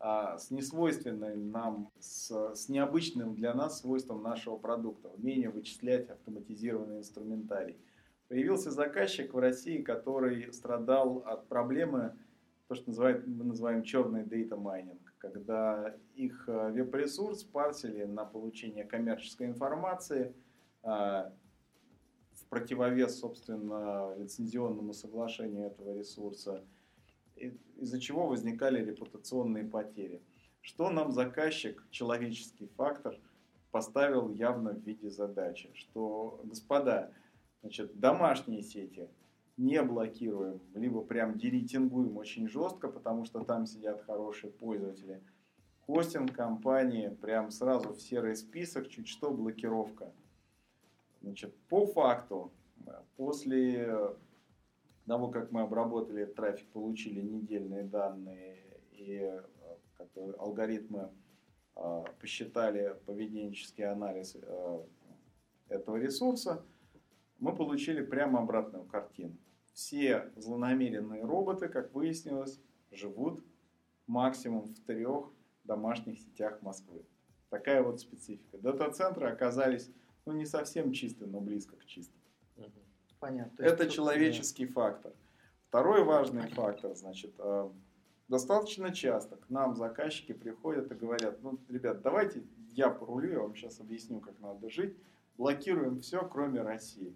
а, 0.00 0.36
с 0.38 0.50
несвойственным 0.50 1.50
нам, 1.52 1.90
с, 2.00 2.30
с 2.54 2.68
необычным 2.68 3.34
для 3.36 3.54
нас 3.54 3.80
свойством 3.80 4.22
нашего 4.22 4.56
продукта, 4.56 5.08
умение 5.08 5.50
вычислять 5.50 6.10
автоматизированный 6.10 6.98
инструментарий. 6.98 7.76
Появился 8.28 8.70
заказчик 8.72 9.32
в 9.32 9.38
России, 9.38 9.82
который 9.82 10.52
страдал 10.52 11.22
от 11.26 11.46
проблемы, 11.46 12.16
то, 12.68 12.74
что 12.74 12.90
называют, 12.90 13.26
мы 13.26 13.44
называем 13.44 13.82
черный 13.82 14.22
data 14.22 14.50
mining, 14.60 14.98
когда 15.18 15.96
их 16.14 16.48
а, 16.48 16.70
веб-ресурс 16.70 17.44
парсили 17.44 18.04
на 18.04 18.24
получение 18.24 18.84
коммерческой 18.84 19.48
информации, 19.48 20.34
а, 20.82 21.32
в 22.32 22.46
противовес, 22.46 23.18
собственно, 23.18 24.14
лицензионному 24.16 24.92
соглашению 24.92 25.66
этого 25.66 25.96
ресурса, 25.96 26.64
из-за 27.36 28.00
чего 28.00 28.26
возникали 28.26 28.84
репутационные 28.84 29.64
потери. 29.64 30.22
Что 30.60 30.90
нам 30.90 31.12
заказчик, 31.12 31.84
человеческий 31.90 32.66
фактор, 32.76 33.18
поставил 33.70 34.30
явно 34.30 34.72
в 34.72 34.80
виде 34.80 35.10
задачи, 35.10 35.70
что, 35.74 36.40
господа, 36.44 37.12
значит, 37.60 37.98
домашние 37.98 38.62
сети 38.62 39.08
не 39.58 39.82
блокируем, 39.82 40.60
либо 40.74 41.02
прям 41.02 41.36
дерейтингуем 41.36 42.16
очень 42.16 42.48
жестко, 42.48 42.88
потому 42.88 43.24
что 43.24 43.44
там 43.44 43.66
сидят 43.66 44.02
хорошие 44.02 44.52
пользователи. 44.52 45.20
Хостинг 45.80 46.32
компании 46.32 47.08
прям 47.08 47.50
сразу 47.50 47.92
в 47.92 48.00
серый 48.00 48.36
список, 48.36 48.88
чуть 48.88 49.08
что 49.08 49.30
блокировка. 49.30 50.12
Значит, 51.22 51.54
по 51.68 51.86
факту, 51.86 52.52
после 53.16 54.14
того, 55.06 55.28
как 55.28 55.50
мы 55.50 55.62
обработали 55.62 56.24
трафик, 56.24 56.68
получили 56.68 57.20
недельные 57.20 57.82
данные 57.82 58.58
и 58.92 59.18
э, 59.18 60.32
алгоритмы 60.38 61.10
э, 61.74 62.04
посчитали 62.20 62.94
поведенческий 63.06 63.84
анализ 63.84 64.36
э, 64.40 64.80
этого 65.68 65.96
ресурса, 65.96 66.64
мы 67.38 67.56
получили 67.56 68.04
прямо 68.04 68.40
обратную 68.40 68.84
картину. 68.84 69.36
Все 69.78 70.32
злонамеренные 70.34 71.24
роботы, 71.24 71.68
как 71.68 71.94
выяснилось, 71.94 72.60
живут 72.90 73.44
максимум 74.08 74.64
в 74.64 74.80
трех 74.80 75.30
домашних 75.62 76.18
сетях 76.18 76.60
Москвы. 76.62 77.04
Такая 77.48 77.84
вот 77.84 78.00
специфика. 78.00 78.58
Дата-центры 78.58 79.28
оказались 79.28 79.88
ну, 80.26 80.32
не 80.32 80.46
совсем 80.46 80.90
чистые, 80.92 81.30
но 81.30 81.40
близко 81.40 81.76
к 81.76 81.84
чистым. 81.84 82.20
Понятно. 83.20 83.62
Есть 83.62 83.72
Это 83.72 83.88
человеческий 83.88 84.66
фактор. 84.66 85.12
Второй 85.68 86.02
важный 86.02 86.48
фактор, 86.48 86.96
значит, 86.96 87.36
э, 87.38 87.70
достаточно 88.26 88.92
часто 88.92 89.36
к 89.36 89.48
нам 89.48 89.76
заказчики 89.76 90.32
приходят 90.32 90.90
и 90.90 90.96
говорят, 90.96 91.40
ну, 91.40 91.56
ребят, 91.68 92.02
давайте 92.02 92.42
я 92.72 92.90
порулю, 92.90 93.30
я 93.30 93.38
вам 93.38 93.54
сейчас 93.54 93.78
объясню, 93.78 94.18
как 94.18 94.40
надо 94.40 94.70
жить, 94.70 94.96
блокируем 95.36 96.00
все, 96.00 96.28
кроме 96.28 96.62
России. 96.62 97.14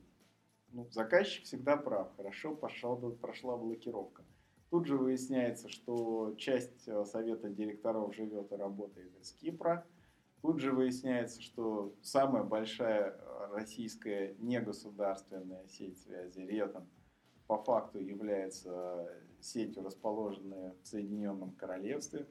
Ну, 0.72 0.88
заказчик 0.90 1.44
всегда 1.44 1.76
прав, 1.76 2.16
хорошо 2.16 2.54
пошла, 2.54 2.96
прошла 2.96 3.56
блокировка. 3.58 4.24
Тут 4.70 4.86
же 4.86 4.96
выясняется, 4.96 5.68
что 5.68 6.34
часть 6.38 6.88
э, 6.88 7.04
совета 7.04 7.50
директоров 7.50 8.14
живет 8.14 8.50
и 8.52 8.56
работает 8.56 9.14
из 9.20 9.32
Кипра. 9.32 9.86
Тут 10.40 10.60
же 10.60 10.72
выясняется, 10.72 11.42
что 11.42 11.94
самая 12.00 12.42
большая 12.42 13.10
э, 13.10 13.48
российская 13.52 14.34
негосударственная 14.38 15.66
сеть 15.68 16.00
связи 16.00 16.40
Ретон 16.40 16.88
по 17.46 17.58
факту 17.58 17.98
является 17.98 19.12
сетью, 19.40 19.84
расположенной 19.84 20.72
в 20.82 20.86
Соединенном 20.86 21.52
Королевстве. 21.52 22.26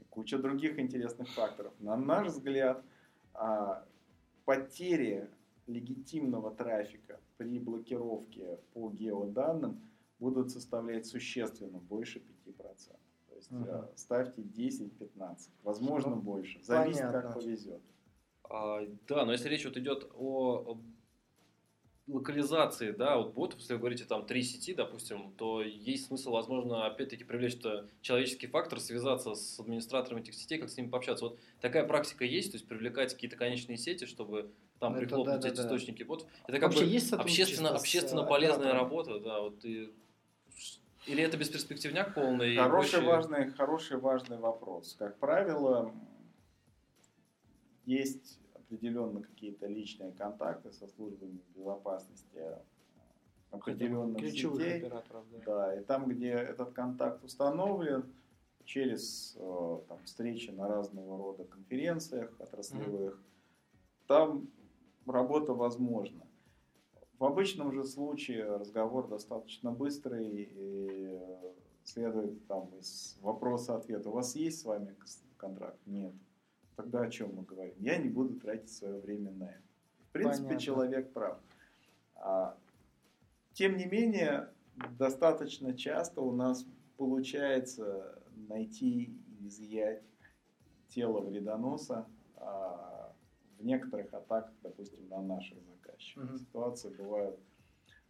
И 0.00 0.04
куча 0.04 0.38
других 0.38 0.78
интересных 0.78 1.28
факторов. 1.34 1.74
На 1.80 1.96
наш 1.96 2.28
взгляд, 2.28 2.82
а, 3.34 3.84
потери 4.46 5.28
легитимного 5.68 6.50
трафика 6.50 7.20
при 7.36 7.58
блокировке 7.58 8.58
по 8.72 8.90
геоданным 8.90 9.80
будут 10.18 10.50
составлять 10.50 11.06
существенно 11.06 11.78
больше 11.78 12.22
5%. 12.46 12.96
То 13.28 13.34
есть 13.36 13.48
э, 13.52 13.88
ставьте 13.94 14.42
10-15, 14.42 15.50
возможно 15.62 16.16
больше. 16.16 16.60
Зависит, 16.64 17.02
Понятно. 17.02 17.22
как 17.22 17.34
повезет. 17.34 17.80
А, 18.44 18.80
да, 19.06 19.24
но 19.24 19.32
если 19.32 19.48
речь 19.48 19.64
вот 19.64 19.76
идет 19.76 20.10
о 20.14 20.78
локализации, 22.08 22.92
да, 22.92 23.18
вот 23.18 23.34
ботов, 23.34 23.60
если 23.60 23.74
вы 23.74 23.80
говорите 23.80 24.04
там 24.04 24.24
три 24.24 24.42
сети, 24.42 24.72
допустим, 24.74 25.32
то 25.36 25.62
есть 25.62 26.06
смысл, 26.06 26.32
возможно, 26.32 26.86
опять-таки 26.86 27.24
привлечь 27.24 27.54
-то 27.56 27.88
человеческий 28.00 28.46
фактор, 28.46 28.80
связаться 28.80 29.34
с 29.34 29.60
администраторами 29.60 30.20
этих 30.20 30.34
сетей, 30.34 30.58
как 30.58 30.70
с 30.70 30.76
ними 30.76 30.88
пообщаться. 30.88 31.26
Вот 31.26 31.38
такая 31.60 31.84
практика 31.84 32.24
есть, 32.24 32.52
то 32.52 32.56
есть 32.56 32.66
привлекать 32.66 33.12
какие-то 33.12 33.36
конечные 33.36 33.76
сети, 33.76 34.06
чтобы 34.06 34.50
там 34.80 34.94
Это 34.94 35.00
прихлопнуть 35.06 35.36
да, 35.36 35.42
да, 35.42 35.48
эти 35.48 35.56
да. 35.56 35.62
источники 35.64 36.02
ботов. 36.02 36.26
Это 36.46 36.58
как 36.58 36.70
Вообще 36.70 36.84
бы 36.84 36.90
есть 36.90 37.12
общественно, 37.12 37.76
с, 37.76 37.80
общественно 37.80 38.20
э, 38.20 38.28
полезная 38.28 38.70
оператором? 38.70 38.84
работа, 38.84 39.20
да, 39.20 39.40
вот 39.40 39.64
и 39.64 39.92
или 41.06 41.22
это 41.22 41.38
бесперспективняк 41.38 42.14
полный? 42.14 42.54
Хороший 42.56 43.00
проще- 43.00 43.06
важный, 43.06 43.50
хороший 43.52 43.96
важный 43.98 44.38
вопрос. 44.38 44.94
Как 44.98 45.18
правило, 45.18 45.94
есть 47.86 48.38
определенно 48.68 49.22
какие-то 49.22 49.66
личные 49.66 50.12
контакты 50.12 50.70
со 50.72 50.86
службами 50.88 51.40
безопасности 51.54 52.36
э, 52.36 52.58
определенных 53.50 54.18
Ключевых 54.18 54.60
сетей. 54.60 54.82
операторов, 54.82 55.24
да. 55.30 55.38
Да, 55.46 55.80
и 55.80 55.84
там, 55.84 56.06
где 56.08 56.30
этот 56.30 56.72
контакт 56.72 57.24
установлен, 57.24 58.12
через 58.64 59.34
э, 59.38 59.80
там, 59.88 59.98
встречи 60.04 60.50
на 60.50 60.68
разного 60.68 61.16
рода 61.16 61.44
конференциях 61.44 62.38
отраслевых, 62.38 63.18
там 64.06 64.50
работа 65.06 65.54
возможна. 65.54 66.26
В 67.18 67.24
обычном 67.24 67.72
же 67.72 67.84
случае 67.84 68.44
разговор 68.44 69.08
достаточно 69.08 69.72
быстрый, 69.72 70.42
и 70.42 71.08
э, 71.10 71.52
следует 71.84 72.46
там 72.46 72.68
из 72.78 73.16
вопроса-ответа. 73.22 74.10
У 74.10 74.12
вас 74.12 74.36
есть 74.36 74.60
с 74.60 74.64
вами 74.64 74.94
контракт? 75.38 75.78
Нет. 75.86 76.12
Тогда 76.78 77.00
о 77.00 77.10
чем 77.10 77.34
мы 77.34 77.42
говорим? 77.42 77.74
Я 77.80 77.96
не 77.98 78.08
буду 78.08 78.38
тратить 78.38 78.70
свое 78.70 79.00
время 79.00 79.32
на 79.32 79.50
это. 79.50 79.62
В 80.10 80.12
принципе, 80.12 80.44
Понятно. 80.44 80.60
человек 80.60 81.12
прав. 81.12 81.38
А, 82.14 82.56
тем 83.52 83.76
не 83.76 83.84
менее, 83.86 84.48
достаточно 84.96 85.76
часто 85.76 86.20
у 86.20 86.30
нас 86.30 86.64
получается 86.96 88.22
найти 88.48 89.10
и 89.40 89.48
изъять 89.48 90.04
тело 90.88 91.20
вредоноса 91.20 92.06
а, 92.36 93.12
в 93.58 93.64
некоторых 93.64 94.14
атаках, 94.14 94.54
допустим, 94.62 95.08
на 95.08 95.20
наших 95.20 95.58
заказчиков. 95.64 96.30
Мгм. 96.30 96.38
Ситуации 96.38 96.90
бывают 96.90 97.40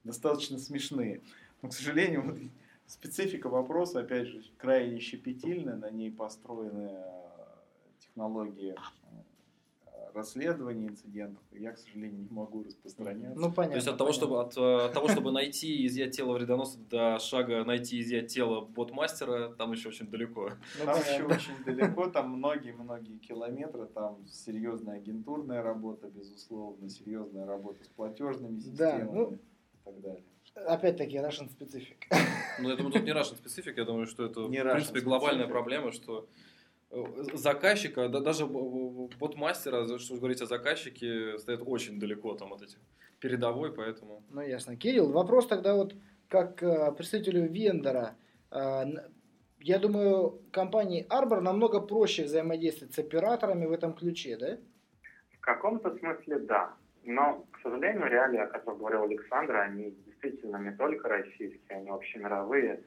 достаточно 0.05 0.59
смешные. 0.59 1.23
Но, 1.63 1.71
к 1.71 1.73
сожалению, 1.73 2.23
вот 2.27 2.39
специфика 2.85 3.49
вопроса, 3.49 4.01
опять 4.01 4.27
же, 4.27 4.43
крайне 4.59 5.01
щепетильная, 5.01 5.77
на 5.77 5.91
ней 5.91 6.13
построены 6.13 7.03
технологии 8.19 8.75
э, 9.87 9.91
расследования 10.13 10.89
инцидентов. 10.89 11.43
И 11.53 11.63
я, 11.63 11.73
к 11.73 11.79
сожалению, 11.79 12.21
не 12.23 12.31
могу 12.31 12.65
распространяться. 12.65 13.39
Ну, 13.39 13.53
понятно. 13.53 13.73
То 13.73 13.77
есть 13.77 13.89
от 13.89 13.97
того, 13.99 14.11
понятно. 14.11 14.27
чтобы, 14.27 14.41
от, 14.41 14.57
э, 14.57 14.87
от 14.87 14.93
того, 14.93 15.09
чтобы 15.09 15.31
найти 15.31 15.77
и 15.77 15.87
изъять 15.87 16.17
тело 16.17 16.33
вредоноса 16.35 16.79
до 16.91 17.19
шага 17.21 17.65
найти 17.65 17.99
и 17.99 18.01
изъять 18.01 18.27
тело 18.35 18.63
ботмастера, 18.63 19.51
там 19.51 19.71
еще 19.73 19.89
очень 19.89 20.09
далеко. 20.11 20.51
Ну, 20.81 20.85
Там 20.85 20.99
еще 20.99 21.25
очень 21.25 21.65
далеко, 21.65 22.09
там 22.09 22.31
многие-многие 22.31 23.19
километры, 23.19 23.87
там 23.87 24.27
серьезная 24.27 24.97
агентурная 24.97 25.63
работа, 25.63 26.09
безусловно, 26.09 26.89
серьезная 26.89 27.47
работа 27.47 27.85
с 27.85 27.89
платежными 27.89 28.57
Да, 28.59 28.61
системами 28.63 29.11
ну, 29.17 29.33
и 29.33 29.39
так 29.85 30.01
далее. 30.01 30.25
Опять-таки, 30.55 31.19
Russian 31.19 31.49
specific. 31.49 31.97
Ну, 32.61 32.69
я 32.71 32.75
думаю, 32.77 32.93
тут 32.93 33.05
не 33.05 33.13
Russian 33.13 33.37
специфик, 33.37 33.77
я 33.77 33.85
думаю, 33.85 34.07
что 34.07 34.25
это, 34.25 34.41
Не 34.49 34.65
в 34.65 34.73
принципе, 34.73 35.01
глобальная 35.03 35.47
specific. 35.47 35.51
проблема, 35.51 35.93
что 35.93 36.27
заказчика, 37.35 38.09
да, 38.09 38.21
даже 38.21 38.47
ботмастера, 38.47 39.99
что 39.99 40.17
говорить 40.17 40.41
о 40.41 40.47
заказчике, 40.47 41.39
стоят 41.39 41.63
очень 41.65 41.99
далеко 42.01 42.35
там 42.35 42.53
от 42.53 42.63
этих 42.63 42.79
передовой, 43.21 43.73
поэтому... 43.73 44.23
Ну, 44.31 44.41
ясно. 44.41 44.77
Кирилл, 44.77 45.13
вопрос 45.13 45.47
тогда 45.47 45.75
вот 45.75 45.95
как 46.29 46.63
э, 46.63 46.93
представителю 46.93 47.49
вендора. 47.49 48.17
Э, 48.51 48.85
я 49.61 49.79
думаю, 49.79 50.41
компании 50.53 51.07
Arbor 51.11 51.41
намного 51.41 51.81
проще 51.81 52.25
взаимодействовать 52.25 52.95
с 52.95 52.99
операторами 52.99 53.67
в 53.67 53.73
этом 53.73 53.93
ключе, 53.93 54.37
да? 54.37 54.59
В 55.37 55.41
каком-то 55.41 55.97
смысле 55.97 56.39
да. 56.41 56.75
Но, 57.05 57.47
к 57.53 57.61
сожалению, 57.63 58.07
реалии, 58.09 58.39
о 58.39 58.47
которых 58.47 58.79
говорил 58.79 59.03
Александр, 59.03 59.57
они 59.57 59.97
действительно 60.07 60.59
не 60.59 60.77
только 60.77 61.09
российские, 61.09 61.79
они 61.79 61.89
общемировые. 61.89 62.83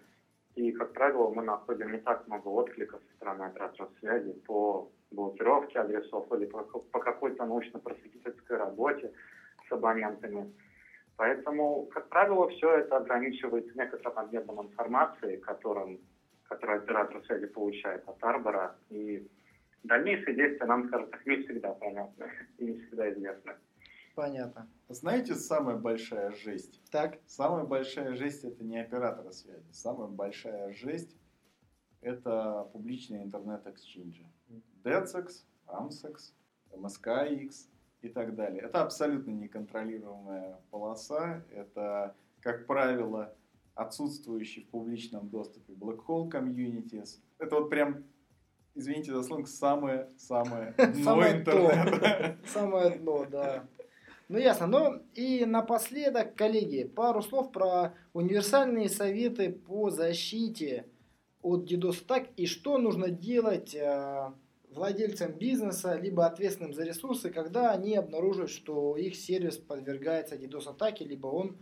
И, 0.55 0.71
как 0.73 0.93
правило, 0.93 1.29
мы 1.29 1.43
находим 1.43 1.91
не 1.91 1.99
так 1.99 2.27
много 2.27 2.47
откликов 2.49 3.01
со 3.07 3.15
стороны 3.15 3.43
операторов 3.43 3.89
связи 3.99 4.33
по 4.45 4.91
блокировке 5.11 5.79
адресов 5.79 6.31
или 6.33 6.45
по, 6.45 6.63
по 6.63 6.99
какой-то 6.99 7.45
научно-просветительской 7.45 8.57
работе 8.57 9.13
с 9.67 9.71
абонентами. 9.71 10.53
Поэтому, 11.15 11.85
как 11.93 12.09
правило, 12.09 12.49
все 12.49 12.77
это 12.77 12.97
ограничивается 12.97 13.71
некоторым 13.77 14.19
объемом 14.19 14.67
информации, 14.67 15.37
которым, 15.37 15.99
который 16.49 16.77
оператор 16.77 17.23
связи 17.25 17.45
получает 17.47 18.07
от 18.07 18.23
Арбора. 18.23 18.75
И 18.89 19.27
дальнейшие 19.83 20.35
действия 20.35 20.65
нам, 20.65 20.87
скажем 20.87 21.09
так, 21.09 21.25
не 21.25 21.43
всегда 21.43 21.73
понятны 21.73 22.25
и 22.57 22.65
не 22.65 22.79
всегда 22.79 23.11
известны. 23.11 23.53
Понятно. 24.15 24.69
Знаете, 24.89 25.35
самая 25.35 25.77
большая 25.77 26.31
жесть? 26.31 26.81
Так. 26.91 27.19
Самая 27.27 27.63
большая 27.63 28.15
жесть 28.15 28.43
это 28.43 28.63
не 28.63 28.77
оператора 28.77 29.31
связи. 29.31 29.71
Самая 29.71 30.07
большая 30.07 30.73
жесть 30.73 31.15
это 32.01 32.67
публичные 32.73 33.23
интернет-эксченджи. 33.23 34.25
DECX, 34.83 35.45
AMSEX, 35.67 36.33
MSKX 36.71 37.67
и 38.01 38.09
так 38.09 38.35
далее. 38.35 38.63
Это 38.63 38.81
абсолютно 38.81 39.31
неконтролируемая 39.31 40.59
полоса. 40.71 41.43
Это, 41.51 42.15
как 42.41 42.65
правило, 42.65 43.35
отсутствующий 43.75 44.63
в 44.63 44.69
публичном 44.69 45.29
доступе 45.29 45.73
black 45.73 45.99
hole 46.07 46.29
communities. 46.29 47.19
Это 47.37 47.55
вот 47.55 47.69
прям, 47.69 48.03
извините 48.73 49.13
за 49.13 49.23
сленг, 49.23 49.47
самое-самое 49.47 50.71
дно 50.77 51.27
интернета. 51.27 52.37
Самое 52.47 52.97
дно, 52.97 53.25
да. 53.29 53.67
Ну 54.31 54.37
ясно. 54.37 54.65
Ну 54.65 55.01
и 55.13 55.43
напоследок, 55.43 56.35
коллеги, 56.35 56.85
пару 56.85 57.21
слов 57.21 57.51
про 57.51 57.93
универсальные 58.13 58.87
советы 58.87 59.51
по 59.51 59.89
защите 59.89 60.85
от 61.41 61.69
DDoS 61.69 62.05
атак 62.05 62.29
и 62.37 62.45
что 62.45 62.77
нужно 62.77 63.09
делать 63.09 63.75
э, 63.75 64.31
владельцам 64.69 65.33
бизнеса, 65.33 65.99
либо 65.99 66.25
ответственным 66.25 66.73
за 66.73 66.85
ресурсы, 66.85 67.29
когда 67.29 67.71
они 67.71 67.97
обнаруживают, 67.97 68.51
что 68.51 68.95
их 68.95 69.17
сервис 69.17 69.57
подвергается 69.57 70.37
DDoS 70.37 70.69
атаке, 70.69 71.03
либо 71.03 71.27
он 71.27 71.57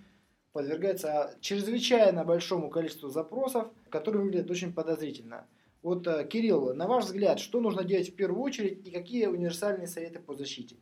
подвергается 0.52 1.36
чрезвычайно 1.41 2.24
большому 2.24 2.70
количеству 2.70 3.10
запросов, 3.10 3.72
которые 3.90 4.22
выглядят 4.22 4.52
очень 4.52 4.74
подозрительно. 4.74 5.48
Вот, 5.82 6.06
э, 6.06 6.24
Кирилл, 6.28 6.76
на 6.76 6.86
ваш 6.86 7.06
взгляд, 7.06 7.40
что 7.40 7.62
нужно 7.62 7.84
делать 7.84 8.12
в 8.12 8.16
первую 8.16 8.44
очередь 8.44 8.88
и 8.88 8.91
какие 8.91 9.26
универсальные 9.26 9.88
советы 9.88 10.20
по 10.20 10.36
защите? 10.36 10.76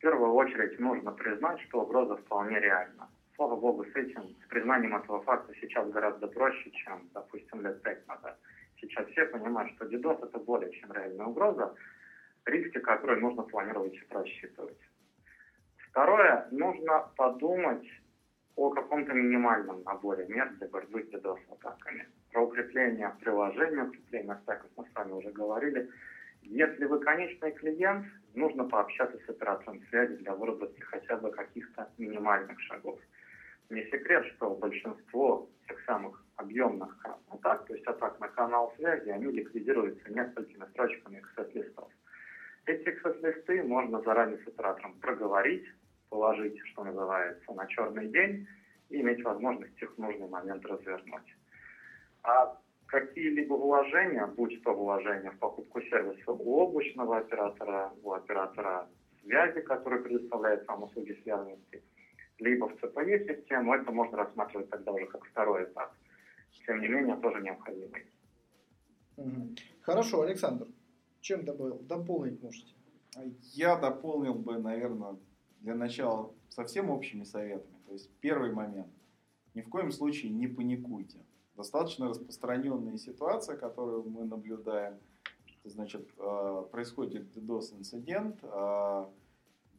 В 0.00 0.02
первую 0.02 0.32
очередь 0.32 0.80
нужно 0.80 1.12
признать, 1.12 1.60
что 1.60 1.82
угроза 1.82 2.16
вполне 2.16 2.58
реальна. 2.58 3.06
Слава 3.36 3.54
богу, 3.54 3.84
с 3.84 3.94
этим, 3.94 4.34
с 4.42 4.48
признанием 4.48 4.96
этого 4.96 5.20
факта 5.20 5.52
сейчас 5.60 5.90
гораздо 5.90 6.26
проще, 6.26 6.70
чем, 6.70 7.10
допустим, 7.12 7.60
лет 7.60 7.82
пять 7.82 8.08
назад. 8.08 8.38
Сейчас 8.80 9.06
все 9.08 9.26
понимают, 9.26 9.70
что 9.72 9.84
DDoS 9.84 10.26
это 10.26 10.38
более 10.38 10.72
чем 10.72 10.90
реальная 10.90 11.26
угроза, 11.26 11.74
риски 12.46 12.78
которые 12.78 13.20
нужно 13.20 13.42
планировать 13.42 13.92
и 13.92 14.00
просчитывать. 14.06 14.78
Второе, 15.90 16.48
нужно 16.50 17.10
подумать 17.18 17.86
о 18.56 18.70
каком-то 18.70 19.12
минимальном 19.12 19.82
наборе 19.82 20.26
мер 20.28 20.48
для 20.54 20.68
борьбы 20.68 21.02
с 21.02 21.14
DDoS-атаками. 21.14 22.08
Про 22.32 22.46
укрепление 22.46 23.14
приложения, 23.20 23.82
укрепление 23.82 24.38
стеков 24.44 24.70
мы 24.78 24.86
с 24.86 24.94
вами 24.94 25.12
уже 25.12 25.30
говорили. 25.30 25.90
Если 26.40 26.86
вы 26.86 27.00
конечный 27.00 27.52
клиент, 27.52 28.06
нужно 28.34 28.64
пообщаться 28.64 29.18
с 29.18 29.28
оператором 29.28 29.82
связи 29.88 30.16
для 30.16 30.34
выработки 30.34 30.80
хотя 30.80 31.16
бы 31.16 31.30
каких-то 31.30 31.88
минимальных 31.98 32.60
шагов. 32.60 32.98
Не 33.70 33.84
секрет, 33.84 34.26
что 34.34 34.54
большинство 34.54 35.48
тех 35.68 35.80
самых 35.84 36.24
объемных 36.36 36.96
атак, 37.30 37.66
то 37.66 37.74
есть 37.74 37.86
атак 37.86 38.18
на 38.20 38.28
канал 38.28 38.72
связи, 38.76 39.08
они 39.10 39.26
ликвидируются 39.26 40.12
несколькими 40.12 40.64
строчками 40.70 41.22
XS-листов. 41.36 41.90
Эти 42.66 42.88
XS-листы 42.88 43.62
можно 43.62 44.00
заранее 44.02 44.38
с 44.38 44.48
оператором 44.48 44.94
проговорить, 45.00 45.66
положить, 46.08 46.58
что 46.66 46.84
называется, 46.84 47.52
на 47.52 47.66
черный 47.66 48.08
день 48.08 48.46
и 48.88 49.00
иметь 49.00 49.22
возможность 49.22 49.80
их 49.80 49.94
в 49.94 49.98
нужный 49.98 50.28
момент 50.28 50.66
развернуть. 50.66 51.36
А 52.22 52.58
какие-либо 52.90 53.54
вложения, 53.54 54.26
будь 54.26 54.62
то 54.62 54.74
вложения 54.74 55.30
в 55.30 55.38
покупку 55.38 55.80
сервиса 55.80 56.32
у 56.32 56.56
облачного 56.56 57.18
оператора, 57.18 57.92
у 58.02 58.12
оператора 58.12 58.88
связи, 59.22 59.60
который 59.60 60.02
предоставляет 60.02 60.66
вам 60.66 60.82
услуги 60.82 61.18
связанности, 61.22 61.82
либо 62.38 62.68
в 62.68 62.74
ЦПЕ-систему, 62.80 63.74
это 63.74 63.92
можно 63.92 64.18
рассматривать 64.18 64.70
тогда 64.70 64.92
уже 64.92 65.06
как 65.06 65.24
второй 65.24 65.64
этап. 65.64 65.94
Тем 66.66 66.80
не 66.80 66.88
менее, 66.88 67.16
тоже 67.16 67.40
необходимый. 67.40 68.06
Хорошо, 69.82 70.22
Александр, 70.22 70.66
чем 71.20 71.44
добавил? 71.44 71.78
Дополнить 71.80 72.42
можете? 72.42 72.74
Я 73.54 73.76
дополнил 73.76 74.34
бы, 74.34 74.58
наверное, 74.58 75.16
для 75.60 75.74
начала 75.74 76.34
совсем 76.48 76.90
общими 76.90 77.24
советами. 77.24 77.76
То 77.86 77.92
есть 77.92 78.10
первый 78.20 78.52
момент. 78.52 78.88
Ни 79.54 79.62
в 79.62 79.68
коем 79.68 79.90
случае 79.90 80.32
не 80.32 80.46
паникуйте 80.46 81.18
достаточно 81.56 82.08
распространенная 82.08 82.96
ситуация, 82.96 83.56
которую 83.56 84.04
мы 84.04 84.24
наблюдаем. 84.24 84.98
Значит, 85.64 86.08
э, 86.16 86.64
происходит 86.70 87.36
DDoS-инцидент, 87.36 88.38
а 88.44 89.10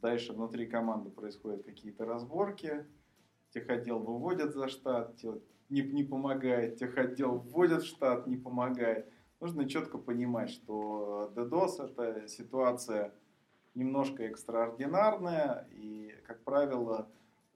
дальше 0.02 0.34
внутри 0.34 0.68
команды 0.68 1.10
происходят 1.10 1.64
какие-то 1.64 2.06
разборки, 2.06 2.86
техотдел 3.50 4.00
выводят 4.00 4.54
за 4.54 4.68
штат, 4.68 5.16
не, 5.70 5.82
не 5.82 6.04
помогает, 6.04 6.78
техотдел 6.78 7.38
вводят 7.38 7.84
в 7.84 7.88
штат, 7.88 8.28
не 8.28 8.38
помогает. 8.38 9.12
Нужно 9.40 9.68
четко 9.68 9.98
понимать, 9.98 10.52
что 10.52 11.32
DDoS 11.36 11.84
это 11.84 12.28
ситуация 12.28 13.14
немножко 13.74 14.24
экстраординарная, 14.24 15.68
и, 15.72 16.14
как 16.28 16.44
правило, 16.44 17.10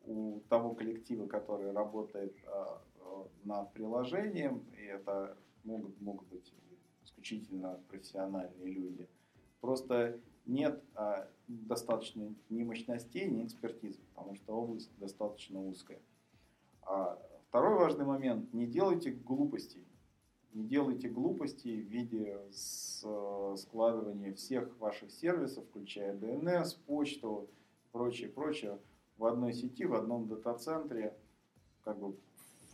у 0.05 0.39
того 0.49 0.73
коллектива, 0.73 1.27
который 1.27 1.71
работает 1.71 2.35
а, 2.47 2.81
над 3.43 3.71
приложением, 3.73 4.63
и 4.77 4.83
это 4.83 5.37
могут, 5.63 5.99
могут 6.01 6.27
быть 6.27 6.53
исключительно 7.03 7.79
профессиональные 7.87 8.73
люди. 8.73 9.07
Просто 9.61 10.19
нет 10.45 10.83
а, 10.95 11.27
достаточно 11.47 12.33
ни 12.49 12.63
мощностей, 12.63 13.27
ни 13.27 13.45
экспертизы, 13.45 13.99
потому 14.13 14.35
что 14.35 14.53
область 14.53 14.91
достаточно 14.99 15.61
узкая. 15.61 15.99
А 16.83 17.19
второй 17.49 17.75
важный 17.75 18.05
момент, 18.05 18.53
не 18.53 18.67
делайте 18.67 19.11
глупостей. 19.11 19.85
Не 20.53 20.63
делайте 20.63 21.09
глупостей 21.09 21.81
в 21.81 21.87
виде 21.87 22.39
складывания 23.57 24.33
всех 24.33 24.77
ваших 24.79 25.11
сервисов, 25.11 25.65
включая 25.65 26.15
DNS, 26.15 26.77
почту, 26.85 27.49
прочее, 27.91 28.29
прочее, 28.29 28.79
в 29.17 29.25
одной 29.25 29.53
сети, 29.53 29.85
в 29.85 29.93
одном 29.93 30.27
дата-центре, 30.27 31.17
как 31.83 31.99
бы 31.99 32.15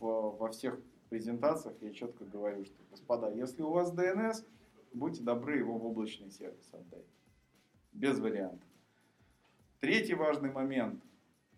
во 0.02 0.48
всех 0.50 0.80
презентациях 1.08 1.76
я 1.80 1.92
четко 1.92 2.24
говорю, 2.24 2.64
что, 2.64 2.82
господа, 2.90 3.30
если 3.30 3.62
у 3.62 3.70
вас 3.70 3.92
DNS, 3.92 4.44
будьте 4.92 5.22
добры 5.22 5.58
его 5.58 5.78
в 5.78 5.86
облачный 5.86 6.30
сервис 6.30 6.68
отдать. 6.72 7.06
Без 7.92 8.18
вариантов. 8.18 8.68
Третий 9.80 10.14
важный 10.14 10.50
момент. 10.50 11.02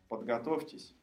Подготовьтесь. 0.08 0.94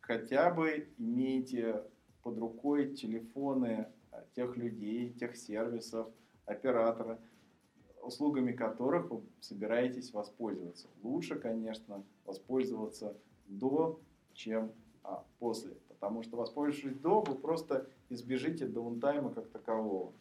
Хотя 0.00 0.50
бы 0.50 0.88
имейте 0.96 1.84
под 2.22 2.38
рукой 2.38 2.94
телефоны 2.94 3.88
тех 4.34 4.56
людей, 4.56 5.12
тех 5.12 5.36
сервисов, 5.36 6.08
оператора, 6.46 7.20
услугами 8.02 8.52
которых 8.52 9.10
вы 9.10 9.22
собираетесь 9.40 10.12
воспользоваться. 10.12 10.88
Лучше, 11.02 11.36
конечно, 11.36 12.04
воспользоваться 12.24 13.16
до, 13.46 14.00
чем 14.32 14.72
а, 15.02 15.24
после 15.38 15.74
потому 15.98 16.22
что 16.22 16.36
воспользовавшись 16.36 16.98
до, 16.98 17.20
вы 17.22 17.34
просто 17.34 17.88
избежите 18.08 18.66
даунтайма 18.66 19.32
как 19.32 19.48
такового. 19.48 20.12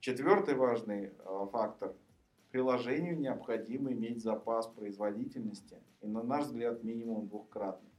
Четвертый 0.00 0.54
важный 0.54 1.06
э, 1.18 1.46
фактор. 1.50 1.94
Приложению 2.50 3.18
необходимо 3.18 3.92
иметь 3.92 4.22
запас 4.22 4.66
производительности 4.66 5.82
и, 6.02 6.06
на 6.06 6.22
наш 6.22 6.44
взгляд, 6.44 6.84
минимум 6.84 7.26
двухкратный. 7.26 7.90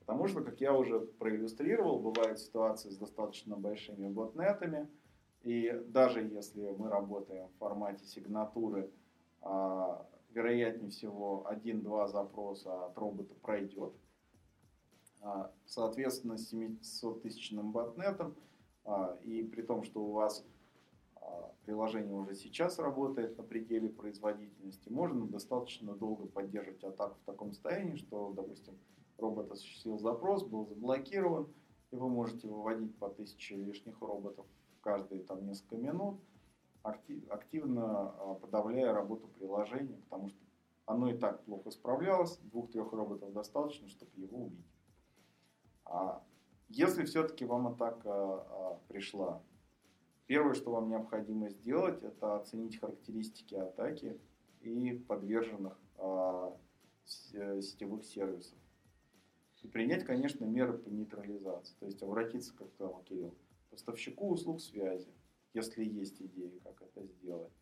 Потому 0.00 0.28
что, 0.28 0.42
как 0.42 0.60
я 0.60 0.74
уже 0.74 1.00
проиллюстрировал, 1.00 1.98
бывают 1.98 2.38
ситуации 2.38 2.90
с 2.90 2.98
достаточно 2.98 3.56
большими 3.56 4.06
ботнетами, 4.06 4.88
и 5.42 5.72
даже 5.88 6.20
если 6.20 6.70
мы 6.76 6.90
работаем 6.90 7.48
в 7.48 7.58
формате 7.58 8.04
сигнатуры, 8.04 8.90
а, 9.40 10.06
вероятнее 10.30 10.90
всего 10.90 11.46
один-два 11.48 12.06
запроса 12.06 12.86
от 12.86 12.98
робота 12.98 13.34
пройдет. 13.42 13.92
А, 15.26 15.50
соответственно, 15.64 16.38
с 16.38 16.52
700-тысячным 16.52 17.72
ботнетом 17.72 18.36
а, 18.84 19.18
и 19.24 19.42
при 19.42 19.62
том, 19.62 19.82
что 19.82 20.04
у 20.04 20.12
вас 20.12 20.46
а, 21.16 21.52
приложение 21.64 22.14
уже 22.14 22.36
сейчас 22.36 22.78
работает 22.78 23.36
на 23.36 23.42
пределе 23.42 23.88
производительности, 23.88 24.88
можно 24.88 25.26
достаточно 25.26 25.96
долго 25.96 26.28
поддерживать 26.28 26.84
атаку 26.84 27.16
в 27.20 27.24
таком 27.24 27.52
состоянии, 27.52 27.96
что, 27.96 28.32
допустим, 28.36 28.78
робот 29.18 29.50
осуществил 29.50 29.98
запрос, 29.98 30.44
был 30.44 30.64
заблокирован, 30.64 31.48
и 31.90 31.96
вы 31.96 32.08
можете 32.08 32.46
выводить 32.46 32.96
по 32.96 33.08
тысяче 33.08 33.56
лишних 33.56 34.00
роботов 34.00 34.46
каждые 34.80 35.24
там, 35.24 35.44
несколько 35.44 35.76
минут, 35.76 36.20
активно 36.84 38.38
подавляя 38.40 38.92
работу 38.92 39.26
приложения, 39.26 39.96
потому 40.08 40.28
что 40.28 40.38
оно 40.84 41.10
и 41.10 41.18
так 41.18 41.42
плохо 41.42 41.72
справлялось, 41.72 42.38
двух-трех 42.52 42.92
роботов 42.92 43.32
достаточно, 43.32 43.88
чтобы 43.88 44.12
его 44.14 44.44
убить. 44.44 44.75
А 45.86 46.22
если 46.68 47.04
все-таки 47.04 47.44
вам 47.44 47.68
атака 47.68 48.10
а, 48.10 48.80
пришла, 48.88 49.42
первое, 50.26 50.54
что 50.54 50.72
вам 50.72 50.88
необходимо 50.88 51.48
сделать, 51.48 52.02
это 52.02 52.36
оценить 52.36 52.78
характеристики 52.80 53.54
атаки 53.54 54.20
и 54.60 54.92
подверженных 54.92 55.78
а, 55.96 56.56
сетевых 57.04 58.04
сервисов. 58.04 58.58
И 59.62 59.68
принять, 59.68 60.04
конечно, 60.04 60.44
меры 60.44 60.78
по 60.78 60.88
нейтрализации. 60.88 61.74
То 61.80 61.86
есть 61.86 62.02
обратиться, 62.02 62.54
как 62.54 62.70
сказал 62.70 63.02
Кирилл, 63.04 63.34
к 63.66 63.70
поставщику 63.70 64.28
услуг 64.28 64.60
связи, 64.60 65.12
если 65.54 65.84
есть 65.84 66.20
идеи, 66.20 66.60
как 66.62 66.82
это 66.82 67.04
сделать. 67.06 67.52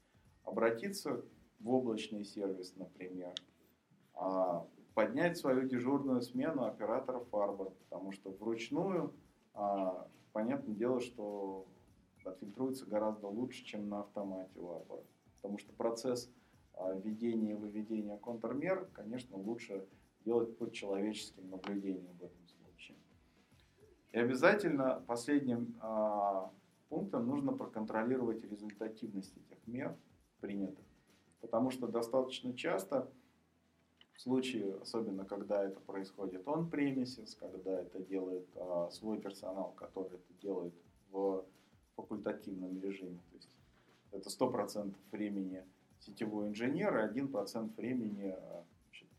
Обратиться 0.45 1.25
в 1.61 1.71
облачный 1.71 2.25
сервис, 2.25 2.75
например. 2.77 3.35
А, 4.15 4.67
поднять 4.95 5.37
свою 5.37 5.69
дежурную 5.69 6.23
смену 6.23 6.65
оператора 6.65 7.21
Фарбор, 7.31 7.73
потому 7.89 8.13
что 8.13 8.31
вручную, 8.31 9.13
а, 9.55 10.09
понятное 10.33 10.75
дело, 10.75 11.01
что 11.01 11.67
отфильтруется 12.25 12.87
гораздо 12.87 13.29
лучше, 13.29 13.65
чем 13.65 13.89
на 13.89 14.01
автомате 14.01 14.59
у. 14.59 14.83
Потому 15.37 15.59
что 15.59 15.73
процесс 15.75 16.31
а, 16.75 16.95
введения 16.95 17.53
и 17.53 17.55
выведения 17.55 18.17
контрмер, 18.17 18.89
конечно, 18.95 19.37
лучше 19.37 19.87
делать 20.25 20.57
под 20.57 20.73
человеческим 20.73 21.51
наблюдением 21.51 22.17
в 22.19 22.25
этом 22.25 22.49
случае. 22.49 22.97
И 24.13 24.19
обязательно 24.19 25.03
последним 25.07 25.77
а, 25.81 26.51
пунктом 26.89 27.27
нужно 27.27 27.53
проконтролировать 27.53 28.43
результативность 28.45 29.37
этих 29.37 29.67
мер 29.67 29.97
принятых. 30.41 30.85
Потому 31.41 31.71
что 31.71 31.89
достаточно 31.89 32.55
часто 32.55 33.11
в 34.15 34.21
случае, 34.21 34.77
особенно 34.81 35.25
когда 35.25 35.65
это 35.65 35.81
происходит 35.81 36.47
он 36.47 36.71
премисис, 36.71 37.35
когда 37.35 37.81
это 37.81 38.01
делает 38.01 38.47
а, 38.57 38.89
свой 38.91 39.19
персонал, 39.21 39.73
который 39.73 40.17
это 40.17 40.33
делает 40.41 40.75
в 41.11 41.45
факультативном 41.97 42.81
режиме. 42.81 43.19
То 43.31 43.37
есть 43.37 43.51
это 44.13 44.29
100% 44.31 44.95
времени 45.11 45.65
сетевой 45.99 46.49
инженер 46.49 46.97
и 46.97 47.21
1% 47.21 47.77
времени 47.77 48.35
а, 48.37 48.65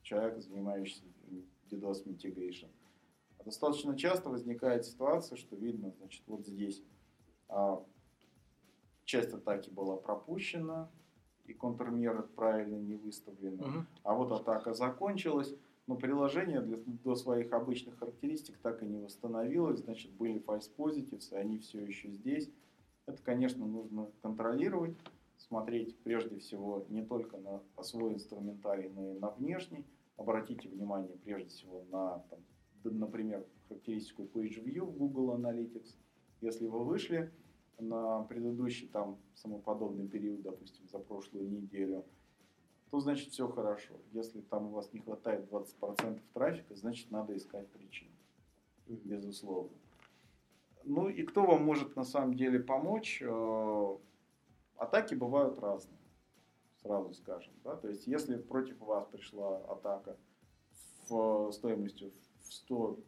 человек, 0.01 0.41
занимающийся 0.41 1.03
DDoS 1.69 2.05
mitigation. 2.05 2.69
А 3.39 3.43
достаточно 3.43 3.97
часто 3.97 4.29
возникает 4.29 4.85
ситуация, 4.85 5.35
что 5.35 5.55
видно, 5.55 5.91
значит, 5.99 6.23
вот 6.27 6.45
здесь 6.45 6.81
а, 7.49 7.83
часть 9.03 9.33
атаки 9.33 9.69
была 9.69 9.97
пропущена, 9.97 10.89
и 11.47 11.53
контрмеры 11.53 12.23
правильно 12.23 12.75
не 12.75 12.95
выставлены. 12.95 13.63
Угу. 13.63 13.85
А 14.03 14.13
вот 14.15 14.31
атака 14.31 14.73
закончилась, 14.73 15.55
но 15.87 15.95
приложение 15.95 16.61
для, 16.61 16.77
до 17.03 17.15
своих 17.15 17.53
обычных 17.53 17.97
характеристик 17.99 18.57
так 18.57 18.81
и 18.81 18.85
не 18.85 18.97
восстановилось, 18.97 19.79
значит 19.79 20.11
были 20.13 20.41
false 20.41 20.69
positives, 20.75 21.31
и 21.31 21.35
они 21.35 21.59
все 21.59 21.81
еще 21.81 22.09
здесь. 22.09 22.49
Это, 23.05 23.21
конечно, 23.21 23.65
нужно 23.65 24.09
контролировать, 24.21 24.95
смотреть 25.37 25.95
прежде 25.99 26.39
всего 26.39 26.85
не 26.89 27.05
только 27.05 27.37
на 27.37 27.61
свой 27.83 28.13
инструментарий, 28.13 28.89
но 28.89 29.11
и 29.11 29.19
на 29.19 29.29
внешний. 29.29 29.85
Обратите 30.17 30.69
внимание 30.69 31.15
прежде 31.23 31.49
всего 31.49 31.83
на, 31.91 32.23
там, 32.29 32.39
например, 32.83 33.45
характеристику 33.67 34.23
Page 34.23 34.63
View 34.63 34.85
в 34.85 34.97
Google 34.97 35.35
Analytics. 35.35 35.95
Если 36.41 36.67
вы 36.67 36.83
вышли 36.83 37.31
на 37.79 38.23
предыдущий 38.23 38.87
там 38.87 39.17
самоподобный 39.35 40.07
период, 40.07 40.41
допустим, 40.41 40.87
за 40.87 40.99
прошлую 40.99 41.49
неделю, 41.49 42.05
то 42.91 42.99
значит 42.99 43.31
все 43.31 43.47
хорошо. 43.47 43.95
Если 44.11 44.41
там 44.41 44.67
у 44.67 44.69
вас 44.69 44.91
не 44.93 44.99
хватает 44.99 45.49
20% 45.51 46.21
трафика, 46.33 46.75
значит 46.75 47.11
надо 47.11 47.35
искать 47.35 47.67
причину. 47.69 48.11
Безусловно. 48.87 49.75
Ну 50.83 51.09
и 51.09 51.23
кто 51.23 51.45
вам 51.45 51.63
может 51.63 51.95
на 51.95 52.03
самом 52.03 52.35
деле 52.35 52.59
помочь? 52.59 53.21
Э, 53.21 53.97
атаки 54.77 55.15
бывают 55.15 55.57
разные, 55.57 55.97
сразу 56.81 57.13
скажем. 57.13 57.53
Да? 57.63 57.75
То 57.75 57.89
есть 57.89 58.05
если 58.05 58.37
против 58.37 58.79
вас 58.79 59.07
пришла 59.07 59.57
атака 59.65 60.15
в 61.09 61.51
стоимостью 61.51 62.11
в 62.43 62.53
100, 62.53 62.99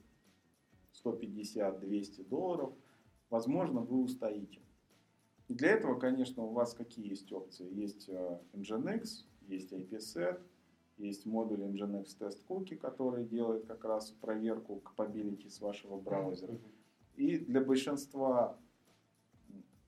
150, 0.94 1.80
200 1.80 2.22
долларов– 2.24 2.74
возможно, 3.30 3.82
вы 3.82 4.04
устоите. 4.04 4.62
И 5.48 5.54
для 5.54 5.72
этого, 5.72 5.98
конечно, 5.98 6.44
у 6.44 6.52
вас 6.52 6.74
какие 6.74 7.08
есть 7.08 7.32
опции? 7.32 7.72
Есть 7.74 8.10
э, 8.10 8.40
Nginx, 8.54 9.26
есть 9.48 9.72
IPSet, 9.72 10.42
есть 10.98 11.26
модуль 11.26 11.62
Nginx 11.62 12.18
Test 12.20 12.44
Cookie, 12.48 12.76
который 12.76 13.26
делает 13.26 13.66
как 13.66 13.86
раз 13.86 14.12
проверку 14.12 14.82
capability 14.84 15.50
с 15.50 15.62
вашего 15.62 15.98
браузера. 15.98 16.58
И 17.16 17.38
для 17.38 17.62
большинства, 17.62 18.58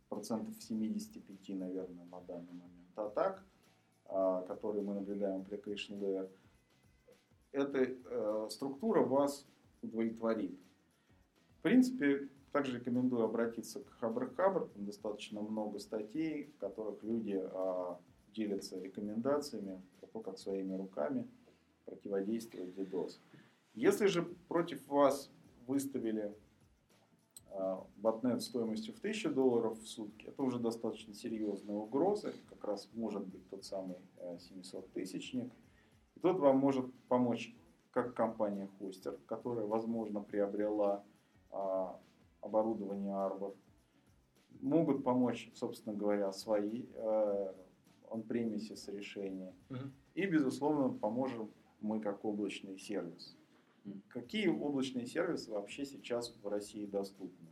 процентов 0.08 0.56
75, 0.62 1.60
наверное, 1.60 2.06
на 2.06 2.22
данный 2.22 2.54
момент 2.54 2.98
атак, 2.98 3.44
а, 4.06 4.42
которые 4.44 4.84
мы 4.84 4.94
наблюдаем 4.94 5.44
в 5.44 5.52
Application 5.52 6.00
Layer, 6.00 6.30
эта 7.52 7.80
э, 7.80 8.48
структура 8.50 9.02
вас 9.02 9.46
удовлетворит. 9.82 10.58
В 11.58 11.62
принципе, 11.62 12.30
также 12.52 12.80
рекомендую 12.80 13.24
обратиться 13.24 13.82
к 13.82 13.90
Хабр 14.00 14.34
Хабр. 14.36 14.68
Там 14.68 14.86
достаточно 14.86 15.42
много 15.42 15.80
статей, 15.80 16.46
в 16.46 16.58
которых 16.58 17.04
люди 17.04 17.40
а, 17.42 18.00
делятся 18.34 18.80
рекомендациями 18.80 19.82
про 20.00 20.08
то, 20.08 20.20
как 20.20 20.38
своими 20.38 20.76
руками 20.76 21.28
противодействовать 21.86 22.76
DDoS. 22.76 23.20
Если 23.74 24.08
же 24.08 24.24
против 24.48 24.86
вас 24.88 25.32
выставили 25.68 26.34
а, 27.52 27.86
ботнет 27.98 28.42
стоимостью 28.42 28.94
в 28.94 29.00
1000 29.00 29.30
долларов 29.30 29.80
в 29.80 29.88
сутки, 29.88 30.26
это 30.26 30.44
уже 30.44 30.60
достаточно 30.60 31.14
серьезная 31.14 31.76
угроза, 31.76 32.34
как 32.50 32.64
раз 32.64 32.90
может 32.94 33.26
быть 33.26 33.48
тот 33.50 33.64
самый 33.66 33.98
700-тысячник. 34.18 35.52
А, 35.52 35.56
И 36.16 36.20
тут 36.20 36.40
вам 36.40 36.58
может 36.58 36.92
помочь 37.08 37.54
как 37.92 38.14
компания 38.14 38.70
Хостер, 38.78 39.18
которая, 39.26 39.66
возможно, 39.66 40.22
приобрела 40.22 41.04
а, 41.52 42.00
оборудования 42.42 43.12
Arbor. 43.12 43.56
Могут 44.62 45.04
помочь, 45.04 45.50
собственно 45.54 45.96
говоря, 45.96 46.32
свои 46.32 46.86
э, 46.94 47.54
on-premises 48.10 48.92
решения. 48.92 49.54
Угу. 49.70 49.80
И, 50.16 50.26
безусловно, 50.26 50.90
поможем 50.90 51.52
мы 51.82 52.00
как 52.00 52.26
облачный 52.26 52.78
сервис. 52.78 53.38
Какие 54.10 54.48
облачные 54.48 55.06
сервисы 55.06 55.52
вообще 55.52 55.86
сейчас 55.86 56.36
в 56.42 56.48
России 56.48 56.86
доступны? 56.86 57.48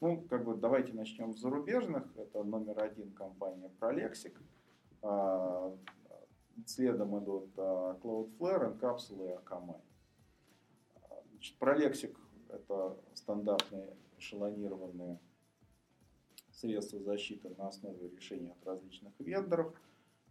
Ну, 0.00 0.22
как 0.28 0.44
бы 0.44 0.54
давайте 0.54 0.92
начнем 0.92 1.34
с 1.34 1.40
зарубежных. 1.40 2.04
Это 2.16 2.44
номер 2.44 2.82
один 2.82 3.10
компания 3.12 3.70
Prolexic. 3.80 4.36
А, 5.02 5.76
следом 6.66 7.18
идут 7.18 7.50
а, 7.56 7.98
Cloudflare, 8.02 8.78
Encapsula 8.78 9.32
и 9.32 9.36
Akamai. 9.36 9.80
Значит, 11.30 11.56
Prolexic 11.58 12.16
это 12.50 12.96
стандартные 13.14 13.96
эшелонированные 14.18 15.18
средства 16.52 17.00
защиты 17.00 17.50
на 17.56 17.68
основе 17.68 18.08
решений 18.08 18.50
от 18.50 18.64
различных 18.66 19.12
вендоров. 19.18 19.72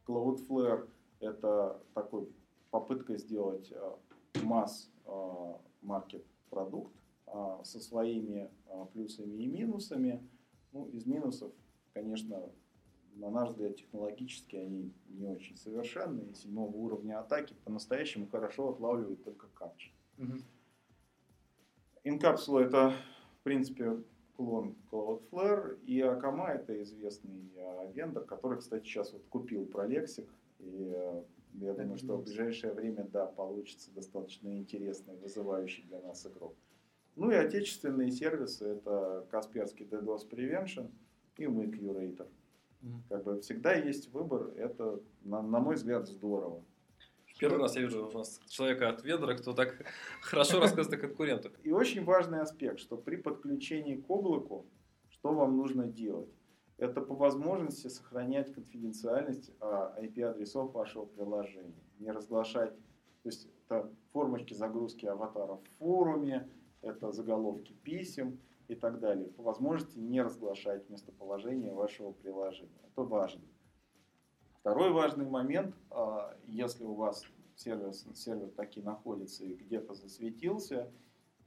Cloudflare– 0.05 0.89
это 1.19 1.81
такой 1.93 2.29
попытка 2.69 3.17
сделать 3.17 3.71
а, 3.73 3.97
масс-маркет 4.43 6.25
а, 6.25 6.49
продукт 6.49 6.95
а, 7.27 7.63
со 7.63 7.79
своими 7.79 8.49
плюсами 8.93 9.35
и 9.35 9.47
минусами. 9.47 10.27
Ну, 10.73 10.87
из 10.89 11.05
минусов, 11.05 11.51
конечно, 11.93 12.51
на 13.15 13.29
наш 13.29 13.49
взгляд, 13.49 13.75
технологически 13.77 14.55
они 14.57 14.93
не 15.07 15.27
очень 15.27 15.57
совершенные. 15.57 16.35
Седьмого 16.35 16.75
уровня 16.75 17.19
атаки 17.19 17.55
по-настоящему 17.63 18.27
хорошо 18.27 18.69
отлавливают 18.69 19.23
только 19.23 19.47
капчи. 19.47 19.91
Угу. 20.17 20.37
Инкапсула 22.07 22.61
это, 22.61 22.93
в 23.39 23.43
принципе, 23.43 24.01
клон 24.35 24.75
Cloudflare, 24.91 25.79
и 25.85 25.99
Akamai 25.99 26.55
это 26.55 26.81
известный 26.83 27.51
э, 27.55 27.91
вендор, 27.93 28.23
который, 28.23 28.59
кстати, 28.59 28.85
сейчас 28.85 29.11
вот 29.13 29.23
купил 29.29 29.65
Prolexic, 29.65 30.27
и 30.59 30.93
э, 30.95 31.23
я 31.55 31.73
думаю, 31.73 31.97
что 31.97 32.17
в 32.17 32.23
ближайшее 32.23 32.73
время, 32.73 33.07
да, 33.11 33.25
получится 33.25 33.91
достаточно 33.91 34.55
интересный, 34.55 35.15
вызывающий 35.17 35.83
для 35.83 35.99
нас 36.01 36.25
игрок. 36.25 36.55
Ну 37.15 37.31
и 37.31 37.35
отечественные 37.35 38.11
сервисы 38.11 38.65
это 38.65 39.25
Касперский 39.31 39.85
DDoS 39.85 40.29
Prevention 40.29 40.91
и 41.37 41.45
MIG 41.45 41.79
Curator. 41.79 42.27
Как 43.09 43.23
бы 43.23 43.41
всегда 43.41 43.73
есть 43.73 44.13
выбор, 44.13 44.53
это, 44.55 45.01
на, 45.23 45.41
на 45.41 45.59
мой 45.59 45.75
взгляд, 45.75 46.07
здорово. 46.07 46.63
Первый 47.39 47.59
раз 47.59 47.75
я 47.75 47.81
вижу 47.81 48.07
у 48.07 48.11
нас 48.11 48.39
человека 48.47 48.89
от 48.89 49.03
Ведра, 49.03 49.35
кто 49.35 49.53
так 49.53 49.85
хорошо 50.21 50.59
рассказывает 50.59 51.03
о 51.03 51.07
конкурентах. 51.07 51.51
И 51.63 51.71
очень 51.71 52.03
важный 52.03 52.41
аспект, 52.41 52.79
что 52.79 52.97
при 52.97 53.15
подключении 53.15 53.95
к 53.95 54.09
облаку, 54.09 54.65
что 55.09 55.33
вам 55.33 55.57
нужно 55.57 55.87
делать? 55.87 56.29
Это 56.77 57.01
по 57.01 57.15
возможности 57.15 57.87
сохранять 57.87 58.53
конфиденциальность 58.53 59.51
IP-адресов 59.59 60.69
а, 60.75 60.77
вашего 60.77 61.05
приложения. 61.05 61.83
Не 61.97 62.11
разглашать, 62.11 62.75
то 63.23 63.29
есть 63.29 63.47
это 63.65 63.91
формочки 64.13 64.53
загрузки 64.53 65.05
аватаров 65.05 65.59
в 65.63 65.77
форуме, 65.79 66.47
это 66.81 67.11
заголовки 67.11 67.73
писем 67.83 68.39
и 68.67 68.75
так 68.75 68.99
далее. 68.99 69.27
По 69.29 69.43
возможности 69.43 69.97
не 69.97 70.21
разглашать 70.21 70.87
местоположение 70.89 71.73
вашего 71.73 72.11
приложения. 72.11 72.79
Это 72.91 73.01
важно. 73.01 73.41
Второй 74.67 74.91
важный 74.91 75.25
момент, 75.25 75.73
а, 75.91 76.35
если 76.45 76.83
у 76.83 76.93
вас 76.93 77.23
сервер, 77.55 77.93
сервер 77.93 78.49
таки 78.49 78.81
находится 78.81 79.45
и 79.45 79.53
где-то 79.53 79.93
засветился, 79.93 80.91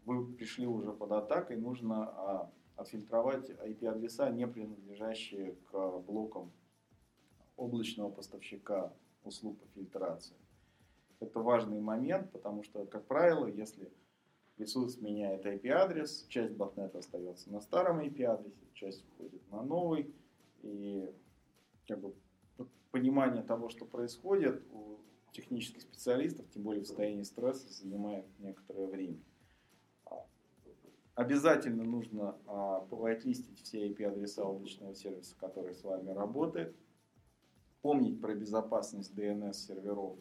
вы 0.06 0.24
пришли 0.24 0.66
уже 0.66 0.90
под 0.94 1.12
атакой, 1.12 1.58
нужно 1.58 2.04
а, 2.04 2.50
отфильтровать 2.76 3.50
IP-адреса, 3.50 4.30
не 4.30 4.46
принадлежащие 4.46 5.54
к 5.70 5.98
блокам 5.98 6.50
облачного 7.58 8.08
поставщика 8.08 8.90
услуг 9.22 9.58
по 9.58 9.68
фильтрации. 9.74 10.36
Это 11.20 11.40
важный 11.40 11.78
момент, 11.78 12.32
потому 12.32 12.62
что, 12.62 12.86
как 12.86 13.04
правило, 13.04 13.44
если 13.44 13.92
ресурс 14.56 14.98
меняет 14.98 15.44
IP-адрес, 15.44 16.24
часть 16.30 16.54
ботнета 16.54 17.00
остается 17.00 17.52
на 17.52 17.60
старом 17.60 18.00
IP-адресе, 18.00 18.64
часть 18.72 19.04
уходит 19.10 19.42
на 19.50 19.62
новый, 19.62 20.10
и 20.62 21.12
как 21.86 22.00
бы 22.00 22.14
понимание 22.90 23.42
того, 23.42 23.68
что 23.68 23.84
происходит, 23.84 24.62
у 24.72 24.98
технических 25.32 25.82
специалистов, 25.82 26.48
тем 26.50 26.62
более 26.62 26.82
в 26.82 26.86
состоянии 26.86 27.22
стресса, 27.22 27.72
занимает 27.72 28.26
некоторое 28.38 28.86
время. 28.86 29.18
Обязательно 31.14 31.84
нужно 31.84 32.38
а, 32.46 32.86
листить 33.24 33.60
все 33.62 33.88
IP-адреса 33.90 34.42
облачного 34.42 34.94
сервиса, 34.94 35.36
который 35.38 35.74
с 35.74 35.84
вами 35.84 36.10
работает. 36.10 36.74
Помнить 37.82 38.20
про 38.20 38.34
безопасность 38.34 39.12
DNS-серверов. 39.14 40.18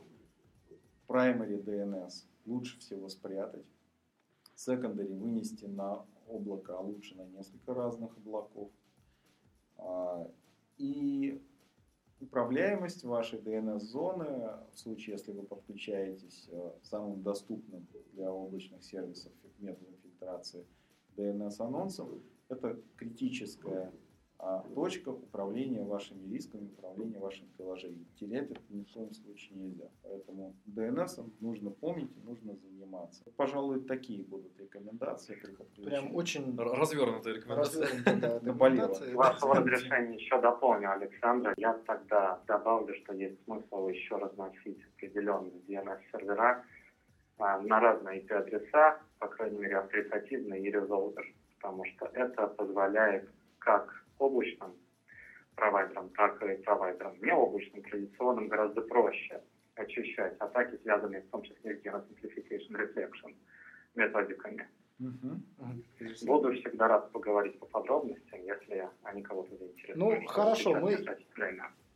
Primary 1.07 1.63
DNS 1.63 2.25
лучше 2.45 2.79
всего 2.79 3.07
спрятать. 3.07 3.65
Secondary 4.55 5.15
вынести 5.15 5.65
на 5.65 6.05
облако, 6.27 6.77
а 6.77 6.81
лучше 6.81 7.15
на 7.15 7.25
несколько 7.27 7.73
разных 7.73 8.17
облаков. 8.17 8.69
А, 9.77 10.29
и 10.77 11.41
управляемость 12.19 13.03
вашей 13.03 13.39
DNS-зоны, 13.39 14.51
в 14.73 14.77
случае, 14.77 15.13
если 15.13 15.31
вы 15.31 15.43
подключаетесь 15.43 16.47
э, 16.51 16.71
самым 16.83 17.21
доступным 17.23 17.87
для 18.13 18.31
облачных 18.31 18.83
сервисов 18.83 19.31
методом 19.59 19.95
фильтрации 20.03 20.65
DNS-анонсом, 21.15 22.21
это 22.49 22.79
критическая 22.97 23.91
а 24.41 24.63
точка 24.73 25.09
управления 25.09 25.83
вашими 25.83 26.33
рисками, 26.33 26.69
управления 26.77 27.19
вашим 27.19 27.45
приложением. 27.57 28.05
Терять 28.17 28.49
это 28.49 28.61
ни 28.69 28.83
в 28.83 28.93
коем 28.93 29.13
случае 29.13 29.59
нельзя. 29.59 29.89
Поэтому 30.01 30.55
DNS 30.65 31.29
нужно 31.41 31.71
помнить 31.71 32.09
и 32.15 32.21
нужно 32.21 32.55
заниматься. 32.55 33.21
Пожалуй, 33.35 33.81
такие 33.81 34.23
будут 34.23 34.57
рекомендации. 34.57 35.37
Прям 35.83 36.15
очень 36.15 36.57
развернутые 36.57 37.35
рекомендации. 37.35 37.85
С 39.11 39.13
вашего 39.13 39.55
разрешения 39.55 40.15
еще 40.15 40.39
дополню, 40.39 40.93
Александр. 40.93 41.53
Я 41.57 41.73
тогда 41.85 42.39
добавлю, 42.47 42.95
что 42.95 43.13
есть 43.13 43.43
смысл 43.43 43.89
еще 43.89 44.15
разносить 44.15 44.79
определенные 44.95 45.51
DNS-сервера 45.67 46.63
а, 47.39 47.59
на 47.59 47.81
разные 47.81 48.21
IP-адреса, 48.21 49.01
по 49.19 49.27
крайней 49.27 49.59
мере, 49.59 49.79
авторитативные 49.79 50.61
и 50.61 50.71
резолвер, 50.71 51.25
потому 51.55 51.83
что 51.83 52.05
это 52.13 52.47
позволяет 52.47 53.29
как 53.59 54.05
облачным 54.19 54.73
провайдерам, 55.55 56.09
так 56.11 56.41
и 56.43 56.61
провайдерам 56.63 57.17
необлачным, 57.21 57.83
традиционным 57.83 58.47
гораздо 58.47 58.81
проще 58.81 59.41
очищать 59.75 60.37
атаки, 60.39 60.79
связанные 60.81 61.21
в 61.21 61.29
том 61.29 61.41
числе 61.43 61.77
с 61.77 61.81
Genus 61.83 62.05
Amplification 62.09 62.71
Reflection 62.71 63.35
методиками. 63.95 64.67
Угу. 64.99 66.25
Буду 66.25 66.53
всегда 66.55 66.87
рад 66.89 67.11
поговорить 67.11 67.57
по 67.59 67.65
подробностям, 67.65 68.41
если 68.43 68.89
они 69.03 69.21
кого-то 69.21 69.55
заинтересуют. 69.55 69.97
Ну, 69.97 70.27
хорошо, 70.27 70.75
мы, 70.75 70.97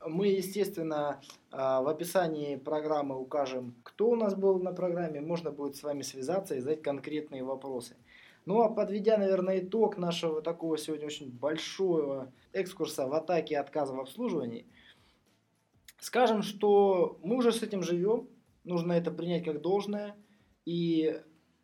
мы, 0.05 0.27
естественно, 0.27 1.21
а, 1.51 1.81
в 1.81 1.87
описании 1.89 2.55
программы 2.55 3.19
укажем, 3.19 3.75
кто 3.83 4.09
у 4.09 4.15
нас 4.15 4.35
был 4.35 4.59
на 4.59 4.71
программе, 4.71 5.19
можно 5.19 5.51
будет 5.51 5.75
с 5.75 5.83
вами 5.83 6.01
связаться 6.01 6.55
и 6.55 6.59
задать 6.59 6.81
конкретные 6.81 7.43
вопросы. 7.43 7.97
Ну 8.45 8.61
а 8.61 8.69
подведя, 8.69 9.17
наверное, 9.17 9.59
итог 9.59 9.97
нашего 9.97 10.41
такого 10.41 10.77
сегодня 10.77 11.05
очень 11.05 11.31
большого 11.31 12.33
экскурса 12.51 13.07
в 13.07 13.13
атаке 13.13 13.57
отказа 13.57 13.93
в 13.93 13.99
обслуживании, 13.99 14.65
скажем, 15.99 16.43
что 16.43 17.17
мы 17.23 17.37
уже 17.37 17.53
с 17.53 17.63
этим 17.63 17.83
живем, 17.83 18.27
нужно 18.63 18.93
это 18.93 19.11
принять 19.11 19.45
как 19.45 19.61
должное, 19.61 20.15
и 20.65 21.21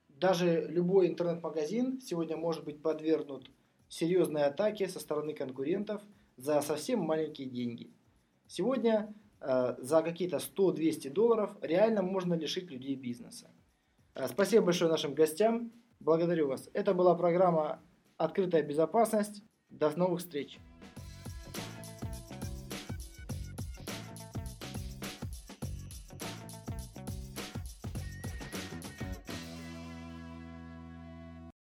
даже 0.08 0.68
любой 0.70 1.08
интернет-магазин 1.08 2.00
сегодня 2.02 2.38
может 2.38 2.64
быть 2.64 2.82
подвергнут 2.82 3.50
серьезной 3.90 4.44
атаке 4.44 4.88
со 4.88 5.00
стороны 5.00 5.34
конкурентов 5.34 6.02
за 6.38 6.62
совсем 6.62 7.00
маленькие 7.00 7.50
деньги. 7.50 7.92
Сегодня 8.48 9.14
э, 9.42 9.76
за 9.78 10.02
какие-то 10.02 10.38
100-200 10.38 11.10
долларов 11.10 11.58
реально 11.62 12.02
можно 12.02 12.34
лишить 12.34 12.72
людей 12.72 12.96
бизнеса. 12.96 13.52
Э, 14.16 14.28
спасибо 14.28 14.66
большое 14.66 14.90
нашим 14.90 15.14
гостям. 15.14 15.72
Благодарю 16.00 16.48
вас. 16.48 16.70
Это 16.74 16.94
была 16.94 17.14
программа 17.14 17.82
«Открытая 18.16 18.64
безопасность». 18.64 19.44
До 19.70 19.90
новых 19.98 20.22
встреч. 20.22 20.58